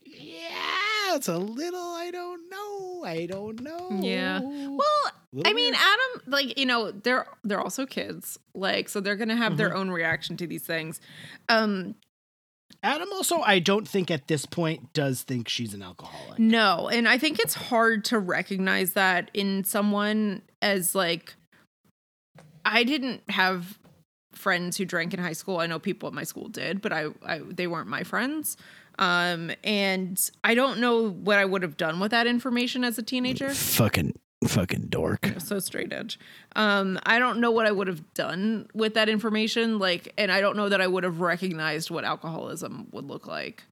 Yeah, 0.05 1.15
it's 1.17 1.29
a 1.29 1.39
little, 1.39 1.81
I 1.81 2.11
don't 2.11 2.51
know. 2.51 3.05
I 3.05 3.27
don't 3.27 3.61
know. 3.61 4.01
Yeah. 4.03 4.41
Well, 4.41 5.13
I 5.45 5.53
mean. 5.53 5.75
Adam, 5.75 6.23
like 6.27 6.59
you 6.59 6.67
know, 6.67 6.91
they're 6.91 7.27
they're 7.45 7.61
also 7.61 7.87
kids, 7.87 8.39
like 8.55 8.89
so 8.89 9.01
they're 9.01 9.17
gonna 9.17 9.37
have 9.37 9.57
their 9.57 9.69
Mm-hmm. 9.71 9.79
own 9.79 9.91
reaction 9.91 10.37
to 10.39 10.47
these 10.47 10.63
things. 10.63 11.01
Um, 11.49 11.95
Adam 12.83 13.09
also, 13.13 13.41
I 13.41 13.59
don't 13.59 13.89
think 13.89 14.11
at 14.11 14.29
this 14.29 14.47
point 14.47 14.93
does 14.93 15.23
think 15.23 15.49
she's 15.49 15.75
an 15.75 15.83
alcoholic. 15.83 16.39
No, 16.39 16.89
and 16.89 17.09
I 17.09 17.19
think 17.19 17.41
it's 17.41 17.55
hard 17.55 18.05
to 18.07 18.19
recognize 18.19 18.93
that 18.93 19.31
in 19.35 19.65
someone 19.65 20.43
as 20.63 20.95
like 20.95 21.35
I 22.65 22.85
didn't 22.85 23.23
have 23.29 23.79
friends 24.33 24.77
who 24.77 24.85
drank 24.85 25.15
in 25.15 25.21
high 25.21 25.33
school. 25.33 25.59
I 25.59 25.67
know 25.67 25.79
people 25.79 26.07
at 26.09 26.13
my 26.13 26.25
school 26.25 26.49
did, 26.49 26.81
but 26.81 26.93
I, 26.93 27.07
I 27.25 27.39
they 27.39 27.67
weren't 27.67 27.89
my 27.89 28.05
friends. 28.05 28.57
Um 28.99 29.51
and 29.65 30.19
I 30.45 30.55
don't 30.55 30.79
know 30.79 31.11
what 31.11 31.39
I 31.39 31.45
would 31.45 31.63
have 31.63 31.77
done 31.77 32.01
with 32.01 32.11
that 32.13 32.27
information 32.27 32.85
as 32.85 32.99
a 32.99 33.03
teenager. 33.03 33.51
Fucking, 33.51 34.15
fucking 34.49 34.87
dork. 34.89 35.35
So 35.39 35.59
straight 35.59 35.93
edge. 35.93 36.19
Um 36.55 36.99
I 37.05 37.19
don't 37.19 37.41
know 37.41 37.51
what 37.51 37.67
I 37.67 37.73
would 37.73 37.87
have 37.87 38.15
done 38.15 38.69
with 38.75 38.95
that 38.95 39.09
information 39.09 39.79
like 39.79 40.13
and 40.19 40.31
I 40.33 40.41
don't 40.41 40.57
know 40.57 40.69
that 40.69 40.81
I 40.81 40.87
would 40.87 41.05
have 41.05 41.21
recognized 41.21 41.91
what 41.91 42.05
alcoholism 42.05 42.89
would 42.93 43.05
look 43.07 43.27
like. 43.27 43.65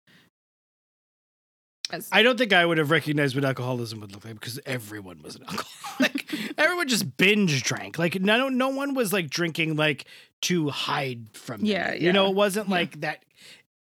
As, 1.90 2.08
I 2.10 2.22
don't 2.22 2.38
think 2.38 2.52
I 2.54 2.64
would 2.64 2.78
have 2.78 2.90
recognized 2.90 3.34
what 3.34 3.44
alcoholism 3.44 4.00
would 4.00 4.12
look 4.12 4.24
like 4.24 4.34
because 4.34 4.58
everyone 4.64 5.20
was 5.22 5.36
an 5.36 5.42
alcoholic. 5.48 6.34
everyone 6.56 6.88
just 6.88 7.16
binge 7.18 7.62
drank. 7.62 7.98
Like 7.98 8.18
no, 8.20 8.48
no 8.48 8.68
one 8.70 8.94
was 8.94 9.12
like 9.12 9.28
drinking 9.28 9.76
like 9.76 10.06
to 10.42 10.70
hide 10.70 11.26
from. 11.34 11.60
them. 11.60 11.66
Yeah, 11.66 11.92
you 11.92 12.12
know, 12.12 12.28
it 12.30 12.34
wasn't 12.34 12.68
Yeah. 12.68 12.74
like 12.74 13.00
that. 13.02 13.22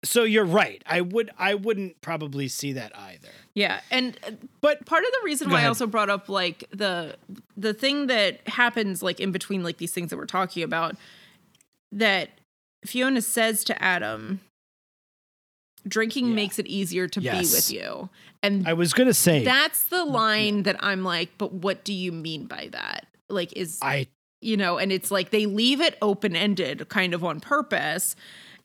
So 0.04 0.24
you're 0.24 0.46
right. 0.46 0.82
I 0.88 1.02
would. 1.02 1.30
I 1.38 1.54
wouldn't 1.54 2.02
probably 2.02 2.48
see 2.48 2.74
that 2.74 2.92
either. 2.98 3.30
Yeah, 3.54 3.82
and 3.92 4.18
uh, 4.26 4.32
But 4.60 4.86
part 4.86 5.04
of 5.04 5.12
the 5.12 5.20
reason 5.26 5.50
why 5.52 5.62
I 5.62 5.66
also 5.68 5.86
brought 5.86 6.10
up 6.10 6.28
like 6.28 6.64
the 6.72 7.18
the 7.56 7.74
thing 7.74 8.08
that 8.08 8.48
happens 8.48 9.04
like 9.04 9.20
in 9.20 9.32
between 9.32 9.64
like 9.64 9.78
these 9.78 9.92
things 9.92 10.10
that 10.10 10.18
we're 10.18 10.26
talking 10.26 10.64
about 10.64 10.96
that 11.92 12.30
Fiona 12.86 13.22
says 13.22 13.64
to 13.66 13.80
Adam 13.84 14.40
Drinking 15.88 16.30
Yeah. 16.30 16.36
makes 16.36 16.60
it 16.60 16.68
easier 16.68 17.08
to 17.08 17.22
Yes. 17.22 17.50
be 17.50 17.56
with 17.56 17.72
you. 17.72 18.10
And 18.44 18.68
I 18.68 18.74
was 18.74 18.94
gonna 18.94 19.14
say 19.14 19.44
that's 19.44 19.84
the 19.84 20.06
line 20.06 20.64
that 20.64 20.76
I'm 20.84 21.04
like, 21.04 21.38
but 21.38 21.54
what 21.54 21.84
do 21.84 21.94
you 21.94 22.12
mean 22.12 22.46
by 22.46 22.70
that? 22.72 23.08
Like, 23.30 23.54
is 23.54 23.80
I 23.82 24.08
you 24.42 24.58
know, 24.58 24.78
and 24.80 24.92
it's 24.92 25.12
like 25.12 25.30
they 25.32 25.46
leave 25.46 25.82
it 25.82 25.98
open 26.02 26.36
ended 26.36 26.88
kind 26.90 27.14
of 27.14 27.24
on 27.24 27.40
purpose. 27.40 28.16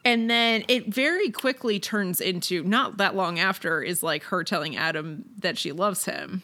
And 0.07 0.31
then 0.31 0.65
it 0.69 0.87
very 0.87 1.31
quickly 1.31 1.79
turns 1.81 2.21
into 2.21 2.63
not 2.63 2.97
that 2.99 3.15
long 3.15 3.39
after 3.39 3.83
is 3.83 4.03
like 4.03 4.23
her 4.25 4.45
telling 4.45 4.77
Adam 4.77 5.25
that 5.39 5.59
she 5.59 5.73
loves 5.73 6.05
him. 6.07 6.43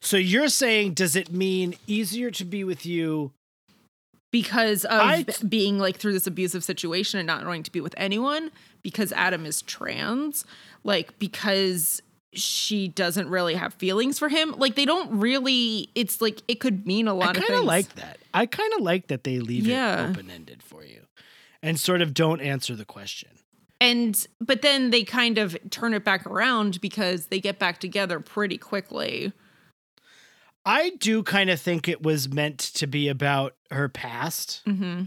so 0.00 0.16
you're 0.16 0.48
saying 0.48 0.94
does 0.94 1.14
it 1.16 1.32
mean 1.32 1.74
easier 1.86 2.30
to 2.32 2.44
be 2.44 2.64
with 2.64 2.84
you? 2.86 3.32
because 4.30 4.84
of 4.84 5.24
being 5.48 5.78
like 5.78 5.96
through 5.96 6.12
this 6.12 6.26
abusive 6.26 6.62
situation 6.62 7.18
and 7.18 7.26
not 7.26 7.46
wanting 7.46 7.62
to 7.62 7.72
be 7.72 7.80
with 7.80 7.94
anyone 7.96 8.50
because 8.82 9.10
Adam 9.12 9.46
is 9.46 9.62
trans, 9.62 10.44
like 10.84 11.18
because 11.18 12.02
she 12.34 12.88
doesn't 12.88 13.30
really 13.30 13.54
have 13.54 13.72
feelings 13.72 14.18
for 14.18 14.28
him. 14.28 14.54
Like 14.58 14.74
they 14.74 14.84
don't 14.84 15.18
really. 15.18 15.88
It's 15.94 16.20
like 16.20 16.42
it 16.46 16.60
could 16.60 16.86
mean 16.86 17.08
a 17.08 17.14
lot 17.14 17.38
of 17.38 17.42
I 17.42 17.46
kind 17.46 17.58
of 17.60 17.64
like 17.64 17.94
that. 17.94 18.18
I 18.34 18.44
kind 18.44 18.70
of 18.74 18.82
like 18.82 19.06
that 19.06 19.24
they 19.24 19.38
leave 19.40 19.66
Yeah. 19.66 20.08
it 20.08 20.10
open 20.10 20.30
ended 20.30 20.62
for 20.62 20.84
you, 20.84 20.97
and 21.62 21.78
sort 21.78 22.02
of 22.02 22.14
don't 22.14 22.40
answer 22.40 22.74
the 22.76 22.84
question. 22.84 23.30
and 23.80 24.26
but 24.40 24.62
then 24.62 24.90
they 24.90 25.04
kind 25.04 25.38
of 25.38 25.56
turn 25.70 25.94
it 25.94 26.04
back 26.04 26.26
around 26.26 26.80
because 26.80 27.26
they 27.26 27.40
get 27.40 27.58
back 27.58 27.78
together 27.80 28.20
pretty 28.20 28.58
quickly. 28.58 29.32
I 30.64 30.90
do 30.98 31.22
kind 31.22 31.48
of 31.48 31.60
think 31.60 31.88
it 31.88 32.02
was 32.02 32.28
meant 32.28 32.58
to 32.58 32.86
be 32.86 33.08
about 33.08 33.54
her 33.70 33.88
past 33.88 34.62
hmm 34.64 35.04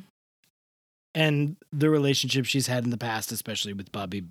and 1.14 1.58
the 1.74 1.90
relationship 1.90 2.46
she's 2.46 2.68
had 2.68 2.86
in 2.86 2.90
the 2.90 2.98
past, 2.98 3.34
especially 3.34 3.74
with 3.74 3.92
Bobby. 3.92 4.24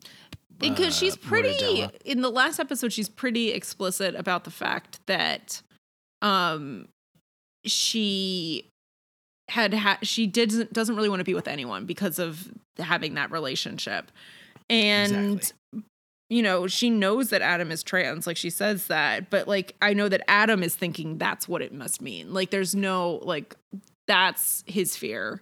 because 0.58 0.96
uh, 0.96 0.98
she's 0.98 1.14
pretty 1.16 1.50
Mortadella. 1.50 1.94
in 2.06 2.22
the 2.22 2.30
last 2.30 2.58
episode 2.58 2.90
she's 2.92 3.08
pretty 3.10 3.50
explicit 3.52 4.14
about 4.14 4.44
the 4.44 4.50
fact 4.50 4.98
that 5.06 5.60
um 6.22 6.88
she 7.66 8.66
had 9.50 9.74
ha- 9.74 9.98
she 10.02 10.26
doesn't 10.26 10.72
doesn't 10.72 10.96
really 10.96 11.08
want 11.08 11.20
to 11.20 11.24
be 11.24 11.34
with 11.34 11.48
anyone 11.48 11.84
because 11.86 12.18
of 12.18 12.50
having 12.78 13.14
that 13.14 13.30
relationship 13.30 14.10
and 14.68 15.12
Exactly. 15.38 15.82
you 16.30 16.42
know 16.42 16.66
she 16.66 16.88
knows 16.90 17.30
that 17.30 17.42
adam 17.42 17.70
is 17.70 17.82
trans 17.82 18.26
like 18.26 18.36
she 18.36 18.48
says 18.50 18.86
that 18.86 19.28
but 19.30 19.46
like 19.48 19.74
i 19.82 19.92
know 19.92 20.08
that 20.08 20.22
adam 20.28 20.62
is 20.62 20.74
thinking 20.76 21.18
that's 21.18 21.48
what 21.48 21.60
it 21.62 21.72
must 21.74 22.00
mean 22.00 22.32
like 22.32 22.50
there's 22.50 22.74
no 22.74 23.20
like 23.22 23.56
that's 24.06 24.64
his 24.66 24.96
fear 24.96 25.40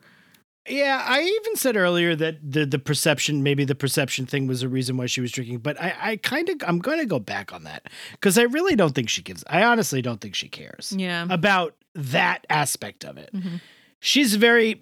Yeah, 0.68 1.02
I 1.06 1.22
even 1.22 1.56
said 1.56 1.76
earlier 1.78 2.14
that 2.16 2.36
the 2.42 2.66
the 2.66 2.78
perception, 2.78 3.42
maybe 3.42 3.64
the 3.64 3.74
perception 3.74 4.26
thing 4.26 4.46
was 4.46 4.62
a 4.62 4.68
reason 4.68 4.98
why 4.98 5.06
she 5.06 5.22
was 5.22 5.32
drinking, 5.32 5.60
but 5.60 5.80
I, 5.80 5.94
I 6.10 6.16
kind 6.16 6.46
of 6.50 6.56
I'm 6.66 6.78
going 6.78 6.98
to 6.98 7.06
go 7.06 7.18
back 7.18 7.54
on 7.54 7.64
that 7.64 7.86
because 8.12 8.36
I 8.36 8.42
really 8.42 8.76
don't 8.76 8.94
think 8.94 9.08
she 9.08 9.22
gives. 9.22 9.42
I 9.48 9.62
honestly 9.62 10.02
don't 10.02 10.20
think 10.20 10.34
she 10.34 10.48
cares 10.50 10.92
yeah 10.94 11.26
about 11.30 11.74
that 11.94 12.46
aspect 12.50 13.06
of 13.06 13.16
it. 13.16 13.30
Mhm. 13.34 13.62
She's 14.00 14.34
very 14.36 14.80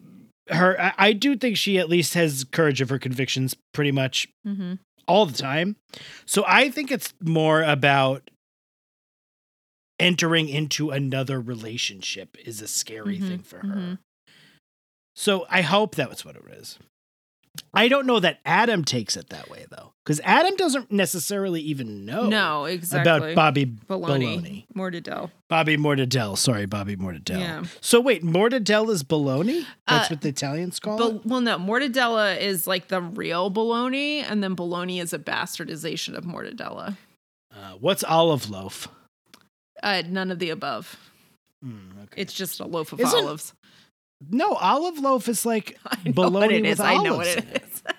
her. 0.48 0.80
I, 0.80 0.93
I 0.98 1.12
do 1.12 1.36
think 1.36 1.56
she 1.56 1.78
at 1.78 1.88
least 1.88 2.14
has 2.14 2.44
courage 2.44 2.80
of 2.80 2.88
her 2.90 2.98
convictions, 2.98 3.56
pretty 3.72 3.93
much 3.93 4.28
hmm 4.44 4.74
all 5.09 5.24
the 5.24 5.32
time. 5.36 5.76
So 6.24 6.44
I 6.48 6.68
think 6.68 6.90
it's 6.90 7.14
more 7.22 7.62
about 7.62 8.28
entering 10.01 10.48
into 10.48 10.90
another 10.90 11.40
relationship 11.40 12.36
is 12.44 12.60
a 12.60 12.66
scary 12.68 13.18
Mhm, 13.18 13.28
thing 13.28 13.38
for 13.43 13.59
her. 13.60 13.74
mhm. 13.74 13.98
So 15.14 15.47
I 15.48 15.62
hope 15.62 15.94
that 15.94 16.10
was 16.10 16.24
what 16.24 16.36
it 16.36 16.43
is. 16.51 16.78
I 17.74 17.89
don't 17.89 18.07
know 18.07 18.20
that 18.20 18.41
Adam 18.45 18.85
takes 18.85 19.16
it 19.16 19.28
that 19.31 19.49
way 19.51 19.66
though, 19.70 19.93
because 20.05 20.20
Adam 20.24 20.57
doesn't 20.57 20.91
necessarily 20.91 21.61
even 21.62 22.05
know 22.05 22.28
no 22.28 22.65
exactly 22.65 23.33
about 23.33 23.35
Bobby 23.35 23.66
Baloney. 23.66 24.41
Baloney. 24.41 24.65
Mortadell. 24.74 25.31
Bobby 25.49 25.77
Mortadell. 25.77 26.37
Sorry, 26.39 26.66
Bobby 26.66 26.97
Mortadell. 26.97 27.39
Yeah. 27.41 27.65
So 27.81 28.01
wait, 28.01 28.24
Mortadell 28.24 28.91
is 28.91 29.03
baloney? 29.03 29.65
That's 29.87 30.11
Uh, 30.11 30.15
what 30.15 30.20
the 30.23 30.28
Italians 30.31 30.81
call 30.81 30.99
But 30.99 31.15
it? 31.16 31.27
well, 31.27 31.41
no, 31.41 31.59
mortadella 31.59 32.39
is 32.41 32.66
like 32.66 32.89
the 32.89 33.01
real 33.01 33.51
bologna, 33.51 34.20
and 34.20 34.43
then 34.43 34.55
bologna 34.55 34.99
is 35.01 35.12
a 35.12 35.19
bastardization 35.19 36.16
of 36.16 36.24
mortadella. 36.24 36.97
Uh, 37.55 37.73
what's 37.81 38.05
olive 38.05 38.51
loaf? 38.51 38.89
Uh, 39.83 40.03
none 40.09 40.31
of 40.31 40.39
the 40.39 40.51
above. 40.51 40.97
Mm, 41.65 42.03
okay. 42.05 42.20
It's 42.23 42.33
just 42.35 42.61
a 42.61 42.65
loaf 42.66 42.93
of 42.93 43.01
Isn't- 43.01 43.19
olives. 43.24 43.53
No, 44.30 44.55
olive 44.55 44.98
loaf 44.98 45.28
is 45.28 45.44
like 45.44 45.78
bologna 46.06 46.62
with 46.62 46.72
is. 46.72 46.80
I 46.80 46.94
know 47.02 47.14
olives 47.14 47.36
what 47.36 47.44
it 47.44 47.62
is. 47.62 47.82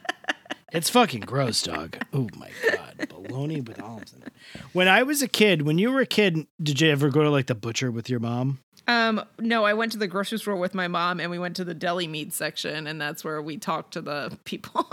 It's 0.74 0.90
fucking 0.90 1.22
gross, 1.22 1.62
dog. 1.62 1.98
Oh 2.12 2.28
my 2.36 2.50
god, 2.70 3.08
bologna 3.10 3.62
with 3.62 3.82
olives 3.82 4.12
in 4.14 4.22
it. 4.22 4.34
When 4.74 4.90
I 4.90 5.02
was 5.04 5.22
a 5.22 5.28
kid, 5.28 5.62
when 5.62 5.78
you 5.78 5.92
were 5.92 6.02
a 6.02 6.06
kid, 6.06 6.46
did 6.62 6.82
you 6.82 6.90
ever 6.92 7.10
go 7.10 7.24
to 7.24 7.30
like 7.30 7.48
the 7.48 7.56
butcher 7.56 7.90
with 7.90 8.10
your 8.10 8.20
mom? 8.20 8.60
Um, 8.86 9.24
no, 9.40 9.64
I 9.64 9.74
went 9.74 9.94
to 9.94 9.98
the 9.98 10.08
grocery 10.08 10.40
store 10.40 10.58
with 10.58 10.76
my 10.76 10.90
mom, 10.90 11.22
and 11.22 11.32
we 11.32 11.40
went 11.40 11.56
to 11.56 11.64
the 11.64 11.74
deli 11.74 12.06
meat 12.06 12.34
section, 12.34 12.86
and 12.86 13.00
that's 13.00 13.24
where 13.24 13.42
we 13.42 13.58
talked 13.58 13.94
to 13.94 14.02
the 14.02 14.38
people. 14.44 14.86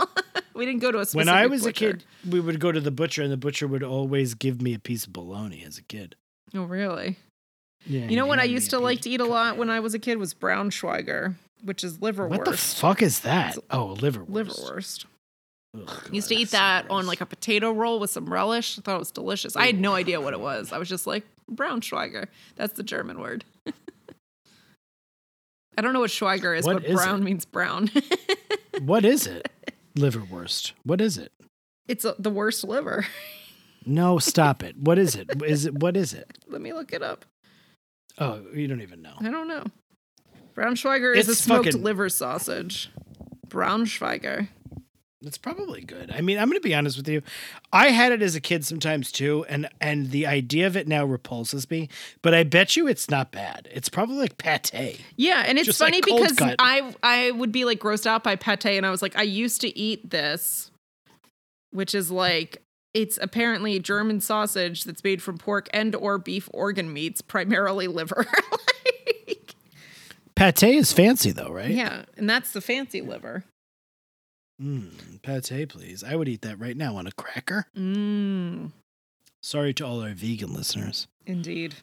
we 0.55 0.65
didn't 0.65 0.81
go 0.81 0.93
to 0.93 0.99
a 0.99 1.05
specific. 1.05 1.27
When 1.27 1.35
I 1.35 1.47
was 1.47 1.63
butcher. 1.63 1.89
a 1.89 1.91
kid, 1.93 2.05
we 2.29 2.39
would 2.39 2.61
go 2.61 2.71
to 2.71 2.79
the 2.79 2.91
butcher, 2.91 3.21
and 3.21 3.31
the 3.31 3.37
butcher 3.37 3.67
would 3.67 3.83
always 3.83 4.33
give 4.33 4.61
me 4.61 4.73
a 4.73 4.79
piece 4.79 5.05
of 5.05 5.13
bologna 5.13 5.63
as 5.65 5.77
a 5.77 5.83
kid. 5.83 6.15
Oh, 6.53 6.63
really? 6.63 7.17
Yeah, 7.85 8.07
You 8.07 8.15
know 8.15 8.25
what 8.25 8.39
I 8.39 8.43
used 8.43 8.69
to 8.71 8.79
like 8.79 9.01
to 9.01 9.09
eat 9.09 9.21
a 9.21 9.25
lot 9.25 9.57
when 9.57 9.69
I 9.69 9.79
was 9.79 9.93
a 9.93 9.99
kid 9.99 10.17
was 10.17 10.33
Braunschweiger, 10.33 11.35
which 11.63 11.83
is 11.83 11.99
liverwurst. 11.99 12.29
What 12.29 12.45
the 12.45 12.57
fuck 12.57 13.01
is 13.01 13.19
that? 13.21 13.57
Oh, 13.69 13.95
liverwurst. 13.99 14.29
liverwurst. 14.29 15.05
Ugh, 15.77 16.09
used 16.11 16.29
to 16.29 16.35
eat 16.35 16.49
that's 16.49 16.51
so 16.51 16.57
that 16.57 16.89
on 16.89 17.05
like 17.05 17.21
a 17.21 17.25
potato 17.25 17.71
roll 17.71 17.99
with 17.99 18.09
some 18.09 18.25
relish. 18.31 18.79
I 18.79 18.81
thought 18.81 18.95
it 18.95 18.99
was 18.99 19.11
delicious. 19.11 19.55
I 19.55 19.65
had 19.67 19.79
no 19.79 19.93
idea 19.93 20.21
what 20.21 20.33
it 20.33 20.39
was. 20.39 20.71
I 20.71 20.77
was 20.77 20.87
just 20.89 21.05
like 21.05 21.25
Braunschweiger. 21.51 22.27
That's 22.55 22.73
the 22.73 22.83
German 22.83 23.19
word. 23.19 23.43
I 25.77 25.81
don't 25.81 25.91
know 25.93 25.99
what 25.99 26.09
Schweiger 26.11 26.57
is, 26.57 26.65
What 26.65 26.75
but 26.77 26.85
is 26.85 26.95
brown 26.95 27.19
it? 27.21 27.23
means 27.23 27.45
brown. 27.45 27.89
What 28.81 29.05
is 29.05 29.25
it? 29.25 29.49
Liverwurst. 29.95 30.73
What 30.83 30.99
is 30.99 31.17
it? 31.17 31.31
it's 31.87 32.03
uh 32.03 32.13
the 32.19 32.29
worst 32.29 32.63
liver. 32.63 33.05
No, 33.87 34.17
stop 34.17 34.63
it. 34.63 34.75
What 34.79 34.97
is 34.97 35.15
it? 35.15 35.29
Is 35.43 35.67
it 35.67 35.75
what 35.75 35.95
is 35.95 36.11
it? 36.11 36.39
Let 36.47 36.59
me 36.59 36.73
look 36.73 36.91
it 36.91 37.03
up. 37.03 37.23
Oh, 38.17 38.41
you 38.53 38.67
don't 38.67 38.81
even 38.81 39.01
know. 39.01 39.13
I 39.19 39.29
don't 39.29 39.47
know. 39.47 39.63
Braunschweiger 40.55 41.15
is 41.15 41.27
a 41.27 41.35
smoked 41.35 41.65
fucking- 41.65 41.83
liver 41.83 42.09
sausage. 42.09 42.89
Braunschweiger. 43.47 44.47
It's 45.21 45.37
probably 45.39 45.81
good. 45.81 46.11
I 46.13 46.21
mean, 46.21 46.37
I'm 46.37 46.47
going 46.49 46.61
to 46.61 46.63
be 46.67 46.75
honest 46.75 46.97
with 46.97 47.07
you. 47.07 47.23
I 47.73 47.87
had 47.87 48.11
it 48.11 48.21
as 48.21 48.35
a 48.35 48.39
kid 48.41 48.63
sometimes 48.63 49.11
too, 49.11 49.43
and 49.49 49.67
and 49.81 50.11
the 50.11 50.27
idea 50.27 50.67
of 50.67 50.77
it 50.77 50.87
now 50.87 51.03
repulses 51.03 51.67
me. 51.71 51.89
But 52.21 52.35
I 52.35 52.43
bet 52.43 52.75
you 52.75 52.87
it's 52.87 53.09
not 53.09 53.31
bad. 53.31 53.67
It's 53.71 53.89
probably 53.89 54.17
like 54.17 54.37
pate. 54.37 55.01
Yeah, 55.15 55.43
and 55.45 55.57
it's 55.57 55.65
Just 55.65 55.81
like 55.81 55.93
funny 55.93 56.01
cold 56.01 56.21
because 56.21 56.37
cut. 56.37 56.55
I 56.59 56.93
I 57.01 57.31
would 57.31 57.51
be 57.51 57.65
like 57.65 57.79
grossed 57.79 58.05
out 58.05 58.23
by 58.23 58.35
pate, 58.35 58.65
and 58.65 58.85
I 58.85 58.91
was 58.91 59.01
like, 59.01 59.17
I 59.17 59.23
used 59.23 59.61
to 59.61 59.75
eat 59.75 60.11
this, 60.11 60.69
which 61.71 61.95
is 61.95 62.11
like 62.11 62.61
it's 62.95 63.19
apparently 63.21 63.77
German 63.77 64.21
sausage 64.21 64.85
that's 64.85 65.03
made 65.03 65.21
from 65.21 65.37
pork 65.37 65.67
and 65.73 65.93
or 65.95 66.17
beef 66.17 66.49
organ 66.53 66.91
meats, 66.91 67.21
primarily 67.21 67.87
liver. 67.87 68.25
Like, 69.27 69.55
Pate 70.35 70.75
is 70.75 70.91
fancy 70.93 71.31
though, 71.31 71.49
right? 71.49 71.69
yeah, 71.71 72.03
and 72.17 72.29
that's 72.29 72.51
the 72.51 72.61
fancy 72.61 73.01
liver. 73.01 73.43
Mm, 74.61 75.21
pate, 75.21 75.69
please. 75.69 76.03
I 76.03 76.15
would 76.15 76.27
eat 76.27 76.41
that 76.41 76.59
right 76.59 76.77
now 76.77 76.95
on 76.95 77.07
a 77.07 77.11
cracker. 77.11 77.67
Mmm, 77.77 78.71
Sorry 79.41 79.73
to 79.75 79.85
all 79.85 80.01
our 80.01 80.13
vegan 80.13 80.53
listeners. 80.53 81.07
indeed. 81.25 81.75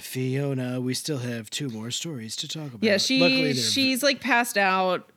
Fiona, 0.00 0.80
we 0.80 0.94
still 0.94 1.18
have 1.18 1.50
two 1.50 1.68
more 1.68 1.90
stories 1.90 2.36
to 2.36 2.48
talk 2.48 2.68
about. 2.68 2.82
Yeah, 2.82 2.96
she 2.98 3.54
she's 3.54 4.02
like 4.02 4.20
passed 4.20 4.58
out, 4.58 5.08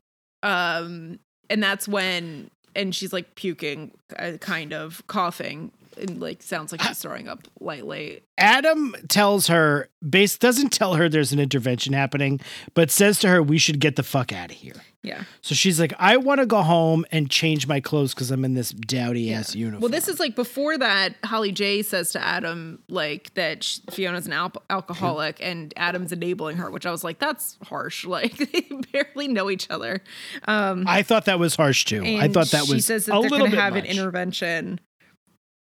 um, 0.43 1.19
and 1.49 1.61
that's 1.63 1.87
when 1.87 2.49
and 2.77 2.95
she's 2.95 3.11
like 3.11 3.35
puking, 3.35 3.91
uh, 4.17 4.33
kind 4.39 4.71
of 4.71 5.05
coughing, 5.07 5.71
and 5.99 6.21
like 6.21 6.41
sounds 6.43 6.71
like 6.71 6.81
she's 6.81 6.99
throwing 6.99 7.27
up 7.27 7.39
lightly. 7.59 8.21
Adam 8.37 8.95
tells 9.09 9.47
her, 9.47 9.89
base 10.07 10.37
doesn't 10.37 10.69
tell 10.69 10.93
her 10.93 11.09
there's 11.09 11.33
an 11.33 11.39
intervention 11.39 11.91
happening, 11.91 12.39
but 12.75 12.91
says 12.91 13.19
to 13.19 13.27
her, 13.27 13.41
we 13.41 13.57
should 13.57 13.79
get 13.79 13.95
the 13.95 14.03
fuck 14.03 14.31
out 14.31 14.51
of 14.51 14.57
here. 14.57 14.75
Yeah. 15.03 15.23
So 15.41 15.55
she's 15.55 15.79
like, 15.79 15.93
I 15.99 16.17
want 16.17 16.41
to 16.41 16.45
go 16.45 16.61
home 16.63 17.05
and 17.11 17.29
change 17.29 17.65
my 17.65 17.79
clothes 17.79 18.13
because 18.13 18.29
I'm 18.29 18.43
in 18.43 18.55
this 18.55 18.71
dowdy 18.71 19.31
ass 19.31 19.55
uniform. 19.55 19.81
Well, 19.81 19.91
this 19.91 20.07
is 20.09 20.19
like 20.19 20.35
before 20.35 20.77
that. 20.77 21.15
Holly 21.23 21.51
J 21.53 21.81
says 21.81 22.11
to 22.11 22.21
Adam 22.21 22.79
like 22.89 23.33
that 23.35 23.63
Fiona's 23.91 24.25
an 24.27 24.33
al- 24.33 24.51
alcoholic, 24.69 25.37
and 25.41 25.73
Adam's 25.77 26.11
enabling 26.11 26.57
her, 26.57 26.69
which 26.71 26.85
I 26.85 26.91
was 26.91 27.03
like, 27.05 27.19
that's 27.19 27.57
harsh. 27.63 28.05
Like 28.17 28.35
they 28.37 28.65
barely 28.91 29.27
know 29.29 29.49
each 29.49 29.69
other. 29.69 30.01
Um, 30.47 30.83
I 30.87 31.03
thought 31.03 31.25
that 31.25 31.39
was 31.39 31.55
harsh 31.55 31.85
too. 31.85 32.03
I 32.03 32.27
thought 32.27 32.47
that 32.47 32.65
she 32.65 32.73
was 32.73 32.77
She 32.77 32.81
says 32.81 33.05
that 33.05 33.15
a 33.15 33.21
they're 33.21 33.29
going 33.29 33.51
to 33.51 33.61
have 33.61 33.75
much. 33.75 33.85
an 33.85 33.89
intervention 33.89 34.79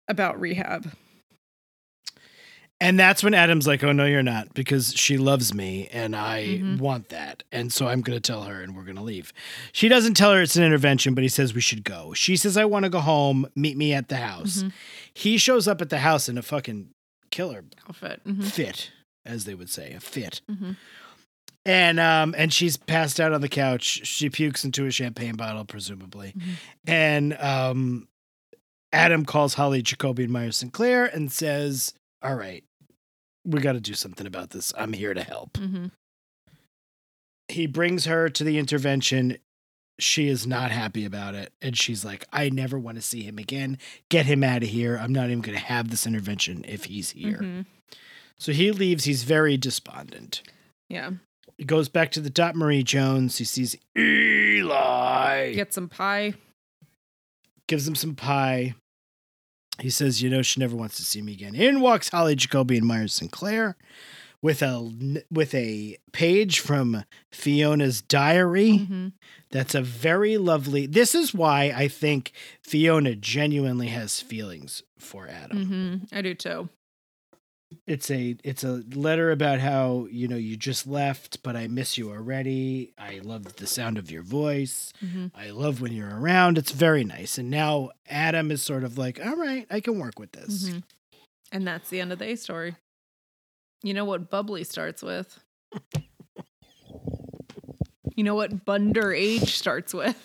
about 0.09 0.41
rehab. 0.41 0.91
And 2.81 2.97
that's 2.99 3.25
when 3.25 3.35
Adam's 3.35 3.67
like, 3.67 3.83
"Oh 3.83 3.91
no, 3.91 4.05
you're 4.07 4.23
not," 4.23 4.55
because 4.55 4.95
she 4.95 5.19
loves 5.19 5.53
me 5.53 5.89
and 5.91 6.15
I 6.15 6.61
Mhm. 6.63 6.79
want 6.79 7.09
that, 7.09 7.43
and 7.51 7.73
so 7.73 7.89
I'm 7.89 8.03
going 8.03 8.17
to 8.17 8.21
tell 8.21 8.45
her, 8.45 8.63
and 8.63 8.77
we're 8.77 8.85
going 8.85 8.97
to 8.97 9.03
leave. 9.03 9.33
She 9.73 9.89
doesn't 9.89 10.15
tell 10.15 10.33
her 10.33 10.43
it's 10.43 10.55
an 10.57 10.63
intervention, 10.63 11.15
but 11.15 11.23
he 11.23 11.29
says 11.29 11.53
we 11.55 11.61
should 11.61 11.83
go. 11.83 12.15
She 12.15 12.37
says, 12.37 12.57
"I 12.57 12.65
want 12.67 12.85
to 12.85 12.89
go 12.89 13.01
home. 13.01 13.47
Meet 13.57 13.77
me 13.77 13.93
at 13.93 14.09
the 14.09 14.19
house." 14.19 14.63
Mhm. 14.63 14.73
He 15.13 15.39
shows 15.39 15.67
up 15.67 15.81
at 15.83 15.89
the 15.91 15.99
house 15.99 16.29
in 16.29 16.39
a 16.39 16.43
fucking 16.43 16.91
killer 17.33 17.65
Outfit. 17.89 18.21
Mhm. 18.25 18.45
fit, 18.45 18.93
as 19.27 19.45
they 19.45 19.55
would 19.55 19.71
say, 19.71 19.93
a 19.93 19.99
fit. 20.01 20.41
Mhm. 20.49 20.77
And 21.67 21.99
um 22.01 22.35
and 22.39 22.53
she's 22.53 22.77
passed 22.77 23.19
out 23.21 23.33
on 23.33 23.41
the 23.41 23.49
couch. 23.49 24.07
She 24.07 24.31
pukes 24.31 24.65
into 24.65 24.87
a 24.87 24.91
champagne 24.93 25.35
bottle, 25.35 25.65
presumably. 25.65 26.33
Mhm. 26.39 26.53
And 26.87 27.37
um 27.41 28.09
Adam 28.93 29.25
calls 29.27 29.55
Holly 29.55 29.83
Jacoby 29.83 30.23
and 30.25 30.33
Meyer 30.33 30.53
Sinclair 30.53 31.05
and 31.07 31.31
says, 31.33 31.93
All 32.23 32.35
right, 32.37 32.65
we 33.45 33.61
got 33.61 33.73
to 33.73 33.81
do 33.81 33.95
something 33.95 34.27
about 34.27 34.51
this. 34.51 34.73
I'm 34.77 34.93
here 34.93 35.15
to 35.15 35.23
help. 35.23 35.55
Mhm. 35.55 35.91
He 37.49 37.67
brings 37.67 38.05
her 38.05 38.29
to 38.29 38.45
the 38.45 38.59
intervention. 38.59 39.39
She 39.99 40.29
is 40.29 40.47
not 40.47 40.71
happy 40.71 41.05
about 41.05 41.35
it. 41.35 41.53
And 41.63 41.77
she's 41.77 42.05
like, 42.05 42.25
I 42.33 42.51
never 42.51 42.79
want 42.79 42.97
to 42.99 43.03
see 43.03 43.23
him 43.23 43.39
again. 43.39 43.79
Get 44.11 44.27
him 44.27 44.45
out 44.45 44.63
of 44.63 44.69
here. 44.69 44.97
I'm 44.97 45.13
not 45.13 45.27
even 45.27 45.41
going 45.41 45.59
to 45.59 45.65
have 45.65 45.91
this 45.91 46.07
intervention 46.07 46.65
if 46.69 46.85
he's 46.85 47.11
here. 47.11 47.39
Mhm. 47.39 47.67
So 48.39 48.53
he 48.53 48.71
leaves. 48.71 49.05
He's 49.05 49.25
very 49.25 49.57
despondent. 49.57 50.43
Yeah. 50.89 51.13
He 51.57 51.65
goes 51.65 51.89
back 51.89 52.13
to 52.13 52.21
the 52.21 52.31
Dot 52.31 52.55
Marie 52.55 52.85
Jones. 52.85 53.39
He 53.39 53.45
sees 53.45 53.75
Eli. 53.97 55.55
Get 55.55 55.73
some 55.75 55.89
pie. 55.89 56.35
gives 57.67 57.87
him 57.89 57.95
some 57.95 58.15
pie. 58.15 58.75
He 59.81 59.91
says, 59.91 60.23
"You 60.23 60.31
know, 60.31 60.43
she 60.43 60.61
never 60.61 60.77
wants 60.77 60.97
to 60.97 61.03
see 61.05 61.23
me 61.23 61.33
again." 61.33 61.55
In 61.55 61.81
walks 61.81 62.09
Holly 62.09 62.35
Jacoby 62.37 62.79
and 62.79 62.87
Myers 62.87 63.13
Sinclair 63.13 63.77
with 64.43 64.63
a 64.63 65.23
with 65.31 65.55
a 65.55 65.97
page 66.13 66.61
from 66.61 67.05
Fiona's 67.31 68.01
diary. 68.03 68.87
Mhm. 68.89 69.13
That's 69.51 69.75
a 69.75 69.83
very 69.83 70.37
lovely. 70.37 70.87
This 70.87 71.15
is 71.15 71.33
why 71.35 71.73
I 71.75 71.89
think 71.89 72.33
Fiona 72.63 73.15
genuinely 73.17 73.89
has 73.89 74.21
feelings 74.21 74.83
for 74.99 75.27
Adam. 75.29 75.67
Mhm. 75.67 76.09
I 76.13 76.23
do 76.23 76.35
too. 76.35 76.69
It's 77.87 78.11
a 78.11 78.37
it's 78.45 78.65
a 78.65 78.83
letter 78.95 79.31
about 79.31 79.61
how, 79.61 80.07
you 80.11 80.27
know, 80.27 80.37
you 80.37 80.57
just 80.57 80.87
left, 80.87 81.43
but 81.43 81.55
I 81.55 81.67
miss 81.69 81.99
you 81.99 82.11
already. 82.11 82.93
I 82.99 83.21
love 83.23 83.57
the 83.57 83.67
sound 83.67 83.99
of 83.99 84.11
your 84.11 84.23
voice. 84.23 84.93
Mhm. 85.05 85.31
I 85.35 85.51
love 85.51 85.81
when 85.83 85.93
you're 85.93 86.19
around. 86.19 86.57
It's 86.59 86.73
very 86.73 87.05
nice. 87.05 87.37
And 87.39 87.51
now 87.51 87.91
Adam 88.09 88.51
is 88.51 88.63
sort 88.63 88.85
of 88.85 88.97
like, 88.97 89.21
all 89.25 89.37
right, 89.37 89.67
I 89.71 89.81
can 89.81 89.99
work 89.99 90.19
with 90.19 90.33
this. 90.33 90.69
Mhm. 90.71 90.83
And 91.53 91.67
that's 91.67 91.91
the 91.91 92.01
end 92.01 92.11
of 92.13 92.19
the 92.19 92.27
A 92.31 92.37
story. 92.37 92.77
You 93.83 93.93
know 93.95 94.05
what 94.07 94.31
bubbly 94.31 94.65
starts 94.65 95.03
with? 95.03 95.39
You 98.17 98.25
know 98.25 98.35
what 98.35 98.65
Bundaberg 98.65 99.47
starts 99.47 99.95
with? 99.95 100.17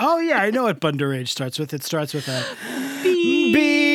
Oh 0.00 0.18
yeah, 0.18 0.38
I 0.42 0.50
know 0.50 0.64
what 0.64 0.80
Bundaberg 0.80 1.28
starts 1.28 1.58
with. 1.58 1.72
It 1.72 1.84
starts 1.84 2.12
with 2.12 2.26
a 2.26 2.42
B 3.04 3.52
B 3.54 3.93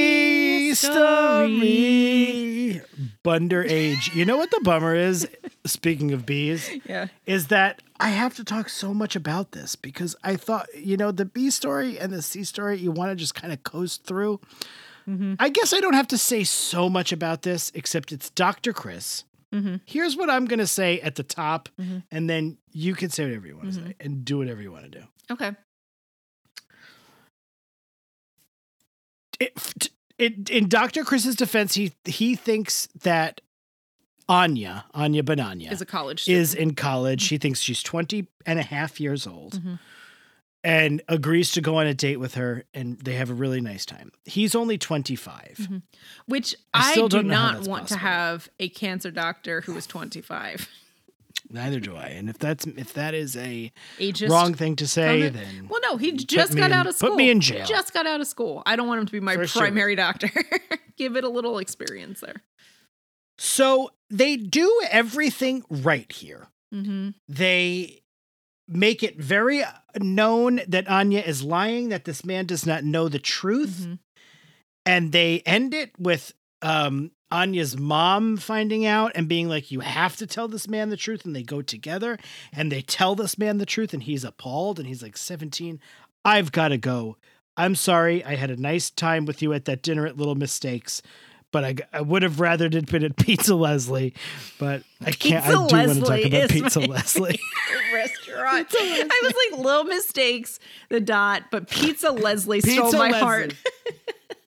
story. 0.74 1.58
story. 1.58 2.82
Bundaberg. 3.24 4.16
You 4.16 4.26
know 4.26 4.38
what 4.38 4.52
the 4.52 4.62
bummer 4.64 4.96
is? 4.96 5.28
Speaking 5.66 6.12
of 6.14 6.26
bees, 6.26 6.70
Yeah. 6.86 7.08
is 7.26 7.48
that 7.48 7.82
I 8.00 8.10
have 8.10 8.36
to 8.36 8.44
talk 8.44 8.70
so 8.70 8.94
much 8.94 9.16
about 9.16 9.52
this 9.52 9.76
because 9.76 10.16
I 10.24 10.36
thought, 10.36 10.68
you 10.76 10.96
know, 10.98 11.12
the 11.12 11.26
B 11.26 11.50
story 11.50 12.00
and 12.00 12.12
the 12.14 12.22
C 12.22 12.44
story, 12.44 12.78
you 12.80 12.92
want 12.92 13.12
to 13.12 13.16
just 13.16 13.36
kind 13.36 13.52
of 13.52 13.64
coast 13.64 14.04
through. 14.06 14.40
Mhm. 15.08 15.36
I 15.40 15.50
guess 15.50 15.74
I 15.74 15.80
don't 15.80 15.94
have 15.94 16.08
to 16.10 16.18
say 16.18 16.44
so 16.44 16.90
much 16.90 17.12
about 17.12 17.42
this, 17.42 17.72
except 17.76 18.12
it's 18.12 18.30
Dr. 18.30 18.72
Chris. 18.74 19.24
Mhm. 19.54 19.82
Here's 19.86 20.16
what 20.16 20.30
I'm 20.30 20.46
going 20.46 20.60
to 20.60 20.68
say 20.68 21.02
at 21.02 21.16
the 21.16 21.24
top, 21.24 21.68
Mhm. 21.82 22.04
and 22.12 22.30
then 22.30 22.58
you 22.72 22.94
can 22.96 23.10
say 23.10 23.26
whatever 23.26 23.48
you 23.48 23.58
want 23.58 23.70
to 23.74 23.76
say 23.76 23.96
and 24.00 24.24
do 24.24 24.38
whatever 24.38 24.62
you 24.62 24.72
want 24.72 24.92
to 24.92 25.00
do. 25.00 25.06
Okay. 25.32 25.52
It, 29.40 29.90
it, 30.20 30.50
in 30.50 30.68
Dr. 30.70 31.04
Chris's 31.04 31.36
defense, 31.36 31.74
he 31.76 31.94
he 32.06 32.36
thinks 32.36 32.88
that 33.04 33.42
Anya, 34.28 34.86
Anya 34.94 35.24
Bananya, 35.24 35.72
Is 35.72 35.82
a 35.82 35.86
college 35.86 36.22
student. 36.24 36.42
is 36.42 36.54
in 36.54 36.76
college. 36.76 37.22
She 37.22 37.38
thinks 37.38 37.60
she's 37.62 37.82
20 37.82 38.28
and 38.46 38.60
a 38.60 38.64
half 38.64 39.00
years 39.00 39.26
old 39.26 39.54
Mhm. 39.60 39.80
and 40.64 41.02
agrees 41.08 41.52
to 41.54 41.62
go 41.62 41.78
on 41.78 41.88
a 41.88 41.94
date 41.96 42.18
with 42.18 42.36
her, 42.36 42.64
and 42.74 43.00
they 43.00 43.16
have 43.16 43.30
a 43.32 43.34
really 43.34 43.60
nice 43.62 43.86
time. 43.86 44.12
He's 44.26 44.54
only 44.54 44.78
25. 44.78 45.56
Mhm. 45.62 45.82
Which 46.28 46.54
I 46.74 46.92
I, 46.92 46.96
do 46.96 47.10
don't 47.10 47.28
know 47.28 47.36
how 47.36 47.52
not 47.54 47.68
want 47.68 47.88
to 47.88 47.98
have 47.98 48.50
a 48.60 48.70
cancer 48.70 49.10
doctor 49.10 49.62
who 49.62 49.76
is 49.78 49.88
25. 49.88 50.68
Neither 51.52 51.80
do 51.80 51.96
I. 51.96 52.08
And 52.10 52.30
if 52.30 52.38
that's 52.38 52.66
if 52.68 52.94
that 52.94 53.14
is 53.16 53.36
a 53.36 53.72
Ageist. 53.98 54.30
wrong 54.30 54.54
thing 54.54 54.76
to 54.78 54.88
say, 54.88 55.30
comment. 55.32 55.34
then 55.34 55.68
Well, 55.68 55.82
no, 55.84 55.98
he 55.98 56.12
just 56.12 56.56
got 56.56 56.68
in- 56.72 56.74
out 56.78 56.86
of 56.88 56.96
school. 56.96 57.10
put 57.10 57.18
me 57.18 57.30
in 57.32 57.42
jail. 57.42 57.66
Just 57.66 57.94
got 57.94 58.06
out 58.06 58.22
of 58.22 58.28
school. 58.28 58.62
I 58.66 58.76
don't 58.76 58.88
want 58.88 59.00
him 59.02 59.06
to 59.08 59.12
be 59.12 59.20
my 59.20 59.36
For 59.36 59.48
sure. 59.48 59.62
primary 59.64 59.96
doctor. 59.96 60.30
Give 60.98 61.16
it 61.16 61.24
a 61.24 61.30
little 61.30 61.58
experience 61.58 62.20
there. 62.22 62.44
so 63.38 63.90
they 64.10 64.36
do 64.38 64.82
everything 64.92 65.64
right 65.70 66.12
here. 66.12 66.48
Mm-hmm. 66.74 67.10
They 67.28 68.02
make 68.68 69.02
it 69.02 69.18
very 69.20 69.64
known 70.00 70.62
that 70.68 70.88
Anya 70.88 71.22
is 71.22 71.42
lying, 71.44 71.90
that 71.90 72.06
this 72.06 72.24
man 72.24 72.46
does 72.46 72.66
not 72.66 72.84
know 72.84 73.08
the 73.10 73.18
truth, 73.20 73.80
Mm-hmm. 73.82 73.94
and 74.86 75.12
they 75.12 75.42
end 75.46 75.74
it 75.74 75.92
with 75.98 76.34
um 76.62 77.12
Anya's 77.32 77.78
mom 77.78 78.38
finding 78.38 78.86
out 78.86 79.12
and 79.16 79.28
being 79.28 79.48
like, 79.48 79.72
You 79.72 79.82
have 79.82 80.16
to 80.18 80.28
tell 80.28 80.48
this 80.48 80.68
man 80.68 80.90
the 80.90 80.98
truth. 80.98 81.26
And 81.26 81.36
they 81.36 81.44
go 81.44 81.62
together 81.62 82.18
and 82.52 82.72
they 82.72 82.82
tell 82.82 83.16
this 83.16 83.38
man 83.38 83.58
the 83.58 83.66
truth, 83.66 83.94
and 83.94 84.04
he's 84.04 84.24
appalled 84.24 84.80
and 84.80 84.88
he's 84.88 85.04
like 85.04 85.18
17. 85.18 85.80
I've 86.26 86.52
got 86.52 86.70
to 86.70 86.78
go. 86.78 87.18
I'm 87.56 87.76
sorry. 87.76 88.24
I 88.24 88.36
had 88.36 88.50
a 88.52 88.56
nice 88.56 88.90
time 88.90 89.26
with 89.26 89.42
you 89.42 89.54
at 89.54 89.66
that 89.66 89.82
dinner 89.82 90.06
at 90.06 90.18
Little 90.18 90.36
Mistakes, 90.36 91.02
but 91.52 91.64
I, 91.66 91.76
I 91.92 92.02
would 92.02 92.24
have 92.24 92.40
rather 92.40 92.66
it 92.68 92.86
been 92.90 93.04
at 93.04 93.18
Pizza 93.18 93.54
Leslie. 93.56 94.14
But 94.58 94.84
I 95.06 95.12
can't. 95.12 95.44
I 95.46 95.50
Pizza 95.50 95.68
do 95.68 95.76
want 95.76 95.94
to 95.94 96.02
talk 96.02 96.26
about 96.26 96.50
Pizza 96.50 96.80
Leslie. 96.80 97.40
Restaurant. 97.94 98.68
I 98.74 99.20
was 99.24 99.34
like, 99.52 99.66
little 99.66 99.84
mistakes, 99.84 100.60
the 100.90 101.00
dot, 101.00 101.44
but 101.52 101.70
Pizza 101.70 102.12
Leslie 102.12 102.62
stole 102.62 102.94
my 102.94 103.10
Leslie. 103.10 103.20
heart. 103.20 103.56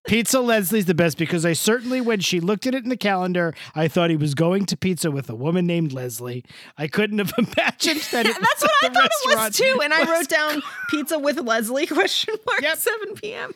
Pizza 0.07 0.41
Leslie's 0.41 0.87
the 0.87 0.95
best 0.95 1.17
because 1.17 1.47
I 1.47 1.53
certainly, 1.53 2.01
when 2.01 2.19
she 2.21 2.41
looked 2.41 2.67
at 2.67 2.75
it 2.75 2.83
in 2.83 2.89
the 2.91 2.97
calendar, 2.97 3.55
I 3.75 3.87
thought 3.89 4.11
he 4.11 4.17
was 4.17 4.35
going 4.35 4.67
to 4.67 4.77
pizza 4.77 5.11
with 5.11 5.31
a 5.31 5.35
woman 5.35 5.65
named 5.67 5.93
Leslie. 5.93 6.45
I 6.77 6.89
couldn't 6.89 7.19
have 7.19 7.33
imagined 7.39 8.01
that. 8.11 8.27
it 8.27 8.37
That's 8.41 8.63
what 8.63 8.73
I 8.83 8.89
thought 8.89 9.11
it 9.25 9.37
was 9.39 9.57
too. 9.57 9.81
And 9.83 9.95
I 9.95 10.11
wrote 10.11 10.29
down 10.29 10.63
pizza 10.91 11.19
with 11.19 11.39
Leslie 11.41 11.87
question 11.89 12.35
mark 12.47 12.63
Yep. 12.63 12.79
7 12.79 13.15
p.m. 13.15 13.53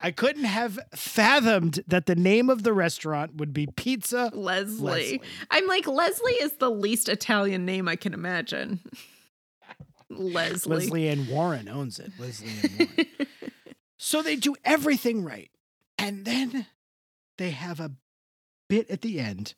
I 0.00 0.10
couldn't 0.10 0.44
have 0.44 0.78
fathomed 0.94 1.80
that 1.86 2.06
the 2.06 2.16
name 2.16 2.50
of 2.50 2.64
the 2.64 2.72
restaurant 2.72 3.36
would 3.36 3.54
be 3.54 3.66
Pizza. 3.68 4.30
Leslie. 4.34 4.82
Leslie. 4.90 5.22
I'm 5.50 5.66
like, 5.68 5.86
Leslie 5.86 6.32
is 6.32 6.52
the 6.54 6.70
least 6.70 7.08
Italian 7.08 7.64
name 7.64 7.88
I 7.88 7.96
can 7.96 8.12
imagine. 8.12 8.80
Leslie. 10.10 10.76
Lesley 10.76 11.08
Ann 11.08 11.28
Warren 11.28 11.68
owns 11.68 11.98
it. 11.98 12.10
Leslie 12.18 12.50
and 12.62 12.78
Warren. 12.78 13.06
so 13.96 14.22
they 14.22 14.36
do 14.36 14.54
everything 14.64 15.24
right. 15.24 15.50
And 16.02 16.24
then 16.24 16.66
they 17.38 17.50
have 17.50 17.78
a 17.80 17.92
bit 18.68 18.90
at 18.90 19.02
the 19.02 19.20
end 19.20 19.54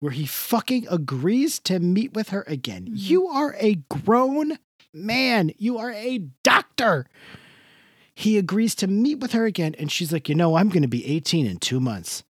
where 0.00 0.12
he 0.12 0.26
fucking 0.26 0.86
agrees 0.90 1.58
to 1.60 1.78
meet 1.78 2.12
with 2.12 2.28
her 2.30 2.44
again. 2.46 2.86
Mhm. 2.86 2.92
You 2.94 3.28
are 3.28 3.54
a 3.58 3.76
grown 3.88 4.58
man. 4.92 5.52
You 5.58 5.78
are 5.78 5.92
a 5.92 6.18
doctor. 6.42 7.06
He 8.14 8.36
agrees 8.38 8.74
to 8.76 8.86
meet 8.86 9.18
with 9.20 9.32
her 9.32 9.44
again. 9.46 9.74
And 9.78 9.90
she's 9.90 10.12
like, 10.12 10.28
You 10.28 10.34
know, 10.34 10.56
I'm 10.56 10.68
going 10.68 10.82
to 10.82 10.88
be 10.88 11.06
18 11.06 11.46
in 11.46 11.58
two 11.58 11.80
months. 11.80 12.24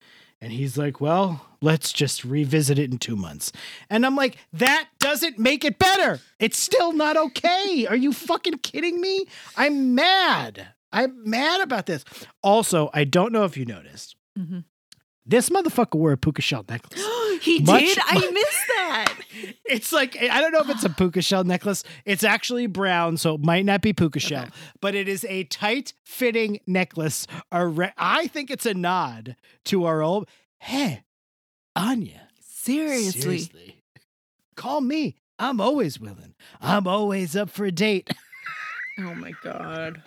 And 0.41 0.53
he's 0.53 0.77
like, 0.77 1.01
Well, 1.01 1.47
let's 1.61 1.93
just 1.93 2.25
revisit 2.25 2.79
it 2.79 2.91
in 2.91 2.99
two 2.99 3.17
months. 3.17 3.53
And 3.89 4.05
I'm 4.05 4.17
like, 4.17 4.37
That 4.53 4.89
doesn't 4.99 5.39
make 5.39 5.65
it 5.65 5.79
better. 5.79 6.21
It's 6.39 6.59
still 6.59 6.93
not 6.93 7.17
okay. 7.17 7.87
Are 7.89 7.97
you 7.97 8.13
fucking 8.13 8.59
kidding 8.59 9.01
me? 9.01 9.27
I'm 9.57 9.95
mad. 9.95 10.69
I'm 10.93 11.29
mad 11.29 11.61
about 11.61 11.87
this. 11.87 12.05
Also, 12.43 12.91
I 12.95 13.05
don't 13.05 13.33
know 13.33 13.45
if 13.45 13.57
you 13.57 13.65
noticed. 13.65 14.17
Mhm. 14.39 14.65
This 15.27 15.51
motherfucker 15.51 15.97
wore 15.99 16.13
a 16.13 16.17
puka 16.17 16.41
shell 16.41 16.65
necklace. 16.69 17.05
he 17.43 17.59
Much- 17.61 17.83
did? 17.83 17.99
I 18.05 18.15
missed 18.31 18.67
that. 18.77 19.15
It's 19.71 19.93
like 19.93 20.17
I 20.21 20.41
don't 20.41 20.51
know 20.53 20.61
if 20.61 20.71
it's 20.71 20.85
a 20.85 20.89
puka 21.01 21.21
shell 21.23 21.45
necklace. 21.45 21.85
It's 22.07 22.25
actually 22.25 22.67
brown, 22.67 23.19
so 23.19 23.35
it 23.35 23.43
might 23.43 23.65
not 23.67 23.83
be 23.83 23.93
puka 23.93 24.19
shell, 24.19 24.45
Okay. 24.45 24.51
but 24.81 24.95
it 24.95 25.09
is 25.09 25.25
a 25.29 25.45
tight 25.45 25.93
fitting 26.05 26.59
necklace. 26.67 27.27
I 27.53 28.29
think 28.29 28.51
it's 28.51 28.65
a 28.67 28.73
nod 28.75 29.37
to 29.67 29.85
our 29.85 30.03
old. 30.03 30.27
Hey, 30.61 31.05
Anya, 31.77 32.29
Seriously. 32.41 33.21
seriously, 33.21 33.83
call 34.57 34.81
me. 34.81 35.17
I'm 35.39 35.61
always 35.61 36.01
willing. 36.01 36.35
I'm 36.61 36.89
always 36.89 37.37
up 37.37 37.51
for 37.51 37.65
a 37.67 37.71
date. 37.73 38.11
Oh 38.99 39.15
my 39.15 39.33
god. 39.43 40.03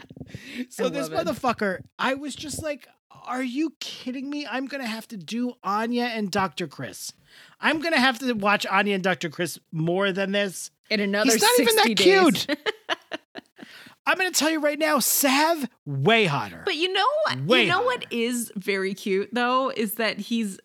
So 0.69 0.85
I 0.85 0.89
this 0.89 1.07
it. 1.07 1.13
motherfucker, 1.13 1.79
I 1.97 2.15
was 2.15 2.35
just 2.35 2.61
like, 2.61 2.87
are 3.25 3.43
you 3.43 3.73
kidding 3.79 4.29
me? 4.29 4.45
I'm 4.45 4.67
gonna 4.67 4.87
have 4.87 5.07
to 5.09 5.17
do 5.17 5.53
Anya 5.63 6.05
and 6.05 6.31
Dr. 6.31 6.67
Chris. 6.67 7.13
I'm 7.59 7.79
gonna 7.81 7.99
have 7.99 8.19
to 8.19 8.33
watch 8.33 8.65
Anya 8.65 8.95
and 8.95 9.03
Dr. 9.03 9.29
Chris 9.29 9.59
more 9.71 10.11
than 10.11 10.31
this. 10.31 10.71
In 10.89 10.99
another 10.99 11.31
He's 11.31 11.41
not 11.41 11.59
even 11.59 11.75
that 11.77 11.95
days. 11.95 12.45
cute. 12.45 12.59
I'm 14.05 14.17
gonna 14.17 14.31
tell 14.31 14.49
you 14.49 14.59
right 14.59 14.79
now, 14.79 14.99
Sav 14.99 15.69
way 15.85 16.25
hotter. 16.25 16.63
But 16.65 16.75
you 16.75 16.91
know 16.91 17.05
what? 17.27 17.41
Way 17.45 17.63
you 17.63 17.69
know 17.69 17.83
what 17.83 18.03
hotter. 18.03 18.15
is 18.17 18.51
very 18.55 18.93
cute 18.93 19.29
though 19.31 19.69
is 19.69 19.95
that 19.95 20.17
he's 20.19 20.59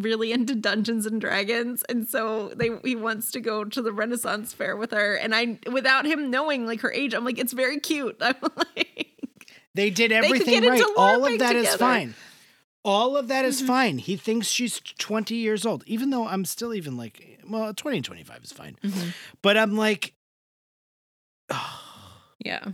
really 0.00 0.32
into 0.32 0.54
Dungeons 0.54 1.06
and 1.06 1.20
Dragons, 1.20 1.82
and 1.88 2.08
so 2.08 2.48
they 2.54 2.70
he 2.84 2.94
wants 2.96 3.30
to 3.32 3.40
go 3.40 3.64
to 3.64 3.82
the 3.82 3.92
Renaissance 3.92 4.52
fair 4.52 4.76
with 4.76 4.90
her. 4.92 5.14
And 5.14 5.34
I, 5.34 5.58
without 5.70 6.04
him 6.06 6.30
knowing 6.30 6.66
like 6.66 6.80
her 6.82 6.92
age, 6.92 7.14
I'm 7.14 7.24
like, 7.24 7.38
it's 7.38 7.52
very 7.52 7.78
cute. 7.80 8.16
I'm 8.20 8.34
like, 8.56 9.22
They 9.74 9.90
did 9.90 10.12
everything 10.12 10.60
get 10.62 10.68
right. 10.68 10.82
All 10.96 11.24
of 11.26 11.38
that 11.38 11.54
is 11.56 11.64
together. 11.66 11.78
fine. 11.78 12.14
All 12.84 13.16
of 13.16 13.28
that 13.28 13.44
is 13.44 13.60
Mhm. 13.62 13.66
fine. 13.66 13.98
He 13.98 14.16
thinks 14.16 14.46
she's 14.48 14.80
20 14.98 15.34
years 15.34 15.66
old, 15.66 15.84
even 15.86 16.10
though 16.10 16.26
I'm 16.26 16.44
still 16.44 16.72
even 16.72 16.96
like, 16.96 17.38
well, 17.48 17.74
20 17.74 17.98
and 17.98 18.04
25 18.04 18.44
is 18.44 18.52
fine. 18.52 18.76
Mhm. 18.82 19.12
But 19.42 19.56
I'm 19.58 19.76
like, 19.76 20.14
yeah. 22.44 22.64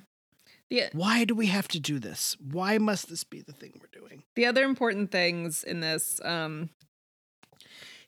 The 0.71 0.85
why 0.93 1.25
do 1.25 1.35
we 1.35 1.47
have 1.47 1.69
to 1.69 1.81
do 1.81 1.99
this? 1.99 2.37
Why 2.41 2.79
must 2.79 3.09
this 3.09 3.23
be 3.25 3.43
the 3.43 3.53
thing 3.53 3.81
we're 3.81 3.99
doing? 4.01 4.23
the 4.35 4.47
other 4.47 4.65
important 4.65 5.11
things 5.13 5.63
in 5.63 5.81
this, 5.81 6.21
um, 6.25 6.71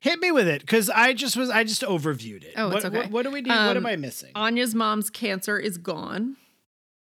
Hit 0.07 0.20
me 0.20 0.31
with 0.33 0.47
it, 0.49 0.61
because 0.61 0.89
I 0.91 1.12
just 1.12 1.37
was 1.37 1.51
I 1.51 1.65
just 1.65 1.83
overviewed 1.83 2.45
it. 2.45 2.55
Oh, 2.57 2.69
what, 2.69 2.77
it's 2.77 2.85
okay. 2.87 2.97
What, 2.99 3.11
what 3.11 3.23
do 3.24 3.31
we 3.31 3.41
need? 3.43 3.49
what 3.51 3.77
am 3.77 3.78
Um, 3.78 3.87
I 3.87 3.97
missing? 3.97 4.31
Anya's 4.35 4.74
mom's 4.74 5.11
cancer 5.11 5.59
is 5.59 5.78
gone. 5.78 6.37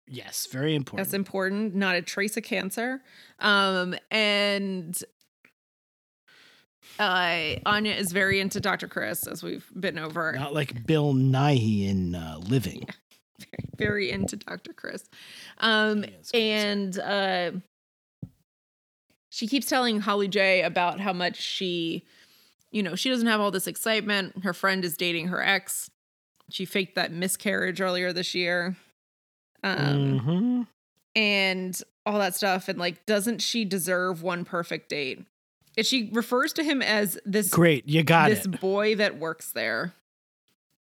yes, 0.07 0.47
very 0.51 0.73
important. 0.75 1.05
That's 1.05 1.13
important. 1.13 1.75
Not 1.75 1.95
a 1.95 2.01
trace 2.01 2.35
of 2.37 2.43
cancer. 2.43 3.01
Um, 3.39 3.95
and 4.11 4.97
uh, 6.99 7.55
Anya 7.65 7.93
is 7.93 8.11
very 8.11 8.39
into 8.39 8.59
Dr. 8.59 8.87
Chris, 8.87 9.27
as 9.27 9.43
we've 9.43 9.69
been 9.77 9.99
over. 9.99 10.33
Not 10.33 10.53
like 10.53 10.85
Bill 10.85 11.13
Nighy 11.13 11.87
in 11.89 12.15
uh, 12.15 12.37
Living. 12.47 12.87
Very 13.77 14.09
into 14.11 14.37
Dr. 14.37 14.71
Chris. 14.71 15.03
Um, 15.59 16.03
He 16.03 16.09
is 16.11 16.31
crazy. 16.31 16.49
and 16.51 16.99
uh, 16.99 17.51
she 19.29 19.47
keeps 19.47 19.67
telling 19.67 19.99
Holly 19.99 20.29
J 20.29 20.61
about 20.61 21.01
how 21.01 21.11
much 21.11 21.35
she, 21.41 22.05
you 22.75 22.83
know, 22.83 22.93
she 22.93 23.09
doesn't 23.09 23.27
have 23.27 23.39
all 23.39 23.51
this 23.51 23.67
excitement. 23.67 24.43
Her 24.43 24.53
friend 24.53 24.83
is 24.83 24.97
dating 24.97 25.29
her 25.29 25.41
ex. 25.41 25.89
She 26.49 26.65
faked 26.65 26.95
that 26.95 27.11
miscarriage 27.11 27.79
earlier 27.79 28.11
this 28.11 28.35
year. 28.35 28.75
Um, 29.63 30.19
Mhm. 30.19 30.67
and 31.15 31.81
all 32.05 32.19
that 32.19 32.35
stuff 32.35 32.67
and 32.67 32.77
like 32.77 33.05
doesn't 33.05 33.39
she 33.41 33.63
deserve 33.65 34.21
one 34.21 34.45
perfect 34.45 34.89
date 34.89 35.25
and 35.77 35.85
she 35.85 36.09
refers 36.11 36.53
to 36.53 36.63
him 36.63 36.81
as 36.83 37.17
this 37.25 37.49
Great, 37.49 37.87
you 37.87 38.03
got 38.03 38.29
this 38.29 38.45
it. 38.45 38.59
boy 38.59 38.93
that 38.95 39.17
works 39.17 39.51
there 39.51 39.93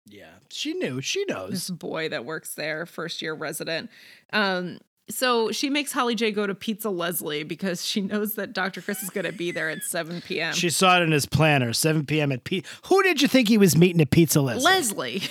Yeah, 0.07 0.33
she 0.51 0.73
knew. 0.73 0.99
She 1.01 1.23
knows 1.25 1.51
this 1.51 1.69
boy 1.69 2.09
that 2.09 2.25
works 2.25 2.53
there 2.55 2.85
first 2.85 3.21
year 3.21 3.33
resident 3.33 3.89
um 4.33 4.79
so 5.09 5.51
she 5.51 5.69
makes 5.69 5.91
holly 5.91 6.15
j 6.15 6.31
go 6.31 6.47
to 6.47 6.55
pizza 6.55 6.89
leslie 6.89 7.43
because 7.43 7.85
she 7.85 8.01
knows 8.01 8.33
that 8.35 8.53
dr 8.53 8.81
chris 8.81 9.03
is 9.03 9.09
going 9.09 9.25
to 9.25 9.31
be 9.31 9.51
there 9.51 9.69
at 9.69 9.83
7 9.83 10.21
p.m 10.21 10.53
She 10.53 10.69
saw 10.69 10.97
it 10.99 11.03
in 11.03 11.11
his 11.11 11.25
planner, 11.25 11.73
7 11.73 12.05
p.m. 12.05 12.31
at 12.31 12.43
P. 12.43 12.63
Who 12.87 13.03
did 13.03 13.21
you 13.21 13.27
think 13.27 13.47
he 13.47 13.57
was 13.57 13.77
meeting 13.77 14.01
at 14.01 14.09
Pizza 14.09 14.41
Leslie? 14.41 14.63
leslie 14.63 15.21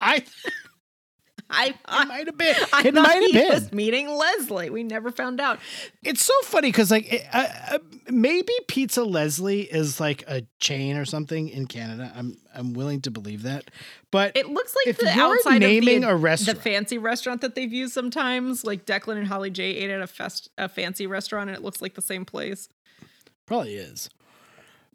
I, 0.00 0.24
i 1.54 2.02
it 2.02 2.08
might 2.08 2.26
have 2.26 2.36
been. 2.38 2.54
I 2.72 2.82
it 2.86 2.94
might 2.94 3.22
have 3.22 3.32
been. 3.32 3.48
was 3.52 3.72
meeting 3.72 4.08
leslie 4.10 4.70
we 4.70 4.82
never 4.82 5.10
found 5.10 5.40
out 5.40 5.58
It's 6.02 6.24
so 6.24 6.32
funny 6.44 6.68
because 6.68 6.90
like 6.90 7.12
it- 7.12 7.26
uh, 7.32 7.46
uh, 7.72 7.78
maybe 8.10 8.52
Pizza 8.68 9.02
Leslie 9.04 9.62
is 9.62 9.98
like 10.00 10.24
a 10.26 10.42
chain 10.58 10.96
or 10.96 11.04
something 11.04 11.48
in 11.48 11.66
Canada. 11.66 12.12
I'm 12.16 12.36
I'm 12.54 12.72
willing 12.74 13.00
to 13.02 13.10
believe 13.10 13.42
that, 13.42 13.70
but 14.10 14.36
It 14.36 14.48
looks 14.48 14.74
like 14.76 14.86
If 14.88 14.98
the 14.98 15.08
outside 15.08 15.58
naming 15.60 16.04
of 16.04 16.10
the, 16.10 16.14
a 16.14 16.16
restaurant- 16.16 16.58
the 16.58 16.62
fancy 16.62 16.98
restaurant 16.98 17.40
that 17.40 17.54
they've 17.54 17.72
used 17.72 17.92
sometimes. 17.94 18.64
Like 18.64 18.84
Declan 18.86 19.16
and 19.18 19.26
Holly 19.26 19.50
J 19.50 19.64
ate 19.64 19.90
at 19.90 20.00
a 20.00 20.06
fest 20.06 20.50
a 20.58 20.68
fancy 20.68 21.06
restaurant, 21.06 21.48
and 21.50 21.56
it 21.56 21.62
looks 21.64 21.80
like 21.82 21.94
the 21.94 22.02
same 22.02 22.24
place. 22.24 22.68
Probably 23.46 23.74
is. 23.76 24.08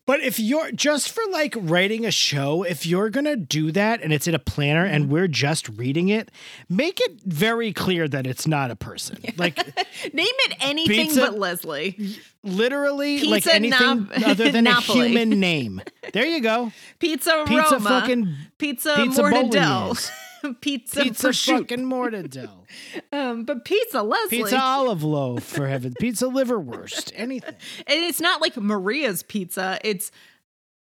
But 0.10 0.22
if 0.22 0.40
you're 0.40 0.72
just 0.72 1.12
for 1.12 1.22
like 1.30 1.54
writing 1.56 2.04
a 2.04 2.10
show, 2.10 2.64
if 2.64 2.84
you're 2.84 3.12
gonna 3.12 3.36
do 3.36 3.72
that 3.74 4.02
and 4.02 4.12
it's 4.12 4.26
in 4.28 4.34
a 4.34 4.40
planner 4.40 4.84
Mm-hmm. 4.84 4.96
and 4.96 5.10
we're 5.12 5.28
just 5.28 5.70
reading 5.70 6.10
it, 6.10 6.32
make 6.68 7.00
it 7.00 7.22
very 7.26 7.72
clear 7.74 8.08
that 8.08 8.26
it's 8.26 8.48
not 8.48 8.72
a 8.72 8.76
person. 8.76 9.20
Like 9.38 9.58
Name 10.12 10.26
it 10.48 10.56
anything 10.62 11.06
Pizza- 11.10 11.22
but 11.22 11.38
Leslie. 11.38 12.16
literally 12.44 13.22
like 13.26 13.46
anything 13.46 14.10
other 14.26 14.50
than 14.52 14.66
a 14.66 14.82
human 14.82 15.30
name. 15.40 15.80
There 16.12 16.26
you 16.26 16.42
go. 16.42 16.72
Pizza, 16.98 17.44
Pizza 17.48 17.76
Roma. 17.76 17.88
fucking 18.02 18.36
pizza, 18.58 18.96
pizza 18.96 19.22
Mortadelle. 19.22 20.10
pizza, 20.62 21.02
pizza 21.04 21.30
prosciutto. 21.30 21.58
fucking 21.60 21.86
mortadelle. 21.86 22.66
Um, 23.12 23.46
but 23.46 23.66
pizza 23.66 24.02
Leslie. 24.04 24.44
Pizza 24.44 24.62
olive 24.62 25.04
loaf 25.04 25.44
for 25.44 25.68
heaven. 25.68 25.94
Pizza 26.00 26.26
liverwurst. 26.26 27.12
Anything. 27.16 27.56
and 27.88 28.00
it's 28.04 28.22
not 28.22 28.42
like 28.42 28.56
Maria's 28.58 29.24
pizza. 29.24 29.80
It's 29.84 30.12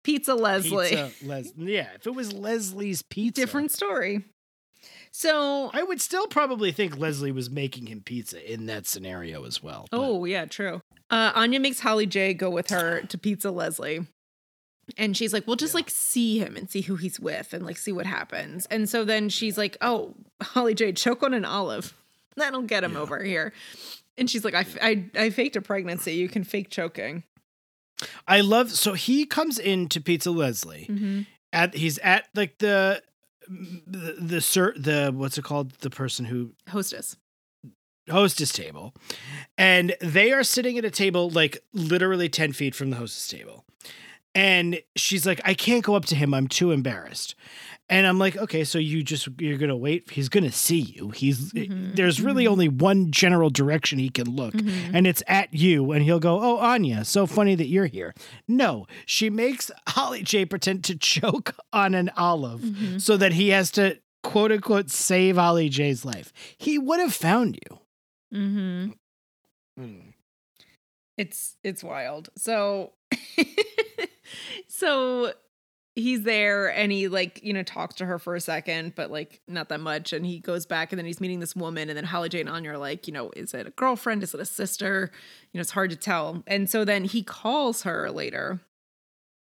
Pizza 0.05 0.35
Leslie. 0.35 0.89
Pizza 0.91 1.11
Les- 1.25 1.53
yeah, 1.57 1.89
if 1.95 2.07
it 2.07 2.15
was 2.15 2.33
Leslie's 2.33 3.03
pizza. 3.03 3.41
Different 3.41 3.71
story. 3.71 4.25
So 5.13 5.71
I 5.73 5.83
would 5.83 6.01
still 6.01 6.27
probably 6.27 6.73
think 6.73 6.99
Leslie 6.99 7.33
was 7.33 7.51
making 7.51 7.87
him 7.87 8.01
pizza 8.01 8.53
in 8.53 8.67
that 8.67 8.87
scenario 8.87 9.45
as 9.45 9.63
well. 9.63 9.87
but- 9.91 9.99
Oh, 10.01 10.25
yeah, 10.25 10.45
true. 10.47 10.81
Uh, 11.11 11.33
Anya 11.35 11.61
makes 11.61 11.81
Holly 11.81 12.07
J 12.07 12.33
go 12.35 12.49
with 12.51 12.71
her 12.71 13.03
to 13.03 13.19
Pizza 13.19 13.51
Leslie. 13.51 14.07
And 14.99 15.17
she's 15.17 15.33
like, 15.33 15.47
we'll 15.47 15.57
just 15.57 15.75
like 15.75 15.89
see 15.91 16.39
him 16.39 16.57
and 16.57 16.69
see 16.71 16.83
who 16.83 16.97
he's 16.97 17.19
with 17.19 17.53
and 17.55 17.65
like 17.65 17.79
see 17.79 17.93
what 17.93 18.07
happens. 18.07 18.67
And 18.67 18.89
so 18.89 19.05
then 19.05 19.29
she's 19.29 19.57
like, 19.57 19.77
oh, 19.81 20.15
Holly 20.43 20.75
J, 20.75 20.93
choke 20.93 21.23
on 21.23 21.35
an 21.35 21.45
olive. 21.45 21.95
That'll 22.37 22.63
get 22.63 22.85
him 22.85 22.93
Yeah. 22.93 22.99
over 23.01 23.23
here. 23.23 23.53
And 24.19 24.29
she's 24.29 24.45
like, 24.45 24.55
I, 24.55 24.67
I, 24.83 25.05
I 25.19 25.31
faked 25.31 25.57
a 25.57 25.63
pregnancy. 25.63 26.13
You 26.15 26.29
can 26.29 26.45
fake 26.45 26.69
choking. 26.71 27.25
I 28.27 28.41
love 28.41 28.71
so 28.71 28.95
he 28.95 29.25
comes 29.27 29.59
into 29.59 30.01
Pizza 30.01 30.31
Leslie 30.31 30.87
Mm-hmm. 30.91 31.21
at 31.53 31.75
he's 31.77 31.99
at 31.99 32.27
like 32.35 32.59
the 32.59 33.03
the 33.49 34.17
the 34.19 34.41
sir 34.41 34.75
the 34.77 35.13
what's 35.15 35.39
it 35.39 35.45
called 35.45 35.73
the 35.81 35.91
person 35.91 36.25
who 36.25 36.53
Hostess. 36.69 37.17
hostess 38.11 38.53
table 38.53 38.93
and 39.57 39.95
they 40.01 40.33
are 40.33 40.43
sitting 40.43 40.79
at 40.79 40.85
a 40.85 40.91
table 40.91 41.31
like 41.31 41.63
literally 41.73 42.29
10 42.29 42.53
feet 42.53 42.75
from 42.75 42.91
the 42.91 42.97
hostess 42.97 43.29
table 43.29 43.65
and 44.35 44.81
she's 44.97 45.27
like 45.27 45.41
i 45.45 45.55
can't 45.55 45.85
go 45.85 45.95
up 45.95 46.05
to 46.07 46.15
him 46.15 46.33
i'm 46.35 46.47
too 46.49 46.71
embarrassed 46.71 47.35
and 47.91 48.07
i'm 48.07 48.19
like 48.19 48.37
okay 48.37 48.65
so 48.65 48.79
you 48.79 49.03
just 49.03 49.29
you're 49.39 49.59
gonna 49.59 49.77
wait 49.77 50.11
he's 50.11 50.29
gonna 50.29 50.51
see 50.53 50.81
you 50.81 51.11
he's 51.11 51.53
Mhm, 51.53 51.95
there's 51.97 52.21
really 52.21 52.45
mhm. 52.47 52.51
only 52.53 52.69
one 52.69 53.11
general 53.11 53.51
direction 53.51 53.99
he 53.99 54.09
can 54.09 54.29
look 54.35 54.55
Mhm. 54.55 54.91
and 54.95 55.07
it's 55.07 55.23
at 55.29 55.53
you 55.53 55.93
and 55.93 56.03
he'll 56.05 56.21
go 56.21 56.41
oh 56.41 56.59
anya 56.59 57.05
so 57.05 57.27
funny 57.27 57.55
that 57.55 57.67
you're 57.67 57.87
here 57.87 58.15
no 58.49 58.87
she 59.07 59.29
makes 59.29 59.71
holly 59.89 60.23
j 60.23 60.45
pretend 60.47 60.85
to 60.85 60.97
choke 61.13 61.55
on 61.73 61.95
an 61.95 62.11
olive 62.17 62.61
Mhm. 62.63 63.01
so 63.01 63.17
that 63.19 63.33
he 63.35 63.49
has 63.51 63.71
to 63.73 63.99
quote 64.23 64.53
unquote 64.53 64.91
save 64.91 65.37
holly 65.37 65.69
j's 65.69 66.05
life 66.05 66.33
he 66.57 66.79
would 66.79 67.01
have 67.01 67.15
found 67.15 67.59
you 67.69 67.79
Mm-hmm. 68.35 68.93
It's 71.19 71.57
it's 71.63 71.85
wild. 71.85 72.31
So 72.39 72.93
so 74.69 75.33
he's 75.95 76.23
there 76.23 76.69
and 76.69 76.91
he 76.91 77.09
like, 77.09 77.43
you 77.43 77.53
know, 77.53 77.63
talks 77.63 77.97
to 77.97 78.07
her 78.07 78.19
for 78.19 78.35
a 78.35 78.41
second, 78.41 78.95
but 78.95 79.11
like 79.11 79.41
not 79.47 79.69
that 79.69 79.81
much. 79.81 80.13
And 80.15 80.25
he 80.25 80.41
goes 80.41 80.65
back 80.65 80.91
and 80.91 80.99
then 80.99 81.05
he's 81.05 81.21
meeting 81.21 81.41
this 81.41 81.55
woman. 81.55 81.91
And 81.91 81.97
then 81.97 82.05
Holly 82.05 82.31
Jane 82.31 82.49
Anya 82.49 82.71
are 82.73 82.79
like, 82.79 83.07
you 83.07 83.13
know, 83.13 83.31
is 83.37 83.53
it 83.53 83.67
a 83.67 83.71
girlfriend? 83.71 84.23
Is 84.23 84.33
it 84.33 84.41
a 84.41 84.47
sister? 84.47 85.11
You 85.53 85.59
know, 85.59 85.61
it's 85.61 85.71
hard 85.73 85.91
to 85.91 85.97
tell. 85.97 86.43
And 86.47 86.69
so 86.71 86.85
then 86.87 87.05
he 87.05 87.23
calls 87.23 87.83
her 87.83 88.11
later 88.11 88.61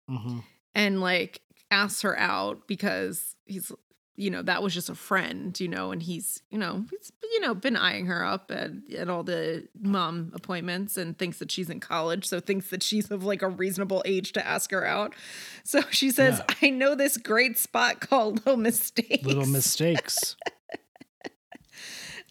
Mhm. 0.09 0.43
and 0.73 1.01
like 1.01 1.41
asks 1.69 2.01
her 2.03 2.17
out 2.17 2.67
because 2.67 3.35
he's 3.45 3.71
you 4.19 4.29
know 4.29 4.41
that 4.41 4.61
was 4.61 4.73
just 4.73 4.89
a 4.89 4.95
friend 4.95 5.57
you 5.59 5.67
know 5.67 5.91
and 5.91 6.03
he's 6.03 6.41
you 6.49 6.57
know 6.57 6.83
he's 6.89 7.11
you 7.33 7.39
know 7.39 7.55
been 7.55 7.77
eyeing 7.77 8.05
her 8.05 8.23
up 8.25 8.51
at, 8.51 8.71
at 8.97 9.09
all 9.09 9.23
the 9.23 9.65
mom 9.81 10.31
appointments 10.35 10.97
and 10.97 11.17
thinks 11.17 11.39
that 11.39 11.49
she's 11.49 11.69
in 11.69 11.79
college 11.79 12.25
so 12.25 12.39
thinks 12.39 12.69
that 12.69 12.83
she's 12.83 13.09
of 13.11 13.23
like 13.23 13.41
a 13.41 13.47
reasonable 13.47 14.01
age 14.05 14.33
to 14.33 14.45
ask 14.45 14.71
her 14.71 14.85
out 14.85 15.15
so 15.63 15.81
she 15.89 16.11
says 16.11 16.41
Yeah. 16.49 16.55
i 16.63 16.69
know 16.69 16.95
this 16.95 17.15
great 17.17 17.57
spot 17.57 18.01
called 18.01 18.45
little 18.45 18.57
mistakes 18.57 19.25
little 19.25 19.45
mistakes. 19.47 20.35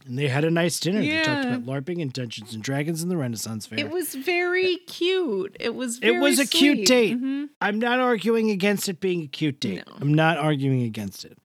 and 0.06 0.18
they 0.18 0.28
had 0.28 0.44
a 0.44 0.50
nice 0.50 0.80
dinner. 0.80 1.00
They 1.00 1.22
talked 1.22 1.44
about 1.44 1.66
LARPing 1.66 2.00
and 2.00 2.10
Dungeons 2.12 2.54
and 2.54 2.62
Dragons 2.62 3.02
and 3.02 3.10
the 3.10 3.16
Renaissance 3.16 3.66
Fair. 3.66 3.78
it 3.78 3.90
was 3.90 4.14
very 4.14 4.76
cute 4.86 5.56
it 5.60 5.74
was 5.74 5.98
It 6.02 6.12
was 6.18 6.38
a 6.38 6.46
cute 6.46 6.86
date. 6.86 7.20
Mhm. 7.20 7.48
I'm 7.60 7.78
not 7.78 7.98
arguing 8.00 8.50
against 8.50 8.88
it 8.88 9.00
being 9.00 9.22
a 9.22 9.26
cute 9.26 9.60
date. 9.60 9.84
No. 9.86 9.92
I'm 10.00 10.14
not 10.14 10.38
arguing 10.38 10.82
against 10.82 11.24
it. 11.24 11.36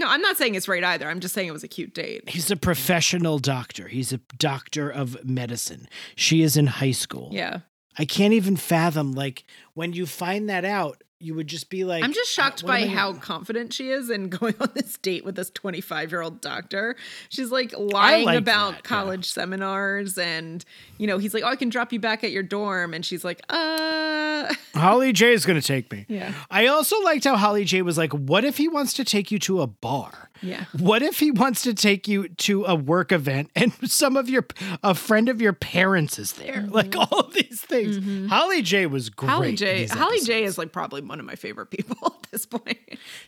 No, 0.00 0.08
I'm 0.08 0.22
not 0.22 0.38
saying 0.38 0.54
it's 0.54 0.66
right 0.66 0.82
either. 0.82 1.06
I'm 1.06 1.20
just 1.20 1.34
saying 1.34 1.46
it 1.46 1.52
was 1.52 1.62
a 1.62 1.68
cute 1.68 1.92
date. 1.92 2.30
He's 2.30 2.50
a 2.50 2.56
professional 2.56 3.38
doctor. 3.38 3.86
He's 3.86 4.14
a 4.14 4.20
doctor 4.38 4.88
of 4.88 5.22
medicine. 5.26 5.86
She 6.16 6.40
is 6.40 6.56
in 6.56 6.66
high 6.66 6.92
school. 6.92 7.28
Yeah. 7.30 7.60
I 7.98 8.06
can't 8.06 8.32
even 8.32 8.56
fathom 8.56 9.12
like 9.12 9.44
when 9.74 9.92
you 9.92 10.06
find 10.06 10.48
that 10.48 10.64
out, 10.64 11.02
you 11.20 11.34
would 11.34 11.46
just 11.46 11.68
be 11.68 11.84
like 11.84 12.02
I'm 12.02 12.14
just 12.14 12.30
shocked 12.30 12.64
by 12.64 12.86
how 12.86 13.12
confident 13.12 13.74
she 13.74 13.90
is 13.90 14.08
in 14.08 14.28
going 14.30 14.54
on 14.58 14.70
this 14.74 14.96
date 14.98 15.24
with 15.24 15.36
this 15.36 15.50
25 15.50 16.10
year 16.10 16.22
old 16.22 16.40
doctor. 16.40 16.96
She's 17.28 17.50
like 17.50 17.74
lying 17.76 18.24
like 18.24 18.38
about 18.38 18.70
that, 18.72 18.76
yeah. 18.78 18.82
college 18.82 19.30
seminars, 19.30 20.16
and 20.16 20.64
you 20.96 21.06
know 21.06 21.18
he's 21.18 21.34
like, 21.34 21.42
"Oh, 21.44 21.48
I 21.48 21.56
can 21.56 21.68
drop 21.68 21.92
you 21.92 22.00
back 22.00 22.24
at 22.24 22.30
your 22.30 22.42
dorm," 22.42 22.94
and 22.94 23.04
she's 23.04 23.24
like, 23.24 23.42
"Uh, 23.50 24.52
Holly 24.74 25.12
J 25.12 25.32
is 25.32 25.44
going 25.44 25.60
to 25.60 25.66
take 25.66 25.92
me. 25.92 26.06
Yeah. 26.08 26.32
I 26.50 26.66
also 26.66 26.98
liked 27.02 27.24
how 27.24 27.36
Holly 27.36 27.64
J 27.64 27.82
was 27.82 27.98
like, 27.98 28.12
"What 28.12 28.44
if 28.44 28.56
he 28.56 28.68
wants 28.68 28.94
to 28.94 29.04
take 29.04 29.30
you 29.30 29.38
to 29.40 29.60
a 29.60 29.66
bar? 29.66 30.30
yeah." 30.40 30.64
What 30.78 31.02
if 31.02 31.18
he 31.18 31.30
wants 31.30 31.62
to 31.62 31.74
take 31.74 32.08
you 32.08 32.28
to 32.28 32.64
a 32.64 32.74
work 32.74 33.12
event 33.12 33.50
and 33.56 33.72
some 33.90 34.16
of 34.16 34.30
your 34.30 34.46
a 34.82 34.94
friend 34.94 35.28
of 35.28 35.42
your 35.42 35.52
parents 35.52 36.18
is 36.18 36.32
there? 36.32 36.66
Like 36.70 36.96
all 36.96 37.20
of 37.20 37.34
these 37.34 37.60
things. 37.60 38.30
Holly 38.30 38.62
J 38.62 38.86
was 38.86 39.10
great. 39.10 39.28
Mm-hmm. 39.28 39.36
Holly 39.36 39.54
J. 39.54 39.86
Holly 39.86 40.20
J 40.20 40.44
is 40.44 40.56
like 40.56 40.72
probably 40.72 41.02
one 41.10 41.20
of 41.20 41.26
my 41.26 41.34
favorite 41.34 41.66
people 41.70 41.96
at 42.06 42.30
this 42.30 42.46
point. 42.46 42.78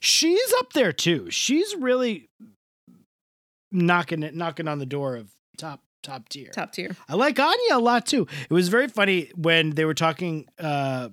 She's 0.00 0.52
up 0.58 0.72
there 0.72 0.92
too. 0.92 1.30
She's 1.30 1.74
really 1.76 2.30
knocking 3.70 4.22
it, 4.22 4.34
knocking 4.34 4.68
on 4.68 4.78
the 4.78 4.86
door 4.86 5.16
of 5.16 5.30
top 5.58 5.82
top 6.02 6.28
tier. 6.28 6.50
Top 6.50 6.72
tier. 6.72 6.96
I 7.08 7.14
like 7.14 7.38
Anya 7.38 7.76
a 7.76 7.78
lot 7.78 8.06
too. 8.06 8.26
It 8.48 8.52
was 8.52 8.68
very 8.68 8.88
funny 8.88 9.30
when 9.36 9.70
they 9.70 9.84
were 9.84 9.94
talking 9.94 10.46
uh 10.58 11.10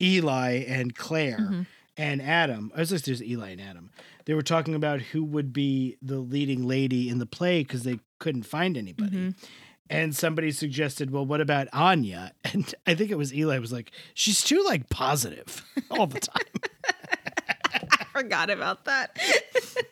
Eli 0.00 0.64
and 0.68 0.94
Clare 0.94 1.38
Mm-hmm. 1.38 1.62
and 1.96 2.22
Adam. 2.22 2.70
I 2.74 2.80
was 2.80 2.92
listening 2.92 3.16
to 3.18 3.28
Eli 3.28 3.50
and 3.50 3.60
Adam. 3.60 3.90
They 4.26 4.34
were 4.34 4.42
talking 4.42 4.74
about 4.74 5.00
who 5.00 5.24
would 5.24 5.52
be 5.52 5.96
the 6.02 6.18
leading 6.18 6.66
lady 6.68 7.08
in 7.08 7.18
the 7.18 7.26
play 7.26 7.62
because 7.62 7.82
they 7.82 7.98
couldn't 8.20 8.44
find 8.44 8.76
anybody. 8.76 9.16
Mm-hmm. 9.16 9.30
And 9.90 10.14
somebody 10.14 10.50
suggested, 10.50 11.10
well, 11.10 11.24
what 11.24 11.40
about 11.40 11.68
Anya? 11.72 12.32
And 12.52 12.74
I 12.86 12.94
think 12.94 13.10
it 13.10 13.18
was 13.18 13.34
Eli 13.34 13.58
was 13.58 13.72
like, 13.72 13.90
she's 14.14 14.42
too 14.42 14.62
like 14.66 14.88
positive 14.88 15.64
all 15.90 16.06
the 16.06 16.20
time. 16.20 16.42
I 17.90 18.04
forgot 18.12 18.50
about 18.50 18.84
that. 18.86 19.18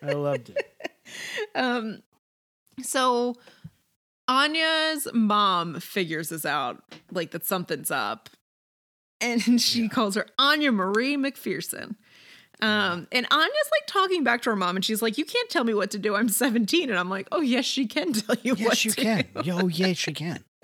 I 0.03 0.13
loved 0.13 0.51
it. 0.51 0.93
Um, 1.55 2.03
so 2.83 3.35
Anya's 4.29 5.07
mom 5.13 5.81
figures 5.81 6.31
this 6.31 6.45
out, 6.45 6.83
like 7.13 7.31
that 7.31 7.45
something's 7.45 7.91
up, 7.91 8.31
and 9.21 9.61
she 9.61 9.89
calls 9.89 10.15
her 10.15 10.27
Anya 10.39 10.73
Marie 10.73 11.17
MacPherson. 11.17 11.97
Um, 12.63 13.07
and 13.13 13.27
Anya's 13.31 13.71
like 13.71 13.87
talking 13.87 14.25
back 14.25 14.43
to 14.43 14.51
her 14.51 14.57
mom, 14.57 14.77
and 14.77 14.85
she's 14.85 15.03
like, 15.03 15.19
"You 15.19 15.25
can't 15.25 15.51
tell 15.51 15.65
me 15.65 15.75
what 15.75 15.91
to 15.91 15.99
do. 15.99 16.15
I'm 16.15 16.29
17." 16.29 16.89
And 16.91 16.99
I'm 16.99 17.11
like, 17.11 17.29
"Oh 17.33 17.41
yes, 17.43 17.65
she 17.67 17.87
can 17.87 18.13
tell 18.15 18.37
you 18.43 18.53
what 18.53 18.61
Yes, 18.61 18.85
you 18.87 18.91
to 18.93 19.01
can. 19.03 19.25
do." 19.35 19.43
Yo, 19.45 19.67
yes, 19.69 20.07
you 20.07 20.15
can. 20.15 20.43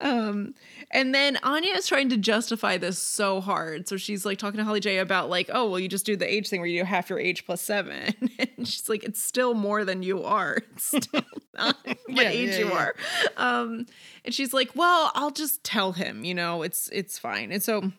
Um, 0.00 0.54
and 0.92 1.12
then 1.14 1.36
Anya 1.42 1.72
is 1.74 1.86
trying 1.86 2.08
to 2.10 2.16
justify 2.16 2.76
this 2.78 2.98
so 2.98 3.40
hard. 3.40 3.88
So 3.88 3.96
she's 3.96 4.24
like 4.24 4.38
talking 4.38 4.58
to 4.58 4.64
Holly 4.64 4.78
J 4.80 4.98
about 4.98 5.28
like, 5.28 5.50
oh, 5.52 5.68
well, 5.68 5.80
you 5.80 5.88
just 5.88 6.06
do 6.06 6.16
the 6.16 6.32
age 6.32 6.48
thing 6.48 6.60
where 6.60 6.68
you 6.68 6.80
do 6.80 6.84
half 6.84 7.10
your 7.10 7.18
age 7.18 7.44
plus 7.44 7.60
seven. 7.60 8.14
And 8.56 8.66
she's 8.68 8.88
like, 8.88 9.02
it's 9.04 9.22
still 9.22 9.54
more 9.54 9.84
than 9.84 10.02
you 10.04 10.22
are. 10.22 10.58
It's 10.72 10.84
still 10.84 11.22
not 11.56 11.76
what 11.84 11.96
Yeah, 12.08 12.28
age 12.30 12.50
yeah, 12.50 12.58
you 12.60 12.68
yeah. 12.68 12.72
are. 12.72 12.94
Um, 13.36 13.86
and 14.24 14.32
she's 14.32 14.54
like, 14.54 14.70
well, 14.76 15.10
I'll 15.14 15.30
just 15.32 15.64
tell 15.64 15.92
him, 15.92 16.24
you 16.24 16.34
know, 16.34 16.62
it's 16.62 16.88
it's 16.92 17.18
fine. 17.18 17.50
And 17.52 17.62
so 17.62 17.90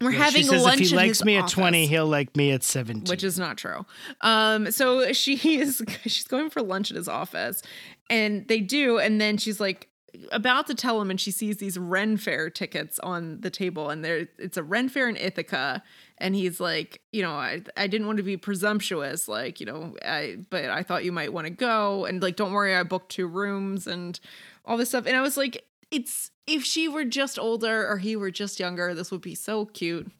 we're 0.00 0.10
Yeah, 0.10 0.18
having 0.24 0.42
she 0.42 0.48
says 0.48 0.62
lunch 0.62 0.80
if 0.80 0.90
he 0.90 0.96
likes 0.96 1.24
me 1.24 1.36
at 1.36 1.48
20, 1.48 1.86
he'll 1.86 2.06
like 2.06 2.36
me 2.36 2.50
at 2.50 2.62
17. 2.62 3.04
which 3.10 3.24
is 3.24 3.38
not 3.38 3.56
true. 3.56 3.86
Um, 4.20 4.70
so 4.70 5.12
she 5.12 5.36
is 5.60 5.82
she's 6.02 6.24
going 6.24 6.50
for 6.50 6.62
lunch 6.62 6.90
at 6.90 6.96
his 6.96 7.08
office, 7.08 7.62
and 8.10 8.46
they 8.48 8.60
do, 8.60 8.98
and 8.98 9.20
then 9.20 9.36
she's 9.38 9.60
like 9.60 9.88
about 10.30 10.66
to 10.68 10.74
tell 10.74 11.00
him, 11.00 11.10
and 11.10 11.20
she 11.20 11.30
sees 11.30 11.56
these 11.56 11.76
Ren 11.78 12.16
Fair 12.16 12.48
tickets 12.50 12.98
on 13.00 13.40
the 13.40 13.50
table, 13.50 13.90
and 13.90 14.04
there 14.04 14.28
it's 14.38 14.56
a 14.56 14.62
Ren 14.62 14.88
Fair 14.88 15.08
in 15.08 15.16
Ithaca, 15.16 15.82
and 16.18 16.34
he's 16.34 16.60
like, 16.60 17.00
you 17.12 17.22
know, 17.22 17.32
I 17.32 17.62
I 17.76 17.86
didn't 17.86 18.06
want 18.06 18.18
to 18.18 18.22
be 18.22 18.36
presumptuous, 18.36 19.26
like 19.28 19.58
you 19.60 19.66
know, 19.66 19.94
I 20.04 20.38
but 20.50 20.66
I 20.66 20.82
thought 20.82 21.04
you 21.04 21.12
might 21.12 21.32
want 21.32 21.46
to 21.46 21.52
go, 21.52 22.04
and 22.04 22.22
like 22.22 22.36
don't 22.36 22.52
worry, 22.52 22.74
I 22.74 22.82
booked 22.82 23.10
two 23.10 23.26
rooms 23.26 23.86
and 23.86 24.18
all 24.64 24.76
this 24.76 24.88
stuff, 24.90 25.06
and 25.06 25.16
I 25.16 25.20
was 25.22 25.36
like. 25.36 25.64
It's 25.94 26.30
if 26.46 26.64
she 26.64 26.88
were 26.88 27.04
just 27.04 27.38
older 27.38 27.86
or 27.88 27.98
he 27.98 28.16
were 28.16 28.30
just 28.30 28.58
younger, 28.58 28.94
this 28.94 29.10
would 29.10 29.20
be 29.20 29.34
so 29.34 29.66
cute. 29.66 30.10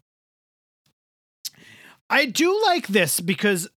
I 2.08 2.26
do 2.26 2.60
like 2.66 2.86
this 2.88 3.20
because 3.20 3.68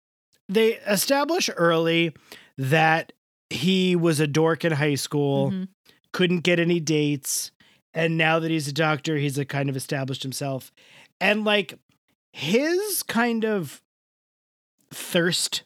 they 0.49 0.75
establish 0.75 1.49
early 1.57 2.13
that 2.59 3.13
he 3.51 3.97
was 3.97 4.21
a 4.21 4.27
dork 4.27 4.65
in 4.65 4.73
high 4.73 4.97
school, 4.97 5.51
Mhm. 5.51 5.69
couldn't 6.13 6.41
get 6.41 6.59
any 6.61 6.81
dates, 6.81 7.51
and 7.95 8.17
now 8.17 8.39
that 8.39 8.51
he's 8.51 8.69
a 8.69 8.73
doctor, 8.73 9.17
he's 9.17 9.39
a 9.39 9.45
kind 9.45 9.69
of 9.71 9.77
established 9.77 10.23
himself. 10.23 10.73
And 11.21 11.45
like 11.45 11.79
his 12.33 13.03
kind 13.03 13.45
of 13.45 13.81
thirst, 14.91 15.63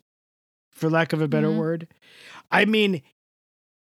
for 0.70 0.89
lack 0.89 1.12
of 1.12 1.20
a 1.20 1.28
better 1.28 1.48
Mhm. 1.48 1.59
word, 1.59 1.89
I 2.51 2.65
mean, 2.65 3.02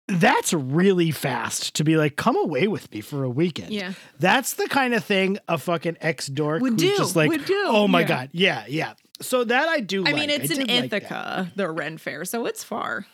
that's 0.09 0.53
really 0.53 1.11
fast 1.11 1.75
to 1.75 1.85
be 1.85 1.97
like, 1.97 2.17
come 2.17 2.37
away 2.37 2.69
with 2.69 2.91
me 2.93 3.01
for 3.01 3.25
a 3.25 3.31
weekend. 3.31 3.73
Yeah. 3.73 3.93
That's 4.19 4.55
the 4.55 4.69
kind 4.69 4.95
of 4.95 5.05
thing 5.05 5.39
a 5.49 5.59
fucking 5.59 5.97
ex 6.01 6.29
dork 6.29 6.63
Would 6.63 6.77
do, 6.77 6.97
just 6.97 7.17
like, 7.17 7.29
would 7.29 7.45
do, 7.45 7.65
oh 7.67 7.89
my 7.89 8.01
yeah. 8.01 8.07
god, 8.07 8.31
yeah, 8.33 8.65
yeah. 8.69 8.95
So 9.21 9.45
that 9.45 9.69
I 9.69 9.81
do. 9.81 10.03
I 10.03 10.11
like. 10.11 10.15
mean, 10.15 10.31
it's 10.31 10.51
in 10.51 10.67
did 10.67 10.69
like. 10.69 11.03
Ithaca, 11.03 11.53
the 11.57 11.71
Ren 11.71 11.99
Fair, 11.99 12.25
so 12.25 12.47
it's 12.47 12.63
far. 12.63 13.07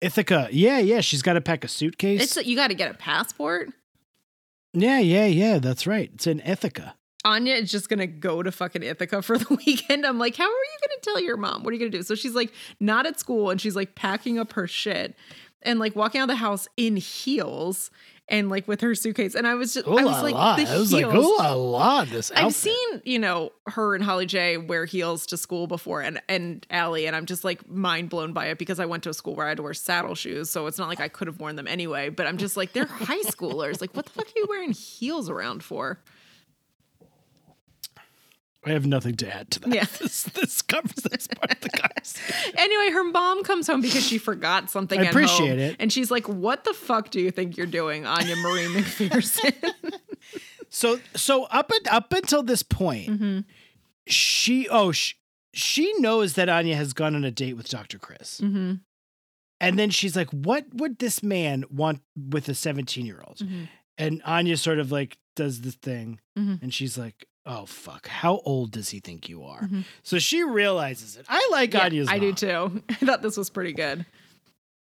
Ithaca, 0.00 0.48
yeah, 0.50 0.78
yeah. 0.78 1.00
She's 1.00 1.22
got 1.22 1.34
to 1.34 1.40
pack 1.40 1.64
a 1.64 1.68
suitcase. 1.68 2.36
It's 2.36 2.46
you 2.46 2.56
got 2.56 2.68
to 2.68 2.74
get 2.74 2.90
a 2.90 2.94
passport. 2.94 3.70
yeah, 4.72 4.98
yeah, 4.98 5.26
yeah. 5.26 5.58
That's 5.58 5.86
right. 5.86 6.10
It's 6.14 6.26
in 6.26 6.40
Ithaca. 6.40 6.94
Anya 7.22 7.54
is 7.54 7.70
just 7.70 7.90
gonna 7.90 8.06
go 8.06 8.42
to 8.42 8.50
fucking 8.50 8.82
Ithaca 8.82 9.20
for 9.20 9.36
the 9.36 9.54
weekend. 9.66 10.06
I'm 10.06 10.18
like, 10.18 10.36
how 10.36 10.44
are 10.44 10.48
you 10.48 10.88
gonna 10.88 11.00
tell 11.02 11.20
your 11.20 11.36
mom? 11.36 11.62
What 11.62 11.70
are 11.70 11.74
you 11.74 11.78
gonna 11.78 11.90
do? 11.90 12.02
So 12.02 12.14
she's 12.14 12.34
like, 12.34 12.50
not 12.80 13.06
at 13.06 13.20
school, 13.20 13.50
and 13.50 13.60
she's 13.60 13.76
like 13.76 13.94
packing 13.94 14.38
up 14.38 14.54
her 14.54 14.66
shit 14.66 15.14
and 15.62 15.78
like 15.78 15.94
walking 15.96 16.20
out 16.20 16.24
of 16.24 16.28
the 16.28 16.36
house 16.36 16.68
in 16.76 16.96
heels 16.96 17.90
and 18.28 18.48
like 18.48 18.68
with 18.68 18.80
her 18.80 18.94
suitcase. 18.94 19.34
And 19.34 19.44
I 19.46 19.54
was 19.54 19.74
just, 19.74 19.88
Ooh 19.88 19.98
I 19.98 20.04
was 20.04 20.22
like, 20.22 20.34
la. 20.34 20.54
the 20.56 20.68
I 20.68 20.78
was 20.78 20.92
like, 20.92 21.04
heels. 21.10 21.24
ooh 21.26 21.36
la 21.38 21.52
la. 21.52 22.04
This 22.04 22.30
Outfit. 22.30 22.44
I've 22.46 22.54
seen, 22.54 23.02
you 23.04 23.18
know, 23.18 23.50
her 23.66 23.94
and 23.96 24.04
Holly 24.04 24.26
J 24.26 24.56
wear 24.56 24.84
heels 24.84 25.26
to 25.26 25.36
school 25.36 25.66
before 25.66 26.00
and 26.00 26.22
and 26.28 26.64
Allie, 26.70 27.06
and 27.06 27.16
I'm 27.16 27.26
just 27.26 27.42
like 27.44 27.68
mind 27.68 28.08
blown 28.08 28.32
by 28.32 28.46
it 28.46 28.58
because 28.58 28.78
I 28.78 28.86
went 28.86 29.02
to 29.02 29.10
a 29.10 29.14
school 29.14 29.34
where 29.34 29.46
I 29.46 29.48
had 29.50 29.56
to 29.56 29.62
wear 29.64 29.74
saddle 29.74 30.14
shoes. 30.14 30.48
So 30.50 30.66
it's 30.68 30.78
not 30.78 30.88
like 30.88 31.00
I 31.00 31.08
could 31.08 31.26
have 31.26 31.40
worn 31.40 31.56
them 31.56 31.66
anyway. 31.66 32.08
But 32.08 32.26
I'm 32.28 32.36
just 32.36 32.56
like, 32.56 32.72
they're 32.72 32.86
high 32.86 33.22
schoolers. 33.22 33.80
Like, 33.80 33.94
what 33.96 34.04
the 34.06 34.12
fuck 34.12 34.26
are 34.26 34.32
you 34.36 34.46
wearing 34.48 34.72
heels 34.72 35.28
around 35.28 35.64
for? 35.64 35.98
I 38.64 38.70
have 38.70 38.84
nothing 38.86 39.14
to 39.16 39.34
add 39.34 39.50
to 39.52 39.60
that. 39.60 39.74
Yeah. 39.74 39.84
This, 40.00 40.24
this 40.24 40.60
covers 40.62 40.92
this 41.10 41.26
part 41.28 41.52
of 41.52 41.60
the 41.60 41.70
conversation. 41.70 42.54
Anyway, 42.58 42.90
her 42.92 43.04
mom 43.04 43.42
comes 43.42 43.66
home 43.66 43.80
because 43.80 44.06
she 44.06 44.18
forgot 44.18 44.68
something. 44.70 45.00
I 45.00 45.04
at 45.04 45.10
appreciate 45.10 45.48
home, 45.50 45.58
it. 45.58 45.76
And 45.78 45.92
she's 45.92 46.10
like, 46.10 46.28
What 46.28 46.64
the 46.64 46.74
fuck 46.74 47.10
do 47.10 47.20
you 47.20 47.30
think 47.30 47.56
you're 47.56 47.66
doing, 47.66 48.04
Anya 48.06 48.36
Marie 48.36 48.66
MacPherson? 48.74 49.54
So, 50.68 51.00
so 51.16 51.44
up 51.44 51.70
and 51.70 51.88
up 51.88 52.12
until 52.12 52.42
this 52.42 52.62
point, 52.62 53.08
Mm-hmm. 53.10 53.38
she 54.06 54.68
oh 54.68 54.92
she, 54.92 55.14
she 55.52 55.92
knows 55.98 56.34
that 56.34 56.48
Anya 56.48 56.76
has 56.76 56.92
gone 56.92 57.14
on 57.16 57.24
a 57.24 57.30
date 57.30 57.54
with 57.54 57.68
Dr. 57.68 57.98
Chris, 57.98 58.40
mm-hmm. 58.40 58.74
and 59.60 59.78
then 59.78 59.90
she's 59.90 60.14
like, 60.14 60.30
"What 60.30 60.66
would 60.74 60.98
this 60.98 61.22
man 61.22 61.64
want 61.70 62.02
with 62.16 62.48
a 62.48 62.54
seventeen-year-old?" 62.54 63.38
Mhm. 63.38 63.68
And 63.98 64.22
Anya 64.24 64.56
sort 64.56 64.78
of 64.78 64.92
like 64.92 65.18
does 65.34 65.62
this 65.62 65.74
thing, 65.74 66.20
Mhm. 66.38 66.62
and 66.62 66.72
she's 66.72 66.96
like, 66.96 67.26
"Oh 67.46 67.66
fuck, 67.66 68.06
how 68.08 68.40
old 68.44 68.70
does 68.72 68.90
he 68.90 69.00
think 69.00 69.28
you 69.28 69.44
are?" 69.44 69.62
Mhm. 69.62 69.84
So 70.02 70.18
she 70.18 70.42
realizes 70.42 71.16
it. 71.16 71.26
I 71.28 71.48
like 71.50 71.74
Anya's. 71.74 72.08
I 72.08 72.18
do 72.18 72.32
too. 72.32 72.82
I 72.88 72.94
thought 72.94 73.22
this 73.22 73.36
was 73.36 73.50
pretty 73.50 73.72
good. 73.72 74.04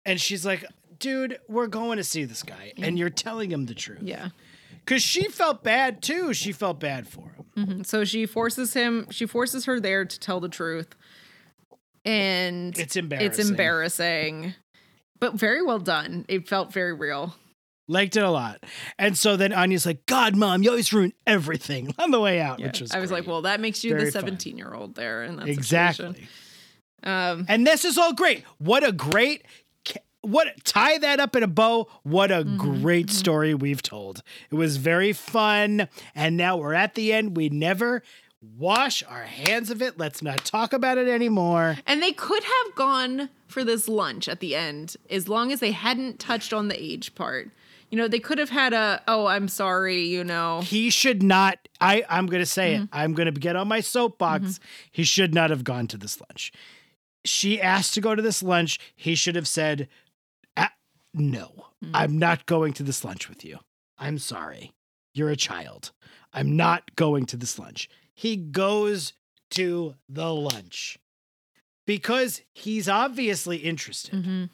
And 0.06 0.19
she's 0.19 0.45
like, 0.45 0.65
"Dude, 0.99 1.40
we're 1.48 1.68
going 1.68 1.98
to 1.98 2.03
see 2.03 2.26
this 2.26 2.44
guy, 2.44 2.73
and 2.78 2.98
you're 2.98 3.10
telling 3.10 3.52
him 3.52 3.65
the 3.68 3.76
truth." 3.76 4.02
Yeah. 4.03 4.30
because 4.84 5.03
she 5.03 5.28
felt 5.30 5.64
bad 5.64 6.02
too. 6.02 6.34
She 6.34 6.52
felt 6.52 6.80
bad 6.80 7.07
for 7.07 7.30
him. 7.36 7.45
Mhm. 7.82 7.86
So 7.86 8.03
she 8.03 8.26
forces 8.26 8.73
him, 8.73 9.07
she 9.11 9.26
forces 9.28 9.65
her 9.65 9.80
there 9.80 10.06
to 10.06 10.19
tell 10.19 10.40
the 10.40 10.49
truth. 10.49 10.95
And 12.03 12.78
It's 12.80 12.95
embarrassing. 12.95 13.28
It's 13.41 13.49
embarrassing, 13.49 14.56
but 15.19 15.36
very 15.36 15.61
well 15.61 15.78
done. 15.80 16.26
It 16.28 16.48
felt 16.48 16.73
very 16.73 16.94
real. 16.94 17.36
Liked 17.88 18.16
it 18.16 18.24
a 18.24 18.30
lot. 18.30 18.64
And 18.98 19.18
so 19.18 19.36
then 19.36 19.52
Anya's 19.52 19.86
like, 19.86 20.06
God, 20.06 20.36
mom, 20.36 20.64
you 20.64 20.70
always 20.70 20.94
ruin 20.94 21.14
everything 21.28 21.94
on 21.99 22.12
the 22.12 22.20
way 22.20 22.40
out, 22.40 22.60
Yeah. 22.60 22.68
which 22.68 22.82
was 22.82 22.91
I 22.91 22.99
was 22.99 23.12
like, 23.12 23.28
well, 23.28 23.41
that 23.44 23.60
makes 23.60 23.84
you 23.84 23.91
Very 23.91 24.06
the 24.06 24.12
17 24.12 24.58
year 24.58 24.74
old 24.74 24.95
there. 24.95 25.24
And 25.24 25.40
that's 25.40 25.49
exactly. 25.49 26.28
Um, 27.03 27.45
And 27.49 27.66
this 27.66 27.84
is 27.86 27.98
all 27.98 28.14
great. 28.14 28.44
What 28.60 28.84
a 28.88 28.91
great 28.91 29.45
what 30.24 30.48
tie 30.64 30.99
that 30.99 31.20
up 31.20 31.36
in 31.36 31.41
a 31.41 31.48
bow. 31.48 31.88
What 32.03 32.30
a 32.32 32.44
Mm-hmm, 32.44 32.82
great 32.82 33.10
story 33.10 33.56
we've 33.56 33.82
told. 33.82 34.22
It 34.52 34.56
was 34.56 34.78
very 34.78 35.14
fun. 35.14 35.88
And 36.14 36.38
now 36.38 36.58
we're 36.58 36.76
at 36.76 36.94
the 36.94 37.12
end. 37.12 37.36
We 37.36 37.49
never 37.49 38.03
wash 38.58 39.03
our 39.10 39.24
hands 39.24 39.72
of 39.72 39.82
it. 39.82 39.98
Let's 39.98 40.22
not 40.22 40.45
talk 40.45 40.74
about 40.74 40.99
it 40.99 41.08
anymore. 41.08 41.78
And 41.88 42.03
they 42.03 42.12
could 42.12 42.44
have 42.44 42.76
gone 42.76 43.30
for 43.48 43.64
this 43.64 43.88
lunch 43.88 44.28
at 44.30 44.40
the 44.41 44.56
end 44.56 44.95
as 45.10 45.28
long 45.28 45.52
as 45.52 45.60
they 45.60 45.72
hadn't 45.72 46.20
touched 46.20 46.53
on 46.53 46.68
the 46.68 46.80
age 46.80 47.16
part. 47.16 47.49
You 47.92 47.98
know, 47.98 48.08
they 48.08 48.20
could 48.20 48.38
have 48.40 48.50
had 48.50 48.72
a, 48.74 49.04
oh, 49.08 49.26
I'm 49.28 49.48
sorry, 49.50 50.04
you 50.04 50.24
know. 50.24 50.62
He 50.62 50.90
should 50.90 51.22
not. 51.22 51.68
I 51.82 52.04
I'm 52.10 52.26
gonna 52.28 52.46
say 52.46 52.76
it. 52.76 52.90
I'm 52.94 53.14
gonna 53.14 53.32
get 53.32 53.56
on 53.56 53.68
my 53.68 53.82
soapbox. 53.82 54.60
He 54.92 55.04
should 55.04 55.34
not 55.34 55.50
have 55.50 55.64
gone 55.64 55.88
to 55.88 55.98
this 55.98 56.20
lunch. 56.22 56.54
She 57.26 57.62
asked 57.62 57.94
to 57.96 58.02
go 58.02 58.16
to 58.16 58.22
this 58.22 58.42
lunch. 58.42 58.80
He 58.96 59.14
should 59.16 59.36
have 59.36 59.48
said, 59.48 59.88
"Ah, 60.58 60.72
"No, 61.14 61.68
I'm 61.94 62.18
not 62.18 62.46
going 62.46 62.74
to 62.74 62.84
this 62.84 63.04
lunch 63.04 63.28
with 63.30 63.44
you. 63.44 63.60
I'm 63.98 64.18
sorry. 64.20 64.72
You're 65.14 65.30
a 65.30 65.36
child. 65.36 65.92
I'm 66.34 66.56
not 66.56 66.96
going 66.96 67.26
to 67.28 67.38
this 67.38 67.60
lunch." 67.60 67.90
He 68.14 68.36
goes 68.38 69.14
to 69.52 69.96
the 70.08 70.34
lunch 70.34 70.98
because 71.86 72.42
he's 72.54 72.88
obviously 72.88 73.58
interested. 73.58 74.14
Mhm. 74.24 74.50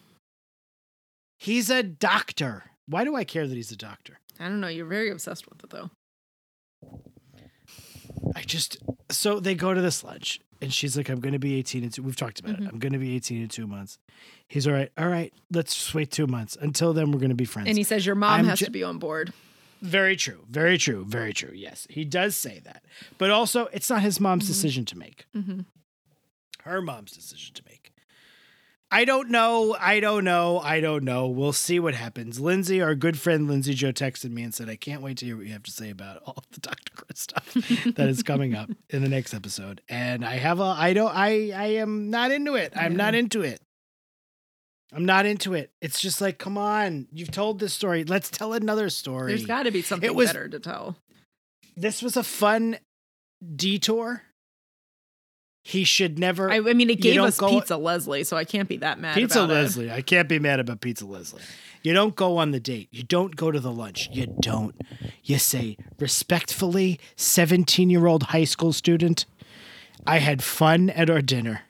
He's 1.38 1.70
a 1.70 1.84
doctor. 1.84 2.72
Why 2.88 3.04
do 3.04 3.16
I 3.16 3.24
care 3.24 3.48
that 3.48 3.56
he's 3.56 3.72
a 3.72 3.76
doctor? 3.78 4.20
I 4.40 4.46
don't 4.50 4.62
know. 4.62 4.68
You're 4.68 4.86
very 4.86 5.10
obsessed 5.10 5.48
with 5.50 5.64
it, 5.64 5.70
though. 5.70 5.90
I 8.36 8.42
just 8.42 8.78
so 9.10 9.40
they 9.40 9.56
go 9.56 9.74
to 9.74 9.82
this 9.82 10.04
lunch 10.04 10.40
and 10.62 10.74
she's 10.74 10.98
like, 10.98 11.10
I'm 11.10 11.20
gonna 11.20 11.40
be 11.40 11.56
18 11.60 11.84
in 11.84 11.90
two. 11.90 12.04
We've 12.04 12.16
talked 12.16 12.40
about 12.40 12.60
it. 12.60 12.68
I'm 12.68 12.80
gonna 12.80 12.98
be 13.00 13.16
18 13.16 13.42
in 13.44 13.48
two 13.50 13.68
months. 13.68 14.00
He's 14.48 14.68
all 14.68 14.74
right. 14.74 14.92
All 14.98 15.08
right, 15.08 15.34
let's 15.52 15.74
just 15.76 15.94
wait 15.94 16.12
two 16.12 16.28
months. 16.28 16.58
Until 16.60 16.94
then, 16.94 17.12
we're 17.12 17.20
gonna 17.20 17.36
be 17.36 17.46
friends. 17.46 17.70
And 17.70 17.78
he 17.78 17.84
says 17.84 18.06
your 18.06 18.16
mom 18.16 18.40
I'm 18.40 18.46
has 18.46 18.60
ju- 18.60 18.66
to 18.66 18.72
be 18.72 18.84
on 18.84 18.98
board. 18.98 19.34
very 19.82 20.16
true. 20.16 20.44
Very 20.50 20.78
true. 20.78 21.06
Very 21.06 21.34
true. 21.34 21.52
Yes, 21.54 21.88
he 21.90 22.04
does 22.06 22.36
say 22.36 22.60
that. 22.66 22.84
But 23.18 23.30
also, 23.32 23.68
it's 23.74 23.90
not 23.90 24.02
his 24.02 24.20
mom's 24.20 24.48
decision 24.48 24.86
to 24.86 24.98
make. 24.98 25.26
Mm-hmm. 25.36 25.62
Her 26.64 26.82
mom's 26.82 27.12
decision 27.12 27.54
to 27.56 27.64
make. 27.68 27.87
I 28.90 29.04
don't 29.04 29.30
know. 29.30 29.76
I 29.80 30.00
don't 30.00 30.24
know. 30.24 30.60
I 30.60 30.80
don't 30.80 31.04
know. 31.04 31.28
We'll 31.28 31.52
see 31.52 31.78
what 31.80 31.94
happens. 31.94 32.40
Lindsay, 32.40 32.82
our 32.82 32.96
good 32.96 33.20
friend 33.20 33.46
Lindsay 33.48 33.74
Joe, 33.74 33.92
texted 33.92 34.32
me 34.32 34.44
and 34.44 34.54
said, 34.54 34.70
I 34.70 34.78
can't 34.78 35.02
wait 35.02 35.18
to 35.18 35.26
hear 35.26 35.36
what 35.36 35.46
you 35.46 35.52
have 35.52 35.64
to 35.64 35.72
say 35.72 35.90
about 35.90 36.22
all 36.26 36.42
the 36.52 36.62
Dr. 36.62 36.94
Chris 36.96 37.20
stuff 37.20 37.54
that 37.54 38.08
is 38.08 38.24
coming 38.24 38.56
up 38.56 38.70
in 38.90 39.02
the 39.04 39.10
next 39.10 39.34
episode. 39.34 39.82
And 39.90 40.24
I 40.24 40.38
have 40.38 40.60
a 40.62 40.64
I 40.64 40.94
don't 40.94 41.14
I 41.14 41.52
I 41.52 41.66
am 41.76 42.10
not 42.10 42.32
into 42.32 42.56
it. 42.56 42.72
I'm 42.78 42.94
Yeah. 42.94 42.98
not 42.98 43.14
into 43.16 43.42
it. 43.42 43.60
I'm 44.94 45.04
not 45.04 45.26
into 45.26 45.54
it. 45.54 45.70
It's 45.82 46.00
just 46.00 46.22
like, 46.22 46.38
come 46.38 46.58
on, 46.58 47.08
you've 47.12 47.32
told 47.32 47.60
this 47.60 47.74
story. 47.74 48.06
Let's 48.06 48.30
tell 48.30 48.54
another 48.54 48.90
story. 48.90 49.34
There's 49.34 49.46
got 49.46 49.64
to 49.64 49.72
be 49.72 49.82
something 49.82 50.16
was- 50.16 50.30
better 50.30 50.48
to 50.48 50.60
tell. 50.62 50.96
this 51.76 52.02
was 52.02 52.16
a 52.16 52.24
fun 52.24 52.78
detour. 53.56 54.22
He 55.68 55.84
should 55.84 56.18
never 56.18 56.50
I, 56.50 56.60
I 56.60 56.74
mean, 56.74 56.90
it 56.90 57.02
gave 57.02 57.20
us 57.20 57.38
Pizza 57.38 57.76
Leslie, 57.76 58.24
so 58.24 58.38
I 58.38 58.46
can't 58.46 58.70
be 58.70 58.78
that 58.78 59.02
mad. 59.02 59.16
Pizza 59.16 59.44
about 59.44 59.52
it. 59.52 59.54
Leslie. 59.54 59.92
I 59.92 60.02
can't 60.02 60.30
be 60.30 60.40
mad 60.40 60.62
about 60.62 60.80
Pizza 60.80 61.06
Leslie. 61.06 61.42
You 61.84 61.92
don't 61.92 62.16
go 62.16 62.38
on 62.38 62.52
the 62.52 62.60
date. 62.62 62.88
You 62.90 63.04
don't 63.04 63.36
go 63.36 63.52
to 63.52 63.60
the 63.60 63.70
lunch. 63.70 64.08
You 64.14 64.28
don't. 64.40 64.74
You 65.26 65.38
say, 65.38 65.76
respectfully, 66.00 67.02
17 67.18 67.90
year 67.90 68.08
old 68.08 68.24
high 68.24 68.46
school 68.46 68.72
student, 68.72 69.26
I 70.06 70.20
had 70.20 70.42
fun 70.42 70.90
at 70.90 71.10
our 71.10 71.22
dinner. 71.22 71.64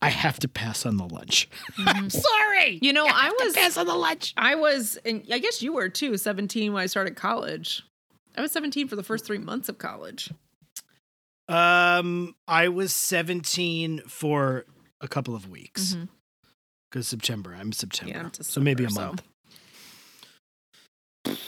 I 0.00 0.08
have 0.08 0.38
to 0.38 0.48
pass 0.48 0.86
on 0.86 0.96
the 0.96 1.04
lunch. 1.06 1.46
I'm 1.76 2.08
sorry. 2.08 2.76
Mm-hmm. 2.76 2.84
You 2.86 2.94
know, 2.94 3.06
I 3.06 3.28
was 3.44 3.54
pass 3.54 3.76
on 3.76 3.86
the 3.86 3.96
lunch. 3.96 4.32
I 4.38 4.54
was, 4.54 4.98
and 5.04 5.26
I 5.30 5.40
guess 5.40 5.60
you 5.60 5.74
were 5.74 5.90
too, 5.90 6.16
17 6.16 6.72
when 6.72 6.82
I 6.82 6.86
started 6.86 7.16
college. 7.16 7.82
I 8.34 8.40
was 8.40 8.50
17 8.52 8.88
for 8.88 8.96
the 8.96 9.02
first 9.02 9.26
three 9.26 9.36
months 9.36 9.68
of 9.68 9.76
college. 9.76 10.32
Um, 11.48 12.34
I 12.46 12.68
was 12.68 12.92
17 12.92 14.02
for 14.06 14.66
a 15.00 15.08
couple 15.08 15.34
of 15.34 15.48
weeks. 15.48 15.96
Because 16.90 17.08
September, 17.08 17.56
I'm 17.58 17.72
September. 17.72 18.12
Yeah, 18.14 18.24
I'm 18.24 18.32
so 18.34 18.60
maybe 18.60 18.84
a 18.84 18.88
December, 18.88 19.08
month. 19.08 19.22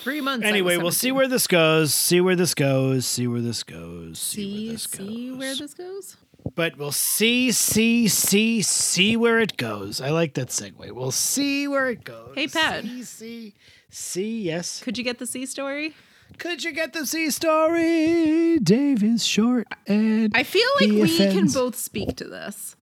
Three 0.03 0.21
months. 0.21 0.47
Anyway, 0.47 0.77
we'll 0.77 0.91
see 0.91 1.13
where 1.13 1.29
this 1.29 1.47
goes. 1.47 1.95
See 1.95 2.21
where 2.21 2.37
this 2.37 2.55
goes. 2.55 3.07
See 3.07 3.27
where 3.27 3.41
this 3.41 3.63
goes. 3.63 4.19
See, 4.19 4.43
see 4.43 4.63
where 4.67 4.73
this 4.73 4.87
goes. 4.87 5.07
see 5.07 5.33
where 5.33 5.55
this 5.55 5.75
goes. 5.75 6.17
But 6.55 6.79
we'll 6.79 6.93
see, 6.93 7.53
see, 7.53 8.09
see, 8.09 8.63
see 8.63 9.17
where 9.17 9.39
it 9.39 9.57
goes. 9.57 10.01
I 10.01 10.11
like 10.11 10.35
that 10.35 10.49
segue. 10.49 10.91
We'll 10.93 11.11
see 11.11 11.69
where 11.69 11.89
it 11.89 12.05
goes. 12.05 12.33
Hey, 12.35 12.49
Pat. 12.49 12.83
See, 12.83 13.03
see, 13.05 13.55
see. 13.91 14.43
Yes. 14.43 14.83
Could 14.83 14.99
you 14.99 15.05
get 15.05 15.19
the 15.19 15.27
C 15.27 15.47
story? 15.47 15.95
Could 16.39 16.65
you 16.65 16.73
get 16.73 16.93
the 16.93 17.07
C 17.07 17.31
story? 17.31 18.59
Dave 18.59 19.03
is 19.03 19.25
short 19.25 19.69
and 19.87 20.33
I 20.35 20.43
feel 20.43 20.69
like 20.81 20.91
we 20.91 21.17
can 21.17 21.47
both 21.49 21.77
speak 21.77 22.17
to 22.17 22.25
this. 22.25 22.77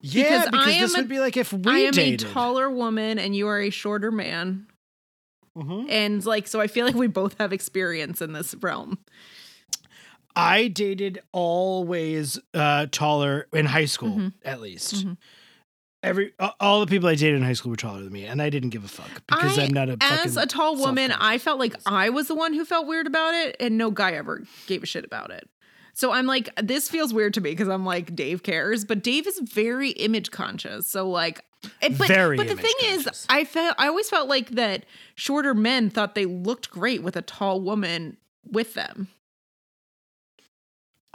yeah, 0.00 0.22
because 0.22 0.44
because 0.50 0.66
I 0.66 0.70
am 0.72 0.80
this 0.82 0.94
a- 0.94 0.98
would 0.98 1.08
be 1.08 1.18
like 1.20 1.36
if 1.36 1.52
we 1.52 1.62
I 1.72 1.78
am 1.78 1.92
dated. 1.92 2.28
a 2.28 2.32
taller 2.32 2.70
woman 2.70 3.18
and 3.18 3.34
you 3.34 3.48
are 3.48 3.60
a 3.60 3.70
shorter 3.70 4.10
man. 4.10 4.66
Mhm. 5.56 5.88
And 5.88 6.24
like, 6.26 6.46
so 6.48 6.60
I 6.60 6.66
feel 6.66 6.84
like 6.86 6.94
we 6.96 7.06
both 7.06 7.36
have 7.38 7.52
experience 7.52 8.20
in 8.20 8.32
this 8.32 8.54
realm. 8.60 8.98
I 10.36 10.66
dated 10.66 11.20
always 11.32 12.40
uh, 12.54 12.86
taller 12.90 13.46
in 13.52 13.66
high 13.66 13.84
school, 13.84 14.16
Mhm. 14.16 14.32
at 14.44 14.60
least. 14.60 15.06
Mhm. 15.06 15.16
Every 16.04 16.32
all 16.60 16.80
the 16.80 16.86
people 16.86 17.08
I 17.08 17.14
dated 17.14 17.36
in 17.36 17.42
high 17.42 17.54
school 17.54 17.70
were 17.70 17.76
taller 17.76 18.02
than 18.02 18.12
me, 18.12 18.26
and 18.26 18.42
I 18.42 18.50
didn't 18.50 18.70
give 18.70 18.84
a 18.84 18.88
fuck 18.88 19.08
because 19.26 19.58
I- 19.58 19.62
I'm 19.64 19.72
not 19.72 19.88
a 19.88 19.96
As 20.00 20.36
a 20.36 20.44
tall 20.46 20.76
woman, 20.76 21.10
I 21.12 21.38
felt 21.38 21.58
like. 21.58 21.74
I 21.86 22.10
was 22.10 22.28
the 22.28 22.34
one 22.34 22.52
who 22.52 22.64
felt 22.64 22.86
weird 22.86 23.06
about 23.06 23.34
it, 23.34 23.56
and 23.58 23.78
no 23.78 23.90
guy 23.90 24.12
ever 24.12 24.42
gave 24.66 24.82
a 24.82 24.86
shit 24.86 25.04
about 25.04 25.30
it. 25.30 25.48
So 25.94 26.12
I'm 26.12 26.26
like, 26.26 26.50
this 26.62 26.88
feels 26.88 27.14
weird 27.14 27.34
to 27.34 27.40
me 27.40 27.50
because 27.50 27.68
I'm 27.68 27.84
like, 27.86 28.14
Dave 28.16 28.42
cares, 28.42 28.84
but 28.84 29.02
Dave 29.02 29.26
is 29.28 29.38
very 29.38 29.90
image 29.90 30.30
conscious. 30.30 30.86
So 30.88 31.08
like, 31.08 31.42
it- 31.80 31.96
but, 31.96 32.08
Very 32.08 32.36
but 32.36 32.48
the 32.48 32.56
thing 32.56 32.74
conscious. 32.80 33.06
is, 33.20 33.26
I 33.30 33.44
felt 33.44 33.74
I 33.78 33.86
always 33.88 34.10
felt 34.10 34.28
like 34.28 34.50
that 34.50 34.84
shorter 35.14 35.54
men 35.54 35.88
thought 35.90 36.14
they 36.14 36.26
looked 36.26 36.68
great 36.70 37.02
with 37.02 37.16
a 37.16 37.22
tall 37.22 37.60
woman 37.60 38.16
with 38.44 38.74
them. 38.74 39.08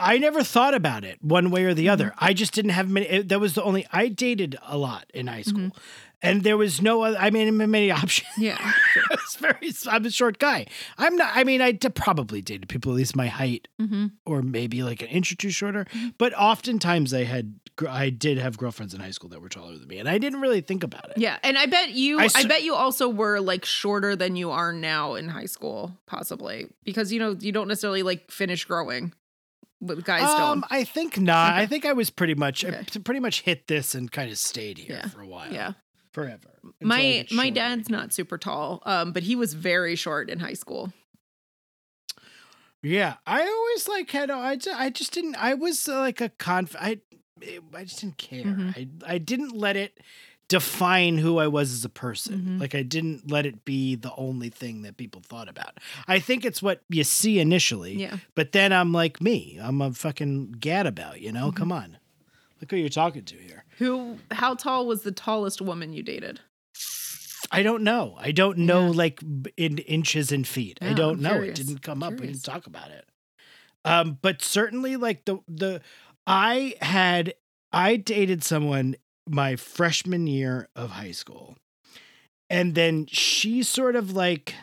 I 0.00 0.18
never 0.18 0.42
thought 0.42 0.74
about 0.74 1.04
it 1.04 1.18
one 1.22 1.50
way 1.50 1.64
or 1.64 1.74
the 1.74 1.88
other. 1.88 2.06
Mm-hmm. 2.06 2.24
I 2.24 2.32
just 2.32 2.52
didn't 2.54 2.70
have 2.72 2.88
many. 2.88 3.06
it- 3.06 3.28
That 3.28 3.40
was 3.40 3.54
the 3.54 3.62
only. 3.62 3.86
I 3.92 4.08
dated 4.08 4.56
a 4.66 4.76
lot 4.78 5.04
in 5.14 5.26
high 5.26 5.42
school, 5.42 5.60
Mm-hmm. 5.60 5.78
and 6.22 6.42
there 6.42 6.56
was 6.56 6.80
no 6.82 7.02
other. 7.02 7.16
I 7.18 7.30
mean, 7.30 7.56
many 7.56 7.90
options. 8.02 8.28
Yeah. 8.38 8.56
I 8.96 9.14
was 9.14 9.36
very. 9.38 9.72
I'm 9.88 10.04
a 10.06 10.10
short 10.10 10.38
guy. 10.38 10.66
I'm 10.98 11.16
not. 11.16 11.30
I 11.34 11.44
mean, 11.44 11.60
I 11.60 11.72
d- 11.72 11.88
probably 11.90 12.40
dated 12.42 12.68
people 12.68 12.92
at 12.92 12.96
least 12.96 13.14
my 13.16 13.26
height, 13.28 13.68
hmm 13.78 14.06
or 14.26 14.42
maybe 14.42 14.82
like 14.82 15.02
an 15.02 15.08
inch 15.08 15.30
or 15.32 15.36
two 15.36 15.50
shorter. 15.50 15.86
But 16.18 16.32
oftentimes, 16.34 17.12
I 17.14 17.24
had. 17.24 17.54
I 17.88 18.10
did 18.10 18.36
have 18.36 18.58
girlfriends 18.58 18.92
in 18.92 19.00
high 19.00 19.10
school 19.12 19.30
that 19.30 19.40
were 19.40 19.48
taller 19.48 19.78
than 19.78 19.88
me, 19.88 19.98
and 19.98 20.06
I 20.06 20.18
didn't 20.18 20.42
really 20.42 20.60
think 20.60 20.82
about 20.82 21.06
it. 21.10 21.16
Yeah, 21.16 21.38
and 21.42 21.56
I 21.56 21.64
bet 21.64 21.90
you 21.92 22.18
I 22.20 22.44
bet 22.44 22.62
you 22.62 22.74
also 22.74 23.08
were 23.08 23.40
like 23.40 23.64
shorter 23.64 24.14
than 24.14 24.36
you 24.36 24.50
are 24.50 24.70
now 24.74 25.14
in 25.14 25.28
high 25.28 25.46
school, 25.46 25.96
possibly. 26.06 26.66
Because 26.84 27.10
you 27.10 27.18
know, 27.18 27.36
you 27.40 27.52
don't 27.52 27.68
necessarily 27.68 28.02
like 28.02 28.30
finish 28.30 28.66
growing. 28.66 29.14
But 29.80 30.04
guys 30.04 30.22
Um, 30.22 30.60
don't. 30.60 30.64
I 30.70 30.84
think 30.84 31.18
not. 31.18 31.52
Okay. 31.54 31.62
I 31.62 31.66
think 31.66 31.86
I 31.86 31.92
was 31.94 32.10
pretty 32.10 32.34
much. 32.34 32.64
Okay. 32.64 32.84
p- 32.90 32.98
pretty 33.00 33.20
much 33.20 33.40
hit 33.42 33.66
this 33.66 33.94
and 33.94 34.10
kind 34.12 34.30
of 34.30 34.36
stayed 34.38 34.76
here 34.78 34.96
Yeah. 35.02 35.08
for 35.08 35.20
a 35.22 35.26
while. 35.26 35.52
Yeah. 35.52 35.72
forever. 36.12 36.50
My 36.80 37.24
my 37.30 37.50
dad's 37.50 37.88
not 37.88 38.12
super 38.12 38.36
tall, 38.36 38.82
um, 38.84 39.12
but 39.12 39.22
he 39.22 39.36
was 39.36 39.54
very 39.54 39.94
short 39.96 40.28
in 40.28 40.40
high 40.40 40.54
school. 40.54 40.92
Yeah, 42.82 43.16
I 43.26 43.42
always 43.46 43.88
like 43.88 44.10
had. 44.10 44.30
I 44.30 44.56
just, 44.56 44.78
I 44.80 44.90
just 44.90 45.12
didn't. 45.12 45.36
I 45.36 45.54
was 45.54 45.86
uh, 45.88 45.98
like 45.98 46.20
a 46.20 46.30
conf. 46.30 46.74
I 46.80 47.00
I 47.74 47.84
just 47.84 48.00
didn't 48.00 48.16
care. 48.18 48.44
Mhm. 48.44 48.76
I 49.06 49.14
I 49.14 49.18
didn't 49.18 49.54
let 49.54 49.76
it 49.76 49.98
define 50.50 51.16
who 51.16 51.38
I 51.38 51.46
was 51.46 51.72
as 51.72 51.84
a 51.84 51.88
person. 51.88 52.40
Mhm. 52.58 52.60
Like 52.60 52.74
I 52.74 52.82
didn't 52.82 53.30
let 53.30 53.46
it 53.46 53.64
be 53.64 53.94
the 53.94 54.12
only 54.16 54.50
thing 54.50 54.82
that 54.82 54.96
people 54.98 55.22
thought 55.24 55.48
about. 55.48 55.78
I 56.08 56.18
think 56.18 56.44
it's 56.44 56.60
what 56.60 56.82
you 56.90 57.04
see 57.04 57.38
initially. 57.38 57.94
Yeah. 57.94 58.18
But 58.34 58.52
then 58.52 58.72
I'm 58.72 58.92
like 58.92 59.20
me. 59.22 59.58
I'm 59.62 59.80
a 59.80 59.92
fucking 59.92 60.56
gadabout. 60.58 61.20
You 61.20 61.28
Mm-hmm. 61.32 61.34
know. 61.38 61.52
Come 61.52 61.72
on. 61.72 61.96
Look 62.60 62.72
who 62.72 62.76
you're 62.76 62.88
talking 62.90 63.24
to 63.24 63.36
here. 63.36 63.64
Who 63.78 64.18
how 64.32 64.54
tall 64.54 64.86
was 64.86 65.02
the 65.02 65.12
tallest 65.12 65.62
woman 65.62 65.92
you 65.94 66.02
dated? 66.02 66.40
I 67.52 67.62
don't 67.62 67.82
know. 67.82 68.16
I 68.18 68.32
don't 68.32 68.58
know 68.58 68.86
Yeah. 68.90 68.96
like 68.96 69.20
in 69.56 69.78
inches 69.78 70.30
and 70.32 70.46
feet. 70.46 70.78
I 70.82 70.92
don't 70.92 71.14
I'm 71.16 71.22
know. 71.22 71.30
curious. 71.30 71.58
It 71.58 71.66
didn't 71.66 71.82
come 71.82 72.02
up. 72.02 72.14
We 72.20 72.26
didn't 72.26 72.44
talk 72.44 72.66
about 72.66 72.90
it. 72.90 73.06
Um, 73.84 74.18
but 74.20 74.42
certainly 74.42 74.96
like 74.96 75.24
the 75.24 75.38
the 75.48 75.80
I 76.26 76.74
had 76.82 77.34
I 77.72 77.96
dated 77.96 78.42
someone 78.44 78.96
my 79.28 79.56
freshman 79.56 80.26
year 80.26 80.68
of 80.74 80.90
high 80.90 81.12
school. 81.12 81.56
And 82.48 82.74
then 82.74 83.06
she 83.06 83.62
sort 83.62 83.96
of 83.96 84.12
like 84.12 84.54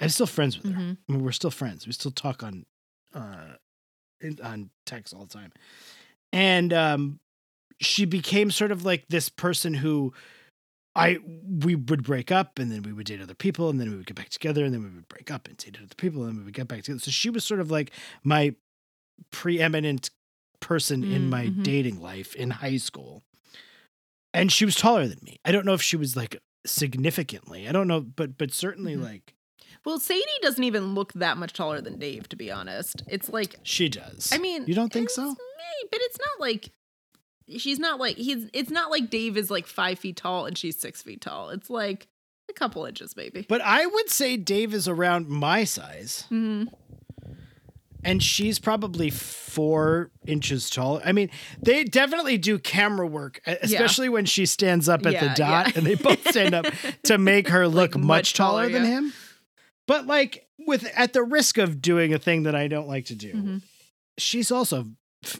I'm 0.00 0.08
still 0.08 0.26
friends 0.26 0.60
with 0.60 0.72
her. 0.72 0.80
Mhm. 0.80 0.96
I 1.08 1.12
mean, 1.12 1.22
we're 1.24 1.32
still 1.32 1.50
friends. 1.50 1.86
We 1.86 1.92
still 1.92 2.10
talk 2.10 2.42
on 2.42 2.66
uh 3.14 3.54
in, 4.20 4.38
on 4.42 4.70
text 4.86 5.14
all 5.14 5.24
the 5.26 5.32
time. 5.34 5.52
And 6.32 6.72
um 6.72 7.20
she 7.80 8.04
became 8.04 8.50
sort 8.50 8.70
of 8.70 8.84
like 8.84 9.04
this 9.08 9.28
person 9.28 9.74
who 9.74 10.12
I 10.96 11.18
we 11.60 11.74
would 11.74 12.04
break 12.04 12.30
up 12.30 12.58
and 12.58 12.70
then 12.70 12.82
we 12.82 12.92
would 12.92 13.06
date 13.06 13.20
other 13.20 13.34
people 13.34 13.68
and 13.68 13.80
then 13.80 13.90
we 13.90 13.96
would 13.96 14.06
get 14.06 14.16
back 14.16 14.28
together 14.30 14.64
and 14.64 14.72
then 14.72 14.82
we 14.82 14.90
would 14.90 15.08
break 15.08 15.30
up 15.30 15.48
and 15.48 15.56
date 15.56 15.76
other 15.76 15.94
people 15.96 16.24
and 16.24 16.38
we 16.38 16.44
would 16.44 16.54
get 16.54 16.68
back 16.68 16.82
together. 16.84 17.00
So 17.00 17.10
she 17.10 17.30
was 17.30 17.44
sort 17.44 17.60
of 17.60 17.70
like 17.70 17.90
my 18.22 18.54
preeminent 19.32 20.10
person 20.64 21.04
in 21.04 21.26
Mm, 21.26 21.30
my 21.30 21.46
mhm. 21.48 21.62
dating 21.62 22.00
life 22.00 22.34
in 22.34 22.50
high 22.50 22.78
school. 22.78 23.22
And 24.32 24.50
she 24.50 24.64
was 24.64 24.74
taller 24.74 25.06
than 25.06 25.18
me. 25.22 25.38
I 25.44 25.52
don't 25.52 25.64
know 25.64 25.74
if 25.74 25.82
she 25.82 25.96
was 25.96 26.16
like 26.16 26.40
significantly. 26.66 27.68
I 27.68 27.72
don't 27.72 27.86
know, 27.86 28.00
but 28.00 28.36
but 28.36 28.52
certainly 28.52 28.94
Mhm. 28.96 29.02
like 29.02 29.34
Well, 29.84 30.00
Sadie 30.00 30.22
doesn't 30.40 30.64
even 30.64 30.94
look 30.94 31.12
that 31.12 31.36
much 31.36 31.52
taller 31.52 31.80
than 31.80 31.98
Dave, 31.98 32.28
to 32.30 32.36
be 32.36 32.50
honest. 32.50 33.02
It's 33.06 33.28
like 33.28 33.56
she 33.62 33.88
does. 33.88 34.30
I 34.32 34.38
mean, 34.38 34.64
you 34.66 34.74
don't 34.74 34.92
think 34.92 35.10
so? 35.10 35.22
me, 35.28 35.88
but 35.90 36.00
it's 36.02 36.18
not 36.18 36.40
like 36.40 36.70
she's 37.58 37.78
not 37.78 38.00
like 38.00 38.16
he's. 38.16 38.48
It's 38.54 38.70
not 38.70 38.90
like 38.90 39.10
Dave 39.10 39.36
is 39.36 39.50
like 39.50 39.66
five 39.66 39.98
feet 39.98 40.16
tall 40.16 40.46
and 40.46 40.56
she's 40.56 40.80
six 40.80 41.02
feet 41.02 41.20
tall. 41.20 41.50
It's 41.50 41.68
like 41.68 42.08
a 42.50 42.54
couple 42.54 42.84
inches, 42.86 43.14
maybe. 43.16 43.44
But 43.48 43.60
I 43.60 43.84
would 43.86 44.08
say 44.10 44.36
Dave 44.38 44.72
is 44.74 44.88
around 44.88 45.28
my 45.28 45.64
size, 45.64 46.24
hmm 46.30 46.64
and 48.04 48.22
she's 48.22 48.58
probably 48.58 49.10
four 49.10 50.10
inches 50.26 50.68
tall. 50.70 51.00
I 51.04 51.12
mean, 51.12 51.30
they 51.62 51.84
definitely 51.84 52.38
do 52.38 52.58
camera 52.58 53.06
work, 53.06 53.40
especially 53.46 54.08
when 54.08 54.24
she 54.26 54.46
stands 54.46 54.88
up 54.88 55.06
at 55.06 55.18
the 55.20 55.28
dot 55.34 55.68
yeah. 55.68 55.72
and 55.76 55.86
they 55.86 55.94
both 55.94 56.26
stand 56.28 56.54
up 56.54 56.66
to 57.04 57.18
make 57.18 57.48
her 57.48 57.66
look 57.68 57.96
much, 57.96 58.04
much 58.06 58.34
taller, 58.34 58.68
taller, 58.68 58.72
than 58.72 58.84
him. 58.84 59.12
But 59.86 60.06
like 60.06 60.46
with 60.66 60.84
at 60.96 61.12
the 61.12 61.22
risk 61.22 61.58
of 61.58 61.80
doing 61.82 62.14
a 62.14 62.18
thing 62.18 62.44
that 62.44 62.54
I 62.54 62.68
don't 62.68 62.88
like 62.88 63.06
to 63.06 63.14
do, 63.14 63.32
Mhm. 63.32 63.62
she's 64.18 64.50
also 64.50 64.86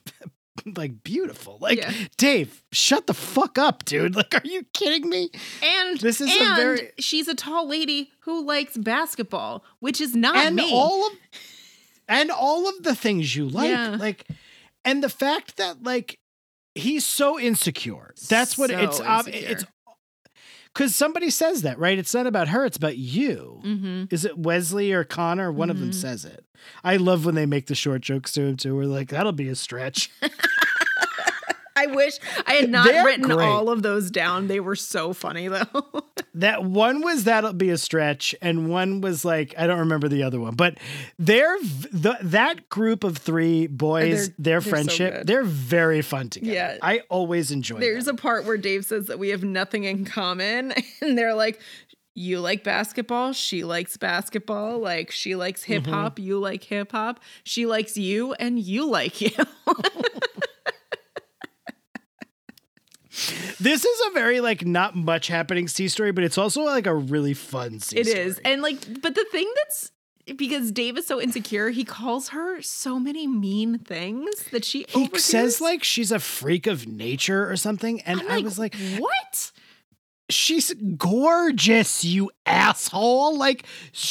like 0.77 1.03
beautiful. 1.03 1.59
Like 1.61 1.79
Yeah. 1.79 1.93
Dave, 2.17 2.63
shut 2.73 3.07
the 3.07 3.15
fuck 3.15 3.59
up, 3.59 3.85
dude. 3.85 4.15
Like, 4.17 4.35
are 4.35 4.47
you 4.47 4.65
kidding 4.73 5.09
me? 5.09 5.31
And 5.63 5.99
This 5.99 6.21
is 6.21 6.31
a 6.31 6.43
and 6.43 6.57
very- 6.57 6.91
she's 6.99 7.27
a 7.29 7.35
tall 7.35 7.69
lady 7.69 8.11
who 8.21 8.45
likes 8.45 8.77
basketball, 8.77 9.65
which 9.81 10.01
is 10.01 10.15
not 10.15 10.37
and 10.37 10.57
me. 10.57 10.71
all 10.73 11.07
of 11.09 11.13
and 12.09 12.31
all 12.31 12.69
of 12.69 12.83
the 12.83 12.95
things 12.95 13.35
you 13.37 13.49
like 13.49 13.69
Yeah. 13.71 13.97
like 13.99 14.27
and 14.85 15.03
the 15.03 15.09
fact 15.09 15.57
that 15.57 15.83
like 15.83 16.19
he's 16.75 17.05
so 17.07 17.39
insecure 17.39 18.13
that's 18.29 18.59
what 18.59 18.71
So 18.71 18.79
it's 18.79 19.01
ob- 19.01 19.29
it's 19.29 19.65
because 20.73 20.95
somebody 20.95 21.31
says 21.31 21.63
that 21.63 21.79
right 21.79 21.99
it's 21.99 22.13
not 22.15 22.27
about 22.27 22.49
her 22.49 22.65
it's 22.67 22.77
about 22.77 22.97
you 22.99 23.61
hmm 23.63 24.05
is 24.11 24.25
it 24.25 24.37
wesley 24.39 24.93
or 24.93 25.05
connor 25.05 25.51
one 25.53 25.71
of 25.71 25.79
them 25.81 25.91
Mhm. 25.91 25.95
says 25.95 26.25
it 26.25 26.45
i 26.83 26.97
love 26.97 27.25
when 27.25 27.35
they 27.37 27.47
make 27.47 27.67
the 27.67 27.75
short 27.75 28.01
jokes 28.03 28.33
to 28.33 28.43
him 28.43 28.57
too 28.57 28.75
we're 28.77 28.85
like 28.85 29.09
that'll 29.09 29.33
be 29.33 29.49
a 29.49 29.55
stretch 29.55 30.11
I 31.77 31.87
wish 31.87 32.15
I 32.47 32.53
had 32.55 32.71
not 32.71 32.87
They're 32.87 33.05
written 33.05 33.29
great. 33.29 33.45
all 33.49 33.69
of 33.69 33.83
those 33.83 34.09
down. 34.09 34.47
They 34.47 34.61
were 34.61 34.77
so 34.77 35.13
funny 35.13 35.49
though. 35.49 35.65
that 36.35 36.65
one 36.65 37.01
was 37.01 37.25
that'll 37.25 37.53
be 37.53 37.71
a 37.71 37.79
stretch 37.79 38.35
and 38.43 38.69
one 38.69 39.01
was 39.01 39.25
like 39.25 39.55
i 39.57 39.67
don't 39.67 39.79
remember 39.79 40.09
the 40.09 40.23
other 40.23 40.41
one 40.41 40.55
but 40.55 40.77
they're 41.19 41.59
the, 41.93 42.17
that 42.23 42.69
group 42.69 43.05
of 43.05 43.17
three 43.19 43.67
boys 43.67 44.29
They're- 44.29 44.35
their 44.39 44.61
they're 44.61 44.71
friendship 44.71 45.15
good. 45.15 45.27
they're 45.27 45.45
very 45.45 46.03
fun 46.03 46.29
together 46.31 46.53
Yeah. 46.53 46.79
i 46.83 47.01
always 47.09 47.51
enjoy 47.51 47.79
There's 47.79 48.07
them. 48.07 48.17
a 48.17 48.19
part 48.19 48.45
where 48.45 48.57
Dave 48.57 48.85
says 48.85 49.07
that 49.07 49.19
we 49.19 49.29
have 49.31 49.45
nothing 49.45 49.85
in 49.85 50.05
common, 50.05 50.73
and 51.01 51.17
they're 51.19 51.35
like, 51.35 51.61
"You 52.15 52.41
like 52.41 52.65
basketball, 52.65 53.33
she 53.33 53.65
likes 53.65 53.97
basketball. 53.97 54.79
Like 54.79 55.11
she 55.11 55.35
likes 55.37 55.63
hip 55.63 55.83
mm-hmm. 55.85 55.93
hop, 55.93 56.19
you 56.19 56.39
like 56.39 56.65
hip 56.65 56.93
hop. 56.93 57.21
She 57.45 57.67
likes 57.67 57.97
you, 57.97 58.33
and 58.35 58.59
you 58.59 58.89
like 58.89 59.21
you." 59.21 59.31
This 63.65 63.85
is 63.85 64.01
a 64.09 64.11
very 64.13 64.41
like 64.41 64.65
not 64.67 64.95
much 64.95 65.29
happening 65.29 65.69
C 65.69 65.89
story, 65.89 66.13
but 66.13 66.23
it's 66.23 66.37
also 66.39 66.63
like 66.63 66.87
a 66.87 66.95
really 66.95 67.33
fun 67.35 67.81
C 67.81 67.97
It 67.97 68.07
story. 68.07 68.21
is, 68.21 68.39
and 68.45 68.61
like, 68.61 69.01
but 69.01 69.15
the 69.15 69.25
thing 69.33 69.51
that's 69.57 69.91
because 70.37 70.71
Dave 70.71 70.99
is 70.99 71.07
so 71.07 71.21
insecure, 71.21 71.71
he 71.71 71.83
calls 71.85 72.29
her 72.29 72.61
so 72.63 72.99
many 72.99 73.27
mean 73.27 73.79
things 73.79 74.45
that 74.53 74.65
she 74.65 74.85
he 74.89 75.05
overhears. 75.05 75.25
says 75.25 75.61
like 75.61 75.83
she's 75.83 76.13
a 76.13 76.19
freak 76.19 76.67
of 76.67 76.87
nature 76.87 77.51
or 77.51 77.57
something, 77.57 78.01
and 78.03 78.21
I'm 78.21 78.31
I 78.31 78.39
was 78.41 78.59
like, 78.59 78.75
"What?" 78.99 79.53
She's 80.31 80.73
gorgeous, 80.97 82.05
you 82.05 82.31
asshole. 82.47 83.37
Like, 83.37 83.67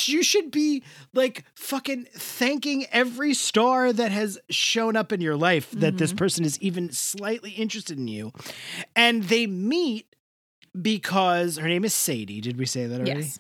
you 0.06 0.24
should 0.24 0.52
be 0.52 0.84
like 1.14 1.46
fucking 1.56 2.08
thanking 2.16 2.86
every 2.92 3.34
star 3.34 3.92
that 3.94 4.12
has 4.12 4.40
shown 4.50 4.96
up 4.96 5.12
in 5.12 5.22
your 5.22 5.36
life 5.36 5.72
that 5.72 5.98
this 5.98 6.12
mm-hmm. 6.12 6.18
person 6.18 6.46
is 6.46 6.60
even 6.62 6.92
slightly 6.92 7.52
interested 7.52 7.98
in 7.98 8.08
you. 8.08 8.32
And 8.96 9.24
they 9.24 9.48
meet 9.48 10.16
because 10.80 11.58
her 11.58 11.68
name 11.68 11.86
is 11.86 11.94
Sadie. 11.94 12.42
Did 12.42 12.58
we 12.58 12.66
say 12.66 12.86
that 12.88 12.96
already? 12.96 13.22
Yes. 13.22 13.40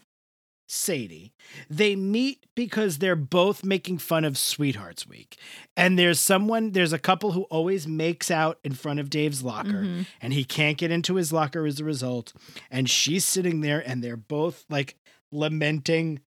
Sadie. 0.74 1.34
They 1.70 1.96
meet 1.96 2.46
because 2.56 2.98
they're 2.98 3.16
both 3.16 3.64
making 3.64 4.00
fun 4.00 4.26
of 4.26 4.38
Sweethearts 4.38 5.08
Week. 5.08 5.38
And 5.78 5.98
there's 5.98 6.20
someone, 6.20 6.72
there's 6.72 6.94
a 6.94 7.00
couple 7.00 7.32
who 7.34 7.44
always 7.44 7.88
makes 7.88 8.30
out 8.32 8.60
in 8.64 8.74
front 8.74 9.00
of 9.00 9.10
Dave's 9.10 9.44
locker, 9.44 9.84
Mhm. 9.84 10.06
and 10.22 10.34
he 10.34 10.44
can't 10.44 10.78
get 10.78 10.92
into 10.92 11.16
his 11.16 11.32
locker 11.32 11.66
as 11.66 11.80
a 11.80 11.84
result. 11.84 12.34
And 12.72 12.90
she's 12.90 13.24
sitting 13.26 13.62
there, 13.62 13.80
and 13.88 14.04
they're 14.04 14.18
both 14.18 14.66
like 14.70 14.96
lamenting 15.32 16.22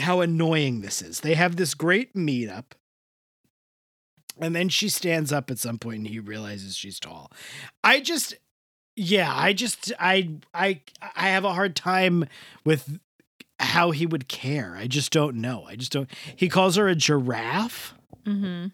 how 0.00 0.20
annoying 0.20 0.80
this 0.80 1.00
is. 1.00 1.20
They 1.20 1.34
have 1.34 1.56
this 1.56 1.74
great 1.74 2.14
meetup. 2.14 2.72
And 4.38 4.54
then 4.54 4.68
she 4.68 4.88
stands 4.88 5.32
up 5.32 5.50
at 5.50 5.58
some 5.58 5.78
point 5.78 5.98
and 5.98 6.08
he 6.08 6.18
realizes 6.20 6.76
she's 6.76 7.00
tall. 7.00 7.32
I 7.82 8.00
just 8.00 8.34
yeah, 8.94 9.32
I 9.34 9.52
just 9.54 9.92
I 9.98 10.30
I 10.52 10.80
I 11.14 11.28
have 11.28 11.44
a 11.44 11.52
hard 11.54 11.74
time 11.76 12.26
with 12.64 12.98
how 13.58 13.90
he 13.90 14.06
would 14.06 14.28
care. 14.28 14.76
I 14.78 14.86
just 14.86 15.12
don't 15.12 15.36
know. 15.36 15.64
I 15.66 15.76
just 15.76 15.92
don't. 15.92 16.08
He 16.36 16.48
calls 16.48 16.76
her 16.76 16.88
a 16.88 16.94
giraffe. 16.94 17.94
Mm-hmm. 18.26 18.66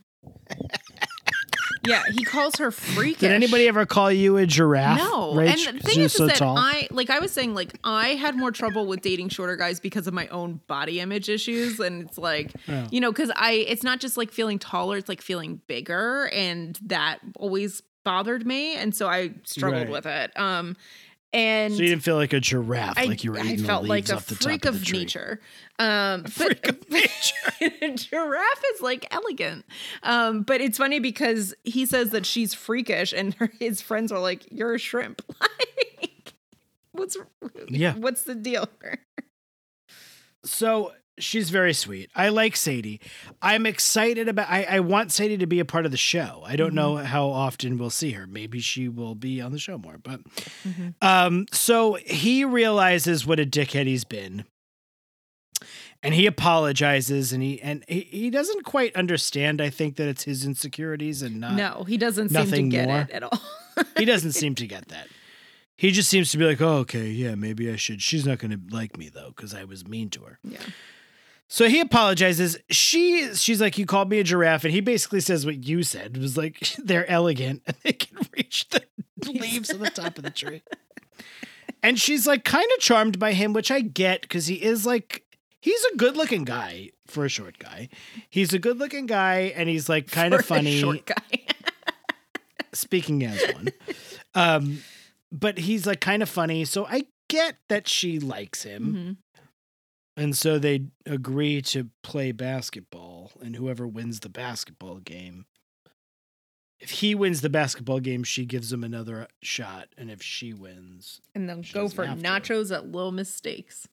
yeah, 1.86 2.02
he 2.12 2.22
calls 2.24 2.56
her 2.56 2.70
freakish. 2.70 3.20
Did 3.20 3.32
anybody 3.32 3.66
ever 3.66 3.84
call 3.86 4.10
you 4.12 4.36
a 4.36 4.46
giraffe? 4.46 4.98
No, 4.98 5.32
Rach? 5.34 5.66
and 5.68 5.78
the 5.78 5.82
'Cause 5.82 5.90
thing 5.90 5.96
you're 5.98 6.06
is, 6.06 6.12
so 6.12 6.24
is 6.24 6.30
that 6.30 6.38
tall. 6.38 6.56
I 6.56 6.86
like 6.92 7.10
I 7.10 7.18
was 7.18 7.32
saying 7.32 7.54
like 7.54 7.76
I 7.82 8.10
had 8.10 8.36
more 8.36 8.52
trouble 8.52 8.86
with 8.86 9.00
dating 9.02 9.30
shorter 9.30 9.56
guys 9.56 9.80
because 9.80 10.06
of 10.06 10.14
my 10.14 10.28
own 10.28 10.60
body 10.68 11.00
image 11.00 11.28
issues, 11.28 11.80
and 11.80 12.02
it's 12.08 12.18
like 12.18 12.52
Oh. 12.68 12.86
you 12.92 13.00
know 13.00 13.10
because 13.10 13.32
I 13.34 13.52
it's 13.52 13.82
not 13.82 13.98
just 14.00 14.16
like 14.16 14.30
feeling 14.30 14.58
taller, 14.60 14.96
it's 14.96 15.08
like 15.08 15.20
feeling 15.22 15.60
bigger, 15.66 16.28
and 16.32 16.78
that 16.86 17.18
always 17.36 17.82
bothered 18.04 18.46
me, 18.46 18.76
and 18.76 18.94
so 18.94 19.08
I 19.08 19.32
struggled 19.44 19.82
Right. 19.82 19.90
with 19.90 20.06
it. 20.06 20.30
Um, 20.38 20.76
and 21.32 21.72
so 21.72 21.82
you 21.82 21.88
didn't 21.88 22.02
feel 22.02 22.16
like 22.16 22.32
a 22.32 22.40
giraffe, 22.40 22.98
I, 22.98 23.04
like 23.04 23.24
you 23.24 23.32
were 23.32 23.38
I 23.38 23.44
eating 23.44 23.64
felt 23.64 23.84
the 23.84 23.88
like 23.88 23.96
leaves 23.96 24.10
a 24.10 24.16
off 24.16 24.26
the 24.26 24.34
freak 24.36 24.62
top 24.62 24.74
of, 24.74 24.82
of, 24.82 24.92
nature. 24.92 25.40
Um, 25.78 26.22
but 26.22 26.32
Freak 26.32 26.68
of 26.68 26.90
nature. 26.90 27.52
a 27.60 27.90
giraffe 27.94 28.62
is 28.74 28.80
like 28.82 29.06
elegant. 29.10 29.64
Um, 30.02 30.42
but 30.42 30.60
it's 30.60 30.78
funny 30.78 30.98
because 30.98 31.54
he 31.64 31.86
says 31.86 32.10
that 32.10 32.26
she's 32.26 32.52
freakish, 32.52 33.12
and 33.12 33.34
her, 33.38 33.50
his 33.58 33.80
friends 33.80 34.12
are 34.12 34.18
like, 34.18 34.46
"You're 34.50 34.74
a 34.74 34.78
shrimp." 34.78 35.22
like, 35.40 36.34
what's 36.92 37.16
Yeah. 37.68 37.94
What's 37.94 38.24
the 38.24 38.34
deal? 38.34 38.68
So 40.44 40.92
she's 41.18 41.50
very 41.50 41.72
sweet. 41.74 42.10
I 42.14 42.28
like 42.28 42.56
Sadie. 42.56 43.00
I'm 43.40 43.66
excited 43.66 44.28
about. 44.28 44.48
I, 44.48 44.64
I 44.64 44.80
want 44.80 45.12
Sadie 45.12 45.38
to 45.38 45.46
be 45.46 45.60
a 45.60 45.64
part 45.64 45.84
of 45.84 45.90
the 45.90 45.96
show. 45.96 46.42
I 46.46 46.56
don't 46.56 46.74
know 46.74 46.96
how 46.96 47.28
often 47.28 47.78
we'll 47.78 47.90
see 47.90 48.12
her. 48.12 48.26
Maybe 48.26 48.60
she 48.60 48.88
will 48.88 49.14
be 49.14 49.40
on 49.40 49.52
the 49.52 49.58
show 49.58 49.78
more. 49.78 49.98
But 50.02 50.20
um, 51.00 51.46
so 51.52 51.94
he 51.94 52.44
realizes 52.44 53.26
what 53.26 53.40
a 53.40 53.46
dickhead 53.46 53.86
he's 53.86 54.04
been, 54.04 54.44
and 56.02 56.14
he 56.14 56.26
apologizes, 56.26 57.32
and 57.32 57.42
he 57.42 57.60
and 57.60 57.84
he, 57.88 58.00
he 58.00 58.30
doesn't 58.30 58.64
quite 58.64 58.94
understand. 58.96 59.60
I 59.60 59.70
think 59.70 59.96
that 59.96 60.08
it's 60.08 60.24
his 60.24 60.44
insecurities 60.44 61.22
and 61.22 61.40
not. 61.40 61.54
no, 61.54 61.84
he 61.84 61.96
doesn't 61.96 62.30
seem 62.30 62.38
to 62.40 62.44
nothing 62.44 62.68
get 62.68 62.88
more? 62.88 63.00
it 63.02 63.10
at 63.10 63.22
all. 63.22 63.40
he 63.96 64.04
doesn't 64.04 64.32
seem 64.32 64.54
to 64.56 64.66
get 64.66 64.88
that. 64.88 65.08
He 65.76 65.90
just 65.90 66.08
seems 66.08 66.30
to 66.30 66.38
be 66.38 66.44
like, 66.44 66.60
oh, 66.60 66.76
okay, 66.78 67.08
yeah, 67.08 67.34
maybe 67.34 67.70
I 67.70 67.76
should. 67.76 68.02
She's 68.02 68.24
not 68.24 68.38
going 68.38 68.52
to 68.52 68.60
like 68.74 68.96
me 68.96 69.08
though 69.08 69.32
because 69.34 69.52
I 69.54 69.64
was 69.64 69.86
mean 69.86 70.10
to 70.10 70.20
her. 70.22 70.38
yeah. 70.44 70.60
So 71.52 71.68
he 71.68 71.80
apologizes. 71.80 72.56
She 72.70 73.34
she's 73.34 73.60
like, 73.60 73.76
you 73.76 73.84
called 73.84 74.08
me 74.08 74.18
a 74.18 74.24
giraffe, 74.24 74.64
and 74.64 74.72
he 74.72 74.80
basically 74.80 75.20
says 75.20 75.44
what 75.44 75.66
you 75.66 75.82
said. 75.82 76.16
It 76.16 76.20
was 76.22 76.34
like 76.34 76.74
they're 76.82 77.08
elegant 77.10 77.60
and 77.66 77.76
they 77.82 77.92
can 77.92 78.26
reach 78.34 78.70
the 78.70 78.82
leaves 79.30 79.70
on 79.70 79.80
the 79.80 79.90
top 79.90 80.16
of 80.16 80.24
the 80.24 80.30
tree. 80.30 80.62
And 81.82 82.00
she's 82.00 82.26
like 82.26 82.44
kind 82.44 82.66
of 82.74 82.80
charmed 82.80 83.18
by 83.18 83.34
him, 83.34 83.52
which 83.52 83.70
I 83.70 83.82
get 83.82 84.22
because 84.22 84.46
he 84.46 84.62
is 84.62 84.86
like 84.86 85.24
he's 85.60 85.84
a 85.92 85.96
good 85.98 86.16
looking 86.16 86.44
guy 86.44 86.88
for 87.06 87.26
a 87.26 87.28
short 87.28 87.58
guy. 87.58 87.90
He's 88.30 88.54
a 88.54 88.58
good 88.58 88.78
looking 88.78 89.04
guy, 89.04 89.52
and 89.54 89.68
he's 89.68 89.90
like 89.90 90.10
kind 90.10 90.32
of 90.32 90.46
funny. 90.46 90.80
short 90.80 91.04
guy. 91.04 91.44
speaking 92.72 93.24
as 93.24 93.42
one. 93.52 93.68
Um, 94.34 94.78
but 95.30 95.58
he's 95.58 95.86
like 95.86 96.00
kind 96.00 96.22
of 96.22 96.30
funny, 96.30 96.64
so 96.64 96.86
I 96.86 97.04
get 97.28 97.56
that 97.68 97.88
she 97.88 98.18
likes 98.18 98.62
him. 98.62 99.18
And 100.16 100.36
so 100.36 100.58
they 100.58 100.84
agree 101.06 101.62
to 101.62 101.88
play 102.02 102.32
basketball, 102.32 103.32
and 103.40 103.56
whoever 103.56 103.86
wins 103.86 104.20
the 104.20 104.28
basketball 104.28 104.98
game, 104.98 105.46
if 106.80 106.90
he 106.90 107.14
wins 107.14 107.40
the 107.40 107.48
basketball 107.48 108.00
game, 108.00 108.22
she 108.24 108.44
gives 108.44 108.72
him 108.72 108.84
another 108.84 109.28
shot, 109.40 109.88
and 109.96 110.10
if 110.10 110.20
she 110.22 110.52
wins, 110.52 111.20
And 111.34 111.48
they'll 111.48 111.62
go 111.72 111.88
for 111.88 112.04
to. 112.04 112.12
nachos 112.12 112.74
at 112.74 112.90
Little 112.90 113.12
Mistakes. 113.12 113.88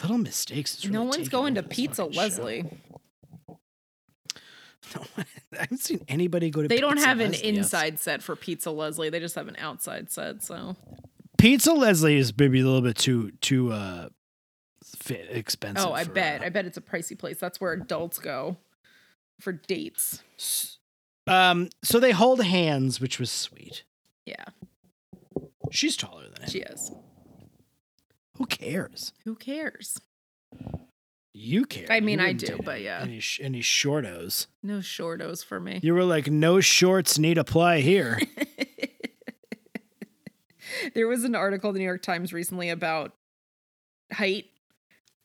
little 0.00 0.18
mistakes. 0.18 0.84
Is 0.84 0.90
no 0.90 1.02
one's 1.02 1.28
going 1.28 1.54
to 1.56 1.62
Pizza 1.64 2.02
fucking 2.02 2.12
show. 2.12 2.20
Leslie. 2.20 2.64
I 4.94 5.24
haven't 5.60 5.78
seen 5.80 6.04
anybody 6.08 6.50
go 6.50 6.62
to. 6.62 6.68
They 6.68 6.80
don't 6.80 6.98
have 6.98 7.20
an 7.20 7.32
Leslie 7.32 7.48
outside. 7.48 7.58
inside 7.58 7.98
set 7.98 8.22
for 8.22 8.36
Pizza 8.36 8.70
Leslie. 8.70 9.10
They 9.10 9.20
just 9.20 9.34
have 9.34 9.48
an 9.48 9.56
outside 9.58 10.10
set. 10.10 10.42
So 10.42 10.76
Pizza 11.36 11.72
Leslie 11.72 12.16
is 12.16 12.32
maybe 12.38 12.60
a 12.60 12.64
little 12.64 12.80
bit 12.82 12.96
too 12.96 13.32
too 13.40 13.72
uh 13.72 14.08
fit 14.96 15.28
expensive. 15.30 15.86
Oh, 15.88 15.92
I 15.92 16.04
for, 16.04 16.12
bet. 16.12 16.42
uh, 16.42 16.46
I 16.46 16.48
bet 16.48 16.66
it's 16.66 16.76
a 16.76 16.80
pricey 16.82 17.18
place. 17.18 17.38
That's 17.38 17.60
where 17.60 17.72
adults 17.72 18.18
go 18.18 18.56
for 19.40 19.52
dates. 19.52 20.22
um, 21.26 21.68
so 21.82 21.98
they 22.00 22.12
hold 22.12 22.42
hands, 22.42 23.00
which 23.00 23.18
was 23.18 23.30
sweet. 23.30 23.84
Yeah, 24.26 24.44
She's 25.70 25.96
taller 25.96 26.24
than 26.28 26.42
him. 26.42 26.50
she 26.50 26.58
is. 26.60 26.92
Who 28.36 28.46
cares? 28.46 29.12
Who 29.24 29.34
cares? 29.34 30.00
You 31.34 31.66
care. 31.66 31.86
I 31.90 32.00
mean, 32.00 32.20
I 32.20 32.32
do, 32.32 32.58
but 32.64 32.80
yeah. 32.80 33.00
Any 33.02 33.20
sh- 33.20 33.40
any 33.42 33.60
shortos? 33.60 34.46
No 34.62 34.78
shortos 34.78 35.44
for 35.44 35.60
me. 35.60 35.78
You 35.82 35.94
were 35.94 36.04
like, 36.04 36.28
no 36.30 36.60
shorts 36.60 37.18
need 37.18 37.38
apply 37.38 37.80
here. 37.80 38.18
there 40.94 41.08
was 41.08 41.24
an 41.24 41.34
article 41.34 41.70
in 41.70 41.74
the 41.74 41.80
New 41.80 41.86
York 41.86 42.02
Times 42.02 42.32
recently 42.32 42.70
about 42.70 43.12
height 44.12 44.46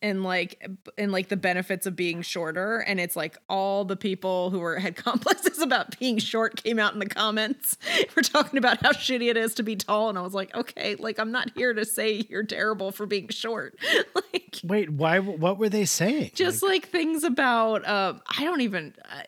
and 0.03 0.21
like 0.23 0.67
and 0.97 1.11
like 1.11 1.29
the 1.29 1.37
benefits 1.37 1.87
of 1.87 1.95
being 1.95 2.21
shorter 2.21 2.79
and 2.79 2.99
it's 2.99 3.15
like 3.15 3.37
all 3.49 3.85
the 3.85 3.95
people 3.95 4.51
who 4.51 4.59
were 4.59 4.77
had 4.77 4.95
complexes 4.97 5.59
about 5.59 5.97
being 5.97 6.19
short 6.19 6.61
came 6.61 6.77
out 6.77 6.93
in 6.93 6.99
the 6.99 7.07
comments 7.07 7.77
we're 8.15 8.21
talking 8.21 8.59
about 8.59 8.79
how 8.83 8.91
shitty 8.91 9.29
it 9.29 9.37
is 9.37 9.55
to 9.55 9.63
be 9.63 9.75
tall 9.75 10.09
and 10.09 10.19
i 10.19 10.21
was 10.21 10.33
like 10.33 10.53
okay 10.53 10.95
like 10.95 11.17
i'm 11.17 11.31
not 11.31 11.49
here 11.55 11.73
to 11.73 11.85
say 11.85 12.23
you're 12.29 12.43
terrible 12.43 12.91
for 12.91 13.07
being 13.07 13.29
short 13.29 13.79
like 14.15 14.59
Wait, 14.63 14.91
why? 14.91 15.17
What 15.17 15.57
were 15.57 15.69
they 15.69 15.85
saying? 15.85 16.31
just 16.35 16.61
Like, 16.61 16.83
like 16.83 16.89
things 16.89 17.23
about 17.23 17.85
uh 17.85 18.13
i 18.37 18.43
don't 18.43 18.61
even 18.61 18.93
uh, 19.09 19.23